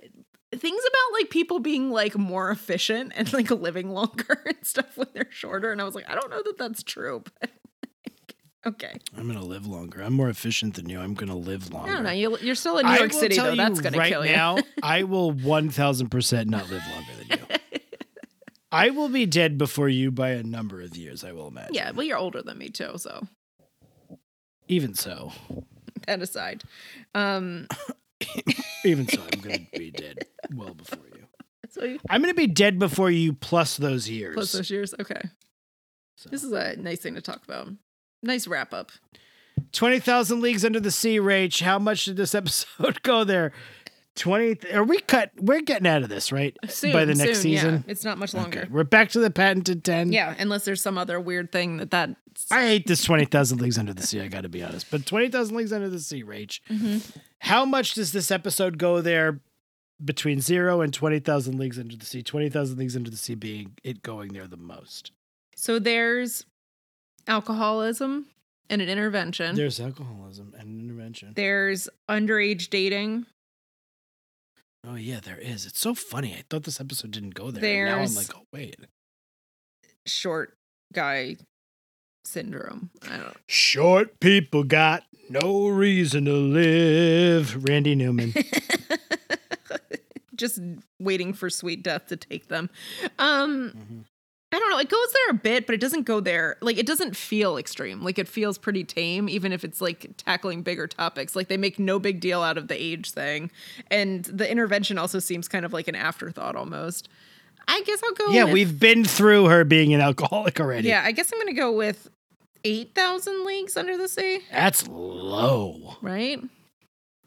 things 0.55 0.81
about 0.87 1.19
like 1.19 1.29
people 1.29 1.59
being 1.59 1.89
like 1.89 2.17
more 2.17 2.51
efficient 2.51 3.13
and 3.15 3.31
like 3.33 3.49
living 3.49 3.89
longer 3.89 4.43
and 4.45 4.57
stuff 4.63 4.97
when 4.97 5.07
they're 5.13 5.31
shorter 5.31 5.71
and 5.71 5.81
i 5.81 5.83
was 5.85 5.95
like 5.95 6.09
i 6.09 6.13
don't 6.13 6.29
know 6.29 6.41
that 6.43 6.57
that's 6.57 6.83
true 6.83 7.23
but 7.39 7.49
okay 8.65 8.93
I'm 9.17 9.27
gonna 9.27 9.43
live 9.43 9.65
longer. 9.67 10.01
I'm 10.01 10.13
more 10.13 10.29
efficient 10.29 10.75
than 10.75 10.89
you. 10.89 10.99
I'm 10.99 11.13
gonna 11.13 11.35
live 11.35 11.71
longer. 11.71 12.01
No, 12.01 12.11
you, 12.11 12.37
you're 12.39 12.55
still 12.55 12.77
in 12.77 12.85
new 12.85 12.91
I 12.91 12.97
york 12.97 13.11
will 13.11 13.19
city 13.19 13.35
tell 13.35 13.45
though 13.45 13.51
you 13.51 13.57
that's 13.57 13.81
gonna 13.81 13.97
right 13.97 14.11
kill 14.11 14.25
you 14.25 14.31
Right 14.33 14.37
now. 14.37 14.57
I 14.83 15.03
will 15.03 15.31
one 15.31 15.69
thousand 15.69 16.09
percent 16.09 16.49
not 16.49 16.69
live 16.69 16.83
longer 16.91 17.11
than 17.19 17.39
you. 17.39 17.79
I 18.71 18.89
will 18.89 19.09
be 19.09 19.25
dead 19.25 19.57
before 19.57 19.87
you 19.87 20.11
by 20.11 20.29
a 20.31 20.43
number 20.43 20.81
of 20.81 20.97
years. 20.97 21.23
I 21.23 21.31
will 21.31 21.47
imagine. 21.47 21.73
yeah 21.75 21.91
well 21.91 22.05
you're 22.05 22.17
older 22.17 22.41
than 22.41 22.57
me 22.57 22.69
too 22.69 22.93
so 22.97 23.27
Even 24.67 24.95
so, 24.95 25.31
that 26.07 26.21
aside 26.21 26.63
um 27.13 27.67
even 28.85 29.07
so, 29.07 29.21
I'm 29.31 29.39
gonna 29.41 29.59
be 29.77 29.91
dead 29.91 30.19
well 30.53 30.73
before 30.73 31.05
you. 31.13 31.25
so 31.69 31.83
you 31.83 31.99
I'm 32.09 32.21
gonna 32.21 32.33
be 32.33 32.47
dead 32.47 32.79
before 32.79 33.11
you, 33.11 33.33
plus 33.33 33.77
those 33.77 34.09
years. 34.09 34.33
plus 34.33 34.51
those 34.53 34.69
years 34.71 34.93
okay 34.99 35.21
So. 36.17 36.29
this 36.29 36.43
is 36.43 36.51
a 36.51 36.75
nice 36.77 36.99
thing 36.99 37.15
to 37.15 37.21
talk 37.21 37.43
about 37.43 37.67
nice 38.23 38.47
wrap 38.47 38.73
up 38.73 38.91
Twenty 39.71 39.99
thousand 39.99 40.41
leagues 40.41 40.63
under 40.65 40.79
the 40.79 40.91
sea, 40.91 41.17
Rach. 41.19 41.61
How 41.61 41.79
much 41.79 42.05
did 42.05 42.17
this 42.17 42.35
episode 42.35 43.01
go 43.03 43.23
there? 43.23 43.51
Twenty. 44.15 44.57
Are 44.73 44.83
we 44.83 44.99
cut? 44.99 45.31
We're 45.37 45.61
getting 45.61 45.87
out 45.87 46.03
of 46.03 46.09
this, 46.09 46.31
right? 46.31 46.55
soon, 46.67 46.91
By 46.93 47.03
the 47.05 47.15
next 47.15 47.41
soon, 47.41 47.51
yeah. 47.51 47.59
season. 47.61 47.83
it's 47.87 48.03
not 48.05 48.17
much 48.17 48.33
longer 48.33 48.59
Okay, 48.61 48.69
we're 48.71 48.83
back 48.83 49.09
to 49.11 49.19
the 49.19 49.29
patented 49.31 49.83
ten. 49.83 50.11
yeah 50.11 50.33
unless 50.39 50.63
there's 50.65 50.81
some 50.81 50.97
other 50.97 51.19
weird 51.19 51.51
thing 51.51 51.77
that 51.77 51.91
that 51.91 52.15
I 52.51 52.63
hate 52.67 52.85
this 52.87 53.01
20,000 53.03 53.61
Leagues 53.61 53.77
Under 53.77 53.93
the 53.93 54.03
Sea, 54.03 54.19
I 54.21 54.27
got 54.27 54.41
to 54.41 54.49
be 54.49 54.61
honest. 54.61 54.91
But 54.91 55.05
20,000 55.05 55.55
Leagues 55.55 55.71
Under 55.71 55.89
the 55.89 55.99
Sea, 55.99 56.21
Rach. 56.23 56.59
Mm-hmm. 56.69 56.97
How 57.39 57.63
much 57.63 57.93
does 57.93 58.11
this 58.11 58.29
episode 58.29 58.77
go 58.77 58.99
there 58.99 59.39
between 60.03 60.41
zero 60.41 60.81
and 60.81 60.93
20,000 60.93 61.57
Leagues 61.57 61.79
Under 61.79 61.95
the 61.95 62.05
Sea? 62.05 62.21
20,000 62.21 62.77
Leagues 62.77 62.97
Under 62.97 63.09
the 63.09 63.15
Sea 63.15 63.35
being 63.35 63.77
it 63.85 64.01
going 64.03 64.33
there 64.33 64.47
the 64.47 64.57
most. 64.57 65.11
So 65.55 65.79
there's 65.79 66.45
alcoholism 67.27 68.27
and 68.69 68.81
an 68.81 68.89
intervention. 68.89 69.55
There's 69.55 69.79
alcoholism 69.79 70.53
and 70.57 70.67
an 70.69 70.79
intervention. 70.85 71.33
there's 71.35 71.87
underage 72.09 72.69
dating. 72.69 73.25
Oh, 74.87 74.95
yeah, 74.95 75.19
there 75.19 75.37
is. 75.39 75.65
It's 75.65 75.79
so 75.79 75.95
funny. 75.95 76.33
I 76.33 76.43
thought 76.49 76.63
this 76.63 76.79
episode 76.79 77.11
didn't 77.11 77.33
go 77.33 77.49
there. 77.49 77.85
now 77.87 77.97
I'm 77.99 78.13
like, 78.13 78.35
oh, 78.35 78.43
wait. 78.53 78.75
short 80.05 80.53
guy 80.93 81.37
syndrome. 82.23 82.89
I 83.09 83.17
don't 83.17 83.37
Short 83.47 84.19
people 84.19 84.63
got 84.63 85.03
no 85.29 85.67
reason 85.67 86.25
to 86.25 86.33
live. 86.33 87.67
Randy 87.67 87.95
Newman. 87.95 88.33
just 90.35 90.59
waiting 90.99 91.33
for 91.33 91.49
sweet 91.49 91.81
death 91.83 92.07
to 92.07 92.17
take 92.17 92.47
them. 92.47 92.69
Um 93.17 93.71
Mhm. 93.71 94.03
I 94.55 94.59
don't 94.59 94.69
know. 94.69 94.77
It 94.79 94.87
goes 94.89 95.11
there 95.13 95.31
a 95.31 95.33
bit, 95.33 95.65
but 95.65 95.75
it 95.75 95.81
doesn't 95.81 96.03
go 96.03 96.19
there. 96.21 96.55
Like 96.61 96.77
it 96.77 96.85
doesn't 96.85 97.15
feel 97.15 97.57
extreme. 97.57 98.01
Like 98.01 98.17
it 98.17 98.27
feels 98.27 98.57
pretty 98.57 98.83
tame 98.85 99.27
even 99.27 99.51
if 99.51 99.63
it's 99.65 99.81
like 99.81 100.11
tackling 100.17 100.61
bigger 100.61 100.87
topics. 100.87 101.35
Like 101.35 101.49
they 101.49 101.57
make 101.57 101.77
no 101.77 101.99
big 101.99 102.21
deal 102.21 102.41
out 102.41 102.57
of 102.57 102.69
the 102.69 102.81
age 102.81 103.11
thing. 103.11 103.51
And 103.91 104.23
the 104.25 104.49
intervention 104.49 104.97
also 104.97 105.19
seems 105.19 105.47
kind 105.49 105.65
of 105.65 105.73
like 105.73 105.87
an 105.89 105.95
afterthought 105.95 106.55
almost. 106.55 107.09
I 107.67 107.81
guess 107.81 107.99
I'll 108.03 108.13
go 108.13 108.27
Yeah, 108.31 108.45
with- 108.45 108.53
we've 108.53 108.79
been 108.79 109.03
through 109.03 109.45
her 109.45 109.63
being 109.65 109.93
an 109.93 109.99
alcoholic 109.99 110.59
already. 110.61 110.87
Yeah, 110.87 111.01
I 111.03 111.11
guess 111.11 111.31
I'm 111.33 111.39
gonna 111.39 111.53
go 111.53 111.71
with 111.73 112.07
eight 112.63 112.95
thousand 112.95 113.43
leagues 113.45 113.75
under 113.75 113.97
the 113.97 114.07
sea. 114.07 114.39
That's 114.51 114.87
low. 114.87 115.97
Right? 116.01 116.39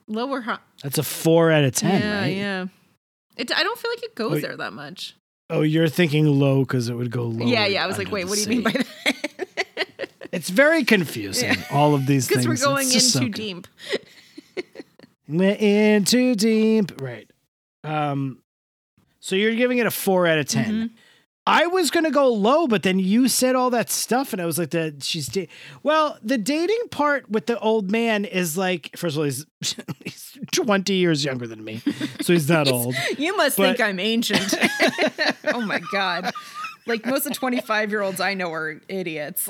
Lower 0.07 0.41
high. 0.41 0.59
That's 0.83 0.97
a 0.97 1.03
four 1.03 1.51
out 1.51 1.65
of 1.65 1.73
10, 1.75 2.01
yeah, 2.01 2.21
right? 2.21 2.37
yeah. 2.37 2.67
It. 3.37 3.53
I 3.55 3.63
don't 3.63 3.79
feel 3.79 3.91
like 3.91 4.03
it 4.03 4.15
goes 4.15 4.33
Wait. 4.33 4.43
there 4.43 4.57
that 4.57 4.73
much. 4.73 5.15
Oh, 5.51 5.62
you're 5.62 5.89
thinking 5.89 6.27
low 6.27 6.61
because 6.61 6.89
it 6.89 6.95
would 6.95 7.11
go 7.11 7.23
low. 7.25 7.47
yeah, 7.47 7.66
yeah. 7.66 7.83
I 7.85 7.87
was 7.87 7.97
like, 7.99 8.11
wait, 8.11 8.27
what 8.27 8.35
do 8.37 8.43
you 8.43 8.49
mean 8.49 8.62
by 8.62 8.73
that? 8.73 8.87
It's 10.31 10.51
very 10.51 10.85
confusing. 10.85 11.57
All 11.70 11.95
of 11.95 12.07
these 12.07 12.29
things. 12.29 12.45
Because 12.47 12.61
we're 12.62 12.66
going 12.73 12.85
in 12.93 13.01
so 13.01 13.20
too 13.20 13.29
deep. 13.31 13.66
We're 15.29 15.57
in 15.59 16.05
too 16.05 16.35
deep. 16.35 17.01
Right. 17.01 17.31
Um. 17.85 18.43
So 19.20 19.37
you're 19.37 19.55
giving 19.55 19.79
it 19.79 19.87
a 19.87 19.91
four 19.91 20.27
out 20.27 20.39
of 20.39 20.47
10 20.47 20.65
Mhm. 20.65 20.91
I 21.49 21.66
was 21.66 21.91
gonna 21.91 22.11
go 22.11 22.29
low, 22.29 22.66
but 22.66 22.83
then 22.83 22.99
you 22.99 23.27
said 23.27 23.57
all 23.57 23.70
that 23.70 23.89
stuff, 23.91 24.35
and 24.35 24.43
I 24.43 24.45
was 24.45 24.59
like, 24.59 24.70
"That 24.70 25.03
she's 25.03 25.29
da- 25.29 25.49
well." 25.83 26.19
The 26.23 26.37
dating 26.37 26.89
part 26.91 27.31
with 27.31 27.47
the 27.47 27.59
old 27.61 27.91
man 27.91 28.27
is 28.27 28.59
like, 28.59 28.91
first 28.99 29.16
of 29.16 29.20
all, 29.20 29.25
he's 29.25 29.47
he's 30.05 30.39
twenty 30.53 30.95
years 30.95 31.25
younger 31.25 31.47
than 31.47 31.65
me, 31.65 31.81
so 32.20 32.35
he's 32.35 32.51
not 32.51 32.69
old. 32.73 32.95
You 33.16 33.35
must 33.37 33.57
But- 33.57 33.79
think 33.79 33.81
I'm 33.81 33.99
ancient. 33.99 34.53
oh 35.45 35.62
my 35.62 35.81
god! 35.91 36.33
Like 36.87 37.07
most 37.07 37.27
of 37.27 37.33
25 37.33 37.91
year 37.91 38.03
olds 38.03 38.20
I 38.20 38.35
know 38.35 38.53
are 38.53 38.81
idiots. 38.89 39.49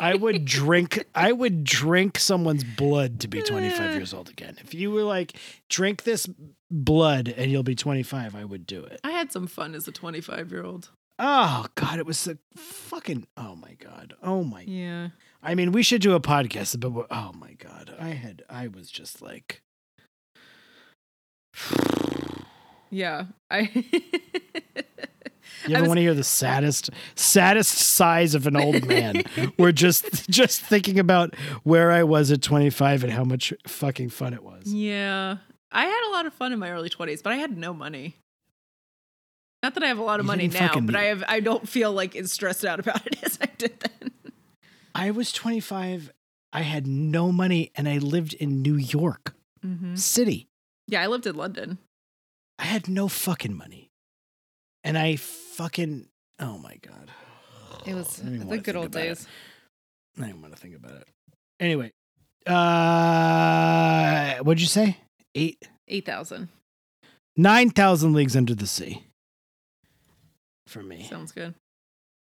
I 0.00 0.14
would 0.14 0.44
drink 0.44 1.04
I 1.14 1.32
would 1.32 1.64
drink 1.64 2.18
someone's 2.18 2.62
blood 2.62 3.20
to 3.20 3.28
be 3.28 3.42
25 3.42 3.94
years 3.94 4.14
old 4.14 4.28
again. 4.28 4.56
If 4.60 4.72
you 4.74 4.90
were 4.92 5.02
like 5.02 5.32
drink 5.68 6.02
this 6.04 6.28
blood 6.70 7.28
and 7.28 7.50
you'll 7.50 7.62
be 7.62 7.74
25, 7.74 8.34
I 8.36 8.44
would 8.44 8.66
do 8.66 8.84
it. 8.84 9.00
I 9.02 9.10
had 9.12 9.32
some 9.32 9.46
fun 9.46 9.74
as 9.74 9.88
a 9.88 9.92
25 9.92 10.52
year 10.52 10.62
old. 10.62 10.90
Oh 11.18 11.66
god, 11.74 11.98
it 11.98 12.06
was 12.06 12.26
a 12.28 12.38
fucking 12.56 13.26
oh 13.36 13.56
my 13.56 13.74
god. 13.74 14.14
Oh 14.22 14.44
my. 14.44 14.62
Yeah. 14.62 15.08
I 15.42 15.54
mean, 15.54 15.72
we 15.72 15.82
should 15.82 16.00
do 16.02 16.14
a 16.14 16.20
podcast 16.20 16.82
what 16.90 17.06
oh 17.10 17.32
my 17.34 17.52
god. 17.54 17.94
I 17.98 18.10
had 18.10 18.42
I 18.48 18.68
was 18.68 18.90
just 18.90 19.20
like 19.22 19.62
Yeah. 22.90 23.24
I. 23.50 23.70
you 23.74 23.84
ever 25.74 25.80
was- 25.82 25.88
want 25.88 25.98
to 25.98 26.02
hear 26.02 26.14
the 26.14 26.24
saddest 26.24 26.90
saddest 27.14 27.72
size 27.76 28.34
of 28.34 28.46
an 28.46 28.56
old 28.56 28.86
man? 28.86 29.22
We're 29.58 29.72
just 29.72 30.30
just 30.30 30.60
thinking 30.60 30.98
about 30.98 31.34
where 31.64 31.90
I 31.90 32.02
was 32.04 32.30
at 32.30 32.42
25 32.42 33.04
and 33.04 33.12
how 33.12 33.24
much 33.24 33.52
fucking 33.66 34.10
fun 34.10 34.32
it 34.34 34.42
was. 34.42 34.72
Yeah. 34.72 35.38
I 35.70 35.84
had 35.84 36.08
a 36.08 36.12
lot 36.12 36.24
of 36.26 36.32
fun 36.32 36.52
in 36.54 36.58
my 36.58 36.70
early 36.70 36.88
20s, 36.88 37.22
but 37.22 37.32
I 37.32 37.36
had 37.36 37.58
no 37.58 37.74
money. 37.74 38.16
Not 39.62 39.74
that 39.74 39.82
I 39.82 39.88
have 39.88 39.98
a 39.98 40.02
lot 40.02 40.20
of 40.20 40.24
You 40.26 40.28
money 40.28 40.48
now, 40.48 40.72
but 40.74 40.80
need- 40.84 40.94
I 40.96 41.04
have 41.04 41.24
I 41.28 41.40
don't 41.40 41.68
feel 41.68 41.92
like 41.92 42.14
as 42.16 42.30
stressed 42.32 42.64
out 42.64 42.78
about 42.80 43.06
it 43.06 43.22
as 43.24 43.38
I 43.42 43.46
did 43.58 43.80
then. 43.80 44.12
I 44.94 45.10
was 45.10 45.32
25. 45.32 46.12
I 46.52 46.62
had 46.62 46.86
no 46.86 47.30
money 47.32 47.70
and 47.74 47.88
I 47.88 47.98
lived 47.98 48.34
in 48.34 48.62
New 48.62 48.76
York 48.76 49.34
Mm-hmm. 49.66 49.96
City. 49.96 50.46
Yeah, 50.86 51.02
I 51.02 51.08
lived 51.08 51.26
in 51.26 51.34
London. 51.34 51.78
I 52.60 52.64
had 52.64 52.88
no 52.88 53.08
fucking 53.08 53.56
money. 53.56 53.90
And 54.84 54.96
I 54.96 55.16
fucking 55.16 56.06
oh 56.38 56.58
my 56.58 56.76
god. 56.80 57.10
It 57.84 57.94
was 57.94 58.20
I 58.20 58.24
don't 58.24 58.34
even 58.36 58.48
the 58.48 58.58
good 58.58 58.76
old 58.76 58.86
about 58.86 59.02
it. 59.02 59.06
days. 59.08 59.26
I 60.20 60.28
don't 60.28 60.40
want 60.40 60.54
to 60.54 60.60
think 60.60 60.76
about 60.76 60.92
it. 60.92 61.08
Anyway, 61.60 61.92
uh 62.46 64.36
what'd 64.44 64.60
you 64.60 64.66
say? 64.68 64.96
8 65.34 65.68
8,000. 65.88 66.48
9,000 67.36 68.12
leagues 68.14 68.36
under 68.36 68.54
the 68.54 68.66
sea. 68.66 69.04
For 70.68 70.82
me. 70.82 71.04
Sounds 71.04 71.32
good. 71.32 71.54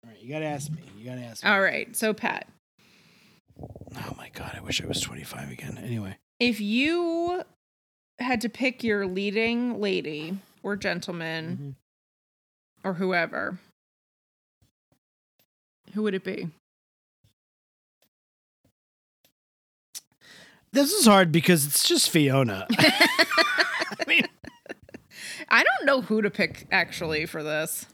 All 0.04 0.10
right, 0.10 0.20
you 0.20 0.30
got 0.30 0.40
to 0.40 0.46
ask 0.46 0.72
me. 0.72 0.82
You 0.98 1.06
got 1.06 1.16
to 1.16 1.24
ask 1.24 1.44
me. 1.44 1.50
All 1.50 1.62
right. 1.62 1.96
So, 1.96 2.14
Pat, 2.14 2.48
Oh 3.96 4.14
my 4.18 4.30
god, 4.34 4.54
I 4.56 4.62
wish 4.62 4.82
I 4.82 4.88
was 4.88 5.02
25 5.02 5.52
again. 5.52 5.78
Anyway. 5.78 6.18
if 6.40 6.60
you 6.62 7.44
had 8.20 8.42
to 8.42 8.50
pick 8.50 8.84
your 8.84 9.06
leading 9.08 9.80
lady 9.80 10.38
or 10.64 10.76
gentleman 10.76 11.76
mm-hmm. 12.84 12.88
or 12.88 12.94
whoever, 12.94 13.60
who 15.94 16.04
would 16.04 16.14
it 16.14 16.24
be? 16.24 16.48
This 20.74 20.94
is 20.94 21.06
hard 21.06 21.34
because 21.34 21.66
it's 21.66 21.86
just 21.86 22.10
Fiona. 22.10 22.66
I 22.78 24.04
mean, 24.08 24.24
I 25.50 25.64
don't 25.64 25.86
know 25.86 26.02
who 26.02 26.22
to 26.22 26.30
pick 26.30 26.66
actually 26.72 27.26
for 27.26 27.44
this. 27.44 27.86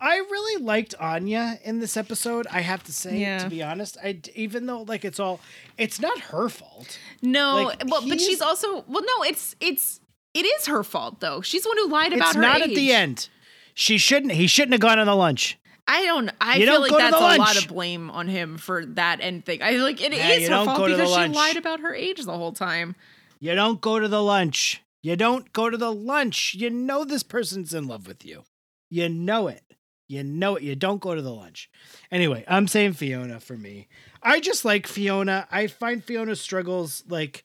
I 0.00 0.16
really 0.16 0.62
liked 0.62 0.94
Anya 0.98 1.58
in 1.62 1.78
this 1.80 1.96
episode. 1.96 2.46
I 2.50 2.60
have 2.60 2.82
to 2.84 2.92
say, 2.92 3.18
Yeah. 3.18 3.38
to 3.38 3.50
be 3.50 3.62
honest, 3.62 3.98
I 4.02 4.18
even 4.34 4.66
though 4.66 4.82
like 4.82 5.04
it's 5.04 5.20
all, 5.20 5.40
it's 5.76 6.00
not 6.00 6.18
her 6.20 6.48
fault. 6.48 6.98
No, 7.22 7.64
Like, 7.64 7.82
well, 7.86 8.08
but 8.08 8.20
she's 8.20 8.40
also 8.40 8.84
well. 8.88 9.02
No, 9.02 9.24
it's 9.24 9.54
it's 9.60 10.00
it 10.32 10.46
is 10.46 10.66
her 10.66 10.82
fault 10.82 11.20
though. 11.20 11.42
She's 11.42 11.64
the 11.64 11.68
one 11.68 11.78
who 11.78 11.88
lied 11.88 12.12
about 12.12 12.28
it's 12.28 12.36
her 12.36 12.40
not 12.42 12.56
age. 12.62 12.70
at 12.70 12.74
the 12.74 12.92
end. 12.92 13.28
She 13.74 13.98
shouldn't. 13.98 14.32
He 14.32 14.46
shouldn't 14.46 14.72
have 14.72 14.80
gone 14.80 14.98
on 14.98 15.06
the 15.06 15.14
lunch. 15.14 15.58
I 15.86 16.04
don't. 16.04 16.30
I 16.40 16.56
You 16.56 16.66
feel 16.66 16.74
don't 16.74 16.82
like 16.90 16.98
that's 16.98 17.16
a 17.16 17.38
lot 17.38 17.56
of 17.62 17.68
blame 17.68 18.10
on 18.10 18.28
him 18.28 18.56
for 18.58 18.86
that 18.86 19.20
end 19.20 19.44
thing. 19.44 19.62
I 19.62 19.72
like 19.72 20.00
it 20.00 20.12
is 20.12 20.18
Yeah, 20.18 20.34
you 20.34 20.48
her 20.50 20.64
fault 20.64 20.78
go 20.78 20.86
to 20.88 20.96
the 20.96 21.02
because 21.02 21.14
she 21.26 21.28
lied 21.32 21.56
about 21.56 21.80
her 21.80 21.94
age 21.94 22.22
the 22.24 22.36
whole 22.36 22.52
time. 22.52 22.94
You 23.40 23.54
don't 23.54 23.80
go 23.80 23.98
to 23.98 24.06
the 24.08 24.22
lunch. 24.22 24.82
You 25.02 25.16
don't 25.16 25.52
go 25.52 25.68
to 25.68 25.76
the 25.76 25.92
lunch. 25.92 26.54
You 26.54 26.70
know 26.70 27.04
this 27.04 27.22
person's 27.22 27.74
in 27.74 27.86
love 27.88 28.06
with 28.06 28.24
you. 28.24 28.44
You 28.88 29.08
know 29.08 29.48
it. 29.48 29.62
You 30.10 30.24
know 30.24 30.56
it. 30.56 30.64
You 30.64 30.74
don't 30.74 31.00
go 31.00 31.14
to 31.14 31.22
the 31.22 31.32
lunch. 31.32 31.70
Anyway, 32.10 32.44
I'm 32.48 32.66
saying 32.66 32.94
Fiona 32.94 33.38
for 33.38 33.56
me. 33.56 33.86
I 34.22 34.40
just 34.40 34.64
like 34.64 34.88
Fiona. 34.88 35.46
I 35.52 35.68
find 35.68 36.02
Fiona's 36.02 36.40
struggles 36.40 37.04
like 37.08 37.44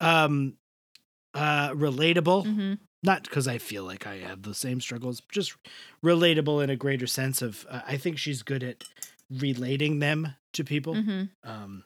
um 0.00 0.54
uh 1.34 1.70
relatable. 1.70 2.46
Mm-hmm. 2.46 2.74
Not 3.02 3.24
because 3.24 3.46
I 3.46 3.58
feel 3.58 3.84
like 3.84 4.06
I 4.06 4.18
have 4.18 4.42
the 4.42 4.54
same 4.54 4.80
struggles, 4.80 5.20
just 5.30 5.54
relatable 6.02 6.64
in 6.64 6.70
a 6.70 6.76
greater 6.76 7.06
sense 7.06 7.42
of 7.42 7.66
uh, 7.68 7.80
I 7.86 7.98
think 7.98 8.16
she's 8.16 8.42
good 8.42 8.62
at 8.62 8.84
relating 9.30 9.98
them 9.98 10.34
to 10.54 10.64
people. 10.64 10.94
Mm-hmm. 10.94 11.22
Um, 11.44 11.84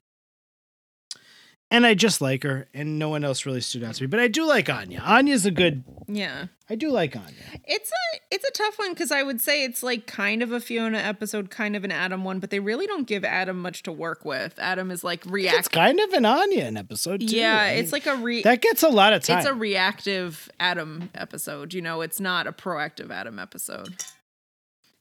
and 1.76 1.86
I 1.86 1.94
just 1.94 2.20
like 2.20 2.42
her, 2.42 2.66
and 2.74 2.98
no 2.98 3.08
one 3.08 3.22
else 3.24 3.46
really 3.46 3.60
stood 3.60 3.84
out 3.84 3.94
to 3.94 4.02
me. 4.02 4.06
But 4.06 4.20
I 4.20 4.28
do 4.28 4.44
like 4.46 4.68
Anya. 4.68 5.00
Anya's 5.00 5.46
a 5.46 5.50
good. 5.50 5.84
Yeah, 6.08 6.46
I 6.70 6.74
do 6.74 6.90
like 6.90 7.14
Anya. 7.16 7.34
it's 7.64 7.90
a 7.90 8.20
it's 8.34 8.44
a 8.48 8.50
tough 8.52 8.78
one 8.78 8.92
because 8.92 9.12
I 9.12 9.22
would 9.22 9.40
say 9.40 9.64
it's 9.64 9.82
like 9.82 10.06
kind 10.06 10.42
of 10.42 10.52
a 10.52 10.60
Fiona 10.60 10.98
episode, 10.98 11.50
kind 11.50 11.76
of 11.76 11.84
an 11.84 11.92
Adam 11.92 12.24
one, 12.24 12.40
but 12.40 12.50
they 12.50 12.58
really 12.60 12.86
don't 12.86 13.06
give 13.06 13.24
Adam 13.24 13.60
much 13.60 13.82
to 13.84 13.92
work 13.92 14.24
with. 14.24 14.54
Adam 14.58 14.90
is 14.90 15.04
like 15.04 15.24
reactive. 15.26 15.58
It's 15.60 15.68
kind 15.68 16.00
of 16.00 16.12
an 16.12 16.24
Anya 16.24 16.64
an 16.64 16.76
episode 16.76 17.20
too. 17.20 17.36
Yeah, 17.36 17.60
I 17.60 17.68
it's 17.72 17.92
mean, 17.92 18.02
like 18.04 18.06
a 18.06 18.16
re. 18.22 18.42
that 18.42 18.62
gets 18.62 18.82
a 18.82 18.88
lot 18.88 19.12
of 19.12 19.22
time. 19.22 19.38
It's 19.38 19.46
a 19.46 19.54
reactive 19.54 20.50
Adam 20.58 21.10
episode. 21.14 21.72
You 21.74 21.82
know, 21.82 22.00
it's 22.00 22.20
not 22.20 22.46
a 22.46 22.52
proactive 22.52 23.10
Adam 23.10 23.38
episode. 23.38 23.94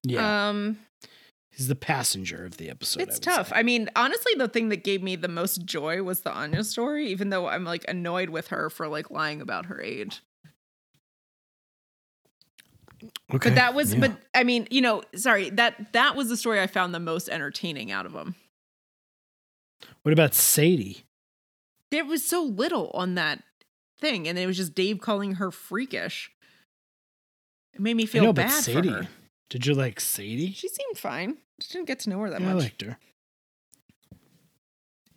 yeah, 0.03 0.49
Um, 0.49 0.77
he's 1.55 1.67
the 1.67 1.75
passenger 1.75 2.45
of 2.45 2.57
the 2.57 2.69
episode. 2.69 3.03
It's 3.03 3.15
would 3.17 3.23
tough. 3.23 3.49
say. 3.49 3.55
I 3.55 3.63
mean, 3.63 3.89
honestly, 3.95 4.33
the 4.37 4.47
thing 4.47 4.69
that 4.69 4.83
gave 4.83 5.01
me 5.01 5.15
the 5.15 5.27
most 5.27 5.65
joy 5.65 6.03
was 6.03 6.21
the 6.21 6.31
Anya 6.31 6.63
story, 6.63 7.07
even 7.07 7.29
though 7.29 7.47
I'm 7.47 7.63
like 7.63 7.85
annoyed 7.87 8.29
with 8.29 8.47
her 8.47 8.69
for 8.69 8.87
like 8.87 9.09
lying 9.11 9.41
about 9.41 9.67
her 9.67 9.81
age. 9.81 10.21
Okay, 13.33 13.49
But 13.49 13.55
that 13.55 13.73
was, 13.73 13.93
yeah. 13.93 13.99
but 14.01 14.11
I 14.33 14.43
mean, 14.43 14.67
you 14.71 14.81
know, 14.81 15.03
sorry 15.15 15.49
that 15.51 15.93
that 15.93 16.15
was 16.15 16.29
the 16.29 16.37
story 16.37 16.61
I 16.61 16.67
found 16.67 16.93
the 16.93 16.99
most 16.99 17.29
entertaining 17.29 17.91
out 17.91 18.05
of 18.05 18.13
them. 18.13 18.35
what 20.03 20.13
about 20.13 20.33
Sadie? 20.33 21.03
There 21.91 22.05
was 22.05 22.23
so 22.23 22.41
little 22.43 22.89
on 22.93 23.15
that 23.15 23.43
thing, 23.99 24.27
and 24.27 24.37
it 24.39 24.47
was 24.47 24.57
just 24.57 24.75
Dave 24.75 24.99
calling 25.01 25.33
her 25.35 25.51
freakish. 25.51 26.31
It 27.73 27.81
made 27.81 27.95
me 27.95 28.05
feel 28.05 28.23
know, 28.23 28.33
bad 28.33 28.47
but 28.49 28.63
Sadie. 28.63 28.89
for 28.89 28.95
her. 29.03 29.07
Did 29.49 29.65
you 29.67 29.73
like 29.75 29.99
Sadie? 29.99 30.51
She 30.53 30.67
seemed 30.69 30.97
fine. 30.97 31.37
Just 31.59 31.71
didn't 31.73 31.87
get 31.87 31.99
to 31.99 32.09
know 32.09 32.19
her 32.19 32.29
that 32.29 32.41
Yeah, 32.41 32.49
I 32.51 32.53
much. 32.53 32.63
liked 32.63 32.81
her. 32.81 32.97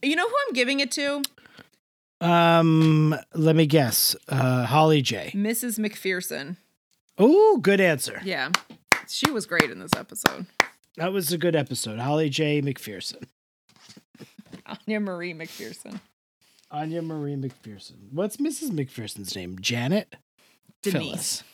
You 0.02 0.14
know 0.16 0.28
who 0.28 0.34
I'm 0.46 0.54
giving 0.54 0.80
it 0.80 0.90
to? 0.92 1.22
Um, 2.20 3.16
let 3.34 3.56
me 3.56 3.66
guess. 3.66 4.14
Uh, 4.28 4.64
Holly 4.66 5.02
J. 5.02 5.32
Mrs. 5.34 5.78
MacPherson. 5.78 6.56
Oh, 7.16 7.58
good 7.58 7.80
answer. 7.80 8.20
Yeah. 8.24 8.50
She 9.08 9.30
was 9.30 9.46
great 9.46 9.70
in 9.70 9.80
this 9.80 9.90
episode. 9.96 10.46
That 10.96 11.12
was 11.12 11.32
a 11.32 11.38
good 11.38 11.56
episode. 11.56 11.98
Holly 11.98 12.28
J. 12.28 12.60
MacPherson. 12.62 13.24
Anya 14.66 15.00
Marie 15.00 15.34
MacPherson. 15.34 16.00
Anya 16.70 17.02
Marie 17.02 17.34
MacPherson. 17.36 18.12
What's 18.12 18.36
Mrs. 18.36 18.70
MacPherson's 18.70 19.34
name? 19.34 19.58
Janet? 19.60 20.14
Denise. 20.82 21.02
Phyllis. 21.02 21.44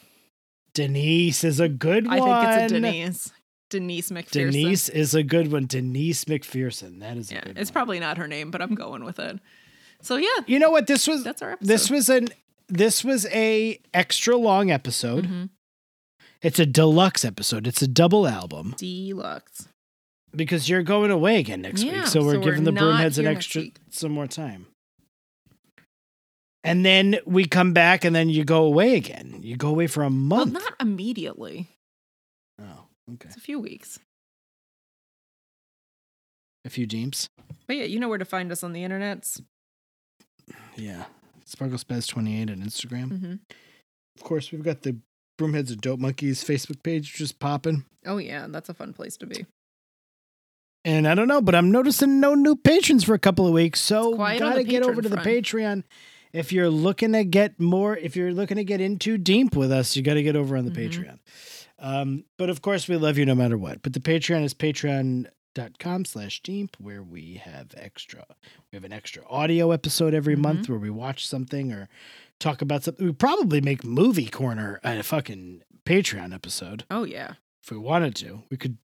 Denise 0.75 1.45
is 1.45 1.61
a 1.61 1.69
good 1.69 2.07
one. 2.07 2.19
I 2.19 2.21
think 2.21 2.63
it's 2.65 2.73
a 2.73 2.75
Denise. 2.81 3.33
Denise 3.79 4.11
MacPherson. 4.11 4.31
Denise 4.53 4.89
is 4.89 5.15
a 5.15 5.23
good 5.23 5.51
one. 5.53 5.67
Denise 5.67 6.25
MacPherson. 6.27 7.01
That 7.01 7.17
is 7.17 7.31
a 7.31 7.35
Yeah, 7.35 7.43
it's 7.57 7.71
one. 7.71 7.73
probably 7.75 8.01
not 8.01 8.19
her 8.19 8.29
name, 8.29 8.51
but 8.51 8.63
I'm 8.63 8.75
going 8.75 9.05
with 9.05 9.19
it. 9.19 9.39
So 10.03 10.17
yeah, 10.17 10.29
You 10.47 10.59
know 10.59 10.71
what? 10.71 10.87
This 10.87 11.07
was 11.09 11.25
that's 11.25 11.43
our 11.43 11.53
episode. 11.53 11.69
this 11.69 11.91
was 11.91 12.09
an 12.09 12.29
this 12.69 13.03
was 13.05 13.27
a 13.27 13.79
extra 13.93 14.37
long 14.37 14.71
episode. 14.71 15.27
Mhm. 15.27 15.49
It's 16.43 16.59
a 16.59 16.67
deluxe 16.67 17.25
episode. 17.25 17.67
It's 17.67 17.83
a 17.83 17.89
double 17.89 18.27
album 18.29 18.75
deluxe. 18.79 19.67
because 20.35 20.69
you're 20.69 20.83
going 20.83 21.11
away 21.11 21.39
again 21.39 21.63
next 21.63 21.83
Yeah, 21.83 22.01
week. 22.01 22.07
So 22.07 22.23
we're 22.23 22.35
so 22.35 22.39
we're 22.39 22.45
giving 22.45 22.65
the 22.65 22.73
Broomheads 22.73 23.19
an 23.19 23.27
extra 23.27 23.65
some 23.91 24.13
more 24.13 24.27
time. 24.27 24.67
And 26.63 26.85
then 26.85 27.17
we 27.27 27.45
come 27.45 27.73
back 27.75 28.05
and 28.05 28.15
then 28.17 28.31
you 28.31 28.45
go 28.45 28.65
away 28.65 28.97
again. 28.97 29.41
You 29.43 29.57
go 29.57 29.69
away 29.69 29.87
for 29.87 30.03
a 30.03 30.07
Well, 30.07 30.11
month. 30.11 30.53
not 30.55 30.75
immediately. 30.81 31.69
Okay. 33.13 33.29
It's 33.29 33.37
a 33.37 33.41
few 33.41 33.59
weeks. 33.61 33.99
A 36.65 36.71
few 36.71 36.87
deems. 36.87 37.29
But 37.67 37.77
yeah, 37.77 37.85
you 37.85 38.01
know 38.01 38.09
where 38.09 38.19
to 38.19 38.25
find 38.25 38.51
us 38.51 38.63
on 38.63 38.73
the 38.73 38.83
internets. 38.83 39.43
Yeah. 40.77 41.05
Sparkle 41.45 41.79
Spaz 41.79 42.09
28 42.09 42.51
on 42.51 42.57
Instagram. 42.59 43.19
hmm 43.19 43.33
Of 44.17 44.25
course, 44.25 44.51
we've 44.51 44.63
got 44.63 44.83
the 44.83 44.97
Broomheads 45.39 45.71
of 45.71 45.81
Dope 45.81 46.01
Monkeys 46.01 46.43
Facebook 46.43 46.83
page 46.83 47.13
just 47.15 47.39
popping. 47.39 47.85
Oh 48.07 48.19
yeah, 48.19 48.47
that's 48.49 48.69
a 48.69 48.75
fun 48.75 48.93
place 48.93 49.17
to 49.19 49.27
be. 49.27 49.45
And 50.87 51.09
I 51.09 51.15
don't 51.15 51.29
know, 51.29 51.41
but 51.41 51.55
I'm 51.55 51.71
noticing 51.71 52.21
no 52.21 52.35
new 52.35 52.57
patrons 52.57 53.05
for 53.05 53.15
a 53.15 53.19
couple 53.19 53.47
of 53.47 53.53
weeks. 53.53 53.81
So 53.81 54.11
It's 54.11 54.17
quiet 54.17 54.43
on 54.43 54.51
gotta 54.53 54.65
get 54.65 54.83
over 54.83 55.03
to 55.03 55.09
the 55.09 55.17
front. 55.17 55.29
Patreon. 55.29 55.85
If 56.33 56.53
you're 56.53 56.69
looking 56.71 57.13
to 57.13 57.25
get 57.25 57.61
more, 57.61 57.97
if 57.97 58.17
you're 58.17 58.33
looking 58.33 58.57
to 58.57 58.65
get 58.65 58.81
into 58.81 59.17
deep 59.19 59.55
with 59.55 59.71
us, 59.71 59.97
you 59.97 60.03
got 60.03 60.15
to 60.15 60.23
get 60.23 60.35
over 60.35 60.57
on 60.57 60.65
the 60.65 60.73
Mhm. 60.73 60.91
Patreon. 60.91 61.19
Um, 61.79 62.25
but 62.39 62.51
of 62.51 62.63
course, 62.63 62.89
we 62.89 62.97
love 62.97 63.19
you 63.19 63.27
no 63.27 63.35
matter 63.35 63.59
what. 63.59 63.83
But 63.83 63.93
the 63.95 64.01
Patreon 64.01 64.45
is 64.45 64.55
patreon.com 64.55 66.05
slash 66.05 66.41
deep, 66.43 66.77
where 66.79 67.03
we 67.03 67.35
have 67.45 67.69
extra. 67.77 68.25
We 68.73 68.77
have 68.77 68.85
an 68.85 68.93
extra 68.93 69.23
audio 69.29 69.71
episode 69.73 70.15
every 70.15 70.35
Mm-hmm. 70.35 70.43
month 70.43 70.69
where 70.69 70.79
we 70.79 70.91
watch 70.91 71.27
something 71.27 71.73
or 71.73 71.89
talk 72.41 72.63
about 72.63 72.85
something. 72.85 73.05
We 73.07 73.13
probably 73.13 73.61
make 73.61 73.85
Movie 73.85 74.29
Corner 74.29 74.81
a 74.85 75.03
fucking 75.03 75.63
Patreon 75.85 76.33
episode 76.35 76.85
Oh 76.91 77.05
yeah. 77.05 77.35
if 77.63 77.71
we 77.71 77.77
wanted 77.79 78.15
to, 78.17 78.43
we 78.51 78.57
could 78.57 78.79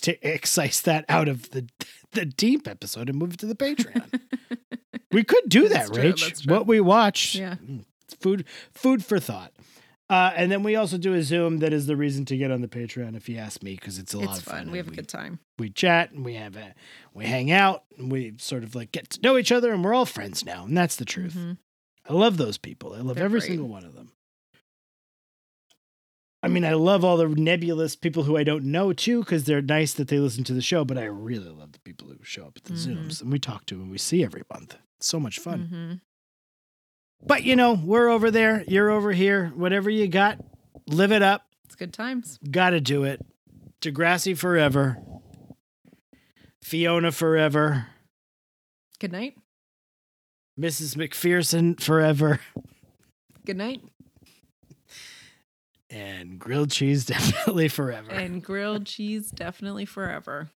t- 0.00 0.18
excise 0.22 0.80
that 0.82 1.04
out 1.08 1.28
of 1.28 1.50
the 1.50 1.68
the 2.12 2.24
deep 2.24 2.66
episode 2.66 3.10
and 3.10 3.18
move 3.18 3.34
it 3.34 3.40
to 3.40 3.46
the 3.46 3.54
Patreon. 3.54 4.20
we 5.12 5.22
could 5.22 5.48
do 5.48 5.68
that, 5.68 5.88
Rach. 5.88 6.48
What 6.50 6.66
we 6.66 6.80
watch, 6.80 7.34
Yeah. 7.34 7.56
mm, 7.56 7.84
food 8.20 8.46
food 8.72 9.04
for 9.04 9.18
thought. 9.20 9.52
Uh, 10.08 10.32
and 10.36 10.52
then 10.52 10.62
we 10.62 10.76
also 10.76 10.96
do 10.98 11.14
a 11.14 11.22
Zoom. 11.22 11.58
That 11.58 11.72
is 11.72 11.86
the 11.86 11.96
reason 11.96 12.24
to 12.26 12.36
get 12.36 12.52
on 12.52 12.60
the 12.60 12.68
Patreon, 12.68 13.16
if 13.16 13.28
you 13.28 13.38
ask 13.38 13.60
me, 13.62 13.74
because 13.74 13.98
it's 13.98 14.14
a 14.14 14.18
lot 14.18 14.28
It's 14.30 14.38
of 14.38 14.44
fun. 14.44 14.58
fun. 14.64 14.70
We 14.70 14.78
have 14.78 14.86
and 14.86 14.94
a 14.94 14.96
good 15.02 15.08
time. 15.08 15.40
we 15.58 15.68
chat 15.70 16.12
and 16.12 16.24
we 16.24 16.34
have 16.34 16.56
a 16.56 16.74
we 17.12 17.26
hang 17.26 17.50
out 17.50 17.82
and 17.98 18.12
we 18.12 18.34
sort 18.38 18.62
of 18.62 18.74
like 18.76 18.92
get 18.92 19.10
to 19.10 19.20
know 19.22 19.36
each 19.36 19.50
other 19.50 19.72
and 19.72 19.82
we're 19.82 19.94
all 19.94 20.06
friends 20.06 20.44
now, 20.44 20.64
and 20.64 20.76
that's 20.76 20.94
the 20.96 21.04
truth. 21.04 21.34
Mhm. 21.34 21.58
I 22.08 22.12
love 22.12 22.36
those 22.36 22.56
people. 22.56 22.92
I 22.94 23.00
love 23.00 23.16
They're 23.16 23.24
every 23.24 23.40
great. 23.40 23.48
single 23.48 23.66
one 23.68 23.84
of 23.84 23.94
them. 23.94 24.12
I 26.42 26.48
mean, 26.48 26.64
I 26.64 26.74
love 26.74 27.04
all 27.04 27.16
the 27.16 27.26
nebulous 27.28 27.96
people 27.96 28.22
who 28.22 28.36
I 28.36 28.44
don't 28.44 28.66
know 28.66 28.92
too, 28.92 29.20
because 29.20 29.44
they're 29.44 29.60
nice 29.62 29.92
that 29.94 30.06
they 30.06 30.20
listen 30.20 30.44
to 30.44 30.54
the 30.54 30.62
show. 30.62 30.84
But 30.84 30.98
I 30.98 31.06
really 31.06 31.48
love 31.48 31.72
the 31.72 31.80
people 31.80 32.06
who 32.08 32.18
show 32.22 32.46
up 32.46 32.52
at 32.56 32.64
the 32.64 32.74
Mhm. 32.74 32.86
Zooms 33.06 33.20
and 33.20 33.32
we 33.32 33.40
talk 33.40 33.66
to 33.66 33.80
and 33.80 33.90
we 33.90 33.98
see 33.98 34.22
every 34.22 34.42
month. 34.52 34.76
It's 34.98 35.08
so 35.08 35.18
much 35.18 35.40
fun. 35.40 35.68
Mhm. 35.68 36.00
But 37.24 37.42
you 37.42 37.56
know, 37.56 37.74
we're 37.74 38.08
over 38.08 38.30
there, 38.30 38.64
you're 38.68 38.90
over 38.90 39.12
here. 39.12 39.52
Whatever 39.54 39.90
you 39.90 40.08
got, 40.08 40.38
live 40.86 41.12
it 41.12 41.22
up. 41.22 41.42
It's 41.64 41.74
good 41.74 41.92
times. 41.92 42.38
Got 42.50 42.70
to 42.70 42.80
do 42.80 43.04
it. 43.04 43.24
Degrassi 43.80 44.36
forever. 44.36 44.98
Fiona 46.62 47.12
forever. 47.12 47.88
Good 48.98 49.12
night. 49.12 49.34
Mrs. 50.58 50.96
MacPherson 50.96 51.80
forever. 51.80 52.40
Good 53.44 53.58
night. 53.58 53.82
And 55.90 56.38
grilled 56.38 56.70
cheese 56.70 57.04
definitely 57.06 57.68
forever. 57.68 58.10
And 58.10 58.42
grilled 58.42 58.86
cheese 58.86 59.30
definitely 59.30 59.84
forever. 59.84 60.50